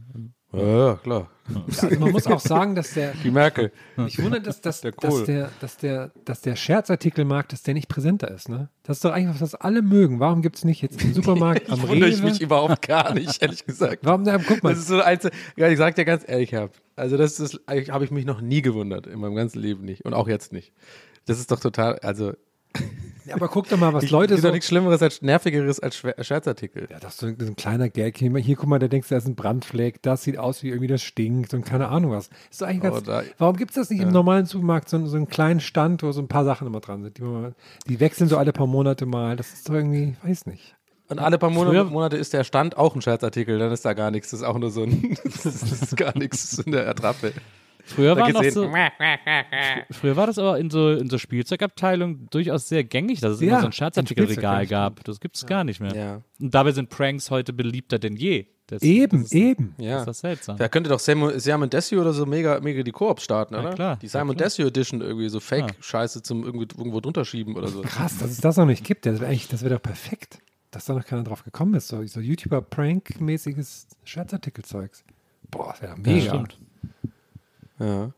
Ja, 0.53 0.87
ja, 0.87 0.95
klar. 0.95 1.29
Also 1.67 1.99
man 1.99 2.11
muss 2.11 2.25
auch 2.27 2.39
sagen, 2.39 2.73
dass 2.75 2.93
der, 2.93 3.13
Die 3.23 3.31
Merkel. 3.31 3.71
ich 4.07 4.21
wundere, 4.21 4.41
dass, 4.41 4.61
dass, 4.61 4.79
Der 4.81 4.91
dass, 4.91 5.23
der, 5.25 5.49
dass, 5.59 5.77
der, 5.77 6.11
dass 6.23 6.41
der 6.41 6.55
Scherzartikelmarkt, 6.55 7.51
dass 7.51 7.63
der 7.63 7.73
nicht 7.73 7.89
präsenter 7.89 8.31
ist, 8.31 8.47
ne? 8.47 8.69
Das 8.83 8.97
ist 8.97 9.05
doch 9.05 9.11
eigentlich 9.11 9.33
was, 9.35 9.53
was 9.53 9.55
alle 9.55 9.81
mögen. 9.81 10.19
Warum 10.21 10.41
gibt 10.41 10.55
es 10.55 10.63
nicht 10.63 10.81
jetzt 10.81 11.03
im 11.03 11.13
Supermarkt 11.13 11.69
am 11.69 11.79
Ich 11.79 11.87
wundere 11.87 12.09
ich 12.09 12.19
Rewe? 12.19 12.29
mich 12.29 12.41
überhaupt 12.41 12.87
gar 12.87 13.13
nicht, 13.13 13.41
ehrlich 13.41 13.65
gesagt. 13.65 13.99
Warum, 14.05 14.23
da, 14.23 14.37
guck 14.37 14.63
mal, 14.63 14.69
Das 14.69 14.79
ist 14.79 14.87
so 14.87 15.01
eins, 15.01 15.27
ja, 15.57 15.67
ich 15.67 15.77
sag 15.77 15.95
dir 15.95 16.05
ganz 16.05 16.23
ehrlich, 16.25 16.51
Herr, 16.53 16.69
also 16.95 17.17
das 17.17 17.39
ist, 17.39 17.59
habe 17.67 18.05
ich 18.05 18.11
mich 18.11 18.25
noch 18.25 18.39
nie 18.39 18.61
gewundert, 18.61 19.07
in 19.07 19.19
meinem 19.19 19.35
ganzen 19.35 19.59
Leben 19.59 19.83
nicht 19.83 20.05
und 20.05 20.13
auch 20.13 20.27
jetzt 20.29 20.53
nicht. 20.53 20.71
Das 21.25 21.39
ist 21.39 21.51
doch 21.51 21.59
total, 21.59 21.99
also 21.99 22.33
aber 23.31 23.47
guck 23.47 23.69
doch 23.69 23.77
mal, 23.77 23.93
was 23.93 24.03
ich, 24.03 24.11
Leute 24.11 24.35
so... 24.35 24.41
doch 24.43 24.51
nichts 24.51 24.67
Schlimmeres, 24.67 25.01
als 25.01 25.21
nervigeres 25.21 25.79
als 25.79 25.95
Schwer- 25.95 26.21
Scherzartikel. 26.23 26.87
Ja, 26.89 26.99
das 26.99 27.13
ist 27.13 27.19
so 27.19 27.27
ein, 27.27 27.37
so 27.39 27.45
ein 27.45 27.55
kleiner 27.55 27.89
Gag. 27.89 28.17
Hier, 28.17 28.35
hier, 28.37 28.55
guck 28.55 28.67
mal, 28.67 28.79
da 28.79 28.87
denkst 28.87 29.09
du, 29.09 29.15
da 29.15 29.17
ist 29.19 29.27
ein 29.27 29.35
Brandfleck, 29.35 30.01
das 30.01 30.23
sieht 30.23 30.37
aus 30.37 30.63
wie 30.63 30.69
irgendwie 30.69 30.87
das 30.87 31.01
stinkt 31.01 31.53
und 31.53 31.65
keine 31.65 31.87
Ahnung 31.89 32.11
was. 32.11 32.29
Ist 32.51 32.61
doch 32.61 32.67
eigentlich 32.67 32.81
ganz, 32.83 32.97
Oder- 32.97 33.23
warum 33.37 33.55
gibt 33.55 33.71
es 33.71 33.75
das 33.75 33.89
nicht 33.89 34.01
im 34.01 34.09
normalen 34.09 34.45
Supermarkt, 34.45 34.89
so, 34.89 35.05
so 35.05 35.15
einen 35.15 35.27
kleinen 35.27 35.59
Stand, 35.59 36.03
wo 36.03 36.11
so 36.11 36.21
ein 36.21 36.27
paar 36.27 36.45
Sachen 36.45 36.67
immer 36.67 36.79
dran 36.79 37.03
sind? 37.03 37.17
Die, 37.17 37.21
mal, 37.21 37.55
die 37.87 37.99
wechseln 37.99 38.27
so 38.29 38.37
alle 38.37 38.53
paar 38.53 38.67
Monate 38.67 39.05
mal. 39.05 39.35
Das 39.35 39.53
ist 39.53 39.69
doch 39.69 39.75
irgendwie, 39.75 40.15
weiß 40.23 40.45
nicht. 40.45 40.75
Und 41.09 41.19
alle 41.19 41.37
paar 41.37 41.49
Monate, 41.49 41.83
Monate 41.85 42.17
ist 42.17 42.33
der 42.33 42.43
Stand 42.43 42.77
auch 42.77 42.95
ein 42.95 43.01
Scherzartikel, 43.01 43.59
dann 43.59 43.71
ist 43.71 43.85
da 43.85 43.93
gar 43.93 44.09
nichts, 44.09 44.31
das 44.31 44.39
ist 44.39 44.45
auch 44.45 44.57
nur 44.57 44.71
so 44.71 44.83
ein, 44.83 45.17
das 45.23 45.45
ist 45.45 45.95
gar 45.97 46.17
nichts, 46.17 46.49
das 46.49 46.59
ist 46.59 46.65
in 46.65 46.71
der 46.71 46.87
Attrappe. 46.87 47.33
Früher 47.85 48.15
war, 48.15 48.29
noch 48.31 48.43
so, 48.45 48.71
früher 49.91 50.15
war 50.15 50.27
das 50.27 50.39
aber 50.39 50.57
in 50.57 50.69
so, 50.69 50.91
in 50.91 51.09
so 51.09 51.17
Spielzeugabteilungen 51.17 52.27
durchaus 52.29 52.69
sehr 52.69 52.83
gängig, 52.85 53.19
dass 53.19 53.33
es 53.33 53.41
Ja, 53.41 53.47
immer 53.47 53.59
so 53.59 53.65
ein 53.65 53.67
in 53.67 53.71
Scherzartikelregal 53.73 54.67
gab. 54.67 55.03
Das 55.03 55.19
gibt 55.19 55.35
es 55.35 55.45
gar 55.45 55.65
nicht 55.65 55.81
mehr. 55.81 55.93
Ja. 55.93 56.21
Und 56.39 56.53
dabei 56.53 56.71
sind 56.71 56.89
Pranks 56.89 57.29
heute 57.29 57.51
beliebter 57.51 57.99
denn 57.99 58.15
je. 58.15 58.45
Das, 58.67 58.81
Eben, 58.81 59.23
das 59.23 59.25
ist, 59.25 59.33
eben. 59.33 59.75
Ja. 59.77 59.99
ist 59.99 60.05
das 60.07 60.19
seltsam. 60.19 60.57
Da 60.57 60.69
könnte 60.69 60.89
doch 60.89 60.99
Sam, 60.99 61.37
Sam 61.37 61.69
Desio 61.69 61.99
oder 61.99 62.13
so 62.13 62.25
mega, 62.25 62.61
mega 62.61 62.81
die 62.81 62.93
Koops 62.93 63.23
starten, 63.23 63.55
oder? 63.55 63.73
klar, 63.73 63.97
Die 63.97 64.05
ja, 64.05 64.11
Simon 64.11 64.37
klar. 64.37 64.47
Desio 64.47 64.67
Edition 64.67 65.01
irgendwie, 65.01 65.27
so 65.27 65.41
Fake-Scheiße 65.41 66.23
zum 66.23 66.45
irgendwie 66.45 66.67
irgendwo 66.77 67.01
drunter 67.01 67.25
schieben 67.25 67.57
oder 67.57 67.67
so. 67.67 67.81
Krass, 67.81 68.17
dass 68.17 68.31
es 68.31 68.39
das 68.39 68.55
noch 68.55 68.65
nicht 68.65 68.85
gibt. 68.85 69.05
Das 69.05 69.19
wäre 69.19 69.31
wäre 69.33 69.75
doch 69.75 69.81
perfekt, 69.81 70.39
dass 70.71 70.85
da 70.85 70.93
noch 70.93 71.05
keiner 71.05 71.23
drauf 71.23 71.43
gekommen 71.43 71.73
ist. 71.73 71.89
So, 71.89 72.05
so 72.05 72.21
YouTuber-Prank-mäßiges 72.21 73.87
Scherzartikelzeugs. 74.05 75.03
Boah, 75.51 75.71
das 75.73 75.81
wäre 75.81 75.97
mega. 75.97 76.29
stimmt. 76.29 76.57
Ja. 77.79 78.11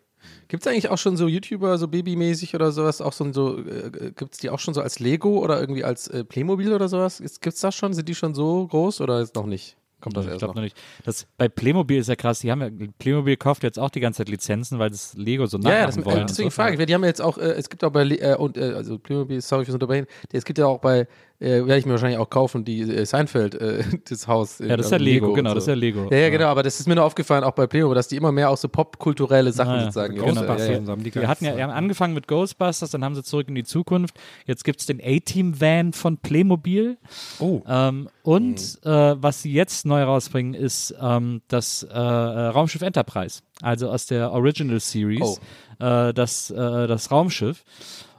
Gibt 0.48 0.66
es 0.66 0.72
eigentlich 0.72 0.90
auch 0.90 0.98
schon 0.98 1.18
so 1.18 1.28
YouTuber, 1.28 1.78
so 1.78 1.88
babymäßig 1.88 2.56
oder 2.56 2.72
sowas, 2.72 3.00
auch 3.02 3.14
so, 3.14 3.32
so 3.32 3.60
äh, 3.60 4.12
gibt 4.16 4.34
es 4.34 4.40
die 4.40 4.50
auch 4.50 4.60
schon 4.60 4.74
so 4.74 4.82
als 4.82 5.00
Lego 5.00 5.40
oder 5.40 5.60
irgendwie 5.60 5.84
als 5.84 6.08
äh, 6.08 6.24
Playmobil 6.24 6.74
oder 6.74 6.88
sowas? 6.88 7.20
Gibt 7.20 7.56
es 7.56 7.62
das 7.62 7.76
schon? 7.76 7.94
Sind 7.94 8.10
die 8.10 8.16
schon 8.16 8.34
so 8.34 8.66
groß 8.68 9.02
oder 9.02 9.20
ist 9.22 9.36
noch 9.36 9.46
nicht? 9.46 9.78
Kommt 10.02 10.18
das 10.18 10.26
ich 10.26 10.32
erst 10.32 10.40
glaube 10.40 10.52
noch? 10.52 10.56
noch 10.58 10.64
nicht. 10.64 10.78
Das, 11.04 11.26
bei 11.38 11.48
Playmobil 11.48 11.98
ist 11.98 12.10
ja 12.10 12.16
krass, 12.16 12.40
die 12.40 12.52
haben 12.52 12.62
ja, 12.62 12.70
Playmobil 13.00 13.38
kauft 13.38 13.64
jetzt 13.64 13.80
auch 13.80 13.90
die 13.90 14.00
ganze 14.00 14.18
Zeit 14.18 14.30
Lizenzen, 14.30 14.78
weil 14.78 14.90
das 14.92 15.14
Lego 15.16 15.46
so 15.48 15.58
Ja, 15.60 15.70
ja, 15.70 15.88
nachmachen 15.88 16.04
das, 16.04 16.06
wollen. 16.06 16.18
äh, 16.22 16.26
deswegen 16.28 16.50
so. 16.50 16.56
frage 16.56 16.78
ich, 16.80 16.86
die 16.86 16.94
haben 16.94 17.02
ja 17.02 17.08
jetzt 17.08 17.22
auch, 17.22 17.38
äh, 17.38 17.54
es 17.54 17.70
gibt 17.70 17.84
auch 17.84 17.92
bei, 17.92 18.04
äh, 18.04 18.36
und, 18.36 18.58
äh, 18.58 18.74
also 18.74 19.00
Playmobil, 19.00 19.42
sorry 19.42 19.66
fürs 19.66 19.74
Unterbrechen, 19.74 20.06
es 20.32 20.46
gibt 20.46 20.60
ja 20.60 20.68
auch 20.68 20.80
bei, 20.80 21.08
äh, 21.40 21.66
werde 21.66 21.78
ich 21.78 21.86
mir 21.86 21.92
wahrscheinlich 21.92 22.20
auch 22.20 22.30
kaufen, 22.30 22.64
die 22.66 22.82
äh, 22.82 23.06
Seinfeld, 23.06 23.56
äh, 23.56 23.84
das 24.10 24.28
Haus. 24.28 24.60
in- 24.60 24.70
Ja, 24.70 24.78
das 24.78 24.88
ist 24.88 24.92
ja 24.92 24.96
also 24.96 25.06
Lego, 25.06 25.28
und 25.28 25.34
genau, 25.36 25.50
so. 25.50 25.56
das 25.56 25.64
ist 25.66 25.68
ja 25.68 25.74
Lego. 25.74 26.08
Ja, 26.12 26.18
ja, 26.18 26.30
genau, 26.30 26.46
aber 26.48 26.64
das 26.64 26.80
ist 26.80 26.88
mir 26.88 26.96
nur 26.96 27.04
aufgefallen, 27.04 27.44
auch 27.44 27.52
bei 27.52 27.68
Playmobil, 27.68 27.96
dass 27.96 28.08
die 28.08 28.16
immer 28.16 28.32
mehr 28.32 28.50
auch 28.50 28.58
so 28.58 28.68
popkulturelle 28.70 29.52
Sachen 29.52 29.72
Ah, 29.72 29.76
ja. 29.78 29.82
sozusagen 29.84 30.16
Genau. 30.16 30.28
jetzt, 30.28 30.38
äh, 30.38 30.40
Ghostbusters 30.46 30.68
ja, 30.70 30.82
ja. 30.82 30.88
haben 30.88 31.04
die 31.04 31.16
Wir 31.16 31.28
hatten 31.28 31.46
ja, 31.46 31.58
haben 31.60 31.70
angefangen 31.72 32.14
mit 32.14 32.28
Ghostbusters, 32.28 32.92
dann 32.92 33.04
haben 33.04 33.16
sie 33.16 33.24
zurück 33.24 33.48
in 33.50 33.56
die 33.56 33.64
Zukunft. 33.64 34.16
Jetzt 34.46 34.64
gibt 34.64 34.80
es 34.80 34.86
den 34.86 35.02
A-Team-Van 35.04 35.94
von 35.94 36.18
Playmobil. 36.18 36.98
Oh. 37.40 37.62
Ähm, 37.68 38.10
und 38.24 38.80
äh, 38.84 38.90
was 39.22 39.42
sie 39.42 39.52
jetzt 39.54 39.86
neu 39.86 40.04
rausbringen, 40.04 40.54
ist 40.54 40.96
ähm, 41.02 41.42
das 41.48 41.84
äh, 41.84 41.94
äh, 41.94 42.00
Raumschiff 42.00 42.82
Enterprise. 42.82 43.42
Also 43.62 43.90
aus 43.90 44.06
der 44.06 44.32
Original 44.32 44.80
Series. 44.80 45.40
Äh, 45.80 46.14
das, 46.14 46.50
äh, 46.52 46.88
das 46.88 47.12
Raumschiff. 47.12 47.64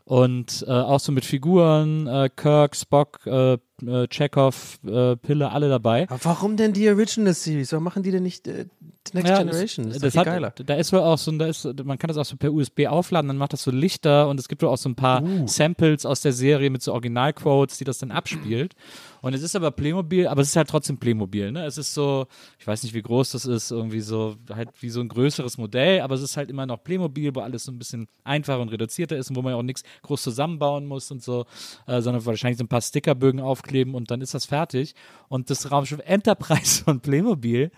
Und 0.07 0.65
äh, 0.69 0.71
auch 0.71 1.01
so 1.01 1.11
mit 1.11 1.25
Figuren, 1.25 2.07
äh, 2.07 2.31
Kirk, 2.35 2.77
Spock, 2.77 3.27
äh, 3.27 3.59
äh, 3.87 4.07
Chekhov, 4.09 4.79
äh, 4.87 5.17
Pille, 5.17 5.51
alle 5.51 5.69
dabei. 5.69 6.09
Aber 6.09 6.21
warum 6.25 6.57
denn 6.57 6.73
die 6.73 6.89
Original 6.89 7.35
Series? 7.35 7.73
Warum 7.73 7.85
machen 7.85 8.03
die 8.03 8.11
denn 8.11 8.23
nicht 8.23 8.47
äh, 8.49 8.67
Next 9.13 9.29
Ja, 9.29 9.39
Generation? 9.39 9.87
Das, 9.87 9.95
Das, 9.95 9.97
ist 9.97 10.03
das 10.05 10.13
viel 10.13 10.21
hat, 10.21 10.27
geiler. 10.27 10.51
da 10.51 10.75
ist 10.75 10.93
wohl 10.93 11.01
auch 11.01 11.19
so, 11.19 11.31
ein- 11.31 11.39
da 11.39 11.47
ist, 11.47 11.65
man 11.85 11.99
kann 11.99 12.09
das 12.09 12.17
auch 12.17 12.25
so 12.25 12.37
per 12.37 12.53
USB 12.53 12.87
aufladen, 12.89 13.29
dann 13.29 13.37
macht 13.39 13.53
das 13.53 13.63
so 13.63 13.71
Lichter 13.71 14.29
und 14.29 14.41
es 14.41 14.49
gibt 14.49 14.63
wohl 14.63 14.69
auch 14.69 14.77
so 14.79 14.89
ein 14.89 14.95
paar 14.97 15.23
Uh. 15.23 15.47
Samples 15.47 16.05
aus 16.07 16.21
der 16.23 16.33
Serie 16.33 16.71
mit 16.71 16.83
so 16.83 16.93
Originalquotes, 16.93 17.79
die 17.79 17.85
das 17.85 17.99
dann 17.99 18.11
abspielt. 18.11 18.75
Und 19.23 19.35
es 19.35 19.43
ist 19.43 19.57
aber 19.57 19.71
Playmobil, 19.73 20.29
aber 20.29 20.43
es 20.43 20.49
ist 20.49 20.57
halt 20.57 20.69
trotzdem 20.69 20.99
Playmobil, 20.99 21.51
ne? 21.51 21.65
Es 21.65 21.79
ist 21.79 21.95
so, 21.95 22.27
ich 22.61 22.67
weiß 22.67 22.83
nicht, 22.85 22.95
wie 22.95 23.03
groß 23.03 23.33
das 23.33 23.45
ist, 23.45 23.73
irgendwie 23.73 24.01
so, 24.01 24.37
halt 24.55 24.69
wie 24.81 24.91
so 24.91 25.01
ein 25.01 25.09
größeres 25.09 25.59
Modell, 25.59 26.01
aber 26.01 26.15
es 26.15 26.23
ist 26.23 26.37
halt 26.37 26.49
immer 26.49 26.65
noch 26.67 26.85
Playmobil, 26.85 27.35
wo 27.35 27.41
alles 27.41 27.65
so 27.65 27.73
ein 27.73 27.79
bisschen 27.79 28.07
einfacher 28.23 28.61
und 28.61 28.69
reduzierter 28.69 29.17
ist 29.17 29.31
und 29.31 29.37
wo 29.37 29.43
man 29.43 29.53
ja 29.53 29.59
auch 29.59 29.63
nichts 29.63 29.83
groß 30.03 30.23
zusammenbauen 30.23 30.87
muss 30.87 31.11
und 31.11 31.23
so, 31.25 31.45
äh, 31.87 32.01
sondern 32.03 32.25
wahrscheinlich 32.25 32.59
so 32.59 32.65
ein 32.65 32.69
paar 32.69 32.81
Stickerbögen 32.83 33.41
aufkleben 33.67 33.95
und 33.95 34.11
dann 34.11 34.21
ist 34.21 34.35
das 34.35 34.47
fertig. 34.47 34.95
Und 35.29 35.51
das 35.51 35.71
Raumschiff 35.71 36.01
Enterprise 36.05 36.85
von 36.85 37.01
Playmobil 37.01 37.71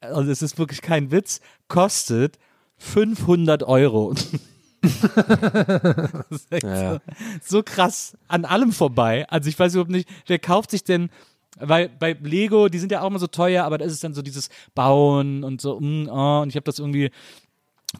also 0.00 0.30
es 0.30 0.42
ist 0.42 0.58
wirklich 0.58 0.82
kein 0.82 1.10
Witz, 1.10 1.40
kostet 1.68 2.38
500 2.78 3.62
Euro. 3.64 4.14
ja. 6.62 6.92
So, 6.92 7.00
so 7.42 7.62
krass 7.62 8.16
an 8.28 8.44
allem 8.44 8.72
vorbei. 8.72 9.26
Also 9.28 9.48
ich 9.48 9.58
weiß 9.58 9.74
überhaupt 9.74 9.90
nicht, 9.90 10.08
wer 10.26 10.38
kauft 10.38 10.70
sich 10.70 10.84
denn, 10.84 11.10
weil 11.58 11.88
bei 11.88 12.12
Lego, 12.20 12.68
die 12.68 12.78
sind 12.78 12.92
ja 12.92 13.00
auch 13.00 13.08
immer 13.08 13.18
so 13.18 13.26
teuer, 13.26 13.64
aber 13.64 13.78
da 13.78 13.84
ist 13.84 13.92
es 13.92 14.00
dann 14.00 14.14
so 14.14 14.22
dieses 14.22 14.48
Bauen 14.74 15.44
und 15.44 15.60
so, 15.60 15.80
mm, 15.80 16.08
oh, 16.08 16.42
und 16.42 16.48
ich 16.48 16.56
habe 16.56 16.64
das 16.64 16.78
irgendwie 16.78 17.10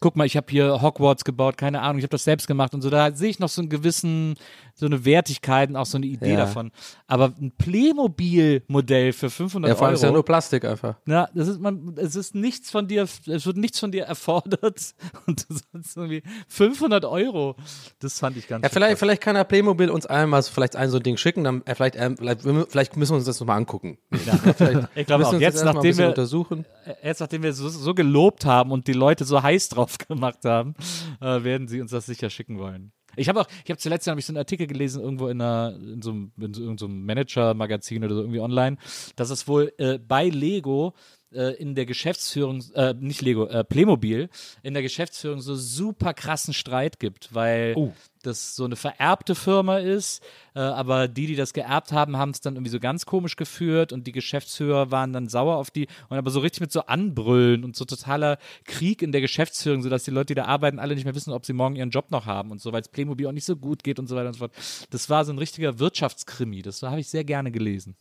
guck 0.01 0.17
mal, 0.17 0.27
ich 0.27 0.37
habe 0.37 0.47
hier 0.51 0.83
Hogwarts 0.83 1.25
gebaut, 1.25 1.57
keine 1.57 1.81
Ahnung, 1.81 1.99
ich 1.99 2.05
habe 2.05 2.11
das 2.11 2.25
selbst 2.25 2.47
gemacht 2.47 2.75
und 2.75 2.83
so, 2.83 2.91
da 2.91 3.12
sehe 3.15 3.31
ich 3.31 3.39
noch 3.39 3.49
so 3.49 3.62
einen 3.62 3.69
gewissen, 3.69 4.35
so 4.77 4.87
eine 4.87 5.05
Wertigkeit 5.05 5.70
und 5.70 5.77
auch 5.77 5.87
so 5.87 5.97
eine 5.99 6.07
Idee 6.07 6.33
Ja. 6.33 6.37
davon. 6.39 6.72
Aber 7.07 7.33
ein 7.41 7.53
Playmobil-Modell 7.57 9.12
für 9.12 9.31
500 9.31 9.68
Ja, 9.68 9.75
vor 9.77 9.87
allem 9.87 9.93
Euro. 9.93 9.99
ist 9.99 10.03
ja 10.03 10.11
nur 10.11 10.25
Plastik 10.25 10.64
einfach. 10.64 10.97
Na, 11.07 11.29
das 11.35 11.49
ist 11.49 11.61
man, 11.61 11.95
es 11.97 12.16
ist 12.16 12.35
nichts 12.35 12.70
von 12.70 12.89
dir, 12.89 13.03
es 13.05 13.47
wird 13.47 13.57
nichts 13.57 13.79
von 13.79 13.93
dir 13.93 14.05
erfordert 14.05 14.95
und 15.27 15.49
du 15.49 15.55
sollst 15.72 15.97
irgendwie 15.97 16.22
500 16.49 17.05
Euro. 17.05 17.57
Das 18.01 18.18
fand 18.18 18.37
ich 18.37 18.49
ganz 18.49 18.62
Ja, 18.64 18.68
vielleicht, 18.68 18.93
krass. 18.93 18.99
vielleicht 18.99 19.22
kann 19.22 19.37
er 19.37 19.45
Playmobil 19.45 19.91
uns 19.91 20.07
einmal 20.07 20.43
so 20.43 20.51
vielleicht 20.53 20.77
ein 20.77 20.91
so 20.91 20.97
ein 20.97 21.03
Ding 21.03 21.16
schicken, 21.16 21.45
dann 21.45 21.62
äh, 21.66 21.75
vielleicht, 21.75 21.97
ähm, 21.97 22.16
vielleicht, 22.16 22.41
vielleicht 22.43 22.97
müssen 22.97 23.12
wir 23.12 23.16
uns 23.16 23.27
das 23.27 23.39
nochmal 23.41 23.57
angucken. 23.59 23.99
Ja, 24.27 24.89
Ich 24.95 25.07
glaube 25.07 25.27
auch, 25.27 25.35
jetzt, 25.39 25.64
nachdem 25.64 25.97
wir- 25.99 26.09
untersuchen. 26.09 26.64
Jetzt, 27.03 27.20
nachdem 27.20 27.43
wir 27.43 27.53
so, 27.53 27.68
so 27.68 27.95
gelobt 27.95 28.45
haben 28.45 28.70
und 28.72 28.87
die 28.89 28.93
Leute 28.93 29.25
so 29.25 29.43
heiß 29.43 29.68
drauf 29.70 29.99
gemacht 30.09 30.45
haben, 30.45 30.75
äh, 31.20 31.45
werden 31.45 31.68
sie 31.68 31.81
uns 31.81 31.91
das 31.93 32.07
sicher 32.07 32.29
schicken 32.29 32.59
wollen. 32.59 32.93
Ich 33.17 33.29
habe 33.29 33.41
auch, 33.41 33.47
ich 33.65 33.71
habe 33.71 33.79
zuletzt 33.79 34.07
habe 34.07 34.21
ich 34.21 34.27
so 34.27 34.33
einen 34.33 34.39
Artikel 34.39 34.67
gelesen 34.67 35.03
irgendwo 35.03 35.29
in, 35.29 35.41
einer, 35.41 35.77
in 35.77 36.03
so 36.03 36.11
einem, 36.11 36.33
in 36.39 36.55
so 36.55 36.62
irgendeinem 36.62 37.05
Manager-Magazin 37.05 38.05
oder 38.05 38.15
so 38.15 38.21
irgendwie 38.23 38.41
online, 38.41 38.77
dass 39.17 39.31
es 39.31 39.47
wohl 39.49 39.73
äh, 39.79 39.99
bei 39.99 40.29
Lego 40.29 40.95
äh, 41.35 41.55
in 41.55 41.74
der 41.74 41.87
Geschäftsführung, 41.87 42.62
äh, 42.74 42.95
nicht 42.99 43.22
Lego, 43.22 43.47
äh, 43.47 43.64
Playmobil, 43.64 44.28
in 44.62 44.74
der 44.74 44.82
Geschäftsführung 44.82 45.41
so 45.41 45.55
super 45.55 46.14
krassen 46.14 46.55
Streit 46.55 47.01
gibt, 47.01 47.35
weil 47.35 47.74
das 48.22 48.57
so 48.57 48.64
eine 48.64 48.76
vererbte 48.76 49.35
Firma 49.35 49.78
ist, 49.78 50.22
äh, 50.55 50.61
aber 50.61 51.09
die, 51.09 51.26
die 51.26 51.37
das 51.37 51.53
geerbt 51.53 51.93
haben, 51.93 52.16
haben 52.16 52.30
es 52.30 52.41
dann 52.41 52.55
irgendwie 52.55 52.70
so 52.70 52.80
ganz 52.80 53.07
komisch 53.07 53.37
geführt 53.37 53.93
und 53.93 54.07
die 54.07 54.12
Geschäftsführer 54.12 54.91
waren 54.91 55.12
dann 55.12 55.28
sauer 55.28 55.57
auf 55.57 55.70
die 55.70 55.89
und 56.09 56.16
aber 56.16 56.30
so 56.30 56.41
richtig 56.41 56.61
mit 56.61 56.72
so 56.72 56.87
Anbrüllen 56.87 57.64
und 57.64 57.76
so 57.76 57.85
totaler 57.85 58.39
Krieg 58.64 59.03
in 59.03 59.12
der 59.12 59.20
Geschäftsführung, 59.20 59.82
sodass 59.82 60.05
die 60.05 60.11
Leute, 60.11 60.26
die 60.28 60.35
da 60.35 60.47
arbeiten, 60.47 60.78
alle 60.78 60.95
nicht 60.95 61.05
mehr 61.05 61.14
wissen, 61.14 61.32
ob 61.32 61.45
sie 61.47 61.53
morgen 61.53 61.76
ihren 61.76 61.91
Job 61.91 62.11
noch 62.11 62.26
haben 62.26 62.51
und 62.51 62.61
so, 62.61 62.72
weil 62.72 62.80
es 62.80 62.89
Playmobil 62.89 63.26
auch 63.26 63.32
nicht 63.32 63.47
so 63.47 63.57
gut 63.57 63.85
geht 63.85 63.99
und 63.99 64.07
so 64.07 64.16
weiter 64.16 64.28
und 64.28 64.35
so 64.35 64.39
fort. 64.39 64.53
Das 64.91 65.11
war 65.11 65.24
so 65.24 65.32
ein 65.32 65.39
richtiger 65.39 65.78
Wirtschaftskrimi, 65.78 66.62
das 66.62 66.82
habe 66.82 67.01
ich 67.01 67.09
sehr 67.09 67.24
gerne 67.24 67.51
gelesen. 67.51 67.97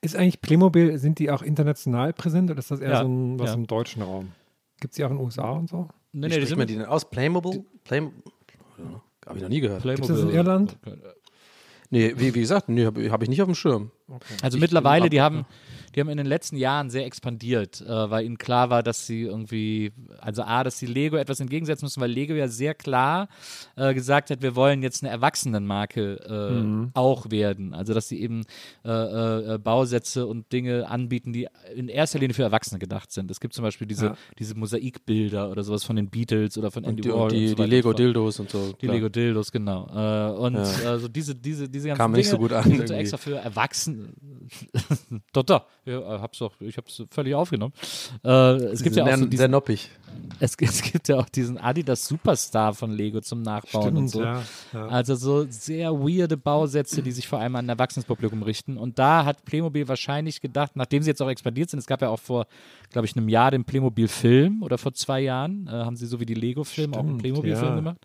Ist 0.00 0.16
eigentlich 0.16 0.40
Playmobil, 0.40 0.96
sind 0.98 1.18
die 1.18 1.30
auch 1.30 1.42
international 1.42 2.12
präsent 2.12 2.50
oder 2.50 2.58
ist 2.58 2.70
das 2.70 2.80
eher 2.80 2.90
Ja, 2.90 3.00
so 3.02 3.06
ein, 3.08 3.38
was 3.38 3.50
ja. 3.50 3.54
im 3.54 3.66
deutschen 3.66 4.02
Raum? 4.02 4.32
Gibt 4.80 4.92
es 4.92 4.96
die 4.96 5.04
auch 5.04 5.10
in 5.10 5.16
den 5.16 5.24
USA 5.24 5.50
und 5.50 5.68
so? 5.68 5.88
Nee, 6.12 6.26
Wie 6.26 6.28
die 6.28 6.34
spricht 6.34 6.48
sind 6.48 6.58
man 6.58 6.66
die 6.66 6.74
denn 6.76 6.84
aus? 6.86 7.08
Playmobil? 7.08 7.64
Play 7.84 8.00
Habe 9.26 9.36
ich 9.36 9.42
noch 9.42 9.48
nie 9.48 9.60
gehört. 9.60 9.82
Gibt 9.82 10.00
es 10.00 10.06
das 10.08 10.20
in 10.20 10.30
Irland? 10.30 10.76
Nee, 11.90 12.14
wie, 12.16 12.34
wie 12.34 12.40
gesagt, 12.40 12.68
nee, 12.68 12.84
habe 12.86 13.10
hab 13.10 13.22
ich 13.22 13.28
nicht 13.28 13.40
auf 13.42 13.46
dem 13.48 13.54
Schirm. 13.54 13.90
Also 14.42 14.56
Ich 14.56 14.60
mittlerweile, 14.60 15.08
die 15.10 15.20
ab- 15.20 15.32
haben, 15.32 15.46
die 15.94 16.00
haben 16.00 16.08
in 16.08 16.16
den 16.16 16.26
letzten 16.26 16.56
Jahren 16.56 16.90
sehr 16.90 17.06
expandiert, 17.06 17.80
äh, 17.80 18.10
weil 18.10 18.24
ihnen 18.26 18.38
klar 18.38 18.70
war, 18.70 18.82
dass 18.82 19.06
sie 19.06 19.22
irgendwie, 19.22 19.92
also 20.20 20.42
A, 20.42 20.64
dass 20.64 20.78
sie 20.78 20.86
Lego 20.86 21.16
etwas 21.16 21.40
entgegensetzen 21.40 21.86
müssen, 21.86 22.00
weil 22.00 22.10
Lego 22.10 22.34
ja 22.34 22.48
sehr 22.48 22.74
klar 22.74 23.28
äh, 23.76 23.94
gesagt 23.94 24.30
hat, 24.30 24.42
wir 24.42 24.56
wollen 24.56 24.82
jetzt 24.82 25.02
eine 25.02 25.10
Erwachsenenmarke 25.12 26.14
äh, 26.28 26.62
Mhm. 26.64 26.90
auch 26.94 27.30
werden. 27.30 27.74
Also 27.74 27.94
dass 27.94 28.08
sie 28.08 28.20
eben 28.20 28.44
äh, 28.84 28.90
äh, 29.54 29.58
Bausätze 29.58 30.26
und 30.26 30.52
Dinge 30.52 30.88
anbieten, 30.88 31.32
die 31.32 31.48
in 31.74 31.88
erster 31.88 32.18
Linie 32.18 32.34
für 32.34 32.42
Erwachsene 32.42 32.78
gedacht 32.78 33.12
sind. 33.12 33.30
Es 33.30 33.40
gibt 33.40 33.54
zum 33.54 33.62
Beispiel 33.62 33.86
diese, 33.86 34.06
Ja. 34.06 34.16
diese 34.38 34.54
Mosaikbilder 34.56 35.50
oder 35.50 35.62
sowas 35.62 35.84
von 35.84 35.96
den 35.96 36.10
Beatles 36.10 36.58
oder 36.58 36.70
von 36.70 36.84
Andy 36.84 37.02
Und 37.02 37.04
die, 37.04 37.10
Warhol. 37.10 37.22
und 37.24 37.32
die, 37.32 37.48
so 37.48 37.54
die 37.54 37.62
weiter 37.62 37.64
und 37.64 37.70
so 37.70 37.76
Lego 37.76 37.88
fort. 37.90 37.98
Dildos 37.98 38.40
und 38.40 38.50
so. 38.50 38.72
Die 38.72 38.86
klar. 38.86 38.94
Lego 38.96 39.08
Dildos, 39.08 39.52
genau. 39.52 39.86
Äh, 39.88 40.38
und 40.38 40.54
Ja. 40.54 40.94
äh, 40.94 40.98
so 40.98 41.08
diese, 41.08 41.34
diese, 41.34 41.68
diese 41.68 41.88
ganzen 41.88 41.98
Kam 41.98 42.10
mir 42.12 42.18
nicht 42.18 42.28
so 42.28 42.36
Dinge, 42.36 42.48
gut 42.48 42.52
an 42.56 42.70
die 42.70 42.76
sind 42.76 42.88
so 42.88 42.94
extra 42.94 43.16
für 43.16 43.36
Erwachsene. 43.36 44.08
doch, 45.32 45.42
doch. 45.42 45.66
Ja, 45.86 45.98
äh, 45.98 46.20
hab's 46.20 46.38
doch, 46.38 46.52
ich 46.60 46.76
hab's 46.78 47.02
völlig 47.10 47.34
aufgenommen. 47.34 47.74
Äh, 48.24 48.28
es 48.28 48.82
gibt 48.82 48.96
ja 48.96 49.04
auch 49.04 49.10
so 49.10 49.26
diesen, 49.26 49.36
sehr 49.36 49.48
noppig. 49.48 49.90
es, 50.40 50.56
es 50.60 50.82
gibt 50.82 51.08
ja 51.08 51.18
auch 51.18 51.28
diesen 51.28 51.58
Adidas 51.58 52.06
Superstar 52.06 52.72
von 52.74 52.90
Lego 52.90 53.20
zum 53.20 53.42
Nachbauen 53.42 53.96
und 53.96 54.08
so. 54.08 54.22
ja. 54.22 54.42
ja. 54.72 54.86
Also 54.88 55.14
so 55.14 55.46
sehr 55.48 55.92
weirde 55.92 56.38
Bausätze, 56.38 57.02
die 57.02 57.12
sich 57.12 57.28
vor 57.28 57.38
allem 57.38 57.56
an 57.56 57.68
Erwachsenenpublikum 57.68 58.42
richten. 58.42 58.78
Und 58.78 58.98
da 58.98 59.26
hat 59.26 59.44
Playmobil 59.44 59.86
wahrscheinlich 59.86 60.40
gedacht, 60.40 60.72
nachdem 60.74 61.02
sie 61.02 61.10
jetzt 61.10 61.20
auch 61.20 61.28
expandiert 61.28 61.68
sind, 61.68 61.80
es 61.80 61.86
gab 61.86 62.00
ja 62.00 62.08
auch 62.08 62.20
vor, 62.20 62.46
glaube 62.90 63.06
ich, 63.06 63.16
einem 63.16 63.28
Jahr 63.28 63.50
den 63.50 63.64
Playmobil-Film 63.64 64.62
oder 64.62 64.78
vor 64.78 64.94
zwei 64.94 65.20
Jahren, 65.20 65.66
äh, 65.66 65.70
haben 65.70 65.96
sie 65.96 66.06
so 66.06 66.18
wie 66.18 66.26
die 66.26 66.34
Lego-Filme 66.34 66.94
auch 66.94 67.00
einen 67.00 67.08
Stimmt, 67.08 67.22
Playmobil-Film 67.22 67.68
ja. 67.68 67.76
gemacht. 67.76 67.98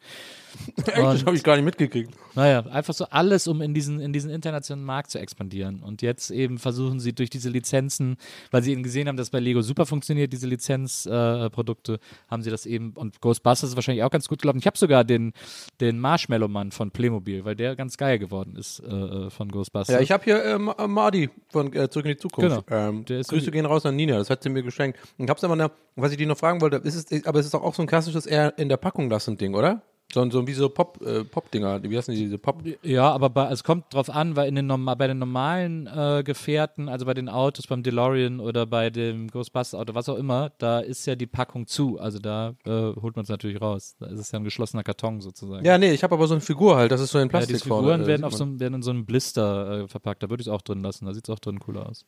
Das 0.99 1.25
habe 1.25 1.35
ich 1.35 1.43
gar 1.43 1.55
nicht 1.55 1.65
mitgekriegt. 1.65 2.11
Naja, 2.35 2.65
einfach 2.67 2.93
so 2.93 3.05
alles, 3.05 3.47
um 3.47 3.61
in 3.61 3.73
diesen, 3.73 3.99
in 3.99 4.13
diesen 4.13 4.29
internationalen 4.29 4.85
Markt 4.85 5.11
zu 5.11 5.19
expandieren. 5.19 5.81
Und 5.81 6.01
jetzt 6.01 6.31
eben 6.31 6.57
versuchen 6.57 6.99
sie 6.99 7.13
durch 7.13 7.29
diese 7.29 7.49
Lizenzen, 7.49 8.17
weil 8.51 8.63
sie 8.63 8.71
eben 8.71 8.83
gesehen 8.83 9.07
haben, 9.07 9.17
dass 9.17 9.29
bei 9.29 9.39
Lego 9.39 9.61
super 9.61 9.85
funktioniert, 9.85 10.31
diese 10.33 10.47
Lizenzprodukte, 10.47 11.93
äh, 11.93 11.97
haben 12.29 12.43
sie 12.43 12.49
das 12.49 12.65
eben, 12.65 12.91
und 12.93 13.21
Ghostbusters 13.21 13.71
ist 13.71 13.75
wahrscheinlich 13.75 14.03
auch 14.03 14.11
ganz 14.11 14.27
gut 14.27 14.41
gelaufen. 14.41 14.59
Ich 14.59 14.67
habe 14.67 14.77
sogar 14.77 15.03
den, 15.03 15.33
den 15.81 15.99
Marshmallow-Mann 15.99 16.71
von 16.71 16.91
Playmobil, 16.91 17.45
weil 17.45 17.55
der 17.55 17.75
ganz 17.75 17.97
geil 17.97 18.19
geworden 18.19 18.55
ist 18.55 18.79
äh, 18.79 18.85
äh, 18.87 19.29
von 19.29 19.49
Ghostbusters. 19.49 19.93
Ja, 19.95 20.01
ich 20.01 20.11
habe 20.11 20.23
hier 20.23 20.43
ähm, 20.45 20.71
äh, 20.77 20.87
Mardi 20.87 21.29
von 21.49 21.73
äh, 21.73 21.89
Zurück 21.89 22.05
in 22.05 22.11
die 22.11 22.17
Zukunft. 22.17 22.67
Genau. 22.67 22.89
Ähm, 22.89 23.05
Grüße 23.05 23.51
gehen 23.51 23.65
raus 23.65 23.85
an 23.85 23.95
Nina, 23.95 24.17
das 24.17 24.29
hat 24.29 24.43
sie 24.43 24.49
mir 24.49 24.63
geschenkt. 24.63 24.99
Und 25.17 25.25
ich 25.25 25.29
hab's 25.29 25.43
aber, 25.43 25.55
noch, 25.55 25.71
was 25.95 26.11
ich 26.11 26.17
dir 26.17 26.27
noch 26.27 26.37
fragen 26.37 26.61
wollte, 26.61 26.77
ist 26.77 27.11
es, 27.11 27.25
aber 27.25 27.39
es 27.39 27.45
ist 27.45 27.53
doch 27.53 27.63
auch 27.63 27.75
so 27.75 27.81
ein 27.81 27.87
klassisches 27.87 28.25
eher 28.25 28.57
in 28.57 28.69
der 28.69 28.77
Packung 28.77 29.09
lassend 29.09 29.41
Ding, 29.41 29.55
oder? 29.55 29.81
So, 30.11 30.27
so 30.31 30.47
wie 30.47 30.53
so 30.53 30.69
Pop, 30.69 30.99
äh, 31.05 31.23
Pop-Dinger, 31.23 31.83
wie 31.83 31.95
heißen 31.95 32.11
die, 32.15 32.21
diese 32.21 32.39
Pop? 32.39 32.63
Ja, 32.81 33.11
aber 33.11 33.29
bei, 33.29 33.51
es 33.51 33.63
kommt 33.63 33.93
drauf 33.93 34.09
an, 34.09 34.35
weil 34.35 34.47
in 34.47 34.55
den 34.55 34.65
norma 34.65 34.95
bei 34.95 35.05
den 35.05 35.19
normalen 35.19 35.85
äh, 35.85 36.23
Gefährten, 36.25 36.89
also 36.89 37.05
bei 37.05 37.13
den 37.13 37.29
Autos, 37.29 37.67
beim 37.67 37.83
DeLorean 37.83 38.39
oder 38.39 38.65
bei 38.65 38.89
dem 38.89 39.27
Ghostbusters-Auto, 39.27 39.93
was 39.93 40.09
auch 40.09 40.15
immer, 40.17 40.51
da 40.57 40.79
ist 40.79 41.05
ja 41.05 41.15
die 41.15 41.27
Packung 41.27 41.67
zu. 41.67 41.99
Also 41.99 42.17
da 42.17 42.55
äh, 42.65 42.71
holt 42.99 43.15
man 43.17 43.23
es 43.23 43.29
natürlich 43.29 43.61
raus. 43.61 43.97
Da 43.99 44.07
ist 44.07 44.19
es 44.19 44.31
ja 44.31 44.39
ein 44.39 44.43
geschlossener 44.43 44.83
Karton 44.83 45.21
sozusagen. 45.21 45.63
Ja, 45.63 45.77
nee, 45.77 45.91
ich 45.91 46.01
habe 46.03 46.15
aber 46.15 46.25
so 46.25 46.33
eine 46.33 46.41
Figur 46.41 46.75
halt, 46.75 46.91
das 46.91 47.01
ist 47.01 47.11
so 47.11 47.19
in 47.19 47.25
Ja, 47.25 47.29
Plastik 47.29 47.57
die 47.57 47.63
Figuren 47.63 47.85
vorne, 47.85 48.03
äh, 48.03 48.07
werden, 48.07 48.23
auf 48.23 48.33
so, 48.33 48.43
einem- 48.45 48.59
werden 48.59 48.73
in 48.73 48.81
so 48.81 48.89
einem 48.89 49.05
Blister 49.05 49.83
äh, 49.83 49.87
verpackt. 49.87 50.23
Da 50.23 50.29
würde 50.31 50.41
ich 50.41 50.47
es 50.47 50.51
auch 50.53 50.63
drin 50.63 50.81
lassen. 50.81 51.05
Da 51.05 51.13
sieht 51.13 51.29
es 51.29 51.33
auch 51.35 51.39
drin 51.39 51.59
cooler 51.59 51.87
aus. 51.87 52.05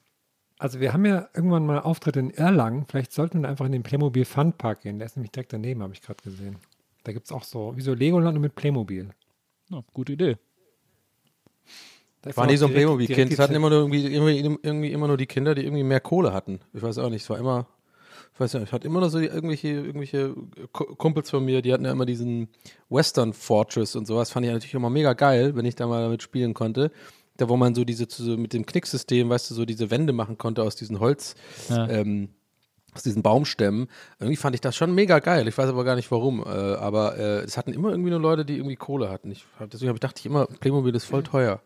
Also 0.57 0.79
wir 0.79 0.93
haben 0.93 1.05
ja 1.05 1.27
irgendwann 1.35 1.67
mal 1.67 1.79
Auftritte 1.79 2.19
in 2.19 2.31
Erlangen. 2.31 2.85
Vielleicht 2.87 3.11
sollten 3.11 3.41
wir 3.41 3.49
einfach 3.49 3.65
in 3.67 3.71
den 3.71 3.83
Playmobil 3.83 4.25
Fun 4.25 4.53
Park 4.53 4.81
gehen. 4.81 4.97
Der 4.97 5.05
ist 5.05 5.17
nämlich 5.17 5.31
direkt 5.31 5.53
daneben, 5.53 5.83
habe 5.83 5.93
ich 5.93 6.01
gerade 6.01 6.21
gesehen. 6.23 6.57
Da 7.03 7.11
gibt 7.13 7.25
es 7.25 7.31
auch 7.31 7.43
so, 7.43 7.73
wie 7.75 7.81
so 7.81 7.93
Legoland 7.93 8.39
mit 8.39 8.55
Playmobil. 8.55 9.09
Ja, 9.69 9.81
gute 9.93 10.13
Idee. 10.13 10.37
Da 12.21 12.35
War 12.37 12.45
nie 12.45 12.57
so 12.57 12.67
ein 12.67 12.73
Playmobil-Kind. 12.73 13.31
Es 13.31 13.39
hatten 13.39 13.55
immer 13.55 13.69
nur 13.71 13.79
irgendwie, 13.79 14.05
irgendwie, 14.05 14.59
irgendwie 14.61 14.91
immer 14.91 15.07
nur 15.07 15.17
die 15.17 15.25
Kinder, 15.25 15.55
die 15.55 15.63
irgendwie 15.63 15.83
mehr 15.83 15.99
Kohle 15.99 16.33
hatten. 16.33 16.59
Ich 16.73 16.81
weiß 16.83 16.99
auch 16.99 17.09
nicht, 17.09 17.23
es 17.23 17.29
war 17.31 17.39
immer, 17.39 17.65
ich 18.35 18.39
weiß 18.39 18.53
nicht, 18.53 18.63
ich 18.65 18.71
hatte 18.71 18.87
immer 18.87 18.99
nur 18.99 19.09
so 19.09 19.19
die, 19.19 19.25
irgendwelche, 19.25 19.69
irgendwelche 19.69 20.35
Ku- 20.71 20.95
Kumpels 20.95 21.31
von 21.31 21.43
mir, 21.43 21.63
die 21.63 21.73
hatten 21.73 21.85
ja 21.85 21.91
immer 21.91 22.05
diesen 22.05 22.49
Western 22.89 23.33
Fortress 23.33 23.95
und 23.95 24.05
sowas. 24.05 24.29
Fand 24.29 24.45
ich 24.45 24.51
natürlich 24.51 24.75
immer 24.75 24.91
mega 24.91 25.13
geil, 25.13 25.55
wenn 25.55 25.65
ich 25.65 25.75
da 25.75 25.87
mal 25.87 26.03
damit 26.03 26.21
spielen 26.21 26.53
konnte. 26.53 26.91
Da, 27.37 27.49
wo 27.49 27.57
man 27.57 27.73
so 27.73 27.83
diese, 27.85 28.05
so 28.07 28.37
mit 28.37 28.53
dem 28.53 28.67
Knicksystem, 28.67 29.27
weißt 29.29 29.49
du, 29.49 29.55
so 29.55 29.65
diese 29.65 29.89
Wände 29.89 30.13
machen 30.13 30.37
konnte 30.37 30.61
aus 30.61 30.75
diesen 30.75 30.99
Holz, 30.99 31.33
Ja. 31.69 31.87
ähm, 31.89 32.29
aus 32.93 33.03
diesen 33.03 33.23
Baumstämmen. 33.23 33.87
Irgendwie 34.19 34.35
fand 34.35 34.55
ich 34.55 34.61
das 34.61 34.75
schon 34.75 34.93
mega 34.93 35.19
geil. 35.19 35.47
Ich 35.47 35.57
weiß 35.57 35.69
aber 35.69 35.83
gar 35.83 35.95
nicht 35.95 36.11
warum. 36.11 36.41
Äh, 36.41 36.49
aber 36.49 37.17
äh, 37.17 37.39
es 37.41 37.57
hatten 37.57 37.73
immer 37.73 37.89
irgendwie 37.91 38.09
nur 38.09 38.19
Leute, 38.19 38.45
die 38.45 38.57
irgendwie 38.57 38.75
Kohle 38.75 39.09
hatten. 39.09 39.31
Ich, 39.31 39.45
deswegen 39.71 39.93
ich 39.93 39.99
dachte 39.99 40.19
ich 40.19 40.25
immer, 40.25 40.45
Playmobil 40.45 40.93
ist 40.95 41.05
voll 41.05 41.23
teuer. 41.23 41.61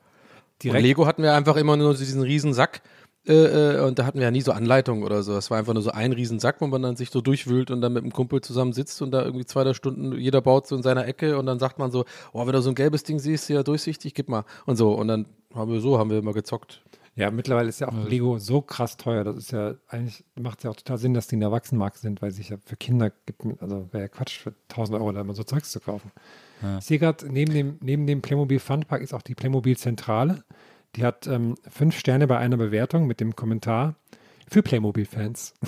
Direkt- 0.62 0.78
Und 0.78 0.84
Lego 0.84 1.06
hatten 1.06 1.24
wir 1.24 1.34
einfach 1.34 1.56
immer 1.58 1.76
nur 1.78 1.94
diesen 1.96 2.22
riesen 2.22 2.54
Sack. 2.54 2.82
Äh, 3.28 3.78
äh, 3.78 3.80
und 3.82 3.98
da 3.98 4.06
hatten 4.06 4.20
wir 4.20 4.26
ja 4.26 4.32
nie 4.32 4.42
so 4.42 4.52
Anleitungen 4.52 5.04
oder 5.04 5.24
so. 5.24 5.36
Es 5.36 5.50
war 5.50 5.58
einfach 5.58 5.74
nur 5.74 5.82
so 5.82 5.90
ein 5.90 6.12
riesen 6.14 6.40
Sack, 6.40 6.58
wo 6.62 6.68
man 6.68 6.84
dann 6.84 6.96
sich 6.96 7.10
so 7.10 7.22
durchwühlt 7.22 7.72
und 7.72 7.82
dann 7.82 7.92
mit 7.92 8.04
einem 8.04 8.14
Kumpel 8.14 8.42
zusammen 8.42 8.72
sitzt 8.72 9.02
und 9.02 9.10
da 9.10 9.24
irgendwie 9.26 9.46
zwei, 9.46 9.64
drei 9.64 9.74
Stunden, 9.74 10.16
jeder 10.20 10.42
baut 10.42 10.68
so 10.68 10.76
in 10.76 10.84
seiner 10.84 11.08
Ecke 11.08 11.40
und 11.40 11.48
dann 11.48 11.58
sagt 11.58 11.80
man 11.80 11.90
so, 11.90 12.06
oh, 12.34 12.46
wenn 12.46 12.54
du 12.54 12.62
so 12.62 12.70
ein 12.70 12.76
gelbes 12.76 13.02
Ding 13.02 13.18
siehst, 13.18 13.50
ja 13.50 13.64
durchsichtig, 13.64 14.14
gib 14.14 14.30
mal. 14.30 14.44
Und 14.68 14.76
so. 14.76 14.94
Und 14.94 15.08
dann 15.08 15.26
haben 15.56 15.72
wir 15.72 15.82
so, 15.82 15.98
haben 15.98 16.12
wir 16.12 16.20
immer 16.20 16.34
gezockt. 16.34 16.84
Ja, 17.18 17.32
mittlerweile 17.32 17.70
ist 17.70 17.80
ja 17.80 17.88
auch 17.88 18.08
Lego 18.08 18.40
so 18.40 18.62
krass 18.62 18.98
teuer. 18.98 19.24
Das 19.24 19.38
ist 19.38 19.52
ja, 19.52 19.76
eigentlich 19.88 20.26
macht 20.36 20.60
es 20.60 20.64
ja 20.66 20.72
auch 20.72 20.76
total 20.76 20.98
Sinn, 20.98 21.14
dass 21.14 21.28
die 21.28 21.38
ein 21.38 21.42
Erwachsenenmarkt 21.42 21.98
sind, 21.98 22.22
weil 22.22 22.32
sich 22.32 22.50
ja 22.50 22.58
für 22.66 22.76
Kinder 22.76 23.10
gibt, 23.26 23.42
also 23.62 23.88
wäre 23.92 24.04
ja 24.04 24.08
Quatsch, 24.10 24.40
für 24.40 24.54
1000 24.70 25.00
Euro 25.00 25.14
da 25.14 25.22
immer 25.22 25.34
so 25.34 25.44
Zeugs 25.44 25.72
zu 25.72 25.80
kaufen. 25.80 26.12
Ich 26.80 26.86
sehe 26.86 27.00
gerade, 27.00 27.32
neben 27.32 27.54
dem, 27.54 27.78
neben 27.82 28.08
dem 28.08 28.22
Playmobil 28.22 28.60
Funpark 28.60 29.02
ist 29.02 29.14
auch 29.14 29.22
die 29.22 29.36
Playmobil 29.36 29.78
Zentrale. 29.78 30.44
Die 30.96 31.04
hat 31.04 31.28
ähm, 31.28 31.56
fünf 31.70 31.98
Sterne 31.98 32.28
bei 32.28 32.38
einer 32.38 32.58
Bewertung 32.58 33.08
mit 33.08 33.20
dem 33.20 33.36
Kommentar 33.36 33.96
für 34.50 34.62
Playmobil-Fans. 34.62 35.54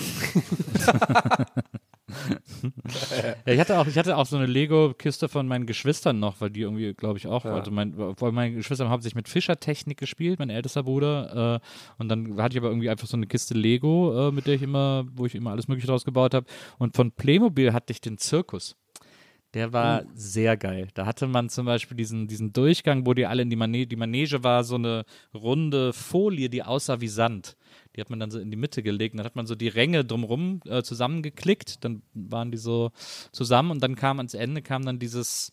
Ja, 3.46 3.52
ich 3.52 3.60
hatte 3.60 3.78
auch, 3.78 3.86
ich 3.86 3.96
hatte 3.96 4.16
auch 4.16 4.26
so 4.26 4.36
eine 4.36 4.46
Lego-Kiste 4.46 5.28
von 5.28 5.46
meinen 5.46 5.66
Geschwistern 5.66 6.18
noch, 6.18 6.40
weil 6.40 6.50
die 6.50 6.60
irgendwie, 6.60 6.94
glaube 6.94 7.18
ich, 7.18 7.26
auch, 7.26 7.44
also 7.44 7.70
mein, 7.70 7.94
weil 7.96 8.32
meine 8.32 8.54
Geschwister 8.54 8.84
haben 8.84 8.90
hauptsächlich 8.90 9.16
mit 9.16 9.28
Fischertechnik 9.28 9.98
gespielt, 9.98 10.38
mein 10.38 10.50
ältester 10.50 10.82
Bruder. 10.82 11.60
Äh, 11.62 12.00
und 12.02 12.08
dann 12.08 12.40
hatte 12.40 12.54
ich 12.54 12.58
aber 12.58 12.68
irgendwie 12.68 12.90
einfach 12.90 13.06
so 13.06 13.16
eine 13.16 13.26
Kiste 13.26 13.54
Lego, 13.54 14.28
äh, 14.28 14.32
mit 14.32 14.46
der 14.46 14.54
ich 14.54 14.62
immer, 14.62 15.06
wo 15.14 15.26
ich 15.26 15.34
immer 15.34 15.50
alles 15.50 15.68
Mögliche 15.68 15.88
draus 15.88 16.04
gebaut 16.04 16.34
habe. 16.34 16.46
Und 16.78 16.96
von 16.96 17.12
Playmobil 17.12 17.72
hatte 17.72 17.92
ich 17.92 18.00
den 18.00 18.18
Zirkus. 18.18 18.76
Der 19.54 19.72
war 19.72 20.04
sehr 20.14 20.58
geil. 20.58 20.88
Da 20.92 21.06
hatte 21.06 21.26
man 21.26 21.48
zum 21.48 21.64
Beispiel 21.64 21.96
diesen, 21.96 22.28
diesen 22.28 22.52
Durchgang, 22.52 23.06
wo 23.06 23.14
die 23.14 23.24
alle 23.24 23.42
in 23.42 23.48
die 23.48 23.56
Manege, 23.56 23.86
die 23.86 23.96
Manege 23.96 24.44
war 24.44 24.62
so 24.62 24.74
eine 24.74 25.04
runde 25.32 25.94
Folie, 25.94 26.50
die 26.50 26.62
aussah 26.62 27.00
wie 27.00 27.08
Sand. 27.08 27.56
Die 27.98 28.00
hat 28.00 28.10
man 28.10 28.20
dann 28.20 28.30
so 28.30 28.38
in 28.38 28.52
die 28.52 28.56
Mitte 28.56 28.84
gelegt. 28.84 29.14
Und 29.14 29.18
dann 29.18 29.26
hat 29.26 29.34
man 29.34 29.48
so 29.48 29.56
die 29.56 29.66
Ränge 29.66 30.04
drumrum 30.04 30.60
äh, 30.66 30.84
zusammengeklickt. 30.84 31.84
Dann 31.84 32.02
waren 32.14 32.52
die 32.52 32.56
so 32.56 32.92
zusammen 33.32 33.72
und 33.72 33.82
dann 33.82 33.96
kam 33.96 34.18
ans 34.18 34.34
Ende 34.34 34.62
kam 34.62 34.84
dann 34.84 35.00
dieses, 35.00 35.52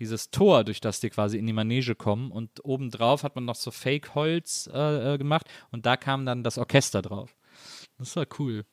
dieses 0.00 0.32
Tor, 0.32 0.64
durch 0.64 0.80
das 0.80 0.98
die 0.98 1.10
quasi 1.10 1.38
in 1.38 1.46
die 1.46 1.52
Manege 1.52 1.94
kommen. 1.94 2.32
Und 2.32 2.64
obendrauf 2.64 3.22
hat 3.22 3.36
man 3.36 3.44
noch 3.44 3.54
so 3.54 3.70
Fake-Holz 3.70 4.68
äh, 4.74 5.14
äh, 5.14 5.18
gemacht 5.18 5.46
und 5.70 5.86
da 5.86 5.96
kam 5.96 6.26
dann 6.26 6.42
das 6.42 6.58
Orchester 6.58 7.02
drauf. 7.02 7.36
Das 7.98 8.16
war 8.16 8.26
cool. 8.40 8.64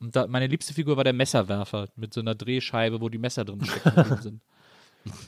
Und 0.00 0.16
da, 0.16 0.26
meine 0.26 0.48
liebste 0.48 0.74
Figur 0.74 0.96
war 0.96 1.04
der 1.04 1.12
Messerwerfer 1.12 1.88
mit 1.94 2.12
so 2.12 2.20
einer 2.20 2.34
Drehscheibe, 2.34 3.00
wo 3.00 3.08
die 3.08 3.18
Messer 3.18 3.44
drin 3.44 3.64
stecken 3.64 4.16
sind. 4.22 4.40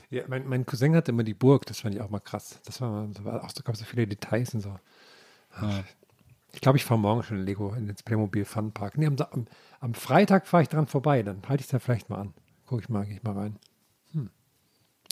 Ja, 0.09 0.23
mein, 0.27 0.45
mein 0.45 0.65
Cousin 0.65 0.93
hatte 0.93 1.11
immer 1.11 1.23
die 1.23 1.33
Burg, 1.33 1.65
das 1.67 1.79
fand 1.79 1.95
ich 1.95 2.01
auch 2.01 2.09
mal 2.09 2.19
krass. 2.19 2.59
Das 2.65 2.81
war, 2.81 3.07
das 3.07 3.23
war 3.23 3.45
auch 3.45 3.49
so, 3.49 3.63
gab 3.63 3.77
so 3.77 3.85
viele 3.85 4.05
Details 4.05 4.53
und 4.53 4.59
so. 4.59 4.77
Ja. 5.61 5.85
Ich 6.53 6.61
glaube, 6.61 6.77
ich 6.77 6.85
fahre 6.85 6.99
morgen 6.99 7.23
schon 7.23 7.37
in 7.37 7.45
Lego 7.45 7.73
in 7.73 7.87
den 7.87 7.95
Playmobil 7.95 8.45
Fun 8.45 8.71
Park. 8.71 8.97
Nee, 8.97 9.05
am, 9.05 9.45
am, 9.79 9.93
Freitag 9.93 10.47
fahre 10.47 10.63
ich 10.63 10.69
dran 10.69 10.87
vorbei, 10.87 11.23
dann 11.23 11.41
halte 11.47 11.61
ich 11.61 11.69
da 11.69 11.79
vielleicht 11.79 12.09
mal 12.09 12.17
an. 12.17 12.33
Gucke 12.65 12.81
ich 12.83 12.89
mal, 12.89 13.05
gehe 13.05 13.15
ich 13.15 13.23
mal 13.23 13.33
rein. 13.33 13.59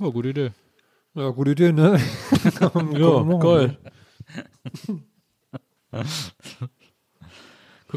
Oh, 0.01 0.11
gute 0.11 0.29
Idee. 0.29 0.51
Ja, 1.15 1.29
gute 1.29 1.51
Idee, 1.51 1.71
ne? 1.71 1.99
Ja, 2.61 3.37
geil. 3.39 3.77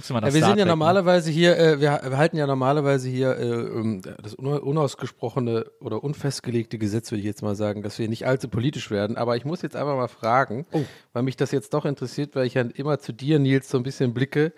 Guckst 0.00 0.08
du 0.10 0.14
mal 0.14 0.20
nach 0.20 0.28
Ja, 0.28 0.34
wir 0.34 0.40
Star 0.40 0.48
sind 0.50 0.58
ja 0.58 0.64
Trek, 0.64 0.66
ne? 0.66 0.70
normalerweise 0.70 1.30
hier, 1.30 1.58
äh, 1.58 1.78
wir, 1.80 2.00
wir 2.02 2.16
halten 2.16 2.36
ja 2.38 2.46
normalerweise 2.46 3.08
hier 3.10 3.36
äh, 3.36 3.44
ähm, 3.44 4.00
das 4.22 4.34
un- 4.34 4.58
unausgesprochene 4.58 5.66
oder 5.80 6.02
unfestgelegte 6.02 6.78
Gesetz, 6.78 7.10
würde 7.10 7.20
ich 7.20 7.26
jetzt 7.26 7.42
mal 7.42 7.54
sagen, 7.54 7.82
dass 7.82 7.98
wir 7.98 8.08
nicht 8.08 8.26
allzu 8.26 8.48
politisch 8.48 8.90
werden. 8.90 9.16
Aber 9.18 9.36
ich 9.36 9.44
muss 9.44 9.60
jetzt 9.62 9.76
einfach 9.76 9.96
mal 9.96 10.08
fragen, 10.08 10.64
Oh. 10.72 10.80
weil 11.12 11.22
mich 11.22 11.36
das 11.36 11.50
jetzt 11.52 11.74
doch 11.74 11.84
interessiert, 11.84 12.34
weil 12.34 12.46
ich 12.46 12.54
ja 12.54 12.62
immer 12.62 12.98
zu 12.98 13.12
dir, 13.12 13.38
Nils, 13.38 13.68
so 13.68 13.76
ein 13.76 13.82
bisschen 13.82 14.14
blicke, 14.14 14.52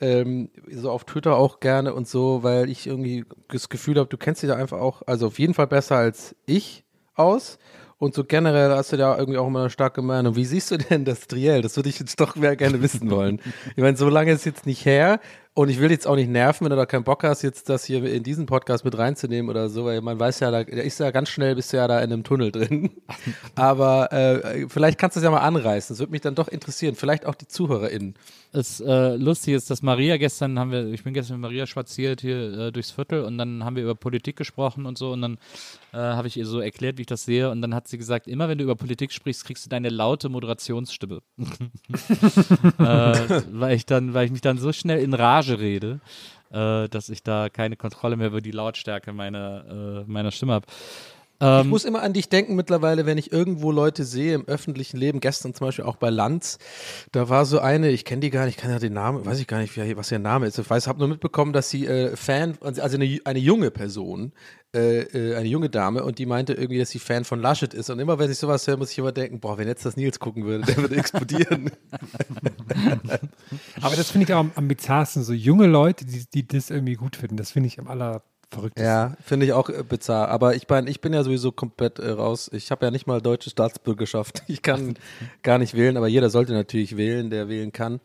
ähm, 0.00 0.50
so 0.70 0.90
auf 0.90 1.04
Twitter 1.04 1.36
auch 1.36 1.60
gerne 1.60 1.94
und 1.94 2.08
so, 2.08 2.42
weil 2.42 2.68
ich 2.68 2.86
irgendwie 2.86 3.24
das 3.48 3.68
Gefühl 3.68 3.98
habe, 3.98 4.08
du 4.08 4.16
kennst 4.16 4.42
dich 4.42 4.48
da 4.50 4.56
einfach 4.56 4.80
auch, 4.80 5.02
also 5.06 5.28
auf 5.28 5.38
jeden 5.38 5.54
Fall 5.54 5.66
besser 5.68 5.96
als 5.96 6.34
ich 6.46 6.84
aus. 7.14 7.58
Und 7.98 8.14
so 8.14 8.22
generell 8.22 8.70
hast 8.70 8.92
du 8.92 8.96
da 8.96 9.18
irgendwie 9.18 9.38
auch 9.38 9.48
immer 9.48 9.60
eine 9.60 9.70
starke 9.70 10.02
Meinung. 10.02 10.36
Wie 10.36 10.44
siehst 10.44 10.70
du 10.70 10.78
denn 10.78 11.04
das 11.04 11.26
Triell? 11.26 11.62
Das 11.62 11.76
würde 11.76 11.88
ich 11.88 11.98
jetzt 11.98 12.20
doch 12.20 12.36
mehr 12.36 12.54
gerne 12.54 12.80
wissen 12.80 13.10
wollen. 13.10 13.40
Ich 13.76 13.82
meine, 13.82 13.96
so 13.96 14.08
lange 14.08 14.32
ist 14.32 14.44
jetzt 14.44 14.66
nicht 14.66 14.84
her 14.84 15.20
und 15.54 15.68
ich 15.68 15.80
will 15.80 15.90
jetzt 15.90 16.06
auch 16.06 16.14
nicht 16.14 16.30
nerven, 16.30 16.64
wenn 16.64 16.70
du 16.70 16.76
da 16.76 16.86
keinen 16.86 17.04
Bock 17.04 17.24
hast, 17.24 17.42
jetzt 17.42 17.68
das 17.68 17.84
hier 17.84 18.04
in 18.04 18.22
diesen 18.22 18.46
Podcast 18.46 18.84
mit 18.84 18.96
reinzunehmen 18.96 19.50
oder 19.50 19.68
so, 19.68 19.84
weil 19.84 20.00
man 20.00 20.18
weiß 20.18 20.40
ja, 20.40 20.50
da, 20.50 20.62
da 20.62 20.82
ist 20.82 21.00
ja 21.00 21.10
ganz 21.10 21.28
schnell, 21.28 21.54
bist 21.54 21.72
du 21.72 21.76
ja 21.76 21.88
da 21.88 21.98
in 21.98 22.12
einem 22.12 22.24
Tunnel 22.24 22.52
drin. 22.52 22.90
Aber 23.56 24.12
äh, 24.12 24.66
vielleicht 24.68 24.98
kannst 24.98 25.16
du 25.16 25.20
es 25.20 25.24
ja 25.24 25.30
mal 25.30 25.38
anreißen. 25.38 25.94
Das 25.94 25.98
würde 25.98 26.12
mich 26.12 26.20
dann 26.20 26.34
doch 26.34 26.48
interessieren. 26.48 26.94
Vielleicht 26.94 27.26
auch 27.26 27.34
die 27.34 27.48
ZuhörerInnen. 27.48 28.14
Das 28.52 28.80
äh, 28.80 29.16
Lustige 29.16 29.56
ist, 29.56 29.70
dass 29.70 29.82
Maria 29.82 30.16
gestern 30.16 30.58
haben 30.58 30.70
wir, 30.70 30.86
ich 30.86 31.04
bin 31.04 31.12
gestern 31.12 31.40
mit 31.40 31.50
Maria 31.50 31.66
spaziert 31.66 32.22
hier 32.22 32.58
äh, 32.58 32.72
durchs 32.72 32.90
Viertel 32.90 33.24
und 33.24 33.36
dann 33.36 33.62
haben 33.62 33.76
wir 33.76 33.82
über 33.82 33.94
Politik 33.94 34.36
gesprochen 34.36 34.86
und 34.86 34.96
so 34.96 35.12
und 35.12 35.20
dann 35.20 35.34
äh, 35.92 35.98
habe 35.98 36.28
ich 36.28 36.36
ihr 36.36 36.46
so 36.46 36.60
erklärt, 36.60 36.96
wie 36.96 37.02
ich 37.02 37.06
das 37.06 37.24
sehe 37.24 37.50
und 37.50 37.60
dann 37.60 37.74
hat 37.74 37.88
sie 37.88 37.98
gesagt, 37.98 38.26
immer 38.26 38.48
wenn 38.48 38.56
du 38.56 38.64
über 38.64 38.74
Politik 38.74 39.12
sprichst, 39.12 39.44
kriegst 39.44 39.66
du 39.66 39.70
deine 39.70 39.90
laute 39.90 40.30
Moderationsstimme. 40.30 41.20
äh, 41.38 41.42
weil 42.78 43.76
ich 43.76 43.84
dann, 43.84 44.14
weil 44.14 44.24
ich 44.24 44.32
mich 44.32 44.40
dann 44.40 44.56
so 44.56 44.72
schnell 44.72 45.00
in 45.00 45.12
Rage 45.12 45.58
rede, 45.58 46.00
äh, 46.50 46.88
dass 46.88 47.10
ich 47.10 47.22
da 47.22 47.50
keine 47.50 47.76
Kontrolle 47.76 48.16
mehr 48.16 48.28
über 48.28 48.40
die 48.40 48.50
Lautstärke 48.50 49.12
meiner, 49.12 50.04
äh, 50.06 50.10
meiner 50.10 50.30
Stimme 50.30 50.54
habe. 50.54 50.66
Ich 51.40 51.66
muss 51.66 51.84
immer 51.84 52.02
an 52.02 52.12
dich 52.12 52.28
denken 52.28 52.56
mittlerweile, 52.56 53.06
wenn 53.06 53.16
ich 53.16 53.32
irgendwo 53.32 53.70
Leute 53.70 54.04
sehe 54.04 54.34
im 54.34 54.48
öffentlichen 54.48 54.96
Leben, 54.96 55.20
gestern 55.20 55.54
zum 55.54 55.68
Beispiel 55.68 55.84
auch 55.84 55.94
bei 55.94 56.10
Lanz, 56.10 56.58
da 57.12 57.28
war 57.28 57.44
so 57.44 57.60
eine, 57.60 57.90
ich 57.90 58.04
kenne 58.04 58.20
die 58.20 58.30
gar 58.30 58.44
nicht, 58.44 58.56
ich 58.56 58.60
kann 58.60 58.72
ja 58.72 58.80
den 58.80 58.94
Namen, 58.94 59.24
weiß 59.24 59.38
ich 59.38 59.46
gar 59.46 59.60
nicht, 59.60 59.76
was 59.96 60.10
ihr 60.10 60.18
Name 60.18 60.46
ist. 60.46 60.58
Ich 60.58 60.68
weiß, 60.68 60.88
habe 60.88 60.98
nur 60.98 61.06
mitbekommen, 61.06 61.52
dass 61.52 61.70
sie 61.70 61.86
äh, 61.86 62.16
Fan, 62.16 62.58
also 62.60 62.82
eine, 62.82 63.20
eine 63.24 63.38
junge 63.38 63.70
Person, 63.70 64.32
äh, 64.74 65.02
äh, 65.02 65.36
eine 65.36 65.46
junge 65.48 65.70
Dame, 65.70 66.02
und 66.02 66.18
die 66.18 66.26
meinte 66.26 66.54
irgendwie, 66.54 66.78
dass 66.78 66.90
sie 66.90 66.98
Fan 66.98 67.24
von 67.24 67.40
Laschet 67.40 67.72
ist. 67.72 67.88
Und 67.88 68.00
immer 68.00 68.18
wenn 68.18 68.30
ich 68.30 68.38
sowas 68.38 68.66
höre, 68.66 68.76
muss 68.76 68.90
ich 68.90 68.98
immer 68.98 69.12
denken, 69.12 69.38
boah, 69.38 69.58
wenn 69.58 69.68
jetzt 69.68 69.86
das 69.86 69.96
Nils 69.96 70.18
gucken 70.18 70.44
würde, 70.44 70.64
der 70.64 70.76
würde 70.76 70.96
explodieren. 70.96 71.70
Aber 73.80 73.96
das 73.96 74.10
finde 74.10 74.26
ich 74.26 74.34
auch 74.34 74.40
am, 74.40 74.52
am 74.56 74.66
bizarrsten. 74.68 75.22
So 75.22 75.32
junge 75.32 75.66
Leute, 75.66 76.04
die, 76.04 76.26
die 76.28 76.46
das 76.46 76.70
irgendwie 76.70 76.94
gut 76.94 77.16
finden, 77.16 77.36
das 77.36 77.52
finde 77.52 77.68
ich 77.68 77.78
am 77.78 77.86
allerverrücktesten. 78.52 78.84
Ja, 78.84 79.16
finde 79.22 79.46
ich 79.46 79.52
auch 79.52 79.68
äh, 79.68 79.82
bizarr. 79.82 80.28
Aber 80.28 80.54
ich 80.54 80.68
mein, 80.68 80.86
ich 80.86 81.00
bin 81.00 81.12
ja 81.12 81.22
sowieso 81.22 81.52
komplett 81.52 81.98
äh, 81.98 82.10
raus. 82.10 82.50
Ich 82.52 82.70
habe 82.70 82.84
ja 82.86 82.90
nicht 82.90 83.06
mal 83.06 83.20
deutsche 83.20 83.50
Staatsbürgerschaft. 83.50 84.42
Ich 84.48 84.62
kann 84.62 84.94
gar 85.42 85.58
nicht 85.58 85.74
wählen, 85.74 85.96
aber 85.96 86.08
jeder 86.08 86.30
sollte 86.30 86.52
natürlich 86.52 86.96
wählen, 86.96 87.30
der 87.30 87.48
wählen 87.48 87.70
kann. 87.70 88.00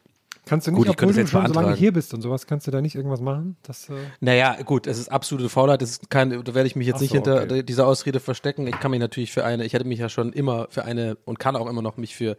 Kannst 0.45 0.67
du 0.67 0.71
nicht, 0.71 0.77
Gut, 0.77 0.87
du 0.87 0.91
es 0.91 0.99
schon 0.99 1.15
jetzt 1.15 1.31
so 1.31 1.37
lange 1.37 1.53
beantragen. 1.53 1.77
hier 1.77 1.93
bist 1.93 2.13
und 2.13 2.21
sowas, 2.21 2.45
kannst 2.45 2.67
du 2.67 2.71
da 2.71 2.81
nicht 2.81 2.95
irgendwas 2.95 3.21
machen? 3.21 3.55
Das, 3.63 3.89
äh, 3.89 3.93
Naja, 4.19 4.61
gut, 4.63 4.87
es 4.87 4.99
ist 4.99 5.09
absolute 5.09 5.47
Faulheit, 5.47 5.81
es 5.81 5.91
ist 5.91 6.09
kein, 6.09 6.31
da 6.31 6.53
werde 6.53 6.67
ich 6.67 6.75
mich 6.75 6.85
jetzt 6.85 6.97
Ach 6.97 7.01
nicht 7.01 7.11
so, 7.11 7.15
hinter 7.15 7.43
okay. 7.43 7.63
dieser 7.63 7.87
Ausrede 7.87 8.19
verstecken. 8.19 8.67
Ich 8.67 8.77
kann 8.77 8.91
mich 8.91 8.99
natürlich 8.99 9.31
für 9.31 9.45
eine, 9.45 9.63
ich 9.63 9.71
hätte 9.71 9.85
mich 9.85 9.99
ja 9.99 10.09
schon 10.09 10.33
immer 10.33 10.67
für 10.69 10.83
eine 10.83 11.17
und 11.23 11.39
kann 11.39 11.55
auch 11.55 11.67
immer 11.69 11.81
noch 11.81 11.95
mich 11.95 12.15
für 12.15 12.35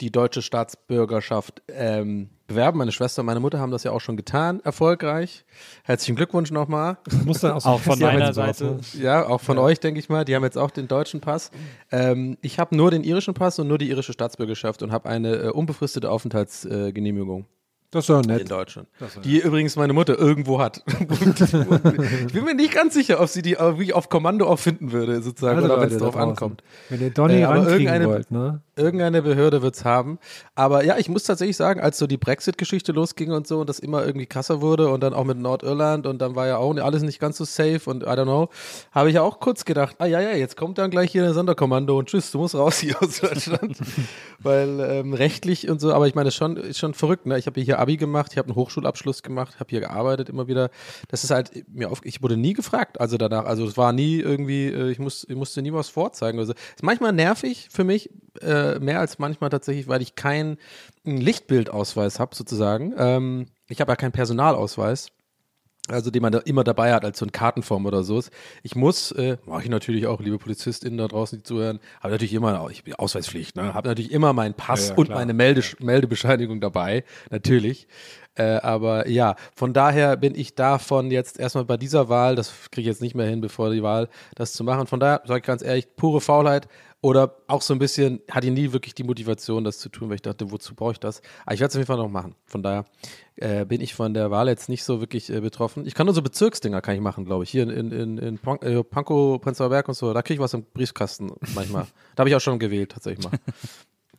die 0.00 0.10
deutsche 0.10 0.42
Staatsbürgerschaft 0.42 1.62
ähm, 1.68 2.30
bewerben. 2.46 2.78
Meine 2.78 2.92
Schwester 2.92 3.20
und 3.22 3.26
meine 3.26 3.40
Mutter 3.40 3.58
haben 3.58 3.70
das 3.72 3.84
ja 3.84 3.90
auch 3.92 4.00
schon 4.00 4.16
getan, 4.16 4.60
erfolgreich. 4.64 5.44
Herzlichen 5.84 6.16
Glückwunsch 6.16 6.50
nochmal. 6.50 6.98
du 7.08 7.16
musst 7.24 7.42
dann 7.44 7.52
auch, 7.52 7.60
so 7.60 7.68
Auch 7.70 7.80
von 7.80 7.98
meiner 7.98 8.32
Seite. 8.32 8.64
ne? 8.64 8.80
Ja, 9.00 9.26
auch 9.26 9.40
von 9.40 9.58
euch, 9.58 9.80
denke 9.80 9.98
ich 10.00 10.08
mal. 10.08 10.24
Die 10.24 10.34
haben 10.34 10.44
jetzt 10.44 10.58
auch 10.58 10.70
den 10.70 10.88
deutschen 10.88 11.20
Pass. 11.20 11.50
Ähm, 11.90 12.36
ich 12.42 12.58
habe 12.58 12.76
nur 12.76 12.90
den 12.90 13.02
irischen 13.04 13.34
Pass 13.34 13.58
und 13.58 13.68
nur 13.68 13.78
die 13.78 13.88
irische 13.88 14.12
Staatsbürgerschaft 14.12 14.82
und 14.82 14.92
habe 14.92 15.08
eine 15.08 15.34
äh, 15.36 15.48
unbefristete 15.50 16.10
Aufenthaltsgenehmigung. 16.10 17.40
Äh, 17.42 17.44
Das 17.90 18.08
ist 18.08 18.10
in 18.10 18.20
nett. 18.22 18.50
Deutschland. 18.50 18.88
Die 19.24 19.38
übrigens 19.40 19.76
meine 19.76 19.92
Mutter 19.92 20.18
irgendwo 20.18 20.60
hat. 20.60 20.82
ich 20.88 22.32
bin 22.32 22.44
mir 22.44 22.54
nicht 22.54 22.74
ganz 22.74 22.94
sicher, 22.94 23.20
ob 23.20 23.28
sie 23.28 23.40
die 23.42 23.52
wirklich 23.52 23.94
auf 23.94 24.08
Kommando 24.08 24.46
auch 24.46 24.58
finden 24.58 24.90
würde, 24.92 25.22
sozusagen, 25.22 25.56
Also 25.62 25.72
oder 25.72 25.80
wenn 25.82 25.90
es 25.90 25.98
drauf 25.98 26.16
ankommt. 26.16 26.62
Wenn 26.88 27.00
ihr 27.00 27.10
Donny 27.10 27.34
Äh, 27.34 27.40
irgendeine- 27.42 28.06
wollt, 28.08 28.30
ne? 28.30 28.60
Irgendeine 28.76 29.22
Behörde 29.22 29.62
wird 29.62 29.76
es 29.76 29.84
haben. 29.84 30.18
Aber 30.54 30.84
ja, 30.84 30.98
ich 30.98 31.08
muss 31.08 31.24
tatsächlich 31.24 31.56
sagen, 31.56 31.80
als 31.80 31.98
so 31.98 32.06
die 32.06 32.16
Brexit-Geschichte 32.16 32.92
losging 32.92 33.30
und 33.30 33.46
so 33.46 33.60
und 33.60 33.68
das 33.68 33.78
immer 33.78 34.04
irgendwie 34.04 34.26
krasser 34.26 34.60
wurde 34.60 34.88
und 34.88 35.02
dann 35.02 35.14
auch 35.14 35.24
mit 35.24 35.38
Nordirland 35.38 36.06
und 36.06 36.20
dann 36.20 36.34
war 36.34 36.46
ja 36.46 36.56
auch 36.56 36.74
alles 36.76 37.02
nicht 37.02 37.20
ganz 37.20 37.36
so 37.36 37.44
safe 37.44 37.80
und 37.86 38.02
I 38.02 38.06
don't 38.06 38.24
know, 38.24 38.48
habe 38.92 39.08
ich 39.08 39.14
ja 39.14 39.22
auch 39.22 39.38
kurz 39.38 39.64
gedacht, 39.64 39.96
ah 39.98 40.06
ja, 40.06 40.20
ja, 40.20 40.32
jetzt 40.32 40.56
kommt 40.56 40.78
dann 40.78 40.90
gleich 40.90 41.12
hier 41.12 41.24
ein 41.24 41.34
Sonderkommando 41.34 41.98
und 41.98 42.08
tschüss, 42.08 42.30
du 42.30 42.38
musst 42.38 42.54
raus 42.54 42.78
hier 42.78 43.00
aus 43.02 43.20
Deutschland. 43.20 43.76
Weil 44.40 44.80
ähm, 44.80 45.14
rechtlich 45.14 45.68
und 45.68 45.80
so, 45.80 45.92
aber 45.92 46.06
ich 46.06 46.14
meine, 46.14 46.28
es 46.28 46.34
ist 46.34 46.38
schon, 46.38 46.56
ist 46.56 46.78
schon 46.78 46.94
verrückt, 46.94 47.26
ne? 47.26 47.38
Ich 47.38 47.46
habe 47.46 47.60
hier 47.60 47.78
Abi 47.78 47.96
gemacht, 47.96 48.32
ich 48.32 48.38
habe 48.38 48.48
einen 48.48 48.56
Hochschulabschluss 48.56 49.22
gemacht, 49.22 49.60
habe 49.60 49.70
hier 49.70 49.80
gearbeitet 49.80 50.28
immer 50.28 50.48
wieder. 50.48 50.70
Das 51.08 51.24
ist 51.24 51.30
halt 51.30 51.50
mir 51.72 51.90
auf, 51.90 52.00
ich 52.04 52.22
wurde 52.22 52.36
nie 52.36 52.52
gefragt, 52.52 53.00
also 53.00 53.16
danach, 53.16 53.44
also 53.44 53.66
es 53.66 53.76
war 53.76 53.92
nie 53.92 54.18
irgendwie, 54.20 54.66
äh, 54.66 54.90
ich, 54.90 54.98
muss, 54.98 55.26
ich 55.28 55.36
musste 55.36 55.62
nie 55.62 55.72
was 55.72 55.88
vorzeigen 55.88 56.38
oder 56.38 56.46
so. 56.46 56.52
Ist 56.52 56.82
manchmal 56.82 57.12
nervig 57.12 57.68
für 57.70 57.84
mich, 57.84 58.10
äh, 58.40 58.63
mehr 58.80 59.00
als 59.00 59.18
manchmal 59.18 59.50
tatsächlich, 59.50 59.88
weil 59.88 60.02
ich 60.02 60.14
keinen 60.14 60.58
Lichtbildausweis 61.04 62.20
habe 62.20 62.34
sozusagen. 62.34 62.94
Ähm, 62.96 63.46
ich 63.68 63.80
habe 63.80 63.92
ja 63.92 63.96
keinen 63.96 64.12
Personalausweis. 64.12 65.08
Also 65.88 66.10
den 66.10 66.22
man 66.22 66.32
da 66.32 66.38
immer 66.38 66.64
dabei 66.64 66.94
hat 66.94 67.04
als 67.04 67.18
so 67.18 67.26
ein 67.26 67.32
Kartenform 67.32 67.84
oder 67.84 68.04
so. 68.04 68.22
Ich 68.62 68.74
muss, 68.74 69.12
äh, 69.12 69.36
mache 69.44 69.64
ich 69.64 69.68
natürlich 69.68 70.06
auch, 70.06 70.18
liebe 70.18 70.38
PolizistInnen 70.38 70.96
da 70.96 71.08
draußen, 71.08 71.38
die 71.38 71.42
zuhören, 71.42 71.78
habe 72.00 72.12
natürlich 72.12 72.32
immer, 72.32 72.70
ich 72.70 72.84
bin 72.84 72.94
Ausweispflicht, 72.94 73.54
ne? 73.54 73.74
habe 73.74 73.88
natürlich 73.88 74.10
immer 74.10 74.32
meinen 74.32 74.54
Pass 74.54 74.88
Ja, 74.88 74.94
ja, 74.94 74.98
und 74.98 75.10
meine 75.10 75.34
Melde, 75.34 75.62
Meldebescheinigung 75.80 76.62
dabei, 76.62 77.04
natürlich. 77.28 77.86
Äh, 78.34 78.60
aber 78.62 79.08
ja, 79.08 79.36
von 79.54 79.74
daher 79.74 80.16
bin 80.16 80.34
ich 80.34 80.54
davon 80.54 81.10
jetzt 81.10 81.38
erstmal 81.38 81.66
bei 81.66 81.76
dieser 81.76 82.08
Wahl, 82.08 82.34
das 82.34 82.52
kriege 82.70 82.80
ich 82.80 82.86
jetzt 82.86 83.02
nicht 83.02 83.14
mehr 83.14 83.26
hin, 83.26 83.42
bevor 83.42 83.70
die 83.70 83.82
Wahl, 83.82 84.08
das 84.34 84.54
zu 84.54 84.64
machen. 84.64 84.86
Von 84.86 85.00
daher 85.00 85.20
sage 85.26 85.40
ich 85.40 85.46
ganz 85.46 85.62
ehrlich, 85.62 85.96
pure 85.96 86.22
Faulheit 86.22 86.66
oder 87.04 87.36
auch 87.48 87.60
so 87.60 87.74
ein 87.74 87.78
bisschen, 87.78 88.22
hatte 88.30 88.46
ich 88.46 88.52
nie 88.54 88.72
wirklich 88.72 88.94
die 88.94 89.04
Motivation, 89.04 89.62
das 89.62 89.78
zu 89.78 89.90
tun, 89.90 90.08
weil 90.08 90.14
ich 90.14 90.22
dachte, 90.22 90.50
wozu 90.50 90.74
brauche 90.74 90.92
ich 90.92 91.00
das? 91.00 91.20
Aber 91.44 91.52
ich 91.52 91.60
werde 91.60 91.68
es 91.68 91.74
auf 91.76 91.80
jeden 91.80 91.86
Fall 91.86 91.98
noch 91.98 92.08
machen. 92.08 92.34
Von 92.46 92.62
daher 92.62 92.86
äh, 93.36 93.66
bin 93.66 93.82
ich 93.82 93.94
von 93.94 94.14
der 94.14 94.30
Wahl 94.30 94.48
jetzt 94.48 94.70
nicht 94.70 94.84
so 94.84 95.00
wirklich 95.00 95.28
äh, 95.28 95.40
betroffen. 95.40 95.86
Ich 95.86 95.94
kann 95.94 96.06
nur 96.06 96.14
so 96.14 96.22
Bezirksdinger 96.22 96.80
kann 96.80 96.94
ich 96.94 97.02
machen, 97.02 97.26
glaube 97.26 97.44
ich. 97.44 97.50
Hier 97.50 97.64
in, 97.64 97.68
in, 97.68 97.92
in, 97.92 98.16
in 98.16 98.38
Pan 98.38 98.56
äh, 98.62 98.82
Pankow, 98.82 99.38
Prenzlauer 99.38 99.68
Berg 99.68 99.86
und 99.88 99.94
so, 99.94 100.14
da 100.14 100.22
kriege 100.22 100.36
ich 100.36 100.40
was 100.40 100.54
im 100.54 100.64
Briefkasten 100.64 101.32
manchmal. 101.54 101.86
da 102.16 102.22
habe 102.22 102.30
ich 102.30 102.36
auch 102.36 102.40
schon 102.40 102.58
gewählt, 102.58 102.92
tatsächlich 102.92 103.22
mal. 103.22 103.38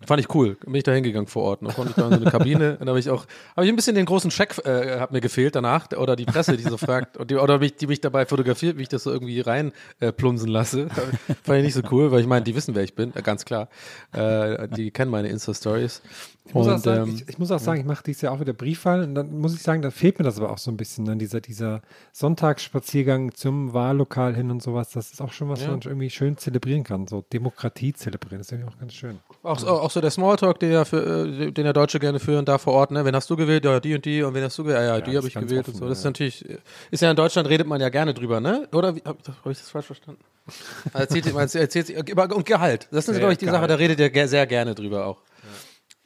Fand 0.06 0.20
ich 0.20 0.34
cool. 0.34 0.56
Bin 0.66 0.76
ich 0.76 0.84
da 0.84 0.91
hingegangen 0.91 1.28
vor 1.28 1.43
Ort. 1.43 1.62
Dann 1.62 1.74
konnte 1.74 1.91
ich 1.91 1.96
da 1.96 2.06
in 2.06 2.14
so 2.14 2.22
eine 2.22 2.32
Kabine. 2.32 2.78
Und 2.80 2.86
da 2.86 2.89
habe 2.89 3.00
ich 3.00 3.10
auch, 3.10 3.26
habe 3.56 3.66
ich 3.66 3.72
ein 3.72 3.76
bisschen 3.76 3.96
den 3.96 4.06
großen 4.06 4.30
Check, 4.30 4.58
äh, 4.66 5.00
hat 5.00 5.12
mir 5.12 5.22
gefehlt 5.22 5.56
danach. 5.56 5.91
Oder 5.91 6.16
die 6.16 6.26
Presse, 6.26 6.58
die 6.58 6.64
so 6.64 6.78
fragt. 6.78 7.18
Die, 7.30 7.36
oder 7.36 7.60
mich, 7.60 7.76
die 7.76 7.88
mich 7.88 8.02
dabei 8.02 8.26
fotografiert, 8.26 8.78
wie 8.78 8.84
ich 8.84 8.89
das 8.89 9.04
so 9.04 9.12
irgendwie 9.12 9.39
rein 9.41 9.72
äh, 10.00 10.12
plumsen 10.12 10.50
lasse. 10.50 10.89
Fand 11.43 11.60
ich 11.60 11.66
nicht 11.66 11.74
so 11.74 11.82
cool, 11.91 12.12
weil 12.12 12.22
ich 12.22 12.28
meine, 12.28 12.43
die 12.43 12.56
wissen, 12.56 12.76
wer 12.76 12.84
ich 12.84 12.96
bin. 12.96 13.16
Äh, 13.16 13.22
ganz 13.22 13.46
klar. 13.46 13.70
Äh, 14.12 14.68
die 14.70 14.91
kennen 14.91 15.12
meine 15.12 15.30
Insta-Stories. 15.30 16.02
Ich 16.48 16.54
muss, 16.54 16.68
auch 16.68 16.74
Und, 16.74 16.84
sagen, 16.84 17.10
ähm, 17.10 17.16
ich, 17.16 17.28
ich 17.28 17.39
muss 17.39 17.50
auch 17.52 17.60
sagen, 17.60 17.80
ich 17.80 17.86
mache 17.88 18.04
dieses 18.04 18.22
Jahr 18.22 18.32
auch 18.34 18.39
wieder 18.39 18.54
Briefwahl 18.54 19.02
und 19.04 19.16
dann 19.16 19.39
muss 19.39 19.56
ich 19.56 19.64
sagen, 19.64 19.82
da 19.82 19.89
fehlt 19.89 20.20
mir 20.20 20.26
das 20.26 20.38
aber 20.38 20.52
auch 20.52 20.60
so 20.60 20.70
ein 20.70 20.78
bisschen, 20.78 21.04
dann 21.06 21.18
dieser, 21.18 21.41
dieser 21.41 21.82
Sonntagsspaziergang 22.14 23.34
zum 23.34 23.74
Wahllokal 23.74 24.36
hin 24.36 24.52
und 24.52 24.62
sowas, 24.62 24.89
das 24.91 25.12
ist 25.12 25.22
auch 25.22 25.32
schon 25.34 25.50
was, 25.50 25.62
was 25.62 25.68
man 25.68 25.80
irgendwie 25.84 26.10
schön 26.10 26.38
zelebrieren 26.38 26.84
kann, 26.84 27.08
so 27.08 27.24
Demokratie 27.34 27.93
zelebrieren, 27.93 28.39
das 28.39 28.48
ist 28.48 28.52
irgendwie 28.52 28.72
auch 28.74 28.78
ganz 28.80 28.93
schön. 28.93 29.20
Auch, 29.41 29.58
so- 29.58 29.68
auch 29.68 29.89
so 29.89 30.02
der 30.02 30.12
Smalltalk, 30.12 30.60
den 30.60 30.72
ja, 30.72 30.86
für, 30.86 31.26
äh, 31.26 31.52
den 31.52 31.66
ja 31.66 31.74
Deutsche 31.74 32.00
gerne 32.00 32.20
führen, 32.20 32.46
da 32.46 32.58
vor 32.58 32.74
Ort, 32.74 32.91
ne? 32.91 33.06
Wen 33.06 33.16
hast 33.16 33.30
du 33.30 33.36
gewählt? 33.36 33.66
Ja, 33.66 33.80
die 33.80 33.96
und 33.96 34.06
die. 34.06 34.22
Und 34.22 34.34
wen 34.34 34.43
hast 34.43 34.58
du 34.58 34.64
gewählt? 34.64 34.80
Ja, 34.82 34.98
ja, 34.98 35.02
die 35.02 35.18
habe 35.18 35.28
ich 35.28 35.34
gewählt 35.34 35.62
offen, 35.68 35.74
und 35.74 35.80
so. 35.80 35.89
Das 35.89 36.00
ist 36.00 36.04
ja. 36.04 36.10
natürlich, 36.10 36.46
ist 36.91 37.02
ja 37.02 37.10
in 37.10 37.16
Deutschland 37.16 37.48
redet 37.50 37.68
man 37.68 37.80
ja 37.82 37.89
gerne 37.89 38.14
drüber, 38.14 38.39
ne? 38.39 38.68
Oder 38.74 38.89
habe 38.89 39.02
hab 39.06 39.18
ich 39.52 39.58
das 39.58 39.70
falsch 39.70 39.86
verstanden? 39.88 40.22
Erzählt, 40.93 41.34
man 41.34 41.48
erzählt, 41.50 41.89
und 42.34 42.46
Gehalt. 42.46 42.88
Das 42.91 43.08
ist, 43.08 43.14
Ja, 43.16 43.20
glaube 43.20 43.34
ich, 43.34 43.39
die 43.39 43.46
Gehalt. 43.46 43.62
Sache, 43.62 43.68
da 43.68 43.76
redet 43.76 44.00
ihr 44.00 44.28
sehr 44.28 44.46
gerne 44.46 44.76
drüber 44.76 45.06
auch. 45.08 45.18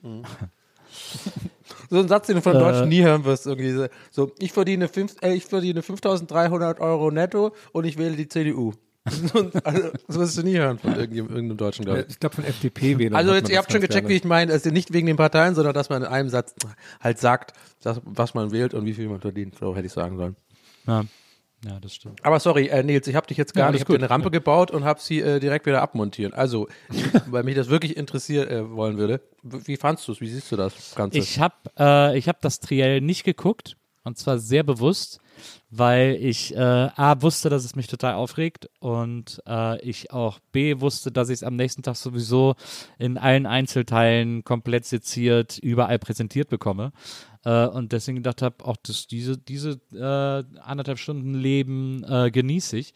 Mhm. 0.02 0.24
So 1.90 2.00
ein 2.00 2.08
Satz, 2.08 2.28
den 2.28 2.38
du 2.38 2.42
von 2.42 2.56
Äh. 2.56 2.60
Deutschen 2.60 2.90
nie 2.90 3.04
hören 3.04 3.26
wirst. 3.26 3.46
Irgendwie 3.46 3.88
so, 4.12 4.32
ich, 4.40 4.52
verdiene 4.52 4.88
fünf, 4.88 5.16
äh, 5.22 5.34
ich 5.34 5.46
verdiene 5.46 5.82
5.300 5.82 6.80
Euro 6.80 7.12
netto 7.12 7.54
und 7.72 7.86
ich 7.86 7.98
wähle 7.98 8.16
die 8.16 8.28
CDU. 8.28 8.74
Also, 9.64 9.90
so 10.08 10.20
wirst 10.20 10.38
du 10.38 10.44
nie 10.44 10.58
hören 10.58 10.78
von 10.78 10.96
irgendeinem, 10.96 11.58
Deutschen, 11.58 11.86
glaube 11.86 12.02
ich. 12.02 12.10
Ich 12.10 12.20
glaube 12.20 12.36
von 12.36 12.44
FDP 12.44 13.00
wählen. 13.00 13.16
Also 13.16 13.34
jetzt, 13.34 13.50
ihr 13.50 13.58
habt 13.58 13.72
schon 13.72 13.82
gecheckt, 13.82 14.08
wie 14.08 14.16
ich 14.16 14.24
meine, 14.24 14.52
also 14.52 14.70
nicht 14.70 14.94
wegen 14.94 15.08
den 15.08 15.16
Parteien, 15.18 15.56
sondern 15.56 15.74
dass 15.74 15.90
man 15.90 16.04
in 16.04 16.08
einem 16.08 16.30
Satz 16.30 16.54
halt 17.00 17.18
sagt, 17.18 17.54
dass, 17.82 18.02
was 18.06 18.34
man 18.36 18.52
wählt 18.52 18.74
und 18.74 18.86
wie 18.86 18.94
viel 18.94 19.08
man 19.08 19.20
verdient. 19.20 19.56
So 19.60 19.76
hätte 19.76 19.88
ich 19.88 19.94
sagen 19.94 20.18
sollen. 20.18 20.36
Ja, 20.86 21.06
ja 21.66 21.80
das 21.80 21.94
stimmt. 21.96 22.24
Aber 22.26 22.40
sorry, 22.40 22.68
äh, 22.68 22.84
Nils, 22.84 23.08
ich 23.08 23.16
habe 23.16 23.28
dich 23.28 23.38
jetzt 23.38 23.56
Ja, 23.56 23.62
gar 23.62 23.68
alles 23.68 23.80
nicht, 23.80 23.82
ich 23.82 23.86
habe 23.88 23.94
gut. 23.94 24.02
dir 24.02 24.06
eine 24.06 24.10
Rampe 24.10 24.32
gebaut 24.32 24.72
und 24.72 24.84
habe 24.86 25.00
sie 25.02 25.20
äh, 25.20 25.40
direkt 25.40 25.66
wieder 25.66 25.82
abmontiert. 25.82 26.34
Also, 26.34 26.68
weil 27.28 27.44
mich 27.44 27.56
das 27.56 27.70
wirklich 27.70 27.98
interessiert 27.98 28.50
äh, 28.50 28.70
wollen 28.72 28.98
würde. 28.98 29.22
Wie 29.44 29.78
fandst 29.78 30.08
du 30.08 30.12
es? 30.14 30.22
Wie 30.22 30.28
siehst 30.30 30.52
du 30.52 30.56
das 30.56 30.96
Ganze? 30.96 31.18
Ich 31.18 31.40
habe 31.40 31.56
äh, 31.78 32.18
ich 32.18 32.28
hab 32.28 32.42
das 32.42 32.60
Triell 32.60 33.02
nicht 33.02 33.24
geguckt 33.24 33.76
und 34.04 34.18
zwar 34.18 34.40
sehr 34.40 34.64
bewusst, 34.64 35.20
weil 35.70 36.18
ich 36.20 36.56
äh, 36.56 36.60
A 36.60 37.22
wusste, 37.22 37.50
dass 37.50 37.66
es 37.66 37.76
mich 37.76 37.88
total 37.88 38.16
aufregt 38.16 38.70
und 38.80 39.42
äh, 39.48 39.80
ich 39.82 40.12
auch 40.12 40.40
B 40.52 40.80
wusste, 40.80 41.12
dass 41.12 41.30
ich 41.30 41.36
es 41.36 41.44
am 41.44 41.56
nächsten 41.56 41.84
Tag 41.84 41.96
sowieso 41.96 42.56
in 42.98 43.18
allen 43.18 43.46
Einzelteilen 43.46 44.44
komplett 44.44 44.86
seziert 44.86 45.58
überall 45.60 46.00
präsentiert 46.00 46.50
bekomme. 46.50 46.92
Äh, 47.46 47.68
und 47.68 47.92
deswegen 47.92 48.18
gedacht 48.18 48.42
habe, 48.42 48.66
auch 48.66 48.78
das, 48.84 49.08
diese, 49.08 49.38
diese 49.38 49.80
äh, 49.94 50.60
anderthalb 50.62 51.00
Stunden 51.00 51.34
Leben 51.34 52.04
äh, 52.04 52.32
genieße 52.32 52.78
ich. 52.78 52.94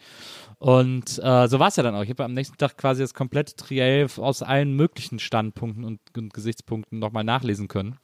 Und 0.59 1.19
äh, 1.19 1.47
so 1.47 1.59
war 1.59 1.67
es 1.67 1.75
ja 1.75 1.83
dann 1.83 1.95
auch. 1.95 2.03
Ich 2.03 2.09
habe 2.09 2.25
am 2.25 2.33
nächsten 2.33 2.57
Tag 2.57 2.77
quasi 2.77 3.01
das 3.01 3.13
komplette 3.13 3.55
Triell 3.55 4.07
aus 4.17 4.41
allen 4.41 4.75
möglichen 4.75 5.19
Standpunkten 5.19 5.83
und, 5.83 5.99
und 6.15 6.33
Gesichtspunkten 6.33 6.99
nochmal 6.99 7.23
nachlesen 7.23 7.67
können 7.67 7.97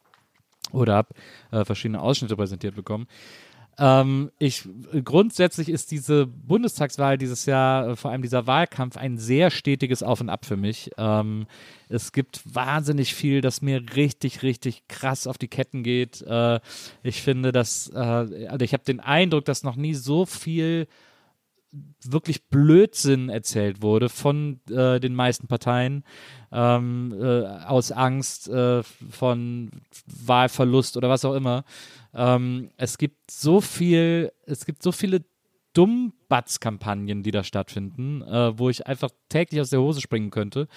oder 0.72 0.96
habe 0.96 1.10
äh, 1.52 1.66
verschiedene 1.66 2.02
Ausschnitte 2.02 2.36
präsentiert 2.36 2.76
bekommen. 2.76 3.08
Ähm, 3.80 4.30
ich 4.40 4.68
grundsätzlich 5.06 5.70
ist 5.70 5.92
diese 5.92 6.28
Bundestagswahl 6.28 7.18
dieses 7.18 7.46
Jahr, 7.46 7.90
äh, 7.90 7.96
vor 7.96 8.12
allem 8.12 8.22
dieser 8.22 8.46
Wahlkampf, 8.46 8.98
ein 8.98 9.18
sehr 9.18 9.50
stetiges 9.52 10.04
Auf 10.04 10.20
und 10.20 10.30
Ab 10.30 10.46
für 10.46 10.58
mich. 10.58 10.92
Ähm, 10.98 11.48
es 11.88 12.12
gibt 12.12 12.42
wahnsinnig 12.44 13.16
viel, 13.16 13.40
das 13.40 13.62
mir 13.62 13.82
richtig, 13.96 14.44
richtig 14.44 14.88
krass 14.90 15.28
auf 15.28 15.38
die 15.38 15.48
Ketten 15.48 15.84
geht. 15.84 16.22
Äh, 16.22 16.60
ich 17.04 17.22
finde, 17.22 17.54
dass, 17.54 17.90
äh, 17.94 17.98
also 17.98 18.66
ich 18.66 18.74
habe 18.74 18.84
den 18.84 19.00
Eindruck, 19.00 19.46
dass 19.46 19.64
noch 19.64 19.78
nie 19.78 19.94
so 19.94 20.26
viel 20.26 20.88
wirklich 22.04 22.48
Blödsinn 22.48 23.30
erzählt 23.30 23.82
wurde 23.82 24.10
von 24.10 24.60
äh, 24.70 25.00
den 25.00 25.14
meisten 25.14 25.48
Parteien 25.48 26.04
ähm, 26.52 27.16
äh, 27.20 27.46
aus 27.46 27.92
Angst 27.92 28.50
äh, 28.50 28.82
von 28.84 29.72
Wahlverlust 30.08 30.98
oder 30.98 31.10
was 31.10 31.26
auch 31.26 31.36
immer. 31.36 31.64
Ähm, 32.14 32.72
es 32.78 32.98
gibt 32.98 33.32
so 33.32 33.62
viel, 33.62 34.32
es 34.46 34.66
gibt 34.66 34.84
so 34.84 34.92
viele 34.92 35.24
Dummbatz-Kampagnen, 35.74 37.24
die 37.24 37.32
da 37.32 37.44
stattfinden, 37.44 38.22
äh, 38.24 38.58
wo 38.58 38.70
ich 38.70 38.88
einfach 38.88 39.12
täglich 39.30 39.62
aus 39.62 39.70
der 39.70 39.82
Hose 39.82 40.02
springen 40.02 40.32
könnte. 40.32 40.68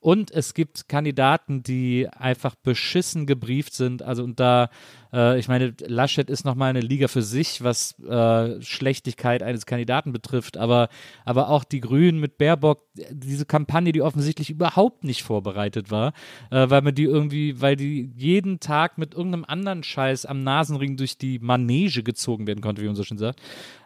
Und 0.00 0.30
es 0.30 0.54
gibt 0.54 0.88
Kandidaten, 0.88 1.62
die 1.62 2.08
einfach 2.08 2.54
beschissen 2.56 3.26
gebrieft 3.26 3.74
sind. 3.74 4.02
Also 4.02 4.24
und 4.24 4.40
da, 4.40 4.70
äh, 5.12 5.38
ich 5.38 5.48
meine, 5.48 5.74
Laschet 5.86 6.28
ist 6.30 6.44
nochmal 6.44 6.70
eine 6.70 6.80
Liga 6.80 7.08
für 7.08 7.22
sich, 7.22 7.62
was 7.62 7.98
äh, 8.00 8.60
Schlechtigkeit 8.60 9.42
eines 9.42 9.66
Kandidaten 9.66 10.12
betrifft. 10.12 10.56
Aber, 10.56 10.88
aber 11.24 11.48
auch 11.48 11.64
die 11.64 11.80
Grünen 11.80 12.20
mit 12.20 12.38
Baerbock, 12.38 12.84
diese 13.10 13.46
Kampagne, 13.46 13.92
die 13.92 14.02
offensichtlich 14.02 14.50
überhaupt 14.50 15.04
nicht 15.04 15.22
vorbereitet 15.22 15.90
war, 15.90 16.12
äh, 16.50 16.68
weil 16.70 16.82
man 16.82 16.94
die 16.94 17.04
irgendwie, 17.04 17.60
weil 17.60 17.76
die 17.76 18.12
jeden 18.16 18.60
Tag 18.60 18.98
mit 18.98 19.14
irgendeinem 19.14 19.44
anderen 19.44 19.82
Scheiß 19.82 20.26
am 20.26 20.42
Nasenring 20.42 20.96
durch 20.96 21.18
die 21.18 21.38
Manege 21.38 22.02
gezogen 22.02 22.46
werden 22.46 22.60
konnte, 22.60 22.82
wie 22.82 22.86
man 22.86 22.96
so 22.96 23.04
schön 23.04 23.18
sagt. 23.18 23.40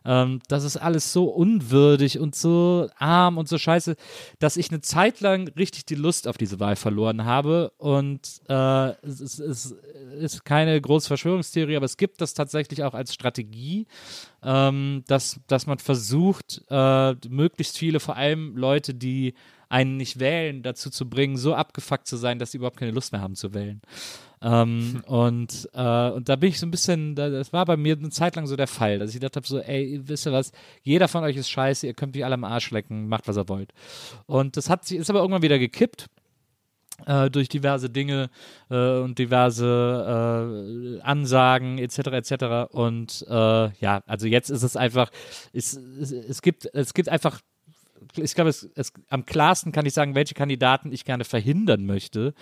Ähm, 0.04 0.40
das 0.48 0.64
ist 0.64 0.76
alles 0.76 1.12
so 1.12 1.24
unwürdig 1.24 2.18
und 2.18 2.34
so 2.34 2.88
arm 2.98 3.38
und 3.38 3.48
so 3.48 3.56
scheiße, 3.56 3.96
dass 4.38 4.56
ich 4.56 4.70
eine 4.70 4.80
Zeit 4.80 5.20
lang 5.20 5.48
richtig 5.56 5.86
die 5.86 5.94
Lust 5.94 6.28
auf 6.28 6.36
diese 6.36 6.60
Wahl 6.60 6.76
verloren 6.76 7.24
habe. 7.24 7.72
Und 7.78 8.42
äh, 8.48 8.90
es, 9.02 9.20
ist, 9.20 9.38
es 9.38 9.74
ist 10.18 10.44
keine 10.44 10.78
große 10.78 11.08
Verschwörungstheorie, 11.16 11.76
aber 11.76 11.86
es 11.86 11.96
gibt 11.96 12.20
das 12.20 12.34
tatsächlich 12.34 12.82
auch 12.82 12.94
als 12.94 13.14
Strategie, 13.14 13.86
ähm, 14.42 15.04
dass, 15.06 15.40
dass 15.46 15.66
man 15.66 15.78
versucht, 15.78 16.62
äh, 16.70 17.14
möglichst 17.28 17.78
viele, 17.78 18.00
vor 18.00 18.16
allem 18.16 18.56
Leute, 18.56 18.94
die 18.94 19.34
einen 19.68 19.96
nicht 19.96 20.20
wählen, 20.20 20.62
dazu 20.62 20.90
zu 20.90 21.08
bringen, 21.08 21.36
so 21.36 21.54
abgefuckt 21.54 22.06
zu 22.06 22.16
sein, 22.16 22.38
dass 22.38 22.52
sie 22.52 22.58
überhaupt 22.58 22.76
keine 22.76 22.92
Lust 22.92 23.12
mehr 23.12 23.20
haben 23.22 23.34
zu 23.34 23.54
wählen. 23.54 23.80
Ähm, 24.42 25.02
und, 25.06 25.68
äh, 25.72 26.10
und 26.10 26.28
da 26.28 26.36
bin 26.36 26.50
ich 26.50 26.60
so 26.60 26.66
ein 26.66 26.70
bisschen, 26.70 27.14
da- 27.14 27.30
das 27.30 27.52
war 27.52 27.64
bei 27.64 27.76
mir 27.76 27.96
eine 27.96 28.10
Zeit 28.10 28.36
lang 28.36 28.46
so 28.46 28.56
der 28.56 28.66
Fall, 28.66 28.98
dass 28.98 29.08
ich 29.10 29.14
gedacht 29.16 29.36
habe, 29.36 29.46
so, 29.46 29.58
ey, 29.58 30.00
wisst 30.04 30.26
ihr 30.26 30.32
was, 30.32 30.52
jeder 30.82 31.08
von 31.08 31.24
euch 31.24 31.36
ist 31.36 31.48
scheiße, 31.48 31.86
ihr 31.86 31.94
könnt 31.94 32.14
mich 32.14 32.24
alle 32.24 32.34
am 32.34 32.44
Arsch 32.44 32.70
lecken, 32.70 33.08
macht, 33.08 33.26
was 33.26 33.38
ihr 33.38 33.48
wollt. 33.48 33.72
Und 34.26 34.56
das 34.56 34.68
hat 34.68 34.84
sich, 34.84 34.98
ist 34.98 35.08
aber 35.10 35.20
irgendwann 35.20 35.42
wieder 35.42 35.58
gekippt. 35.58 36.06
Äh, 37.06 37.28
durch 37.28 37.48
diverse 37.48 37.90
Dinge 37.90 38.30
äh, 38.70 38.98
und 39.00 39.18
diverse 39.18 41.00
äh, 41.00 41.00
Ansagen 41.02 41.78
etc. 41.78 41.98
etc. 41.98 42.72
Und 42.72 43.26
äh, 43.28 43.70
ja, 43.80 44.02
also 44.06 44.28
jetzt 44.28 44.48
ist 44.48 44.62
es 44.62 44.76
einfach, 44.76 45.10
es, 45.52 45.74
es, 45.74 46.12
es 46.12 46.40
gibt 46.40 46.66
es 46.72 46.94
gibt 46.94 47.08
einfach 47.08 47.40
ich 48.16 48.34
glaube, 48.34 48.50
es, 48.50 48.68
es, 48.74 48.92
am 49.08 49.26
klarsten 49.26 49.72
kann 49.72 49.86
ich 49.86 49.94
sagen, 49.94 50.14
welche 50.14 50.34
Kandidaten 50.34 50.92
ich 50.92 51.04
gerne 51.04 51.24
verhindern 51.24 51.86
möchte, 51.86 52.34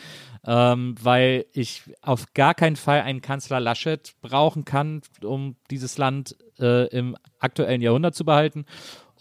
ähm, 0.44 0.96
weil 1.00 1.46
ich 1.52 1.82
auf 2.02 2.32
gar 2.34 2.54
keinen 2.54 2.76
Fall 2.76 3.02
einen 3.02 3.20
Kanzler 3.20 3.60
Laschet 3.60 4.12
brauchen 4.20 4.64
kann, 4.64 5.02
um 5.22 5.56
dieses 5.70 5.98
Land 5.98 6.36
äh, 6.58 6.88
im 6.88 7.16
aktuellen 7.38 7.80
Jahrhundert 7.80 8.14
zu 8.14 8.24
behalten. 8.24 8.66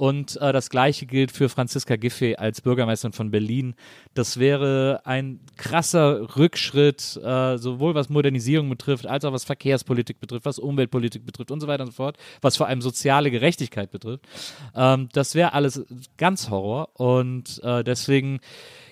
Und 0.01 0.41
äh, 0.41 0.51
das 0.51 0.71
gleiche 0.71 1.05
gilt 1.05 1.31
für 1.31 1.47
Franziska 1.47 1.95
Giffey 1.95 2.35
als 2.35 2.61
Bürgermeisterin 2.61 3.13
von 3.13 3.29
Berlin. 3.29 3.75
Das 4.15 4.39
wäre 4.39 5.01
ein 5.03 5.41
krasser 5.57 6.35
Rückschritt, 6.37 7.19
äh, 7.23 7.59
sowohl 7.59 7.93
was 7.93 8.09
Modernisierung 8.09 8.67
betrifft, 8.67 9.05
als 9.05 9.25
auch 9.25 9.31
was 9.31 9.43
Verkehrspolitik 9.43 10.19
betrifft, 10.19 10.47
was 10.47 10.57
Umweltpolitik 10.57 11.23
betrifft 11.23 11.51
und 11.51 11.59
so 11.59 11.67
weiter 11.67 11.83
und 11.83 11.91
so 11.91 11.97
fort, 11.97 12.17
was 12.41 12.57
vor 12.57 12.65
allem 12.65 12.81
soziale 12.81 13.29
Gerechtigkeit 13.29 13.91
betrifft. 13.91 14.25
Ähm, 14.73 15.07
das 15.13 15.35
wäre 15.35 15.53
alles 15.53 15.85
ganz 16.17 16.49
Horror. 16.49 16.89
Und 16.95 17.61
äh, 17.63 17.83
deswegen 17.83 18.39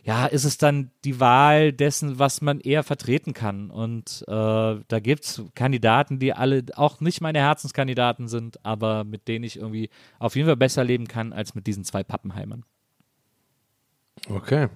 ja, 0.09 0.25
ist 0.25 0.43
es 0.43 0.57
dann 0.57 0.89
die 1.05 1.19
Wahl 1.19 1.71
dessen, 1.71 2.17
was 2.17 2.41
man 2.41 2.59
eher 2.61 2.81
vertreten 2.81 3.33
kann. 3.33 3.69
Und 3.69 4.23
äh, 4.27 4.31
da 4.31 4.99
gibt 4.99 5.23
es 5.23 5.43
Kandidaten, 5.53 6.17
die 6.17 6.33
alle 6.33 6.65
auch 6.75 6.99
nicht 6.99 7.21
meine 7.21 7.37
Herzenskandidaten 7.37 8.27
sind, 8.27 8.65
aber 8.65 9.03
mit 9.03 9.27
denen 9.27 9.43
ich 9.43 9.57
irgendwie 9.57 9.91
auf 10.17 10.35
jeden 10.35 10.47
Fall 10.47 10.57
besser 10.57 10.83
leben 10.83 11.07
kann 11.07 11.31
als 11.31 11.53
mit 11.53 11.67
diesen 11.67 11.83
zwei 11.83 12.03
Pappenheimern. 12.03 12.65
Okay. 14.27 14.69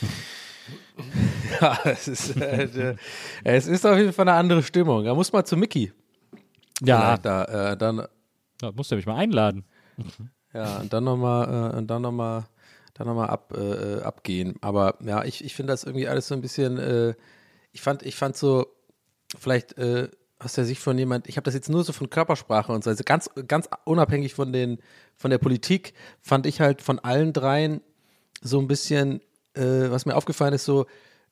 ja, 1.60 1.78
es 1.84 2.08
ist, 2.08 2.40
äh, 2.40 2.64
äh, 2.64 2.96
es 3.44 3.66
ist 3.66 3.84
auf 3.84 3.98
jeden 3.98 4.14
Fall 4.14 4.30
eine 4.30 4.38
andere 4.38 4.62
Stimmung. 4.62 5.04
Da 5.04 5.14
muss 5.14 5.30
man 5.30 5.44
zu 5.44 5.58
Mickey. 5.58 5.92
Ja, 6.80 7.18
Da, 7.18 7.72
äh, 7.72 7.76
dann, 7.76 8.02
da 8.60 8.72
musst 8.72 8.90
du 8.90 8.96
mich 8.96 9.04
mal 9.04 9.16
einladen. 9.16 9.66
ja, 10.54 10.78
und 10.78 10.90
dann 10.90 11.04
nochmal, 11.04 11.72
äh, 11.74 11.76
und 11.76 11.86
dann 11.86 12.00
nochmal, 12.00 12.44
dann 12.98 13.06
nochmal 13.06 13.30
ab, 13.30 13.54
äh, 13.56 14.00
abgehen. 14.00 14.56
Aber 14.60 14.98
ja, 15.00 15.24
ich, 15.24 15.44
ich 15.44 15.54
finde 15.54 15.72
das 15.72 15.84
irgendwie 15.84 16.08
alles 16.08 16.28
so 16.28 16.34
ein 16.34 16.40
bisschen, 16.40 16.78
äh, 16.78 17.14
ich 17.72 17.80
fand, 17.80 18.02
ich 18.02 18.16
fand 18.16 18.36
so, 18.36 18.66
vielleicht 19.38 19.78
äh, 19.78 20.08
aus 20.38 20.52
der 20.54 20.64
Sicht 20.64 20.80
von 20.80 20.98
jemand, 20.98 21.28
ich 21.28 21.36
habe 21.36 21.44
das 21.44 21.54
jetzt 21.54 21.68
nur 21.68 21.84
so 21.84 21.92
von 21.92 22.10
Körpersprache 22.10 22.72
und 22.72 22.84
so, 22.84 22.90
also 22.90 23.04
ganz, 23.04 23.30
ganz 23.46 23.68
unabhängig 23.84 24.34
von 24.34 24.52
den, 24.52 24.78
von 25.16 25.30
der 25.30 25.38
Politik, 25.38 25.94
fand 26.20 26.46
ich 26.46 26.60
halt 26.60 26.82
von 26.82 26.98
allen 26.98 27.32
dreien 27.32 27.80
so 28.40 28.60
ein 28.60 28.68
bisschen, 28.68 29.20
äh, 29.54 29.90
was 29.90 30.06
mir 30.06 30.16
aufgefallen 30.16 30.54
ist, 30.54 30.64
so, 30.64 30.86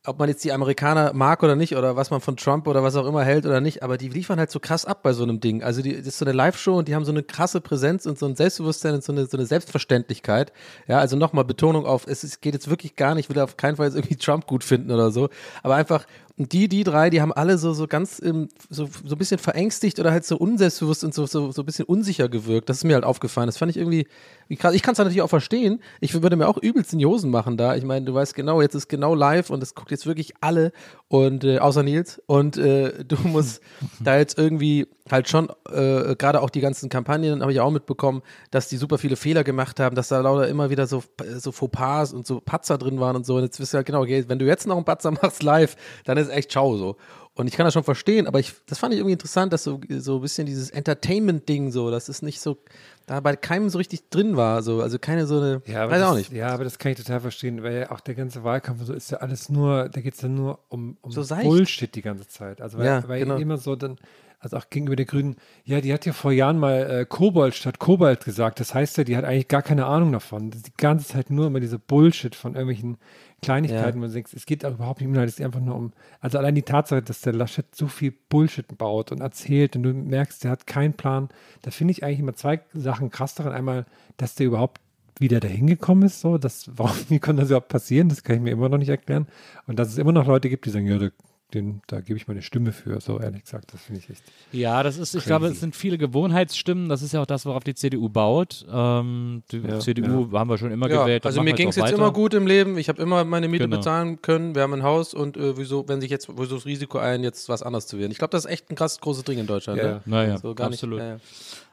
ob 0.07 0.18
man 0.18 0.28
jetzt 0.28 0.44
die 0.44 0.52
Amerikaner 0.52 1.12
mag 1.12 1.42
oder 1.42 1.57
nicht 1.57 1.76
oder 1.76 1.96
was 1.96 2.11
man 2.11 2.20
von 2.20 2.36
Trump 2.36 2.66
oder 2.66 2.82
was 2.82 2.96
auch 2.96 3.07
immer 3.07 3.24
hält 3.24 3.46
oder 3.46 3.61
nicht, 3.61 3.82
aber 3.82 3.98
die 3.98 4.09
liefern 4.09 4.38
halt 4.38 4.50
so 4.50 4.61
krass 4.61 4.84
ab 4.84 5.02
bei 5.02 5.12
so 5.12 5.22
einem 5.22 5.40
Ding. 5.40 5.62
Also 5.62 5.82
die, 5.82 5.96
das 5.96 6.07
ist 6.07 6.18
so 6.18 6.24
eine 6.24 6.32
Live-Show 6.32 6.78
und 6.78 6.88
die 6.88 6.94
haben 6.94 7.04
so 7.04 7.12
eine 7.12 7.22
krasse 7.22 7.61
Präsenz 7.61 8.07
und 8.07 8.18
so 8.18 8.26
ein 8.26 8.36
Selbstbewusstsein 8.36 8.94
und 8.94 9.04
so 9.04 9.12
eine, 9.12 9.26
so 9.26 9.36
eine 9.36 9.46
Selbstverständlichkeit. 9.46 10.52
Ja, 10.86 10.98
also 10.98 11.16
nochmal 11.16 11.44
Betonung 11.44 11.86
auf, 11.86 12.07
es 12.07 12.24
ist, 12.24 12.40
geht 12.40 12.54
jetzt 12.54 12.70
wirklich 12.70 12.96
gar 12.96 13.14
nicht, 13.14 13.26
ich 13.26 13.34
will 13.34 13.42
auf 13.42 13.57
keinen 13.57 13.76
Fall 13.76 13.86
jetzt 13.86 13.96
irgendwie 13.96 14.16
Trump 14.16 14.46
gut 14.46 14.64
finden 14.64 14.90
oder 14.90 15.11
so, 15.11 15.28
aber 15.62 15.74
einfach, 15.74 16.07
Und 16.39 16.53
die, 16.53 16.68
die 16.68 16.84
drei, 16.84 17.09
die 17.09 17.22
haben 17.22 17.32
alle 17.32 17.57
so, 17.57 17.72
so 17.72 17.87
ganz 17.87 18.20
ähm, 18.22 18.49
so, 18.68 18.89
so 19.05 19.14
ein 19.14 19.18
bisschen 19.18 19.39
verängstigt 19.39 19.99
oder 19.99 20.12
halt 20.12 20.26
so 20.26 20.37
unselbstbewusst 20.37 21.03
und 21.03 21.14
so, 21.14 21.24
so, 21.24 21.51
so 21.51 21.62
ein 21.62 21.64
bisschen 21.66 21.87
unsicher 21.87 22.28
gewirkt. 22.28 22.68
Das 22.68 22.78
ist 22.78 22.84
mir 22.84 22.95
halt 22.95 23.05
aufgefallen. 23.05 23.47
Das 23.47 23.57
fand 23.57 23.70
ich 23.70 23.78
irgendwie, 23.78 24.07
wie 24.49 24.57
krass. 24.57 24.74
Ich 24.74 24.82
kann 24.82 24.93
es 24.93 24.99
natürlich 24.99 25.22
auch 25.22 25.30
verstehen. 25.30 25.80
Ich 26.01 26.20
würde 26.22 26.37
mir 26.37 26.47
auch 26.47 26.59
übelst 26.59 26.93
in 26.93 26.99
die 26.99 27.07
machen 27.07 27.57
da. 27.57 27.74
Ich 27.74 27.84
meine, 27.84 28.05
du 28.05 28.12
weißt 28.12 28.34
genau, 28.34 28.61
jetzt 28.61 28.74
ist 28.74 28.89
genau 28.89 29.14
live 29.14 29.49
und 29.49 29.62
es 29.62 29.74
guckt 29.74 29.91
jetzt 29.91 30.07
wirklich 30.07 30.34
alle 30.43 30.72
und 31.09 31.44
äh, 31.44 31.59
außer 31.59 31.82
Nils. 31.82 32.20
Und 32.26 32.57
äh, 32.57 33.04
du 33.04 33.16
musst 33.24 33.61
da 34.00 34.16
jetzt 34.16 34.38
irgendwie 34.38 34.86
halt 35.11 35.28
schon, 35.28 35.48
äh, 35.70 36.16
gerade 36.16 36.42
auch 36.42 36.50
die 36.50 36.61
ganzen 36.61 36.88
Kampagnen 36.88 37.42
habe 37.42 37.52
ich 37.52 37.61
auch 37.61 37.70
mitbekommen, 37.70 38.22
dass 38.50 38.68
die 38.68 38.76
super 38.76 38.98
viele 38.98 39.16
Fehler 39.16 39.44
gemacht 39.44 39.78
haben, 39.78 39.94
dass 39.94 40.09
da 40.09 40.20
lauter 40.20 40.48
immer 40.48 40.70
wieder 40.70 40.86
so, 40.86 41.02
so 41.36 41.52
Fauxpas 41.52 42.12
und 42.12 42.26
so 42.26 42.40
Patzer 42.40 42.78
drin 42.78 42.98
waren 43.00 43.16
und 43.16 43.24
so. 43.24 43.36
Und 43.36 43.42
jetzt 43.42 43.61
wisst 43.61 43.74
ihr 43.74 43.78
halt 43.78 43.86
genau, 43.86 44.02
okay, 44.02 44.24
wenn 44.26 44.38
du 44.38 44.46
jetzt 44.46 44.66
noch 44.66 44.76
einen 44.76 44.84
Patzer 44.84 45.11
machst 45.11 45.42
live, 45.42 45.76
dann 46.04 46.18
ist 46.18 46.30
echt 46.30 46.50
ciao 46.50 46.76
so. 46.76 46.96
Und 47.37 47.47
ich 47.49 47.55
kann 47.55 47.64
das 47.66 47.74
schon 47.74 47.84
verstehen, 47.84 48.26
aber 48.26 48.41
ich, 48.41 48.55
das 48.66 48.78
fand 48.78 48.95
ich 48.95 48.99
irgendwie 48.99 49.12
interessant, 49.12 49.53
dass 49.53 49.62
so, 49.62 49.78
so 49.99 50.16
ein 50.16 50.22
bisschen 50.22 50.47
dieses 50.47 50.70
Entertainment-Ding 50.70 51.70
so, 51.70 51.91
das 51.91 52.09
ist 52.09 52.22
nicht 52.22 52.41
so, 52.41 52.57
da 53.05 53.20
bei 53.20 53.37
keinem 53.37 53.68
so 53.68 53.76
richtig 53.76 54.09
drin 54.09 54.39
war, 54.39 54.62
so, 54.62 54.80
also 54.80 54.99
keine 54.99 55.26
so 55.26 55.39
eine, 55.39 55.62
Ja, 55.66 55.82
aber 55.82 55.93
weiß 55.93 56.01
das, 56.01 56.11
auch 56.11 56.16
nicht. 56.16 56.32
Ja, 56.32 56.49
aber 56.49 56.64
das 56.64 56.78
kann 56.78 56.93
ich 56.93 56.99
total 56.99 57.20
verstehen, 57.20 57.62
weil 57.62 57.80
ja 57.80 57.91
auch 57.91 58.01
der 58.01 58.14
ganze 58.14 58.43
Wahlkampf 58.43 58.80
und 58.80 58.87
so 58.87 58.95
ist 58.95 59.11
ja 59.11 59.18
alles 59.18 59.51
nur, 59.51 59.91
da 59.91 60.01
geht 60.01 60.14
es 60.14 60.22
ja 60.22 60.28
nur 60.28 60.61
um, 60.70 60.97
um 61.03 61.12
So. 61.12 61.22
Bullshit 61.37 61.95
die 61.95 62.01
ganze 62.01 62.26
Zeit. 62.26 62.62
Also 62.62 62.78
weil, 62.78 62.87
Ja, 62.87 63.07
weil 63.07 63.20
genau. 63.20 63.37
immer 63.37 63.59
so 63.59 63.76
dann, 63.76 63.99
also 64.39 64.57
auch 64.57 64.70
gegenüber 64.70 64.97
der 64.97 65.07
Grünen, 65.07 65.37
ja, 65.64 65.82
die 65.82 65.93
hat 65.93 66.07
ja 66.07 66.14
vor 66.14 66.32
Jahren 66.32 66.59
mal 66.59 66.91
äh, 66.91 67.05
Kobold 67.05 67.55
statt 67.55 67.78
Kobalt 67.78 68.24
gesagt. 68.24 68.61
Das 68.61 68.74
heißt 68.74 68.97
ja, 68.97 69.05
die 69.05 69.14
hat 69.16 69.24
eigentlich 69.24 69.49
gar 69.49 69.62
keine 69.62 69.84
Ahnung 69.84 70.12
davon. 70.12 70.53
Die 70.53 70.62
ganze 70.78 71.09
Zeit 71.09 71.28
nur 71.28 71.49
immer 71.49 71.61
diese 71.61 71.78
Bullshit 71.78 72.34
von 72.34 72.55
irgendwelchen 72.55 72.97
Kleinigkeiten, 73.43 73.99
Ja. 73.99 74.03
wo 74.05 74.07
du 74.09 74.12
denkst, 74.14 74.32
es 74.34 74.47
geht 74.47 74.64
auch 74.64 74.72
überhaupt 74.74 75.01
nicht 75.01 75.09
um 75.09 75.14
Inhalt, 75.14 75.28
es 75.28 75.37
geht 75.37 75.47
einfach 75.47 75.61
nur 75.61 75.74
um, 75.76 75.93
also 76.20 76.39
allein 76.39 76.55
die 76.55 76.62
Tatsache, 76.62 77.03
dass 77.03 77.20
der 77.20 77.32
Laschet 77.34 77.66
so 77.74 77.87
viel 77.87 78.12
Bullshit 78.28 78.66
baut 78.78 79.12
und 79.12 79.20
erzählt 79.20 79.76
und 79.76 79.82
du 79.82 79.93
merkst, 79.93 80.43
der 80.45 80.51
hat 80.53 80.66
keinen 80.66 80.95
Plan. 80.95 81.28
Da 81.62 81.70
finde 81.70 81.93
ich 81.93 82.03
eigentlich 82.03 82.20
immer 82.20 82.34
zwei 82.34 82.61
Sachen 82.72 83.11
krass 83.11 83.34
daran. 83.34 83.53
Einmal, 83.53 83.84
dass 84.16 84.34
der 84.34 84.47
überhaupt 84.47 84.80
wieder 85.18 85.41
dahin 85.41 85.66
gekommen 85.66 86.03
ist, 86.03 86.20
so, 86.20 86.39
das, 86.39 86.70
warum, 86.76 86.97
wie 87.09 87.18
konnte 87.18 87.41
das 87.43 87.51
überhaupt 87.51 87.68
passieren? 87.68 88.09
Das 88.09 88.22
kann 88.22 88.37
ich 88.37 88.43
mir 88.43 88.51
immer 88.51 88.68
noch 88.68 88.78
nicht 88.78 88.89
erklären. 88.89 89.26
Und 89.66 89.78
dass 89.78 89.89
es 89.89 89.99
immer 89.99 90.12
noch 90.12 90.26
Leute 90.26 90.49
gibt, 90.49 90.66
die 90.66 90.70
sagen, 90.70 90.87
ja, 90.87 90.99
da, 90.99 91.09
den, 91.57 91.82
da 91.88 92.00
gebe 92.00 92.16
ich 92.18 92.28
meine 92.28 92.42
Stimme 92.42 92.70
für, 92.72 93.00
so 93.00 93.18
ehrlich 93.18 93.42
gesagt, 93.44 93.72
das 93.72 93.82
finde 93.82 94.00
ich 94.00 94.11
echt. 94.11 94.22
Ja, 94.52 94.82
das 94.82 94.96
ist, 94.98 95.14
ich 95.14 95.24
glaube, 95.24 95.46
es 95.48 95.59
sind 95.61 95.74
viele 95.74 95.98
Gewohnheitsstimmen. 95.98 96.88
Das 96.88 97.02
ist 97.02 97.12
ja 97.12 97.22
auch 97.22 97.26
das, 97.26 97.44
worauf 97.46 97.64
die 97.64 97.74
CDU 97.74 98.09
baut. 98.09 98.64
Ähm, 98.70 99.42
die 99.50 99.59
Ja, 99.59 99.80
CDU 99.80 100.30
haben 100.32 100.48
wir 100.50 100.59
schon 100.59 100.70
immer 100.70 100.88
Ja, 100.88 101.02
gewählt. 101.02 101.24
das 101.24 101.30
also 101.30 101.42
mir 101.42 101.54
ging 101.54 101.68
es 101.68 101.76
jetzt 101.76 101.86
weiter. 101.86 101.96
immer 101.96 102.12
gut 102.12 102.34
im 102.34 102.46
Leben. 102.46 102.78
Ich 102.78 102.88
habe 102.88 103.02
immer 103.02 103.24
meine 103.24 103.48
Miete 103.48 103.64
Genau. 103.64 103.76
bezahlen 103.78 104.22
können. 104.22 104.54
Wir 104.54 104.62
haben 104.62 104.74
ein 104.74 104.82
Haus 104.82 105.14
und 105.14 105.36
äh, 105.36 105.57
wieso, 105.59 105.88
wenn 105.88 106.00
sich 106.00 106.11
jetzt, 106.11 106.28
wieso 106.38 106.54
das 106.57 106.66
Risiko 106.66 106.98
ein, 106.98 107.24
jetzt 107.24 107.48
was 107.48 107.62
anderes 107.62 107.86
zu 107.86 107.98
werden? 107.98 108.12
Ich 108.12 108.18
glaube, 108.18 108.30
das 108.32 108.44
ist 108.44 108.50
echt 108.50 108.70
ein 108.70 108.76
krass 108.76 109.00
großes 109.00 109.24
Ding 109.24 109.38
in 109.38 109.46
Deutschland. 109.46 109.78
Ja. 109.78 109.84
Ne? 109.84 110.02
Naja, 110.07 110.38
so 110.38 110.54
gar 110.54 110.68
absolut. 110.68 110.98
Nicht, 111.00 111.07
ja, 111.09 111.14
ja. 111.14 111.20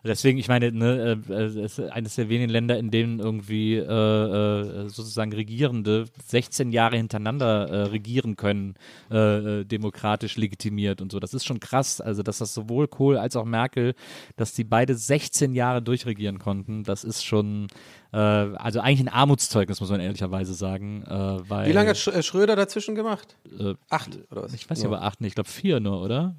Deswegen, 0.05 0.37
ich 0.37 0.49
meine, 0.49 0.71
ne, 0.71 1.17
äh, 1.29 1.33
äh, 1.33 1.43
es 1.45 1.77
ist 1.77 1.91
eines 1.91 2.15
der 2.15 2.27
wenigen 2.27 2.49
Länder, 2.51 2.77
in 2.77 2.91
denen 2.91 3.19
irgendwie 3.19 3.75
äh, 3.75 3.83
äh, 3.83 4.89
sozusagen 4.89 5.31
Regierende 5.31 6.05
16 6.25 6.71
Jahre 6.71 6.97
hintereinander 6.97 7.91
regieren 7.91 8.35
können, 8.35 8.75
demokratisch 9.09 10.37
legitimiert 10.37 11.01
und 11.01 11.11
so. 11.11 11.19
Das 11.19 11.33
ist 11.33 11.45
schon 11.45 11.59
krass. 11.59 12.01
Also, 12.01 12.23
dass 12.23 12.39
das 12.39 12.53
sowohl 12.53 12.87
Kohl 12.87 13.17
als 13.17 13.35
auch 13.35 13.45
Merkel, 13.45 13.93
dass 14.35 14.53
die 14.53 14.63
beide 14.63 14.95
16 14.95 15.53
Jahre 15.53 15.81
durchregieren 15.81 16.39
konnten, 16.39 16.83
das 16.83 17.03
ist 17.03 17.23
schon, 17.23 17.67
äh, 18.13 18.17
also 18.17 18.79
eigentlich 18.79 19.01
ein 19.01 19.09
Armutszeugnis, 19.09 19.79
muss 19.81 19.89
man 19.89 19.99
ehrlicherweise 19.99 20.53
sagen. 20.53 21.03
Äh, 21.07 21.49
weil, 21.49 21.67
Wie 21.67 21.71
lange 21.73 21.89
hat 21.89 22.07
äh, 22.07 22.23
Schröder 22.23 22.55
dazwischen 22.55 22.95
gemacht? 22.95 23.35
Äh, 23.59 23.73
Acht 23.89 24.17
oder 24.31 24.43
was? 24.43 24.53
Ich 24.53 24.69
weiß 24.69 24.77
nicht, 24.77 24.87
aber 24.87 25.01
acht, 25.01 25.19
nee, 25.19 25.27
ich 25.27 25.35
glaube 25.35 25.49
vier 25.49 25.79
nur, 25.79 26.01
oder? 26.01 26.35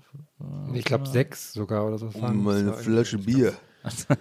Ich 0.75 0.85
glaube, 0.85 1.07
sechs 1.09 1.53
sogar 1.53 1.87
oder 1.87 1.99
so. 1.99 2.07
es. 2.07 2.13
Das 2.13 2.25
war 2.25 2.33
irgendwie- 3.19 3.35
Bier. 3.35 3.55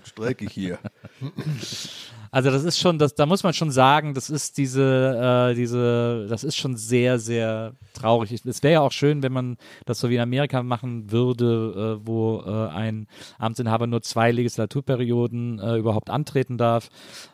Strecke 0.06 0.46
ich 0.46 0.52
hier. 0.52 0.80
Also 2.34 2.50
das 2.50 2.64
ist 2.64 2.80
schon, 2.80 2.98
das, 2.98 3.14
da 3.14 3.28
muss 3.28 3.44
man 3.44 3.54
schon 3.54 3.70
sagen, 3.70 4.16
das 4.16 4.32
ist 4.32 4.58
diese, 4.58 5.52
äh, 5.52 5.54
diese, 5.54 6.26
das 6.28 6.44
ist 6.44 6.58
schon 6.58 6.76
sehr, 6.76 7.20
sehr 7.20 7.76
traurig. 7.94 8.32
Es 8.44 8.64
wäre 8.64 8.74
ja 8.74 8.82
auch 8.82 8.92
schön, 8.92 9.22
wenn 9.22 9.32
man 9.32 9.58
das 9.86 10.00
so 10.00 10.10
wie 10.10 10.16
in 10.16 10.22
Amerika 10.22 10.64
machen 10.64 11.12
würde, 11.12 12.00
äh, 12.02 12.08
wo 12.08 12.42
äh, 12.44 12.70
ein 12.70 13.06
Amtsinhaber 13.38 13.86
nur 13.86 14.02
zwei 14.02 14.32
Legislaturperioden 14.32 15.60
äh, 15.60 15.76
überhaupt 15.78 16.10
antreten 16.10 16.58
darf. 16.58 16.90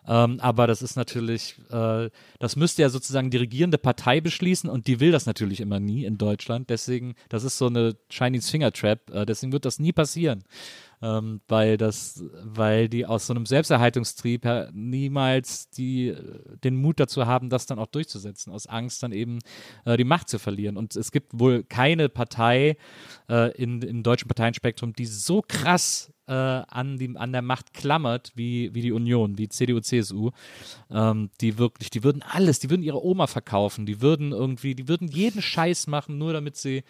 Ähm, 0.06 0.42
aber 0.42 0.68
das 0.68 0.82
ist 0.82 0.98
natürlich, 0.98 1.56
äh, 1.72 2.10
das 2.40 2.58
müsste 2.58 2.82
ja 2.82 2.90
sozusagen 2.90 3.30
die 3.30 3.38
regierende 3.38 3.78
Partei 3.78 4.20
beschließen 4.20 4.70
und 4.70 4.88
die 4.88 5.00
will 5.00 5.14
das 5.14 5.26
natürlich 5.26 5.62
immer 5.62 5.80
nie 5.80 6.04
in 6.04 6.18
Deutschland. 6.18 6.70
Deswegen, 6.70 7.16
das 7.30 7.46
ist 7.46 7.58
so 7.58 7.68
eine 7.68 7.96
Chinese 8.10 8.52
Finger 8.52 8.74
Trap. 8.74 9.10
Äh, 9.14 9.26
deswegen 9.26 9.54
wird 9.54 9.64
das 9.64 9.80
nie 9.80 9.94
passieren 9.94 10.44
ähm, 11.02 11.42
weil 11.48 11.78
das, 11.78 12.24
weil 12.44 12.90
die 12.90 13.06
aus 13.06 13.28
so 13.28 13.34
einem 13.34 13.46
Selbsterhaltungstrieb 13.46 14.48
niemals 14.74 15.70
die, 15.70 16.16
den 16.64 16.76
Mut 16.76 17.00
dazu 17.00 17.26
haben, 17.26 17.50
das 17.50 17.66
dann 17.66 17.80
auch 17.80 17.88
durchzusetzen, 17.88 18.52
aus 18.52 18.68
Angst 18.68 19.04
dann 19.04 19.12
eben 19.12 19.40
äh, 19.86 19.98
die 19.98 20.04
Macht 20.04 20.30
zu 20.30 20.40
verlieren. 20.40 20.78
Und 20.78 20.96
es 20.96 21.12
gibt 21.12 21.40
wohl 21.40 21.64
keine 21.64 22.10
Partei 22.10 22.78
äh, 23.30 23.52
in, 23.58 23.82
im 23.82 24.04
deutschen 24.04 24.28
Parteienspektrum, 24.28 24.94
die 24.94 25.06
so 25.06 25.42
krass 25.42 26.12
äh, 26.30 26.32
an, 26.32 27.00
die, 27.00 27.18
an 27.18 27.32
der 27.32 27.42
Macht 27.42 27.74
klammert 27.74 28.32
wie, 28.36 28.74
wie 28.76 28.82
die 28.82 28.92
Union, 28.92 29.38
wie 29.40 29.50
CDU, 29.50 29.80
CSU. 29.80 30.30
Ähm, 30.92 31.32
die 31.42 31.58
wirklich, 31.58 31.90
die 31.90 32.04
würden 32.04 32.22
alles, 32.22 32.60
die 32.60 32.70
würden 32.70 32.84
ihre 32.84 33.04
Oma 33.04 33.26
verkaufen, 33.26 33.88
die 33.88 34.00
würden 34.02 34.32
irgendwie, 34.32 34.76
die 34.76 34.88
würden 34.88 35.08
jeden 35.08 35.42
Scheiß 35.42 35.88
machen, 35.88 36.20
nur 36.20 36.34
damit 36.34 36.56
sie, 36.56 36.84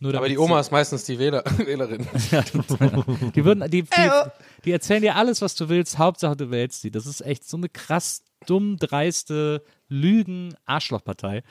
nur 0.00 0.12
damit 0.12 0.20
Aber 0.20 0.28
die 0.28 0.34
sie, 0.34 0.38
Oma 0.38 0.60
ist 0.60 0.72
meistens 0.72 1.04
die 1.04 1.18
Wähler, 1.18 1.44
Wählerin. 1.58 2.06
die 3.34 3.44
würden, 3.44 3.70
die, 3.70 3.82
die, 3.82 4.10
die 4.64 4.72
erzählen 4.72 5.02
dir 5.02 5.16
alles, 5.16 5.42
was 5.42 5.54
du 5.54 5.68
willst, 5.68 5.98
Hauptsache 5.98 6.36
du 6.36 6.50
wählst 6.50 6.80
sie. 6.80 6.90
Das 6.90 7.04
ist 7.06 7.20
echt 7.20 7.46
so 7.46 7.58
eine 7.58 7.68
krass 7.68 8.22
dumm, 8.46 8.76
dreiste 8.78 9.62
Lügen-Arschlochpartei. 9.88 11.42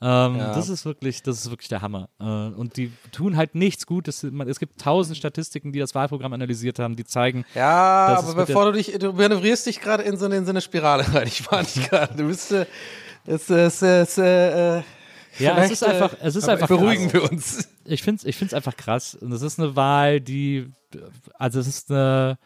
Ähm, 0.00 0.36
Ja. 0.36 0.54
Das 0.54 0.68
ist 0.68 0.84
wirklich, 0.84 1.22
das 1.22 1.38
ist 1.38 1.50
wirklich 1.50 1.68
der 1.68 1.82
Hammer. 1.82 2.08
Äh, 2.20 2.24
und 2.24 2.76
die 2.76 2.92
tun 3.12 3.36
halt 3.36 3.54
nichts 3.54 3.86
Gutes. 3.86 4.22
Man, 4.24 4.48
es 4.48 4.58
gibt 4.58 4.80
tausend 4.80 5.16
Statistiken, 5.16 5.72
die 5.72 5.78
das 5.78 5.94
Wahlprogramm 5.94 6.32
analysiert 6.32 6.78
haben, 6.78 6.96
die 6.96 7.04
zeigen, 7.04 7.44
Ja, 7.54 8.18
aber 8.18 8.34
bevor 8.34 8.66
du 8.66 8.72
dich, 8.72 8.92
du 8.98 9.12
manövrierst 9.12 9.66
dich 9.66 9.80
gerade 9.80 10.02
in 10.02 10.16
so 10.16 10.26
eine, 10.26 10.36
in 10.36 10.44
so 10.44 10.50
eine 10.50 10.60
Spirale 10.60 11.04
rein. 11.14 11.26
Ich 11.26 11.50
war 11.50 11.60
nicht 11.60 11.88
gerade. 11.88 12.14
Du 12.14 12.26
bist, 12.28 12.52
äh, 12.52 12.66
es, 13.24 13.48
es, 13.50 13.82
es, 13.82 14.18
äh, 14.18 14.78
äh, 14.78 14.82
ja, 15.38 15.58
es 15.58 15.70
ist 15.70 15.84
einfach, 15.84 16.12
äh, 16.14 16.16
es 16.26 16.36
ist 16.36 16.48
einfach 16.48 16.68
beruhigen 16.68 17.08
krass. 17.08 17.22
wir 17.22 17.30
uns. 17.30 17.68
ich 17.84 18.02
finde 18.02 18.20
es 18.20 18.24
ich 18.24 18.36
find's 18.36 18.54
einfach 18.54 18.76
krass. 18.76 19.14
Und 19.14 19.32
es 19.32 19.42
ist 19.42 19.58
eine 19.58 19.76
Wahl, 19.76 20.20
die, 20.20 20.72
also 21.34 21.60
es 21.60 21.66
ist 21.66 21.90
eine, 21.90 22.38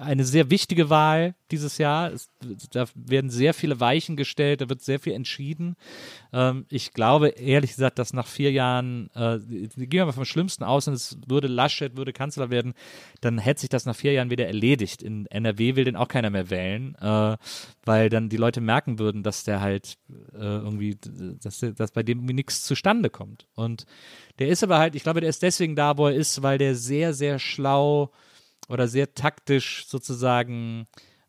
eine 0.00 0.24
sehr 0.24 0.50
wichtige 0.50 0.90
Wahl 0.90 1.34
dieses 1.50 1.78
Jahr. 1.78 2.12
Es, 2.12 2.30
da 2.70 2.86
werden 2.94 3.30
sehr 3.30 3.54
viele 3.54 3.80
Weichen 3.80 4.16
gestellt, 4.16 4.60
da 4.60 4.68
wird 4.68 4.82
sehr 4.82 5.00
viel 5.00 5.12
entschieden. 5.12 5.76
Ähm, 6.32 6.66
ich 6.68 6.92
glaube, 6.92 7.28
ehrlich 7.28 7.70
gesagt, 7.72 7.98
dass 7.98 8.12
nach 8.12 8.26
vier 8.26 8.52
Jahren, 8.52 9.10
äh, 9.14 9.38
gehen 9.38 9.90
wir 9.92 10.06
mal 10.06 10.12
vom 10.12 10.24
Schlimmsten 10.24 10.64
aus 10.64 10.88
und 10.88 10.94
es 10.94 11.18
würde 11.26 11.48
Laschet, 11.48 11.96
würde 11.96 12.12
Kanzler 12.12 12.50
werden, 12.50 12.74
dann 13.20 13.38
hätte 13.38 13.60
sich 13.60 13.68
das 13.70 13.84
nach 13.86 13.96
vier 13.96 14.12
Jahren 14.12 14.30
wieder 14.30 14.46
erledigt. 14.46 15.02
In 15.02 15.26
NRW 15.26 15.76
will 15.76 15.84
den 15.84 15.96
auch 15.96 16.08
keiner 16.08 16.30
mehr 16.30 16.48
wählen, 16.50 16.94
äh, 17.00 17.36
weil 17.84 18.08
dann 18.08 18.28
die 18.28 18.36
Leute 18.36 18.60
merken 18.60 18.98
würden, 18.98 19.22
dass 19.22 19.44
der 19.44 19.60
halt 19.60 19.98
äh, 20.32 20.38
irgendwie, 20.38 20.96
dass, 21.42 21.58
der- 21.58 21.72
dass 21.72 21.90
bei 21.90 22.02
dem 22.02 22.24
nichts 22.24 22.62
zustande 22.64 23.10
kommt. 23.10 23.46
Und 23.54 23.84
der 24.38 24.48
ist 24.48 24.62
aber 24.62 24.78
halt, 24.78 24.94
ich 24.94 25.02
glaube, 25.02 25.20
der 25.20 25.30
ist 25.30 25.42
deswegen 25.42 25.76
da, 25.76 25.98
wo 25.98 26.06
er 26.06 26.14
ist, 26.14 26.42
weil 26.42 26.58
der 26.58 26.74
sehr, 26.74 27.12
sehr 27.12 27.38
schlau 27.38 28.10
oder 28.68 28.88
sehr 28.88 29.14
taktisch 29.14 29.86
sozusagen, 29.88 30.86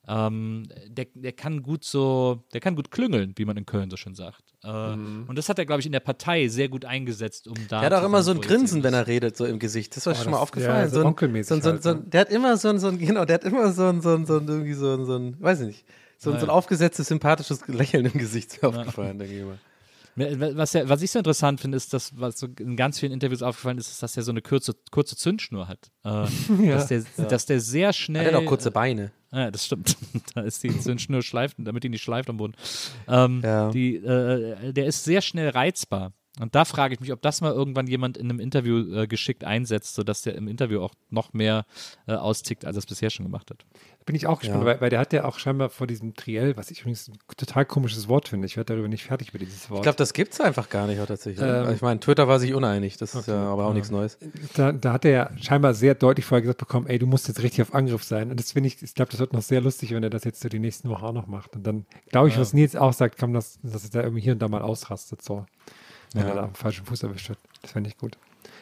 ähm, 0.08 0.64
der, 0.88 1.08
der 1.14 1.32
kann 1.32 1.64
gut 1.64 1.84
so, 1.86 2.44
der 2.54 2.60
kann 2.60 2.76
gut 2.76 2.92
klüngeln, 2.92 3.34
wie 3.38 3.46
man 3.46 3.56
in 3.58 3.66
Köln 3.66 3.90
so 3.90 3.96
schön 3.98 4.16
sagt. 4.16 4.44
Äh, 4.64 4.68
Und 4.70 5.36
das 5.38 5.48
hat 5.50 5.60
er, 5.60 5.66
glaube 5.66 5.80
ich, 5.80 5.86
in 5.86 5.92
der 5.94 6.00
Partei 6.02 6.48
sehr 6.50 6.68
gut 6.70 6.84
eingesetzt, 6.86 7.48
um 7.48 7.56
da. 7.70 7.80
Der 7.82 7.90
hat 7.90 7.94
auch 8.02 8.06
immer 8.06 8.22
so 8.22 8.32
ein 8.32 8.38
er 8.38 8.44
Grinsen, 8.44 8.84
wenn 8.84 8.94
er 8.94 9.08
redet, 9.08 9.38
so 9.38 9.46
im 9.46 9.60
Gesicht. 9.60 9.96
Das 9.96 10.06
war 10.06 10.16
schon 10.16 10.26
mal 10.26 10.32
das- 10.32 10.42
aufgefallen. 10.42 10.76
ja, 10.86 10.90
so 10.90 11.02
so, 11.02 11.08
ein- 11.08 11.62
so, 11.62 11.70
ein- 11.70 11.74
halt, 11.74 11.84
so, 11.84 11.90
ein- 11.92 11.98
ne? 12.00 12.04
Der 12.08 12.22
hat 12.22 12.30
immer 12.32 12.58
so 12.58 12.68
ein, 12.70 12.80
so 12.80 12.88
ein, 12.90 12.98
genau, 12.98 13.24
der 13.26 13.36
hat 13.36 13.44
immer 13.46 13.72
so 13.72 13.86
ein, 13.86 14.02
so 14.02 14.14
ein, 14.16 14.26
so 14.26 14.38
ein 14.38 14.48
irgendwie 14.48 14.74
so 14.74 14.94
ein, 14.94 15.06
so 15.06 15.16
ein 15.18 15.42
weiß 15.42 15.62
ich 15.62 15.68
nicht, 15.68 15.86
so 16.18 16.32
ein, 16.32 16.40
so 16.40 16.46
ein 16.46 16.50
aufgesetztes, 16.50 17.08
sympathisches 17.08 17.66
Lächeln 17.68 18.06
im 18.06 18.14
Gesicht 18.14 18.54
ist 18.54 18.62
mir 18.62 18.70
aufgefallen, 18.70 19.20
denke 19.20 19.34
ich 19.36 19.42
immer. 19.42 19.58
Was, 20.16 20.74
ja, 20.74 20.88
was 20.88 21.02
ich 21.02 21.12
so 21.12 21.20
interessant 21.20 21.60
finde, 21.60 21.76
ist, 21.78 21.94
dass, 21.94 22.18
was 22.20 22.40
so 22.40 22.48
in 22.60 22.76
ganz 22.76 23.00
vielen 23.00 23.12
Interviews 23.12 23.42
aufgefallen 23.42 23.78
ist, 23.78 23.90
ist, 23.90 24.04
dass 24.04 24.16
er 24.16 24.24
so 24.24 24.32
eine 24.32 24.42
kurze, 24.42 24.76
kurze 24.92 25.16
Zündschnur 25.16 25.68
hat. 25.68 25.92
Äh, 26.04 26.28
dass, 26.70 26.88
der, 26.88 27.04
dass 27.30 27.46
der 27.46 27.60
sehr 27.60 27.94
schnell. 27.94 28.26
Er 28.26 28.34
hat 28.34 28.42
auch 28.42 28.46
kurze 28.46 28.72
Beine. 28.72 29.12
Ja, 29.32 29.50
das 29.50 29.66
stimmt. 29.66 29.98
da 30.36 30.42
ist 30.42 30.64
die 30.64 30.80
Zündschnur 30.80 31.24
schleift, 31.24 31.58
damit 31.60 31.84
die 31.84 31.90
nicht 31.90 32.04
schleift 32.04 32.30
am 32.30 32.38
Boden. 32.38 32.54
Ähm, 33.08 33.42
Ja. 33.44 33.72
die, 33.72 33.96
äh, 33.96 34.72
der 34.74 34.86
ist 34.86 35.04
sehr 35.04 35.22
schnell 35.22 35.50
reizbar. 35.50 36.14
Und 36.40 36.56
da 36.56 36.66
frage 36.66 36.96
ich 36.96 37.00
mich, 37.00 37.12
ob 37.14 37.22
das 37.22 37.42
mal 37.42 37.52
irgendwann 37.52 37.86
jemand 37.86 38.18
in 38.18 38.28
einem 38.28 38.40
Interview 38.40 38.92
äh, 38.96 39.06
geschickt 39.08 39.44
einsetzt, 39.44 39.94
sodass 39.94 40.24
der 40.24 40.34
im 40.34 40.48
Interview 40.48 40.82
auch 40.82 40.96
noch 41.12 41.32
mehr 41.34 41.66
äh, 42.08 42.14
austickt, 42.14 42.66
als 42.66 42.76
er 42.76 42.80
es 42.80 42.86
bisher 42.88 43.12
schon 43.12 43.26
gemacht 43.26 43.52
hat. 43.52 43.66
Bin 44.08 44.16
ich 44.16 44.26
auch 44.26 44.40
gespannt, 44.40 44.62
Ja. 44.62 44.66
weil, 44.66 44.82
weil 44.82 44.90
der 44.90 45.00
hat 45.00 45.14
ja 45.14 45.26
auch 45.26 45.38
scheinbar 45.38 45.70
vor 45.70 45.86
diesem 45.86 46.16
Triell, 46.16 46.58
was 46.58 46.72
ich 46.72 46.82
übrigens 46.82 47.08
ein 47.08 47.18
total 47.38 47.66
komisches 47.66 48.08
Wort 48.08 48.28
finde. 48.30 48.48
Ich 48.48 48.58
werde 48.58 48.74
darüber 48.74 48.88
nicht 48.88 49.04
fertig 49.04 49.30
über 49.30 49.38
dieses 49.38 49.70
Wort. 49.70 49.80
Ich 49.80 49.84
glaube, 49.84 49.98
das 49.98 50.12
gibt's 50.14 50.42
einfach 50.42 50.70
gar 50.70 50.88
nicht 50.88 50.98
tatsächlich. 51.06 51.46
Ähm, 51.48 51.72
ich 51.72 51.82
meine, 51.84 52.00
Twitter 52.00 52.28
war 52.28 52.40
sich 52.40 52.56
uneinig, 52.56 52.98
das 52.98 53.14
ist 53.14 53.28
ja 53.28 53.36
aber 53.52 53.68
auch 53.68 53.74
nichts 53.74 53.92
Neues. 53.92 54.18
da, 54.56 54.72
da 54.72 54.94
hat 54.94 55.06
er 55.06 55.12
ja 55.12 55.30
scheinbar 55.40 55.76
sehr 55.76 55.94
deutlich 55.94 56.26
vorher 56.26 56.42
gesagt 56.42 56.60
bekommen, 56.60 56.88
ey, 56.88 56.98
du 56.98 57.06
musst 57.06 57.28
jetzt 57.28 57.44
richtig 57.44 57.62
auf 57.62 57.76
Angriff 57.76 58.04
sein. 58.04 58.32
Und 58.32 58.40
das 58.40 58.54
finde 58.54 58.68
ich, 58.68 58.82
ich 58.82 58.96
glaube, 58.96 59.12
das 59.12 59.20
wird 59.20 59.34
noch 59.34 59.44
sehr 59.44 59.62
lustig, 59.62 59.92
wenn 59.94 60.02
er 60.02 60.10
das 60.10 60.24
jetzt 60.24 60.42
so 60.42 60.50
die 60.50 60.60
nächsten 60.60 60.90
Wochen 60.90 61.06
auch 61.06 61.14
noch 61.14 61.28
macht. 61.28 61.56
Und 61.56 61.68
dann 61.68 61.86
glaube 62.10 62.28
ich, 62.30 62.40
was 62.40 62.54
Nils 62.54 62.76
auch 62.76 62.92
sagt, 62.94 63.18
kann 63.20 63.34
dass, 63.34 63.60
dass 63.62 63.84
er 63.84 63.90
da 63.92 64.02
irgendwie 64.02 64.22
hier 64.22 64.34
und 64.34 64.40
da 64.42 64.48
mal 64.48 64.64
ausrastet, 64.64 65.22
so. 65.22 65.46
Wenn 66.14 66.28
er 66.28 66.36
da 66.36 66.44
am 66.44 66.54
falschen 66.56 66.86
Fuß 66.86 67.04
erwischt 67.04 67.30
wird. 67.30 67.40
Das 67.62 67.72
fände 67.72 67.90
ich 67.90 67.98
gut. 67.98 68.18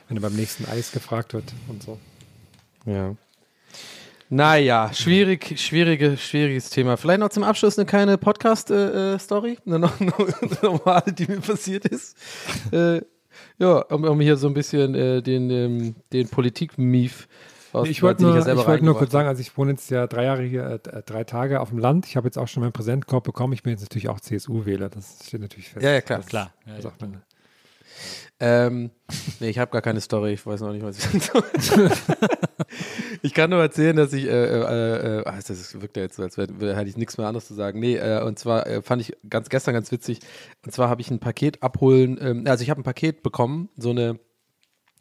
Wenn 0.08 0.18
er 0.18 0.22
beim 0.22 0.36
nächsten 0.36 0.66
Eis 0.66 0.91
gefragt 0.91 1.34
wird 1.34 1.54
und 1.68 1.84
so. 1.84 1.99
Ja. 2.86 3.16
Naja, 4.30 4.91
schwierig, 4.93 5.60
schwierige, 5.60 6.16
schwieriges 6.16 6.70
Thema. 6.70 6.95
Vielleicht 6.95 7.20
noch 7.20 7.30
zum 7.30 7.43
Abschluss 7.43 7.78
eine 7.78 7.86
kleine 7.86 8.18
Podcast-Story, 8.18 9.58
no- 9.66 9.76
eine 9.99 10.14
normale, 10.62 11.12
die 11.12 11.28
mir 11.28 11.41
passiert 11.41 11.86
ist. 11.86 12.16
äh, 12.72 13.02
ja, 13.60 13.80
um, 13.89 14.04
um 14.06 14.22
hier 14.22 14.38
so 14.38 14.47
ein 14.47 14.54
bisschen 14.54 14.95
äh, 14.95 15.22
den, 15.22 15.49
ähm, 15.49 15.95
den 16.14 16.30
Politik-Mief 16.30 17.28
aus 17.74 17.88
ich 17.88 18.02
wollte 18.04 18.24
nur, 18.24 18.34
ja 18.34 18.39
ich 18.39 18.43
selber 18.45 18.68
wollte 18.68 18.84
nur 18.86 18.97
kurz 18.97 19.12
sagen, 19.12 19.28
also 19.30 19.39
ich 19.41 19.56
wohne 19.58 19.72
jetzt 19.72 19.89
ja 19.89 20.08
drei 20.08 20.26
Jahre 20.26 20.43
hier, 20.43 20.66
äh, 20.86 21.04
drei 21.04 21.24
Tage 21.24 21.60
auf 21.62 21.70
dem 21.70 21.78
Land. 21.80 22.06
Ich 22.08 22.16
habe 22.18 22.28
jetzt 22.28 22.38
auch 22.38 22.47
schon 22.47 22.62
meinen 22.62 22.74
Präsentkorb 22.74 23.24
bekommen. 23.24 23.54
Ich 23.54 23.64
bin 23.64 23.72
jetzt 23.72 23.82
natürlich 23.82 24.10
auch 24.10 24.20
CSU-Wähler. 24.20 24.89
Das 24.89 25.20
steht 25.26 25.41
natürlich 25.41 25.70
fest. 25.70 25.84
Ja, 25.84 25.91
ja, 25.91 26.02
klar. 26.02 26.20
Das, 26.20 26.28
Klar. 26.28 26.54
Ja, 26.66 26.76
das 26.76 26.84
ja, 26.84 26.89
sagt 26.89 27.02
man. 27.02 27.22
Ähm, 28.44 28.89
nee, 29.39 29.50
ich 29.50 29.60
habe 29.60 29.72
gar 29.72 29.84
keine 29.84 30.02
Story. 30.02 30.34
Ich 30.34 30.46
weiß 30.46 30.62
noch 30.62 30.74
nicht, 30.74 30.84
was 30.84 30.98
ich 30.98 31.04
sagen 31.24 31.44
soll. 31.76 31.92
Ich 33.24 33.34
kann 33.34 33.50
nur 33.50 33.60
erzählen, 33.60 33.96
dass 33.96 34.14
ich, 34.14 34.26
äh, 34.26 34.30
äh, 34.30 35.20
äh, 35.20 35.24
ah, 35.26 35.38
das 35.46 35.80
wirkt 35.80 35.98
ja 35.98 36.04
jetzt 36.04 36.16
so, 36.16 36.24
als 36.24 36.38
hätte 36.38 36.54
ich 36.88 36.98
nichts 36.98 37.18
mehr 37.18 37.28
anderes 37.28 37.46
zu 37.48 37.54
sagen. 37.54 37.80
Nee, 37.80 37.98
äh, 37.98 38.24
und 38.24 38.39
zwar 38.39 38.66
äh, 38.66 38.82
fand 38.82 39.02
ich 39.02 39.16
ganz 39.30 39.50
gestern 39.50 39.74
ganz 39.74 39.92
witzig. 39.92 40.20
Und 40.66 40.72
zwar 40.72 40.89
habe 40.89 41.02
ich 41.02 41.12
ein 41.12 41.20
Paket 41.20 41.62
abholen, 41.62 42.18
ähm, 42.22 42.44
also 42.48 42.64
ich 42.64 42.70
habe 42.70 42.80
ein 42.82 42.84
Paket 42.86 43.22
bekommen, 43.24 43.70
so 43.78 43.89
eine, 43.92 44.20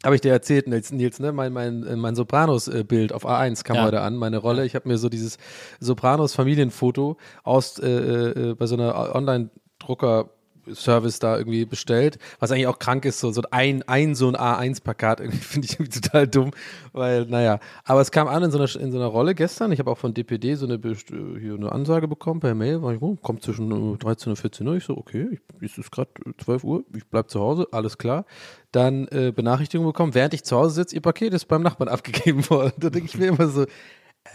habe 0.03 0.15
ich 0.15 0.21
dir 0.21 0.31
erzählt, 0.31 0.67
Nils, 0.67 0.91
Nils 0.91 1.19
ne? 1.19 1.31
mein, 1.31 1.53
mein, 1.53 1.83
äh, 1.87 1.95
mein 1.95 2.15
Sopranos-Bild 2.15 3.13
auf 3.13 3.25
A1 3.25 3.63
kam 3.63 3.77
Ja. 3.77 3.85
heute 3.85 4.01
an, 4.01 4.17
meine 4.17 4.37
Rolle. 4.37 4.65
Ich 4.65 4.75
habe 4.75 4.87
mir 4.89 4.97
so 4.97 5.09
dieses 5.09 5.37
Sopranos-Familienfoto 5.79 7.17
aus, 7.43 7.79
äh, 7.79 7.87
äh, 7.89 8.55
bei 8.55 8.67
so 8.67 8.75
einer 8.75 9.15
Online-Drucker- 9.15 10.29
Service 10.75 11.19
da 11.19 11.37
irgendwie 11.37 11.65
bestellt, 11.65 12.17
was 12.39 12.51
eigentlich 12.51 12.67
auch 12.67 12.79
krank 12.79 13.05
ist, 13.05 13.19
so, 13.19 13.31
so 13.31 13.41
ein, 13.51 13.83
ein 13.83 14.15
so 14.15 14.27
ein 14.27 14.35
A1-Plakat, 14.35 15.19
irgendwie 15.19 15.37
finde 15.41 15.65
ich 15.65 15.73
irgendwie 15.79 15.99
total 15.99 16.27
dumm, 16.27 16.51
weil, 16.93 17.25
naja, 17.25 17.59
aber 17.83 18.01
es 18.01 18.11
kam 18.11 18.27
an 18.27 18.43
in 18.43 18.51
so 18.51 18.57
einer, 18.57 18.75
in 18.75 18.91
so 18.91 18.97
einer 18.97 19.07
Rolle 19.07 19.35
gestern, 19.35 19.71
ich 19.71 19.79
habe 19.79 19.91
auch 19.91 19.97
von 19.97 20.13
DPD 20.13 20.55
so 20.55 20.65
eine, 20.65 20.75
äh, 20.75 20.95
hier 21.39 21.55
eine 21.55 21.71
Ansage 21.71 22.07
bekommen 22.07 22.39
per 22.39 22.55
Mail, 22.55 22.81
war 22.81 22.93
ich, 22.93 23.01
oh, 23.01 23.15
kommt 23.21 23.43
zwischen 23.43 23.93
äh, 23.93 23.97
13 23.97 24.31
und 24.31 24.35
14 24.37 24.67
Uhr, 24.67 24.75
ich 24.75 24.85
so, 24.85 24.97
okay, 24.97 25.39
ich, 25.59 25.71
es 25.71 25.77
ist 25.77 25.91
gerade 25.91 26.09
12 26.43 26.63
Uhr, 26.63 26.83
ich 26.95 27.05
bleib 27.07 27.29
zu 27.29 27.39
Hause, 27.39 27.67
alles 27.71 27.97
klar, 27.97 28.25
dann 28.71 29.07
äh, 29.09 29.31
Benachrichtigung 29.35 29.85
bekommen, 29.85 30.13
während 30.13 30.33
ich 30.33 30.43
zu 30.43 30.55
Hause 30.57 30.75
sitze, 30.75 30.95
ihr 30.95 31.01
Paket 31.01 31.33
ist 31.33 31.45
beim 31.45 31.61
Nachbarn 31.61 31.89
abgegeben 31.89 32.49
worden, 32.49 32.73
da 32.77 32.89
denke 32.89 33.07
ich 33.07 33.17
mir 33.17 33.27
immer 33.27 33.47
so, 33.47 33.65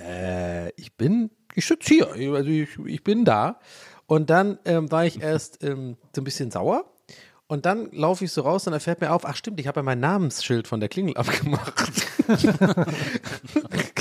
äh, 0.00 0.70
ich 0.72 0.96
bin, 0.96 1.30
ich 1.54 1.66
sitze 1.66 1.94
hier, 1.94 2.34
also 2.34 2.48
ich, 2.48 2.78
ich 2.86 3.04
bin 3.04 3.24
da. 3.24 3.58
Und 4.06 4.30
dann 4.30 4.58
ähm, 4.64 4.90
war 4.90 5.04
ich 5.04 5.20
erst 5.20 5.62
ähm, 5.64 5.96
so 6.14 6.20
ein 6.20 6.24
bisschen 6.24 6.50
sauer. 6.50 6.84
Und 7.48 7.64
dann 7.64 7.90
laufe 7.92 8.24
ich 8.24 8.32
so 8.32 8.42
raus 8.42 8.66
und 8.66 8.72
dann 8.72 8.80
fällt 8.80 9.00
mir 9.00 9.12
auf, 9.12 9.24
ach 9.24 9.36
stimmt, 9.36 9.60
ich 9.60 9.68
habe 9.68 9.78
ja 9.78 9.84
mein 9.84 10.00
Namensschild 10.00 10.66
von 10.66 10.80
der 10.80 10.88
Klingel 10.88 11.16
abgemacht. 11.16 11.92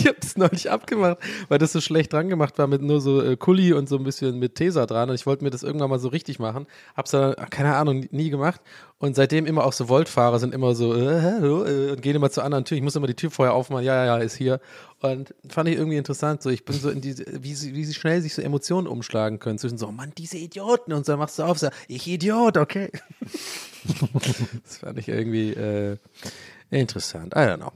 Ich 0.05 0.09
habe 0.09 0.19
das 0.19 0.37
neulich 0.37 0.69
abgemacht, 0.69 1.17
weil 1.49 1.57
das 1.57 1.73
so 1.73 1.81
schlecht 1.81 2.13
dran 2.13 2.29
gemacht 2.29 2.57
war 2.59 2.67
mit 2.67 2.81
nur 2.83 3.01
so 3.01 3.23
äh, 3.23 3.35
Kuli 3.37 3.73
und 3.73 3.89
so 3.89 3.97
ein 3.97 4.03
bisschen 4.03 4.37
mit 4.37 4.53
Tesa 4.53 4.85
dran. 4.85 5.09
Und 5.09 5.15
ich 5.15 5.25
wollte 5.25 5.43
mir 5.43 5.49
das 5.49 5.63
irgendwann 5.63 5.89
mal 5.89 5.97
so 5.97 6.09
richtig 6.09 6.37
machen. 6.37 6.67
Hab's 6.95 7.11
dann, 7.11 7.33
ach, 7.37 7.49
keine 7.49 7.75
Ahnung, 7.75 8.05
nie 8.11 8.29
gemacht. 8.29 8.61
Und 8.99 9.15
seitdem 9.15 9.47
immer 9.47 9.65
auch 9.65 9.73
so 9.73 9.87
Voltfahrer 9.87 10.37
sind 10.37 10.53
immer 10.53 10.75
so, 10.75 10.93
äh, 10.93 11.39
äh, 11.39 11.91
und 11.91 12.01
gehen 12.03 12.15
immer 12.15 12.29
zur 12.29 12.43
anderen 12.43 12.65
Tür. 12.65 12.77
Ich 12.77 12.83
muss 12.83 12.95
immer 12.95 13.07
die 13.07 13.15
Tür 13.15 13.31
vorher 13.31 13.55
aufmachen, 13.55 13.83
ja, 13.83 13.95
ja, 13.95 14.17
ja, 14.17 14.23
ist 14.23 14.35
hier. 14.35 14.59
Und 15.01 15.33
fand 15.49 15.69
ich 15.69 15.75
irgendwie 15.75 15.97
interessant. 15.97 16.43
So, 16.43 16.51
ich 16.51 16.65
bin 16.65 16.75
so 16.75 16.89
in 16.91 17.01
diese, 17.01 17.25
wie 17.43 17.55
sie, 17.55 17.73
wie 17.73 17.83
sie 17.83 17.95
schnell 17.95 18.21
sich 18.21 18.35
so 18.35 18.43
Emotionen 18.43 18.87
umschlagen 18.87 19.39
können. 19.39 19.57
Zwischen 19.57 19.79
so, 19.79 19.91
Mann, 19.91 20.13
diese 20.15 20.37
Idioten. 20.37 20.93
Und 20.93 21.07
so 21.07 21.17
machst 21.17 21.39
du 21.39 21.43
auf, 21.43 21.57
so, 21.57 21.69
ich 21.87 22.07
Idiot, 22.07 22.57
okay. 22.57 22.91
das 24.63 24.77
fand 24.77 24.99
ich 24.99 25.07
irgendwie 25.07 25.49
äh, 25.53 25.97
interessant. 26.69 27.33
I 27.33 27.39
don't 27.39 27.57
know. 27.57 27.71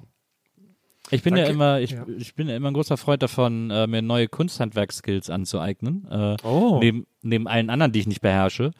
Ich 1.12 1.24
bin 1.24 1.36
ja 1.36 1.43
Danke. 1.43 1.53
immer, 1.55 1.80
ich, 1.80 1.91
Ja. 1.91 2.05
ich 2.18 2.36
bin 2.36 2.47
ja 2.49 2.55
immer 2.55 2.70
ein 2.70 2.74
großer 2.74 2.97
Freund 2.97 3.24
davon, 3.24 3.72
äh, 3.72 3.88
mir 3.88 4.01
neue 4.01 4.28
Kunsthandwerkskills 4.28 5.30
anzueignen. 5.30 6.07
Äh, 6.10 6.36
Oh. 6.43 6.78
neben, 6.80 7.07
neben 7.22 7.47
allen 7.47 7.70
anderen, 7.70 7.91
die 7.91 7.99
ich 7.99 8.07
nicht 8.07 8.22
beherrsche. 8.22 8.72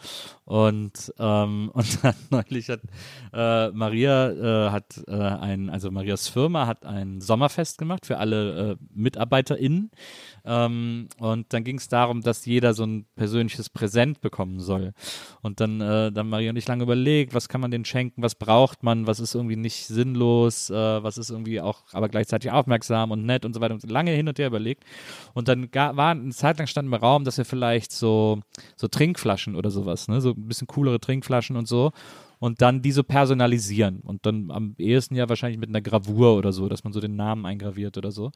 Und, 0.46 1.14
ähm, 1.20 1.70
und 1.74 2.04
dann 2.04 2.16
neulich 2.30 2.70
hat 2.70 2.82
äh, 3.34 3.70
Maria 3.72 4.30
äh, 4.68 4.70
hat 4.72 5.02
äh, 5.08 5.12
ein, 5.16 5.70
also 5.70 5.92
Marias 5.92 6.28
Firma 6.28 6.68
hat 6.68 6.86
ein 6.86 7.22
Sommerfest 7.22 7.78
gemacht 7.78 8.06
für 8.06 8.18
alle 8.18 8.72
äh, 8.72 8.76
MitarbeiterInnen. 8.94 9.92
Ähm, 10.50 11.10
und 11.20 11.54
dann 11.54 11.64
ging 11.64 11.78
es 11.78 11.90
darum, 11.90 12.22
dass 12.22 12.48
jeder 12.48 12.74
so 12.74 12.84
ein 12.84 13.06
persönliches 13.16 13.70
Präsent 13.70 14.20
bekommen 14.20 14.60
soll. 14.60 14.94
Und 15.44 15.60
dann, 15.60 15.80
äh, 15.80 16.12
dann 16.12 16.28
Maria 16.28 16.50
und 16.50 16.56
ich 16.56 16.68
lange 16.68 16.82
überlegt, 16.82 17.36
was 17.36 17.50
kann 17.50 17.62
man 17.62 17.70
denen 17.70 17.86
schenken, 17.86 18.24
was 18.24 18.34
braucht 18.34 18.82
man, 18.82 19.06
was 19.06 19.20
ist 19.20 19.36
irgendwie 19.36 19.56
nicht 19.56 19.86
sinnlos, 19.86 20.72
äh, 20.72 20.74
was 21.04 21.20
ist 21.20 21.30
irgendwie 21.30 21.62
auch, 21.62 21.84
aber 21.92 22.10
gleichzeitig 22.10 22.50
aufmerksam 22.52 23.12
und 23.12 23.26
nett 23.26 23.46
und 23.46 23.54
so 23.54 23.62
weiter. 23.62 23.76
Und 23.76 23.90
lange 23.92 24.12
hin 24.12 24.28
und 24.28 24.40
her 24.40 24.48
überlegt. 24.48 24.84
Und 25.36 25.48
dann 25.48 25.70
war 25.72 26.10
eine 26.10 26.32
Zeit 26.32 26.58
lang 26.58 26.66
stand 26.66 26.88
im 26.88 26.96
Raum, 26.96 27.26
dass 27.26 27.38
wir 27.38 27.46
vielleicht 27.46 27.92
so, 27.92 28.40
so 28.76 28.88
Trinkflaschen 28.88 29.56
oder 29.56 29.70
sowas, 29.70 30.08
ne, 30.08 30.20
so 30.20 30.32
ein 30.32 30.48
bisschen 30.48 30.66
coolere 30.66 31.00
Trinkflaschen 31.00 31.58
und 31.58 31.68
so. 31.68 31.92
Und 32.40 32.62
dann 32.62 32.82
die 32.82 32.92
so 32.92 33.04
personalisieren. 33.04 34.00
Und 34.00 34.26
dann 34.26 34.50
am 34.50 34.76
ehesten 34.78 35.16
ja 35.16 35.28
wahrscheinlich 35.28 35.60
mit 35.60 35.70
einer 35.70 35.82
Gravur 35.82 36.38
oder 36.38 36.54
so, 36.54 36.70
dass 36.70 36.84
man 36.84 36.94
so 36.94 37.02
den 37.02 37.16
Namen 37.16 37.46
eingraviert 37.46 37.98
oder 37.98 38.12
so. 38.12 38.32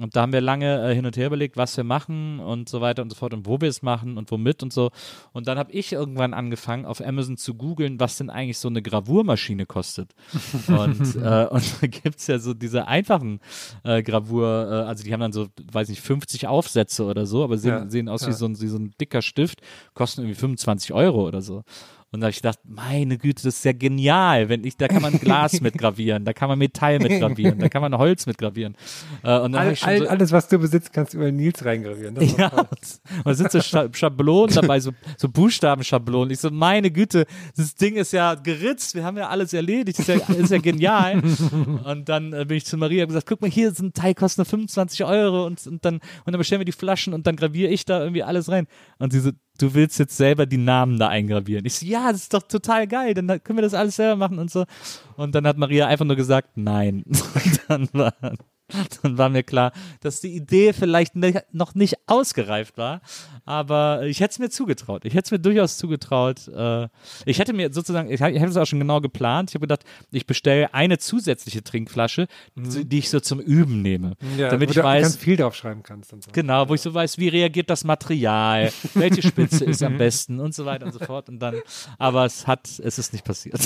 Und 0.00 0.16
da 0.16 0.22
haben 0.22 0.32
wir 0.32 0.40
lange 0.40 0.90
äh, 0.90 0.94
hin 0.94 1.04
und 1.04 1.18
her 1.18 1.26
überlegt, 1.26 1.58
was 1.58 1.76
wir 1.76 1.84
machen 1.84 2.40
und 2.40 2.68
so 2.68 2.80
weiter 2.80 3.02
und 3.02 3.10
so 3.10 3.16
fort 3.16 3.34
und 3.34 3.46
wo 3.46 3.60
wir 3.60 3.68
es 3.68 3.82
machen 3.82 4.16
und 4.16 4.30
womit 4.30 4.62
und 4.62 4.72
so. 4.72 4.90
Und 5.32 5.48
dann 5.48 5.58
habe 5.58 5.70
ich 5.72 5.92
irgendwann 5.92 6.32
angefangen, 6.32 6.86
auf 6.86 7.04
Amazon 7.04 7.36
zu 7.36 7.54
googeln, 7.54 8.00
was 8.00 8.16
denn 8.16 8.30
eigentlich 8.30 8.56
so 8.56 8.68
eine 8.68 8.80
Gravurmaschine 8.80 9.66
kostet. 9.66 10.14
und, 10.68 11.16
äh, 11.16 11.46
und 11.46 11.64
da 11.82 11.86
gibt 11.88 12.20
es 12.20 12.26
ja 12.26 12.38
so 12.38 12.54
diese 12.54 12.88
einfachen 12.88 13.40
äh, 13.84 14.02
Gravur, 14.02 14.46
äh, 14.70 14.88
also 14.88 15.04
die 15.04 15.12
haben 15.12 15.20
dann 15.20 15.32
so, 15.32 15.48
weiß 15.70 15.90
nicht, 15.90 16.00
50 16.00 16.46
Aufsätze 16.46 17.04
oder 17.04 17.26
so, 17.26 17.44
aber 17.44 17.58
sehen, 17.58 17.70
Ja, 17.70 17.90
sehen 17.90 18.08
aus 18.08 18.22
wie, 18.22 18.30
ja. 18.30 18.36
so 18.36 18.46
ein, 18.46 18.58
wie 18.60 18.68
so 18.68 18.78
ein 18.78 18.94
dicker 18.98 19.20
Stift, 19.20 19.60
kosten 19.92 20.22
irgendwie 20.22 20.38
25 20.38 20.94
Euro 20.94 21.28
oder 21.28 21.42
so. 21.42 21.64
Und 22.12 22.20
da 22.20 22.26
habe 22.26 22.30
ich 22.30 22.36
gedacht, 22.36 22.58
meine 22.64 23.16
Güte, 23.16 23.42
das 23.42 23.56
ist 23.56 23.64
ja 23.64 23.72
genial. 23.72 24.50
Wenn 24.50 24.64
ich, 24.64 24.76
da 24.76 24.86
kann 24.86 25.00
man 25.00 25.18
Glas 25.18 25.60
mit 25.62 25.78
gravieren, 25.78 26.26
da 26.26 26.34
kann 26.34 26.46
man 26.46 26.58
Metall 26.58 26.98
mit 26.98 27.18
gravieren, 27.18 27.58
da 27.58 27.70
kann 27.70 27.80
man 27.80 27.96
Holz 27.96 28.26
mit 28.26 28.36
gravieren. 28.36 28.76
Äh, 29.22 29.38
und 29.38 29.54
All, 29.54 29.74
all, 29.80 29.98
so, 29.98 30.08
alles, 30.08 30.30
was 30.30 30.46
du 30.46 30.58
besitzt, 30.58 30.92
kannst 30.92 31.14
du 31.14 31.18
über 31.18 31.32
Nils 31.32 31.64
reingravieren. 31.64 32.16
Ja, 32.36 32.50
toll. 32.50 32.68
und 32.70 33.26
da 33.26 33.34
sind 33.34 33.50
so 33.50 33.62
Scha 33.62 33.88
Schablonen 33.90 34.54
dabei, 34.54 34.78
so, 34.78 34.92
so 35.16 35.28
Buchstabenschablonen. 35.28 36.32
Ich 36.32 36.40
so, 36.40 36.50
meine 36.50 36.90
Güte, 36.90 37.24
das 37.56 37.74
Ding 37.76 37.96
ist 37.96 38.12
ja 38.12 38.34
geritzt, 38.34 38.94
wir 38.94 39.04
haben 39.04 39.16
ja 39.16 39.28
alles 39.28 39.54
erledigt, 39.54 39.98
ist 39.98 40.08
ja, 40.08 40.16
ist 40.16 40.50
ja 40.50 40.58
genial. 40.58 41.22
und 41.84 42.08
dann 42.10 42.34
äh, 42.34 42.44
bin 42.44 42.58
ich 42.58 42.66
zu 42.66 42.76
Maria 42.76 43.04
und 43.04 43.08
gesagt, 43.08 43.26
guck 43.26 43.40
mal, 43.40 43.50
hier 43.50 43.70
ist 43.70 43.80
ein 43.80 43.94
Teil, 43.94 44.14
kostet 44.14 44.38
nur 44.38 44.46
25 44.46 45.04
Euro 45.04 45.46
und, 45.46 45.66
und, 45.66 45.82
dann, 45.82 45.94
und 45.94 46.02
dann 46.26 46.36
bestellen 46.36 46.60
wir 46.60 46.66
die 46.66 46.72
Flaschen 46.72 47.14
und 47.14 47.26
dann 47.26 47.36
graviere 47.36 47.70
ich 47.70 47.86
da 47.86 48.00
irgendwie 48.00 48.22
alles 48.22 48.50
rein. 48.50 48.66
Und 48.98 49.14
sie 49.14 49.20
so, 49.20 49.30
du 49.58 49.74
willst 49.74 49.98
jetzt 49.98 50.16
selber 50.16 50.46
die 50.46 50.58
Namen 50.58 50.98
da 50.98 51.08
eingravieren. 51.08 51.64
Ich 51.64 51.74
so, 51.74 51.86
ja, 51.86 52.12
das 52.12 52.22
ist 52.22 52.34
doch 52.34 52.42
total 52.42 52.86
geil, 52.86 53.14
dann 53.14 53.26
können 53.42 53.58
wir 53.58 53.62
das 53.62 53.74
alles 53.74 53.96
selber 53.96 54.16
machen 54.16 54.38
und 54.38 54.50
so. 54.50 54.64
Und 55.16 55.34
dann 55.34 55.46
hat 55.46 55.56
Maria 55.56 55.86
einfach 55.86 56.04
nur 56.04 56.16
gesagt, 56.16 56.56
nein. 56.56 57.04
Und 57.34 57.60
dann 57.68 57.88
war, 57.92 58.14
dann 59.02 59.18
war 59.18 59.28
mir 59.28 59.42
klar, 59.42 59.72
dass 60.00 60.20
die 60.20 60.34
Idee 60.34 60.72
vielleicht 60.72 61.16
ne, 61.16 61.44
noch 61.52 61.74
nicht 61.74 61.96
ausgereift 62.06 62.76
war, 62.78 63.00
aber 63.44 64.02
ich 64.06 64.20
hätte 64.20 64.32
es 64.32 64.38
mir 64.38 64.50
zugetraut. 64.50 65.04
Ich 65.04 65.14
hätte 65.14 65.26
es 65.26 65.30
mir 65.30 65.38
durchaus 65.38 65.76
zugetraut. 65.78 66.48
Äh, 66.48 66.88
ich 67.26 67.38
hätte 67.38 67.52
mir 67.52 67.72
sozusagen, 67.72 68.10
ich, 68.10 68.20
hab- 68.22 68.30
ich 68.32 68.38
hätte 68.40 68.50
es 68.50 68.56
auch 68.56 68.66
schon 68.66 68.78
genau 68.78 69.00
geplant. 69.00 69.50
Ich 69.50 69.54
habe 69.54 69.62
gedacht, 69.62 69.84
ich 70.10 70.26
bestelle 70.26 70.72
eine 70.74 70.98
zusätzliche 70.98 71.62
Trinkflasche, 71.64 72.28
so- 72.56 72.82
die 72.84 72.98
ich 72.98 73.10
so 73.10 73.20
zum 73.20 73.40
Üben 73.40 73.82
nehme, 73.82 74.12
Mhm. 74.20 74.38
Ja, 74.38 74.48
damit 74.50 74.68
wo 74.68 74.72
ich 74.72 74.82
weiß, 74.82 75.02
ganz 75.02 75.16
viel 75.16 75.36
draufschreiben 75.36 75.82
kannst 75.82 76.12
und 76.12 76.22
so. 76.24 76.30
Genau, 76.32 76.68
wo 76.68 76.74
ich 76.74 76.80
so 76.80 76.92
weiß, 76.94 77.18
wie 77.18 77.28
reagiert 77.28 77.68
das 77.70 77.84
Material, 77.84 78.72
welche 78.94 79.22
Spitze 79.22 79.64
ist 79.64 79.82
am 79.82 79.98
besten 79.98 80.40
und 80.40 80.54
so 80.54 80.64
weiter 80.64 80.86
und 80.86 80.92
so 80.92 80.98
fort. 81.00 81.28
Und 81.28 81.38
dann, 81.40 81.56
aber 81.98 82.24
es 82.24 82.46
hat, 82.46 82.68
es 82.78 82.98
ist 82.98 83.12
nicht 83.12 83.24
passiert. 83.24 83.60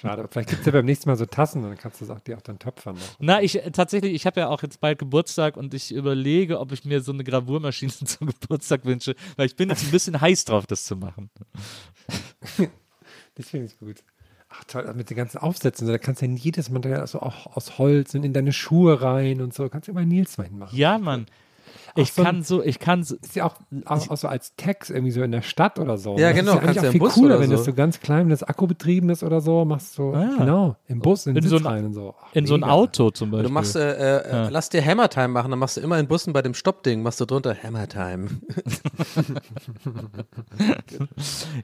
Schade. 0.00 0.26
Vielleicht 0.30 0.48
gibt 0.48 0.60
es 0.60 0.66
ja 0.66 0.72
beim 0.72 0.86
nächsten 0.86 1.08
Mal 1.08 1.16
so 1.16 1.26
Tassen 1.26 1.62
und 1.62 1.70
dann 1.70 1.78
kannst 1.78 2.00
du 2.00 2.06
das 2.06 2.16
auch, 2.16 2.20
die 2.20 2.34
auch 2.34 2.40
dann 2.40 2.58
töpfern. 2.58 2.94
Noch. 2.94 3.16
Na, 3.18 3.42
ich 3.42 3.64
äh, 3.64 3.70
tatsächlich, 3.70 4.14
ich 4.14 4.26
habe 4.26 4.40
ja 4.40 4.48
auch 4.48 4.62
jetzt 4.62 4.80
bald 4.80 4.98
Geburtstag 4.98 5.56
und 5.56 5.74
ich 5.74 5.92
überlege, 5.92 6.58
ob 6.58 6.72
ich 6.72 6.84
mir 6.84 7.02
so 7.02 7.12
eine 7.12 7.22
Gravurmaschine 7.22 7.92
zum 8.04 8.28
Geburtstag 8.28 8.84
wünsche, 8.84 9.14
weil 9.36 9.46
ich 9.46 9.56
bin 9.56 9.68
jetzt 9.68 9.84
ein 9.84 9.90
bisschen 9.90 10.20
heiß 10.20 10.46
drauf, 10.46 10.66
das 10.66 10.84
zu 10.84 10.96
machen. 10.96 11.30
Das 13.36 13.48
finde 13.48 13.66
ich 13.66 13.78
gut. 13.78 14.02
Ach 14.50 14.64
toll, 14.64 14.92
mit 14.94 15.08
den 15.08 15.16
ganzen 15.16 15.38
Aufsätzen. 15.38 15.86
Da 15.86 15.96
kannst 15.96 16.20
du 16.20 16.26
ja 16.26 16.32
jedes 16.32 16.68
Material 16.68 17.00
also 17.00 17.20
auch 17.20 17.56
aus 17.56 17.78
Holz 17.78 18.14
und 18.14 18.24
in 18.24 18.32
deine 18.32 18.52
Schuhe 18.52 19.00
rein 19.00 19.40
und 19.40 19.54
so. 19.54 19.68
Kannst 19.68 19.86
du 19.88 19.92
immer 19.92 20.04
Nils 20.04 20.36
mal 20.36 20.48
hinmachen. 20.48 20.76
Ja, 20.76 20.98
Mann. 20.98 21.26
Ich 21.96 22.12
so 22.12 22.22
kann 22.22 22.42
so, 22.42 22.62
ich 22.62 22.78
kann 22.78 23.02
so, 23.02 23.16
Ist 23.16 23.34
ja 23.36 23.44
auch, 23.46 23.56
auch, 23.84 24.10
auch 24.10 24.16
so 24.16 24.28
als 24.28 24.54
Text 24.56 24.90
irgendwie 24.90 25.10
so 25.10 25.22
in 25.22 25.32
der 25.32 25.42
Stadt 25.42 25.78
oder 25.78 25.98
so. 25.98 26.16
Ja, 26.18 26.28
Das 26.30 26.38
genau, 26.38 26.52
Ist 26.52 26.56
ja 26.56 26.60
kannst 26.62 26.68
eigentlich 26.68 26.76
du 26.76 26.80
auch 26.80 26.84
im 26.86 26.92
viel 26.92 27.00
Bus 27.00 27.14
cooler, 27.14 27.26
oder 27.34 27.40
wenn 27.40 27.50
das 27.50 27.60
so. 27.60 27.66
so 27.66 27.72
ganz 27.74 28.00
klein, 28.00 28.20
wenn 28.22 28.30
das 28.30 28.42
Akku 28.42 28.66
betrieben 28.66 29.10
ist 29.10 29.22
oder 29.22 29.40
so, 29.40 29.64
machst 29.64 29.98
du, 29.98 30.12
Ah. 30.14 30.30
genau, 30.38 30.76
im 30.86 31.00
Bus, 31.00 31.26
in 31.26 31.34
den 31.34 31.44
In 31.44 31.50
so 31.50 31.56
ein- 31.56 31.66
rein 31.66 31.84
und 31.86 31.92
so. 31.94 32.14
Ach, 32.20 32.34
in 32.34 32.46
so 32.46 32.54
ein 32.54 32.60
mega. 32.60 32.72
Auto 32.72 33.10
zum 33.10 33.30
Beispiel. 33.30 33.48
Du 33.48 33.52
machst, 33.52 33.76
äh, 33.76 34.18
äh, 34.18 34.48
lass 34.50 34.68
dir 34.68 34.84
Hammer 34.84 35.08
Time 35.08 35.28
machen, 35.28 35.50
dann 35.50 35.58
machst 35.58 35.76
du 35.76 35.80
immer 35.80 35.98
in 35.98 36.06
Bussen 36.06 36.32
bei 36.32 36.42
dem 36.42 36.54
Stoppding, 36.54 37.02
machst 37.02 37.20
du 37.20 37.24
drunter 37.26 37.54
Hammer 37.62 37.88
Time. 37.88 38.28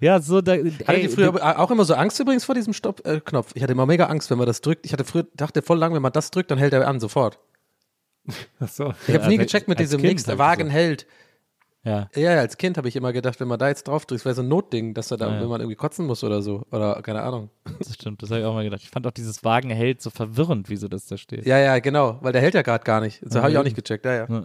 ja, 0.01 0.21
so 0.21 0.41
da, 0.41 0.55
ey, 0.55 1.03
ihr 1.03 1.11
früher 1.11 1.59
auch 1.61 1.71
immer 1.71 1.85
so 1.85 1.95
Angst 1.95 2.19
übrigens 2.21 2.45
vor 2.45 2.55
diesem 2.55 2.73
Stopp-Knopf? 2.73 3.53
ich 3.55 3.63
hatte 3.63 3.73
immer 3.73 3.87
mega 3.87 4.07
Angst, 4.07 4.31
wenn 4.31 4.39
man 4.39 4.47
das 4.47 4.61
drückt. 4.61 4.87
Ich 4.87 4.93
hatte 4.93 5.05
früher, 5.05 5.27
dachte 5.35 5.63
voll 5.63 5.79
lang, 5.79 5.95
wenn 5.95 6.03
man 6.03 6.13
das 6.13 6.31
drückt, 6.31 6.51
dann 6.51 6.59
hält 6.59 6.73
er 6.73 6.87
an, 6.87 7.01
sofort. 7.01 7.39
Ach 8.61 8.69
so. 8.69 8.93
Ich 9.07 9.15
habe 9.15 9.25
Ja, 9.25 9.29
nie 9.29 9.37
gecheckt 9.39 9.69
mit 9.69 9.79
diesem 9.79 10.01
Kind 10.01 10.11
nächsten 10.13 10.31
hab 10.31 10.37
ich 10.37 10.39
Wagen 10.41 10.65
so. 10.67 10.71
hält. 10.73 11.07
ja. 11.85 12.09
Ja, 12.15 12.31
als 12.39 12.57
Kind 12.57 12.77
habe 12.79 12.89
ich 12.89 12.97
immer 12.97 13.13
gedacht, 13.13 13.39
wenn 13.41 13.49
man 13.49 13.59
da 13.59 13.69
jetzt 13.69 13.87
drauf 13.89 14.07
drückt, 14.07 14.25
wäre 14.25 14.35
so 14.35 14.43
ein 14.43 14.49
Notding, 14.49 14.95
dass 14.95 15.11
er 15.11 15.17
da, 15.17 15.33
Ja, 15.33 15.41
wenn 15.41 15.49
man 15.49 15.61
irgendwie 15.61 15.77
kotzen 15.77 16.07
muss 16.07 16.25
oder 16.25 16.43
so. 16.43 16.65
Oder 16.73 17.01
keine 17.03 17.23
Ahnung. 17.23 17.51
Das 17.79 17.95
stimmt, 17.95 18.23
das 18.23 18.31
habe 18.31 18.41
ich 18.41 18.47
auch 18.47 18.55
mal 18.55 18.65
gedacht. 18.65 18.83
Ich 18.83 18.91
fand 18.91 19.07
auch 19.07 19.13
dieses 19.13 19.45
Wagenheld 19.45 20.03
so 20.03 20.11
verwirrend, 20.11 20.69
wieso 20.69 20.89
das 20.89 21.07
da 21.07 21.17
steht. 21.17 21.47
Ja, 21.47 21.59
ja, 21.59 21.79
genau, 21.79 22.19
weil 22.23 22.33
der 22.33 22.43
hält 22.43 22.55
ja 22.55 22.63
gerade 22.63 22.85
gar 22.85 23.01
nicht. 23.01 23.21
Das 23.25 23.35
habe 23.37 23.51
ich 23.51 23.59
auch 23.59 23.65
nicht 23.65 23.77
gecheckt, 23.77 24.05
ja, 24.05 24.27
ja. 24.27 24.45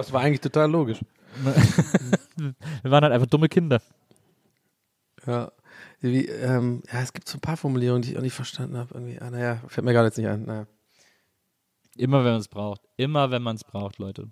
Es 0.00 0.12
war 0.12 0.20
eigentlich 0.22 0.40
total 0.40 0.70
logisch. 0.70 1.00
Wir 2.36 2.90
waren 2.90 3.04
halt 3.04 3.12
einfach 3.12 3.26
dumme 3.26 3.48
Kinder. 3.48 3.80
Ja. 5.26 5.52
Wie, 6.00 6.26
ähm, 6.26 6.82
ja, 6.92 7.00
es 7.00 7.12
gibt 7.12 7.28
so 7.28 7.36
ein 7.38 7.40
paar 7.40 7.56
Formulierungen, 7.56 8.02
die 8.02 8.12
ich 8.12 8.18
auch 8.18 8.22
nicht 8.22 8.34
verstanden 8.34 8.76
habe. 8.76 8.94
Irgendwie, 8.94 9.18
ah, 9.20 9.30
naja, 9.30 9.58
fällt 9.66 9.84
mir 9.84 9.92
gerade 9.92 10.06
jetzt 10.08 10.18
nicht 10.18 10.28
ein. 10.28 10.44
Naja. 10.44 10.66
Immer 11.96 12.24
wenn 12.24 12.32
man 12.32 12.40
es 12.40 12.48
braucht. 12.48 12.82
Immer 12.96 13.30
wenn 13.30 13.42
man 13.42 13.56
es 13.56 13.64
braucht, 13.64 13.98
Leute. 13.98 14.28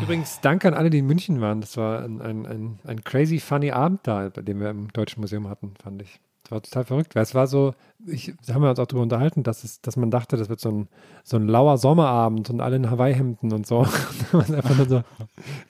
Übrigens, 0.00 0.40
danke 0.40 0.68
an 0.68 0.74
alle, 0.74 0.88
die 0.88 0.98
in 0.98 1.06
München 1.06 1.40
waren. 1.40 1.60
Das 1.60 1.76
war 1.76 2.02
ein, 2.02 2.22
ein, 2.22 2.46
ein, 2.46 2.78
ein 2.84 3.04
crazy 3.04 3.38
funny 3.38 3.72
Abend 3.72 4.00
da, 4.04 4.30
bei 4.30 4.40
dem 4.40 4.60
wir 4.60 4.70
im 4.70 4.88
Deutschen 4.92 5.20
Museum 5.20 5.48
hatten, 5.48 5.74
fand 5.82 6.00
ich. 6.00 6.20
Das 6.44 6.50
war 6.50 6.62
total 6.62 6.84
verrückt, 6.84 7.14
weil 7.14 7.22
es 7.22 7.34
war 7.34 7.46
so, 7.46 7.74
ich, 8.04 8.34
da 8.46 8.54
haben 8.54 8.62
wir 8.62 8.70
uns 8.70 8.78
auch 8.78 8.86
darüber 8.86 9.02
unterhalten, 9.02 9.42
dass, 9.44 9.62
es, 9.62 9.80
dass 9.80 9.96
man 9.96 10.10
dachte, 10.10 10.36
das 10.36 10.48
wird 10.48 10.60
so 10.60 10.70
ein, 10.70 10.88
so 11.22 11.36
ein 11.36 11.46
lauer 11.46 11.78
Sommerabend 11.78 12.50
und 12.50 12.60
alle 12.60 12.76
in 12.76 12.90
Hawaii-Hemden 12.90 13.52
und 13.52 13.66
so. 13.66 13.78
Und 14.32 14.32
war 14.32 14.40
es 14.42 14.50
einfach 14.50 14.76
nur 14.76 14.88
so 14.88 15.02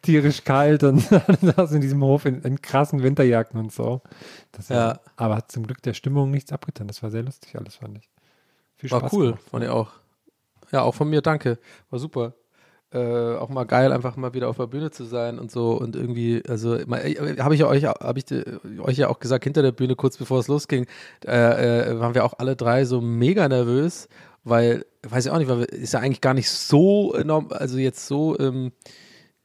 tierisch 0.03 0.45
kalt 0.45 0.85
und 0.85 1.13
alle 1.27 1.39
saßen 1.41 1.77
in 1.77 1.83
diesem 1.83 2.03
Hof 2.03 2.25
in, 2.25 2.43
in 2.43 2.63
krassen 2.63 3.03
Winterjacken 3.03 3.59
und 3.59 3.73
so. 3.73 4.01
Das 4.53 4.71
war, 4.71 4.77
Ja. 4.77 5.01
Aber 5.17 5.37
hat 5.37 5.51
zum 5.51 5.67
Glück 5.67 5.83
der 5.83 5.95
Stimmung 5.95 6.31
nichts 6.31 6.53
abgetan. 6.53 6.87
Das 6.87 7.03
war 7.03 7.11
sehr 7.11 7.25
lustig 7.25 7.57
alles, 7.57 7.77
fand 7.77 7.99
ich. 7.99 8.09
Viel 8.83 8.89
Spaß 8.89 9.03
War 9.03 9.13
cool, 9.13 9.27
gemacht. 9.27 9.43
fand 9.49 9.63
ich 9.63 9.71
auch. 9.71 9.93
Ja, 10.73 10.83
auch 10.83 10.97
von 10.97 11.09
mir, 11.09 11.23
danke. 11.23 11.61
War 11.91 12.01
super. 12.01 12.35
Äh, 12.93 13.37
auch 13.37 13.49
mal 13.49 13.63
geil, 13.63 13.93
einfach 13.93 14.17
mal 14.17 14.35
wieder 14.35 14.49
auf 14.49 14.57
der 14.57 14.67
Bühne 14.67 14.91
zu 14.91 15.05
sein 15.05 15.39
und 15.39 15.53
so 15.53 15.75
und 15.75 15.95
irgendwie, 15.95 16.43
also 16.49 16.73
habe 16.75 17.55
ich 17.55 17.61
ja 17.61 17.69
euch, 17.69 17.85
habe 17.85 18.19
ich 18.19 18.29
äh, 18.33 18.45
euch 18.81 18.99
ja 18.99 19.09
auch 19.09 19.21
gesagt, 19.21 19.45
hinter 19.45 19.63
der 19.63 19.71
Bühne, 19.71 19.95
kurz 19.95 20.17
bevor 20.17 20.41
es 20.41 20.49
losging, 20.49 20.87
äh, 21.25 21.91
äh, 21.93 22.01
waren 22.01 22.17
wir 22.17 22.25
auch 22.25 22.35
alle 22.39 22.57
drei 22.57 22.85
so 22.85 23.01
mega 23.01 23.49
nervös, 23.49 24.09
weil, 24.43 24.85
weiß 25.09 25.27
ich 25.27 25.31
auch 25.31 25.39
nicht, 25.39 25.49
weil 25.49 25.63
ist 25.63 25.95
ja 25.95 26.01
eigentlich 26.01 26.21
gar 26.21 26.35
nicht 26.35 26.51
so 26.51 27.15
enorm, 27.15 27.51
also 27.51 27.79
jetzt 27.79 28.09
so, 28.09 28.37
ähm, 28.41 28.73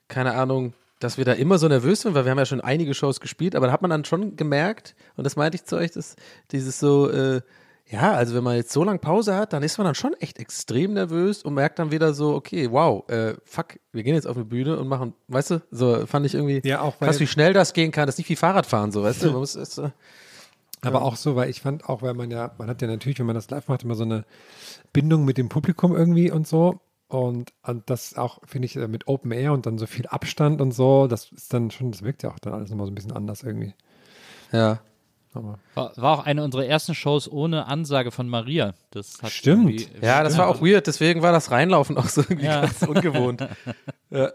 keine 0.08 0.34
Ahnung, 0.34 0.74
dass 1.00 1.20
wir 1.20 1.26
da 1.26 1.34
immer 1.34 1.60
so 1.60 1.68
nervös 1.68 2.02
sind, 2.02 2.16
weil 2.16 2.26
wir 2.26 2.32
haben 2.32 2.40
ja 2.40 2.46
schon 2.48 2.60
einige 2.62 2.96
Shows 2.96 3.20
gespielt, 3.20 3.56
aber 3.56 3.68
da 3.68 3.72
hat 3.72 3.84
man 3.84 3.92
dann 3.92 4.04
schon 4.04 4.36
gemerkt, 4.36 4.96
und 5.16 5.26
das 5.26 5.36
meinte 5.36 5.58
ich 5.58 5.64
zu 5.64 5.76
euch, 5.78 5.92
dass 5.92 6.16
dieses 6.52 6.80
so, 6.80 7.10
äh, 7.12 7.42
ja, 7.90 8.14
also 8.14 8.36
wenn 8.36 8.44
man 8.44 8.56
jetzt 8.58 8.72
so 8.72 8.84
lange 8.84 9.00
Pause 9.00 9.36
hat, 9.36 9.54
dann 9.54 9.64
ist 9.64 9.78
man 9.78 9.86
dann 9.86 9.96
schon 9.96 10.14
echt 10.16 10.40
extrem 10.40 10.94
nervös 10.94 11.44
und 11.44 11.54
merkt 11.54 11.80
dann 11.80 11.92
wieder 11.92 12.14
so, 12.14 12.36
okay, 12.36 12.70
wow, 12.72 13.08
äh, 13.10 13.36
fuck, 13.46 13.80
wir 13.94 14.04
gehen 14.04 14.14
jetzt 14.14 14.28
auf 14.28 14.36
eine 14.36 14.46
Bühne 14.46 14.78
und 14.78 14.88
machen, 14.88 15.14
weißt 15.30 15.52
du, 15.52 15.62
so 15.72 16.06
fand 16.06 16.26
ich 16.26 16.36
irgendwie 16.36 16.62
Ja, 16.68 16.82
auch 16.82 17.00
krass, 17.00 17.20
wie 17.20 17.28
schnell 17.28 17.54
das 17.54 17.74
gehen 17.74 17.92
kann, 17.92 18.06
das 18.06 18.16
ist 18.16 18.20
nicht 18.20 18.30
wie 18.30 18.36
Fahrradfahren, 18.36 18.92
so, 18.92 19.04
weißt 19.04 19.24
du, 19.24 19.28
man 19.28 19.36
muss, 19.40 19.56
ist, 19.56 19.78
äh, 19.78 19.92
Aber 20.82 21.02
auch 21.02 21.16
so, 21.16 21.36
weil 21.36 21.50
ich 21.50 21.62
fand 21.62 21.88
auch, 21.88 22.02
weil 22.02 22.14
man 22.14 22.30
ja, 22.30 22.52
man 22.58 22.70
hat 22.70 22.82
ja 22.82 22.88
natürlich, 22.88 23.20
wenn 23.20 23.26
man 23.26 23.36
das 23.36 23.50
live 23.50 23.68
macht, 23.70 23.84
immer 23.84 23.96
so 23.96 24.04
eine 24.04 24.26
Bindung 24.92 25.24
mit 25.24 25.38
dem 25.38 25.50
Publikum 25.50 25.96
irgendwie 25.96 26.30
und 26.30 26.48
so. 26.48 26.80
Und, 27.10 27.54
und 27.64 27.90
das 27.90 28.18
auch, 28.18 28.40
finde 28.46 28.66
ich, 28.66 28.76
äh, 28.76 28.88
mit 28.90 29.08
Open 29.08 29.32
Air 29.32 29.54
und 29.54 29.66
dann 29.66 29.78
so 29.78 29.86
viel 29.86 30.08
Abstand 30.08 30.60
und 30.60 30.74
so, 30.74 31.08
das 31.08 31.32
ist 31.32 31.54
dann 31.54 31.72
schon, 31.72 31.92
das 31.92 32.02
wirkt 32.04 32.22
ja 32.24 32.32
auch 32.32 32.40
dann 32.40 32.54
alles 32.54 32.70
nochmal 32.70 32.86
so 32.86 32.92
ein 32.92 32.96
bisschen 32.96 33.14
anders 33.14 33.44
irgendwie. 33.44 33.74
ja. 34.52 34.80
Aber 35.34 35.60
War, 35.76 35.92
war 35.98 36.20
auch 36.20 36.26
eine 36.26 36.44
unserer 36.44 36.66
ersten 36.66 36.96
Shows 36.96 37.32
ohne 37.32 37.68
Ansage 37.68 38.12
von 38.12 38.28
Maria. 38.28 38.74
Das 38.92 39.22
hat 39.22 39.32
Stimmt. 39.32 39.88
Ja, 40.02 40.24
das 40.24 40.38
war 40.38 40.48
auch 40.48 40.62
weird, 40.62 40.88
deswegen 40.88 41.22
war 41.22 41.32
das 41.32 41.52
Reinlaufen 41.52 41.98
auch 41.98 42.08
so 42.08 42.22
irgendwie 42.22 42.46
Ja. 42.46 42.62
ganz 42.62 42.82
ungewohnt. 42.84 43.42
ja. 44.10 44.32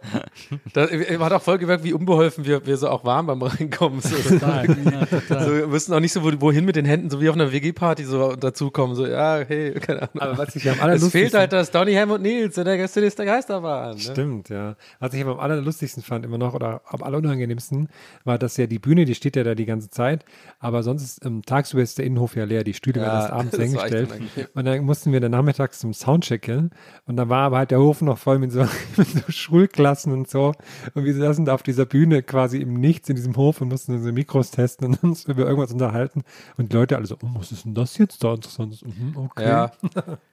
da, 0.75 0.87
man 1.13 1.21
hat 1.25 1.33
auch 1.33 1.43
voll 1.43 1.59
gemerkt, 1.59 1.83
wie 1.83 1.93
unbeholfen 1.93 2.45
wir, 2.45 2.65
wir 2.67 2.77
so 2.77 2.89
auch 2.89 3.05
waren 3.05 3.27
beim 3.27 3.43
Reinkommen. 3.43 4.01
So, 4.01 4.15
Total, 4.17 4.67
ja, 4.67 5.07
total. 5.07 5.45
so, 5.45 5.53
wir 5.53 5.71
wussten 5.71 5.93
auch 5.95 6.01
nicht 6.01 6.13
so, 6.13 6.23
wo, 6.23 6.31
wohin 6.41 6.65
mit 6.65 6.77
den 6.77 6.85
Händen, 6.85 7.11
so 7.11 7.21
wie 7.21 7.29
auf 7.29 7.35
einer 7.35 7.51
WG-Party 7.51 8.05
so 8.05 8.37
dazukommen. 8.37 8.95
So, 8.95 9.07
ja, 9.07 9.39
hey, 9.39 9.73
keine 9.75 10.03
Ahnung. 10.03 10.21
Aber 10.21 10.39
was 10.39 10.55
ich 10.55 10.69
am 10.69 10.75
es 10.75 10.81
allerlustigsten 10.81 11.21
fehlt 11.21 11.35
halt 11.35 11.53
das 11.53 11.71
Donny, 11.71 11.95
Ham 11.95 12.11
und 12.11 12.23
Nils 12.23 12.57
in 12.59 12.65
der 12.65 12.77
Gästeliste 12.77 13.25
der 13.25 13.35
Geisterbahn. 13.35 13.95
Ne? 13.95 14.01
Stimmt, 14.01 14.49
ja. 14.51 14.77
Was 15.01 15.15
ich 15.15 15.23
aber 15.23 15.33
am 15.33 15.41
allerlustigsten 15.41 16.03
fand 16.03 16.25
immer 16.25 16.39
noch 16.39 16.55
oder 16.55 16.83
am 16.87 17.03
allerunangenehmsten 17.03 17.89
war, 18.25 18.39
dass 18.39 18.57
ja 18.57 18.67
die 18.67 18.79
Bühne, 18.79 19.05
die 19.05 19.15
steht 19.15 19.37
ja 19.37 19.43
da 19.45 19.55
die 19.55 19.67
ganze 19.67 19.91
Zeit, 19.91 20.25
aber 20.61 20.83
sonst 20.83 20.92
ist 21.01 21.25
ähm, 21.25 21.43
tagsüber 21.43 21.83
ist 21.83 21.99
der 21.99 22.05
Innenhof 22.05 22.37
ja 22.37 22.45
leer, 22.45 22.65
die 22.65 22.75
Stühle 22.75 23.01
Ja, 23.01 23.07
werden 23.07 23.21
erst 23.21 23.33
abends 23.33 23.57
hingestellt. 23.57 24.11
Und 24.55 24.65
dann 24.65 24.85
mussten 24.85 25.13
wir 25.13 25.21
dann 25.21 25.31
nachmittags 25.31 25.79
zum 25.79 25.95
Soundcheck 25.95 26.45
hin 26.45 26.71
und 27.07 27.17
dann 27.17 27.29
war 27.29 27.45
aber 27.45 27.59
halt 27.59 27.71
der 27.71 27.81
Hof 27.81 28.03
noch 28.03 28.19
voll 28.19 28.39
mit 28.39 28.53
so, 28.53 28.61
mit 28.97 29.09
so 29.09 29.33
Schulklassen 29.33 30.13
und 30.13 30.29
so 30.29 30.53
und 30.95 31.05
wir 31.05 31.15
saßen 31.15 31.45
da 31.45 31.55
auf 31.55 31.63
dieser 31.63 31.87
Bühne 31.87 32.23
quasi 32.23 32.59
im 32.59 32.75
Nichts 32.75 33.09
in 33.09 33.17
diesem 33.17 33.37
Hof 33.37 33.61
und 33.61 33.69
mussten 33.69 33.95
unsere 33.95 34.13
Mikros 34.13 34.51
testen 34.51 34.87
und 34.89 35.03
uns 35.03 35.25
über 35.25 35.47
irgendwas 35.47 35.73
unterhalten 35.73 36.23
und 36.57 36.73
die 36.73 36.77
Leute 36.77 36.97
alle 36.97 37.07
so, 37.07 37.17
oh, 37.23 37.29
was 37.35 37.53
ist 37.53 37.65
denn 37.65 37.75
das 37.75 37.97
jetzt 37.99 38.23
da 38.25 38.35
interessant? 38.35 38.83
Mhm, 38.85 39.17
okay. 39.17 39.49
Ja. 39.49 39.73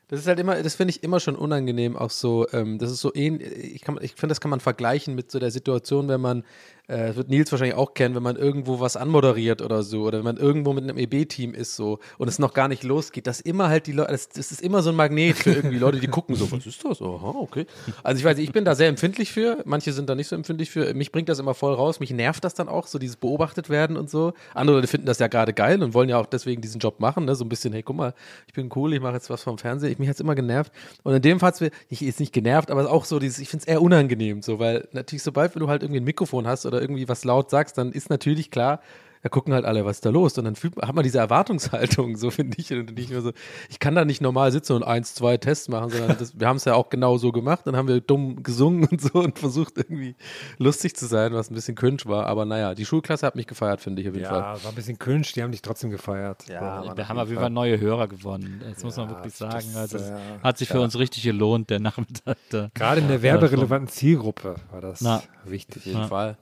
Das 0.09 0.19
ist 0.19 0.27
halt 0.27 0.39
immer, 0.39 0.61
das 0.61 0.73
finde 0.73 0.89
ich 0.89 1.03
immer 1.03 1.19
schon 1.19 1.35
unangenehm, 1.35 1.95
auch 1.95 2.09
so, 2.09 2.47
ähm, 2.51 2.79
das 2.79 2.89
ist 2.91 2.99
so 2.99 3.13
ähnlich, 3.13 3.51
ich, 3.51 3.83
ich 4.01 4.15
finde, 4.15 4.29
das 4.29 4.41
kann 4.41 4.49
man 4.49 4.59
vergleichen 4.59 5.13
mit 5.13 5.29
so 5.29 5.37
der 5.37 5.51
Situation, 5.51 6.07
wenn 6.07 6.19
man, 6.19 6.43
äh, 6.87 7.09
das 7.09 7.15
wird 7.15 7.29
Nils 7.29 7.51
wahrscheinlich 7.51 7.77
auch 7.77 7.93
kennen, 7.93 8.15
wenn 8.15 8.23
man 8.23 8.35
irgendwo 8.35 8.79
was 8.79 8.97
anmoderiert 8.97 9.61
oder 9.61 9.83
so, 9.83 10.01
oder 10.01 10.17
wenn 10.17 10.25
man 10.25 10.37
irgendwo 10.37 10.73
mit 10.73 10.83
einem 10.83 10.97
EB-Team 10.97 11.53
ist 11.53 11.75
so 11.75 11.99
und 12.17 12.27
es 12.27 12.39
noch 12.39 12.55
gar 12.55 12.67
nicht 12.67 12.83
losgeht, 12.83 13.27
dass 13.27 13.39
immer 13.39 13.69
halt 13.69 13.85
die 13.85 13.91
Leute, 13.91 14.11
das, 14.11 14.29
das 14.29 14.51
ist 14.51 14.63
immer 14.63 14.81
so 14.81 14.89
ein 14.89 14.95
Magnet 14.95 15.37
für 15.37 15.51
irgendwie 15.51 15.77
Leute, 15.77 15.99
die 15.99 16.07
gucken 16.07 16.35
so, 16.35 16.51
was 16.51 16.65
ist 16.65 16.83
das? 16.83 17.03
Aha, 17.03 17.35
okay. 17.37 17.67
Also 18.03 18.17
ich 18.17 18.25
weiß, 18.25 18.39
ich 18.39 18.51
bin 18.51 18.65
da 18.65 18.73
sehr 18.73 18.87
empfindlich 18.87 19.31
für, 19.31 19.61
manche 19.65 19.93
sind 19.93 20.09
da 20.09 20.15
nicht 20.15 20.27
so 20.27 20.35
empfindlich 20.35 20.71
für, 20.71 20.91
mich 20.95 21.11
bringt 21.11 21.29
das 21.29 21.37
immer 21.37 21.53
voll 21.53 21.75
raus, 21.75 21.99
mich 21.99 22.09
nervt 22.09 22.43
das 22.43 22.55
dann 22.55 22.67
auch, 22.67 22.87
so 22.87 22.97
dieses 22.97 23.15
beobachtet 23.15 23.69
werden 23.69 23.95
und 23.95 24.09
so. 24.09 24.33
Andere 24.55 24.77
Leute 24.77 24.87
finden 24.87 25.05
das 25.05 25.19
ja 25.19 25.27
gerade 25.27 25.53
geil 25.53 25.83
und 25.83 25.93
wollen 25.93 26.09
ja 26.09 26.17
auch 26.17 26.25
deswegen 26.25 26.61
diesen 26.63 26.79
Job 26.79 26.99
machen, 26.99 27.25
ne? 27.25 27.35
so 27.35 27.45
ein 27.45 27.49
bisschen, 27.49 27.73
hey, 27.73 27.83
guck 27.83 27.95
mal, 27.95 28.15
ich 28.47 28.53
bin 28.53 28.71
cool, 28.75 28.91
ich 28.95 29.01
mache 29.01 29.13
jetzt 29.13 29.29
was 29.29 29.43
vom 29.43 29.59
Fernsehen, 29.59 29.91
ich 29.91 29.98
mich 29.99 30.07
jetzt 30.07 30.21
immer 30.21 30.35
genervt. 30.35 30.71
Und 31.03 31.13
in 31.13 31.21
dem 31.21 31.39
Fall, 31.39 31.53
ich 31.89 32.01
ist 32.01 32.19
nicht 32.19 32.33
genervt, 32.33 32.71
aber 32.71 32.89
auch 32.91 33.05
so 33.05 33.19
dieses, 33.19 33.39
ich 33.39 33.49
finde 33.49 33.63
es 33.63 33.67
eher 33.67 33.81
unangenehm, 33.81 34.41
so, 34.41 34.59
weil 34.59 34.87
natürlich 34.91 35.23
sobald 35.23 35.55
du 35.55 35.67
halt 35.67 35.83
irgendwie 35.83 35.99
ein 35.99 36.05
Mikrofon 36.05 36.47
hast 36.47 36.65
oder 36.65 36.81
irgendwie 36.81 37.07
was 37.07 37.23
laut 37.23 37.49
sagst, 37.49 37.77
dann 37.77 37.91
ist 37.91 38.09
natürlich 38.09 38.51
klar, 38.51 38.81
da 39.21 39.29
gucken 39.29 39.53
halt 39.53 39.65
alle, 39.65 39.85
was 39.85 39.97
ist 39.97 40.05
da 40.05 40.09
los? 40.09 40.37
Und 40.37 40.45
dann 40.45 40.55
fühlt, 40.55 40.77
man- 40.77 40.87
hat 40.87 40.95
man 40.95 41.03
diese 41.03 41.19
Erwartungshaltung, 41.19 42.15
so 42.15 42.31
finde 42.31 42.57
ich. 42.57 42.71
Und 42.71 42.95
nicht 42.95 43.09
mehr 43.09 43.21
so, 43.21 43.31
ich 43.69 43.79
kann 43.79 43.95
da 43.95 44.05
nicht 44.05 44.21
normal 44.21 44.51
sitzen 44.51 44.73
und 44.73 44.83
eins, 44.83 45.13
zwei 45.13 45.37
Tests 45.37 45.67
machen, 45.67 45.89
sondern 45.89 46.17
das, 46.17 46.39
wir 46.39 46.47
haben 46.47 46.57
es 46.57 46.65
ja 46.65 46.75
auch 46.75 46.89
genau 46.89 47.17
so 47.17 47.31
gemacht. 47.31 47.61
Dann 47.65 47.75
haben 47.75 47.87
wir 47.87 47.99
dumm 48.01 48.43
gesungen 48.43 48.87
und 48.89 49.01
so 49.01 49.19
und 49.19 49.37
versucht 49.37 49.77
irgendwie 49.77 50.15
lustig 50.57 50.95
zu 50.95 51.05
sein, 51.05 51.33
was 51.33 51.51
ein 51.51 51.55
bisschen 51.55 51.75
cringe 51.75 52.01
war. 52.05 52.27
Aber 52.27 52.45
naja, 52.45 52.75
die 52.75 52.85
Schulklasse 52.85 53.25
hat 53.25 53.35
mich 53.35 53.47
gefeiert, 53.47 53.81
finde 53.81 54.01
ich 54.01 54.07
auf 54.07 54.15
jeden 54.15 54.27
Fall. 54.27 54.39
Ja, 54.39 54.63
war 54.63 54.71
ein 54.71 54.75
bisschen 54.75 54.97
cringe, 54.97 55.25
die 55.35 55.43
haben 55.43 55.51
dich 55.51 55.61
trotzdem 55.61 55.89
gefeiert. 55.89 56.47
Ja. 56.47 56.95
Wir 56.95 57.09
haben 57.09 57.19
auf 57.19 57.27
jeden 57.27 57.41
Fall 57.41 57.49
neue 57.49 57.79
Hörer 57.79 58.07
gewonnen. 58.07 58.61
Das 58.73 58.83
muss 58.83 58.95
man 58.97 59.09
wirklich 59.09 59.33
sagen. 59.33 59.65
Also, 59.75 59.97
das, 59.97 60.05
es 60.05 60.09
ja. 60.11 60.17
hat 60.43 60.57
sich 60.57 60.69
für 60.69 60.81
uns 60.81 60.97
richtig 60.97 61.23
gelohnt, 61.23 61.69
der 61.69 61.79
Nachmittag. 61.79 62.37
Da. 62.49 62.69
Gerade 62.73 63.01
in 63.01 63.07
der 63.07 63.21
werberelevanten 63.21 63.89
Zielgruppe 63.89 64.55
war 64.71 64.81
das 64.81 65.01
Na. 65.01 65.21
wichtig. 65.45 65.77
Auf 65.77 65.85
jeden 65.85 66.07
Fall. 66.07 66.37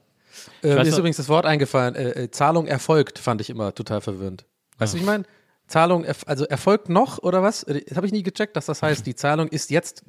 Äh, 0.64 0.76
mir 0.76 0.82
ist 0.82 0.92
noch- 0.92 0.98
übrigens 1.00 1.18
das 1.18 1.30
Wort 1.30 1.46
eingefallen, 1.46 1.96
äh, 1.96 2.24
äh, 2.24 2.32
Zahlung 2.32 2.68
erfolgt, 2.68 3.20
fand 3.20 3.42
ich 3.42 3.50
immer 3.50 3.74
total 3.76 4.02
verwirrend. 4.02 4.46
Weißt 4.78 4.94
du, 4.94 4.98
wie 4.98 5.02
ich 5.02 5.06
meine? 5.06 5.24
Zahlung, 5.68 6.06
also 6.26 6.46
erfolgt 6.46 6.88
noch 6.88 7.18
oder 7.20 7.44
was? 7.44 7.64
Äh, 7.64 7.84
Das 7.88 7.98
habe 7.98 8.06
ich 8.08 8.14
nie 8.14 8.24
gecheckt, 8.24 8.56
dass 8.56 8.68
das 8.68 8.82
heißt, 8.82 9.06
die 9.06 9.16
Zahlung 9.16 9.50
ist 9.50 9.70
jetzt. 9.70 10.04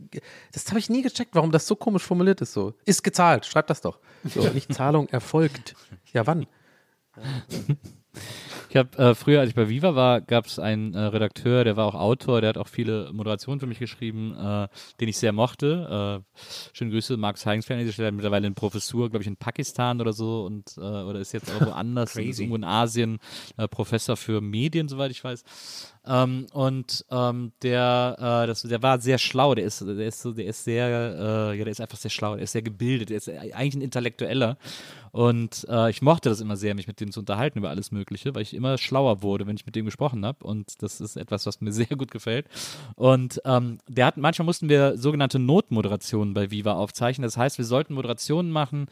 Das 0.53 0.68
habe 0.68 0.79
ich 0.79 0.89
nie 0.89 1.03
gecheckt, 1.03 1.35
warum 1.35 1.51
das 1.51 1.66
so 1.66 1.74
komisch 1.74 2.05
formuliert 2.05 2.41
ist. 2.41 2.53
So 2.53 2.74
ist 2.85 3.03
gezahlt, 3.03 3.45
schreib 3.45 3.66
das 3.66 3.81
doch. 3.81 3.99
So, 4.24 4.41
nicht 4.51 4.72
Zahlung 4.72 5.09
erfolgt. 5.09 5.74
Ja, 6.12 6.26
wann? 6.26 6.47
Ich 8.70 8.76
habe 8.76 8.96
äh, 8.98 9.14
früher, 9.14 9.40
als 9.40 9.50
ich 9.50 9.54
bei 9.54 9.68
Viva 9.68 9.94
war, 9.94 10.20
gab 10.20 10.46
es 10.46 10.59
einen 10.59 10.94
äh, 10.94 11.00
Redakteur, 11.00 11.64
der 11.64 11.76
war 11.76 11.86
auch 11.86 11.94
Autor, 11.94 12.40
der 12.40 12.50
hat 12.50 12.59
auch 12.59 12.68
viele 12.68 13.11
Moderationen 13.12 13.61
für 13.61 13.66
mich 13.66 13.78
geschrieben, 13.78 14.34
äh, 14.34 14.68
den 15.00 15.09
ich 15.09 15.18
sehr 15.18 15.32
mochte. 15.32 16.24
Äh, 16.24 16.72
schöne 16.76 16.90
Grüße, 16.90 17.16
Markus 17.16 17.46
Heingsfeld, 17.46 17.98
der 17.98 18.06
hat 18.06 18.14
mittlerweile 18.14 18.46
eine 18.46 18.54
Professur, 18.54 19.11
glaube 19.11 19.22
ich, 19.22 19.26
in 19.26 19.36
Pakistan 19.36 20.00
oder 20.00 20.12
so 20.12 20.44
und 20.44 20.76
äh, 20.76 20.80
oder 20.80 21.20
ist 21.20 21.32
jetzt 21.32 21.50
auch 21.50 21.66
woanders, 21.66 22.16
ist 22.16 22.38
irgendwo 22.38 22.56
in 22.56 22.64
Asien, 22.64 23.18
äh, 23.56 23.68
Professor 23.68 24.16
für 24.16 24.40
Medien, 24.40 24.88
soweit 24.88 25.11
ich 25.11 25.24
weiß. 25.24 25.44
Ähm, 26.06 26.46
und 26.52 27.04
ähm, 27.11 27.52
der, 27.62 28.16
das, 28.46 28.62
der 28.62 28.82
war 28.82 29.00
sehr 29.00 29.18
schlau, 29.18 29.54
der 29.54 29.64
ist, 29.64 29.80
der 29.80 29.98
ist 29.98 30.20
so, 30.20 30.32
der 30.32 30.46
ist 30.46 30.64
sehr, 30.64 30.88
ja, 30.88 31.54
der 31.54 31.66
ist 31.66 31.80
einfach 31.80 31.98
sehr 31.98 32.11
schlau, 32.11 32.34
der 32.34 32.44
ist 32.44 32.52
sehr 32.52 32.62
gebildet, 32.62 33.11
der 33.11 33.18
ist 33.18 33.28
eigentlich 33.28 33.74
ein 33.74 33.82
Intellektueller. 33.82 34.56
Und 35.11 35.66
ich 35.90 36.02
mochte 36.02 36.28
das 36.28 36.40
immer 36.40 36.56
sehr, 36.56 36.74
mich 36.74 36.86
mit 36.86 37.00
dem 37.00 37.12
zu 37.12 37.20
unterhalten 37.20 37.59
über 37.59 37.70
alles 37.70 37.90
Mögliche, 37.92 38.34
weil 38.34 38.42
ich 38.42 38.47
immer 38.55 38.78
schlauer 38.78 39.22
wurde, 39.22 39.46
wenn 39.46 39.57
ich 39.57 39.66
mit 39.66 39.76
dem 39.76 39.84
gesprochen 39.84 40.24
habe. 40.24 40.44
Und 40.44 40.82
das 40.82 41.01
ist 41.01 41.16
etwas, 41.16 41.46
was 41.46 41.61
mir 41.61 41.72
sehr 41.78 41.96
gut 41.96 42.11
gefällt. 42.11 42.46
Und 42.94 43.40
ähm, 43.44 43.78
der 43.88 44.07
hat, 44.07 44.16
manchmal 44.16 44.46
mussten 44.46 44.68
wir 44.68 44.96
sogenannte 44.96 45.38
Notmoderationen 45.38 46.34
bei 46.34 46.51
Viva 46.51 46.72
aufzeichnen. 46.72 47.24
Das 47.24 47.36
heißt, 47.36 47.59
wir 47.59 47.64
sollten 47.64 47.94
Moderationen 47.94 48.51
machen, 48.51 48.86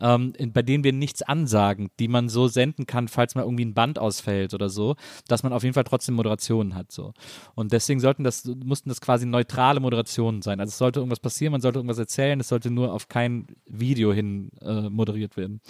ähm, 0.00 0.32
bei 0.52 0.62
denen 0.62 0.84
wir 0.84 0.92
nichts 0.92 1.22
ansagen, 1.22 1.90
die 1.98 2.08
man 2.08 2.28
so 2.28 2.48
senden 2.48 2.86
kann, 2.86 3.08
falls 3.08 3.34
mal 3.34 3.42
irgendwie 3.42 3.64
ein 3.64 3.74
Band 3.74 3.98
ausfällt 3.98 4.54
oder 4.54 4.68
so, 4.68 4.96
dass 5.28 5.42
man 5.42 5.52
auf 5.52 5.62
jeden 5.62 5.74
Fall 5.74 5.84
trotzdem 5.84 6.14
Moderationen 6.14 6.74
hat. 6.74 6.92
So. 6.92 7.12
Und 7.54 7.72
deswegen 7.72 8.00
sollten 8.00 8.24
das, 8.24 8.44
mussten 8.44 8.88
das 8.88 9.00
quasi 9.00 9.26
neutrale 9.26 9.80
Moderationen 9.80 10.42
sein. 10.42 10.60
Also 10.60 10.70
es 10.70 10.78
sollte 10.78 11.00
irgendwas 11.00 11.20
passieren, 11.20 11.52
man 11.52 11.60
sollte 11.60 11.78
irgendwas 11.78 11.98
erzählen, 11.98 12.40
es 12.40 12.48
sollte 12.48 12.70
nur 12.70 12.92
auf 12.92 13.08
kein 13.08 13.46
Video 13.66 14.12
hin 14.12 14.50
äh, 14.60 14.88
moderiert 14.88 15.36
werden. 15.36 15.60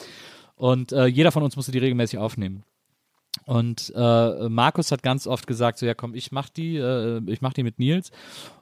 Und 0.57 0.93
äh, 0.93 1.07
jeder 1.07 1.33
von 1.33 1.43
uns 1.43 1.57
musste 1.57 1.73
die 1.73 1.79
regelmäßig 1.79 2.19
aufnehmen. 2.19 2.65
Und 3.45 3.93
äh, 3.97 4.49
Markus 4.49 4.93
hat 4.93 5.03
ganz 5.03 5.27
oft 5.27 5.47
gesagt, 5.47 5.79
so 5.79 5.87
ja 5.87 5.95
komm, 5.95 6.15
ich 6.15 6.33
mach 6.33 6.49
die, 6.49 6.77
äh, 6.77 7.21
ich 7.27 7.41
mach 7.41 7.53
die 7.53 7.63
mit 7.63 7.79
Nils 7.79 8.11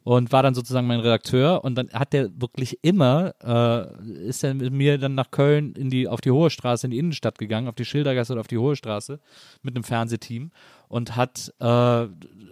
und 0.05 0.33
war 0.33 0.43
dann 0.43 0.55
sozusagen 0.55 0.87
mein 0.87 1.01
Redakteur 1.01 1.65
und 1.65 1.75
dann 1.75 1.91
hat 1.93 2.13
der 2.13 2.31
wirklich 2.41 2.79
immer, 2.83 3.35
äh, 3.43 4.27
ist 4.27 4.45
er 4.45 4.55
mit 4.55 4.73
mir 4.73 4.97
dann 4.97 5.15
nach 5.15 5.31
Köln 5.33 5.75
in 5.75 5.91
die, 5.91 6.09
auf 6.09 6.21
die 6.21 6.31
Hohe 6.31 6.51
Straße, 6.51 6.87
in 6.87 6.93
die 6.93 6.99
Innenstadt 6.99 7.39
gegangen, 7.39 7.69
auf 7.69 7.75
die 7.75 7.85
Schildergasse 7.85 8.33
oder 8.33 8.41
auf 8.41 8.47
die 8.47 8.59
Hohe 8.59 8.77
Straße 8.77 9.21
mit 9.63 9.75
einem 9.75 9.85
Fernsehteam 9.85 10.51
und 10.91 11.17
hat 11.17 11.55
äh, 11.61 12.09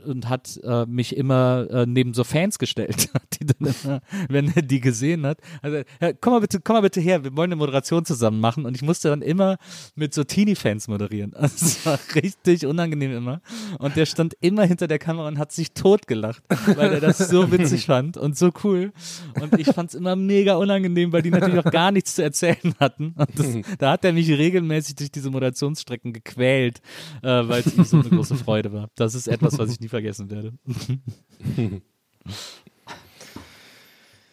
und 0.09 0.29
hat 0.29 0.59
äh, 0.65 0.87
mich 0.87 1.17
immer 1.17 1.67
äh, 1.71 1.87
neben 1.87 2.15
so 2.15 2.25
Fans 2.25 2.59
gestellt, 2.59 3.11
die 3.41 3.47
dann 3.47 3.75
immer, 3.85 4.01
wenn 4.29 4.53
er 4.55 4.63
die 4.63 4.81
gesehen 4.81 5.27
hat, 5.27 5.39
also 5.63 5.83
ja, 6.01 6.13
komm 6.19 6.33
mal 6.33 6.41
bitte, 6.41 6.61
komm 6.61 6.75
mal 6.75 6.81
bitte 6.81 7.01
her, 7.01 7.25
wir 7.25 7.37
wollen 7.37 7.53
eine 7.53 7.57
Moderation 7.57 8.05
zusammen 8.05 8.41
machen. 8.41 8.65
Und 8.65 8.75
ich 8.75 8.83
musste 8.83 9.09
dann 9.09 9.23
immer 9.23 9.59
mit 9.95 10.15
so 10.15 10.25
Teenie-Fans 10.25 10.89
moderieren. 10.89 11.35
Es 11.59 11.85
war 11.85 11.99
richtig 12.15 12.67
unangenehm 12.67 13.17
immer. 13.17 13.41
Und 13.79 13.97
der 13.97 14.07
stand 14.07 14.35
immer 14.41 14.65
hinter 14.65 14.87
der 14.87 14.99
Kamera 14.99 15.29
und 15.29 15.39
hat 15.39 15.51
sich 15.51 15.73
totgelacht, 15.73 16.43
weil 16.77 16.93
er 16.93 17.01
das 17.01 17.19
so 17.19 17.51
witzig 17.51 17.87
fand 17.87 18.17
und 18.17 18.37
so 18.37 18.51
cool. 18.63 18.93
Und 19.41 19.59
ich 19.59 19.67
fand 19.69 19.91
es 19.91 19.95
immer 19.95 20.15
mega 20.15 20.57
unangenehm, 20.57 21.13
weil 21.13 21.23
die 21.23 21.31
natürlich 21.31 21.59
auch 21.59 21.71
gar 21.71 21.91
nichts 21.91 22.15
zu 22.15 22.23
erzählen 22.23 22.75
hatten. 22.79 23.15
Das, 23.35 23.47
da 23.79 23.93
hat 23.93 24.05
er 24.05 24.13
mich 24.13 24.31
regelmäßig 24.31 24.97
durch 24.97 25.11
diese 25.11 25.31
Moderationsstrecken 25.31 26.13
gequält, 26.13 26.81
äh, 27.23 27.29
weil 27.29 27.63
ihm 27.67 27.85
so 27.85 27.99
eine 27.99 28.09
große 28.09 28.28
Freude 28.37 28.73
war. 28.73 28.89
Das 28.95 29.15
ist 29.15 29.29
etwas, 29.29 29.59
was 29.59 29.71
ich 29.71 29.81
nie 29.81 29.89
vergessen 29.89 30.31
werde. 30.31 30.53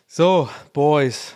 So, 0.07 0.47
Boys. 0.71 1.35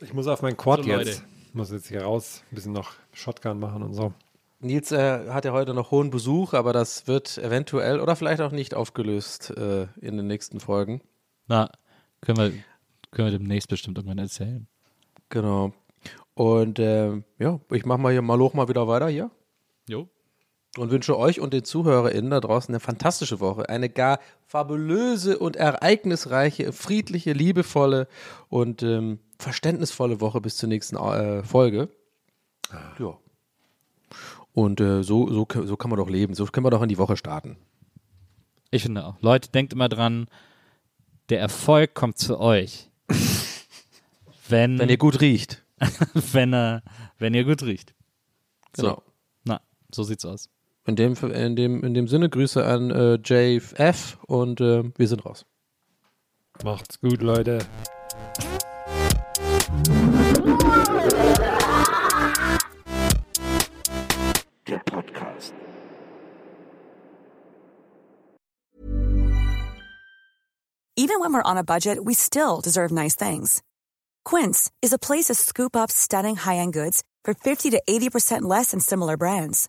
Ich 0.00 0.12
muss 0.12 0.26
auf 0.26 0.42
mein 0.42 0.54
Quad 0.56 0.84
So, 0.84 0.90
jetzt. 0.90 1.24
Ich 1.48 1.54
muss 1.54 1.70
jetzt 1.70 1.88
hier 1.88 2.02
raus, 2.02 2.42
ein 2.50 2.54
bisschen 2.54 2.72
noch 2.72 2.92
Shotgun 3.14 3.58
machen 3.58 3.82
und 3.82 3.94
so. 3.94 4.12
Nils 4.60 4.92
äh, 4.92 5.30
hat 5.30 5.46
ja 5.46 5.52
heute 5.52 5.72
noch 5.72 5.90
hohen 5.90 6.10
Besuch, 6.10 6.52
aber 6.52 6.74
das 6.74 7.06
wird 7.06 7.38
eventuell 7.38 7.98
oder 7.98 8.14
vielleicht 8.16 8.42
auch 8.42 8.52
nicht 8.52 8.74
aufgelöst 8.74 9.50
äh, 9.56 9.88
in 10.02 10.18
den 10.18 10.26
nächsten 10.26 10.60
Folgen. 10.60 11.00
Na, 11.48 11.70
können 12.20 12.36
wir, 12.38 12.52
können 13.10 13.32
wir 13.32 13.38
demnächst 13.38 13.70
bestimmt 13.70 13.96
irgendwann 13.96 14.18
erzählen. 14.18 14.66
Genau. 15.30 15.72
Und 16.34 16.78
ähm, 16.78 17.24
ja, 17.38 17.58
ich 17.70 17.86
mache 17.86 18.00
mal 18.00 18.12
hier 18.12 18.20
mal 18.20 18.38
hoch 18.38 18.52
mal 18.52 18.68
wieder 18.68 18.86
weiter 18.86 19.08
hier 19.08 19.30
Jo. 19.88 20.08
Und 20.76 20.90
wünsche 20.90 21.18
euch 21.18 21.40
und 21.40 21.52
den 21.52 21.64
ZuhörerInnen 21.64 22.30
da 22.30 22.40
draußen 22.40 22.72
eine 22.72 22.80
fantastische 22.80 23.40
Woche. 23.40 23.68
Eine 23.68 23.88
gar 23.88 24.20
fabulöse 24.46 25.38
und 25.38 25.56
ereignisreiche, 25.56 26.72
friedliche, 26.72 27.32
liebevolle 27.32 28.06
und 28.48 28.82
ähm, 28.82 29.18
verständnisvolle 29.38 30.20
Woche 30.20 30.40
bis 30.40 30.56
zur 30.56 30.68
nächsten 30.68 30.96
äh, 30.96 31.42
Folge. 31.42 31.88
Ja. 32.98 33.18
Und 34.52 34.80
äh, 34.80 35.02
so, 35.02 35.28
so, 35.30 35.46
so 35.64 35.76
kann 35.76 35.90
man 35.90 35.98
doch 35.98 36.08
leben. 36.08 36.34
So 36.34 36.44
können 36.46 36.66
wir 36.66 36.70
doch 36.70 36.82
in 36.82 36.88
die 36.88 36.98
Woche 36.98 37.16
starten. 37.16 37.56
Ich 38.70 38.82
finde 38.82 39.04
auch. 39.04 39.20
Leute, 39.20 39.50
denkt 39.50 39.72
immer 39.72 39.88
dran, 39.88 40.26
der 41.30 41.40
Erfolg 41.40 41.94
kommt 41.94 42.18
zu 42.18 42.38
euch. 42.38 42.90
wenn, 44.48 44.78
Wenn 44.78 44.88
ihr 44.88 44.98
gut 44.98 45.20
riecht. 45.20 45.64
wenn, 46.32 46.52
er, 46.52 46.82
wenn 47.18 47.34
ihr 47.34 47.44
gut 47.44 47.62
riecht. 47.62 47.94
So. 48.76 48.82
Genau. 48.82 49.02
Na, 49.44 49.60
so 49.92 50.04
sieht's 50.04 50.24
aus. 50.24 50.48
In 50.86 50.96
dem, 50.96 51.14
in 51.14 51.56
dem, 51.56 51.84
in 51.84 51.94
dem 51.94 52.08
Sinne 52.08 52.28
Grüße 52.28 52.64
an 52.64 52.90
äh, 52.90 53.14
JF 53.22 54.18
und 54.26 54.60
äh, 54.60 54.84
wir 54.96 55.08
sind 55.08 55.24
raus. 55.26 55.44
Macht's 56.64 57.00
gut, 57.00 57.22
Leute. 57.22 57.58
Der 64.66 64.78
Podcast. 64.84 65.54
Even 70.96 71.20
when 71.20 71.32
we're 71.32 71.42
on 71.42 71.56
a 71.56 71.64
budget, 71.64 72.04
we 72.04 72.14
still 72.14 72.60
deserve 72.60 72.90
nice 72.92 73.16
things. 73.16 73.62
Quince 74.24 74.70
is 74.82 74.92
a 74.92 74.98
place 74.98 75.26
to 75.26 75.34
scoop 75.34 75.74
up 75.74 75.90
stunning 75.90 76.36
high-end 76.36 76.72
goods 76.72 77.02
for 77.24 77.34
50 77.34 77.70
to 77.70 77.82
80% 77.88 78.42
less 78.42 78.72
than 78.72 78.80
similar 78.80 79.16
brands. 79.16 79.68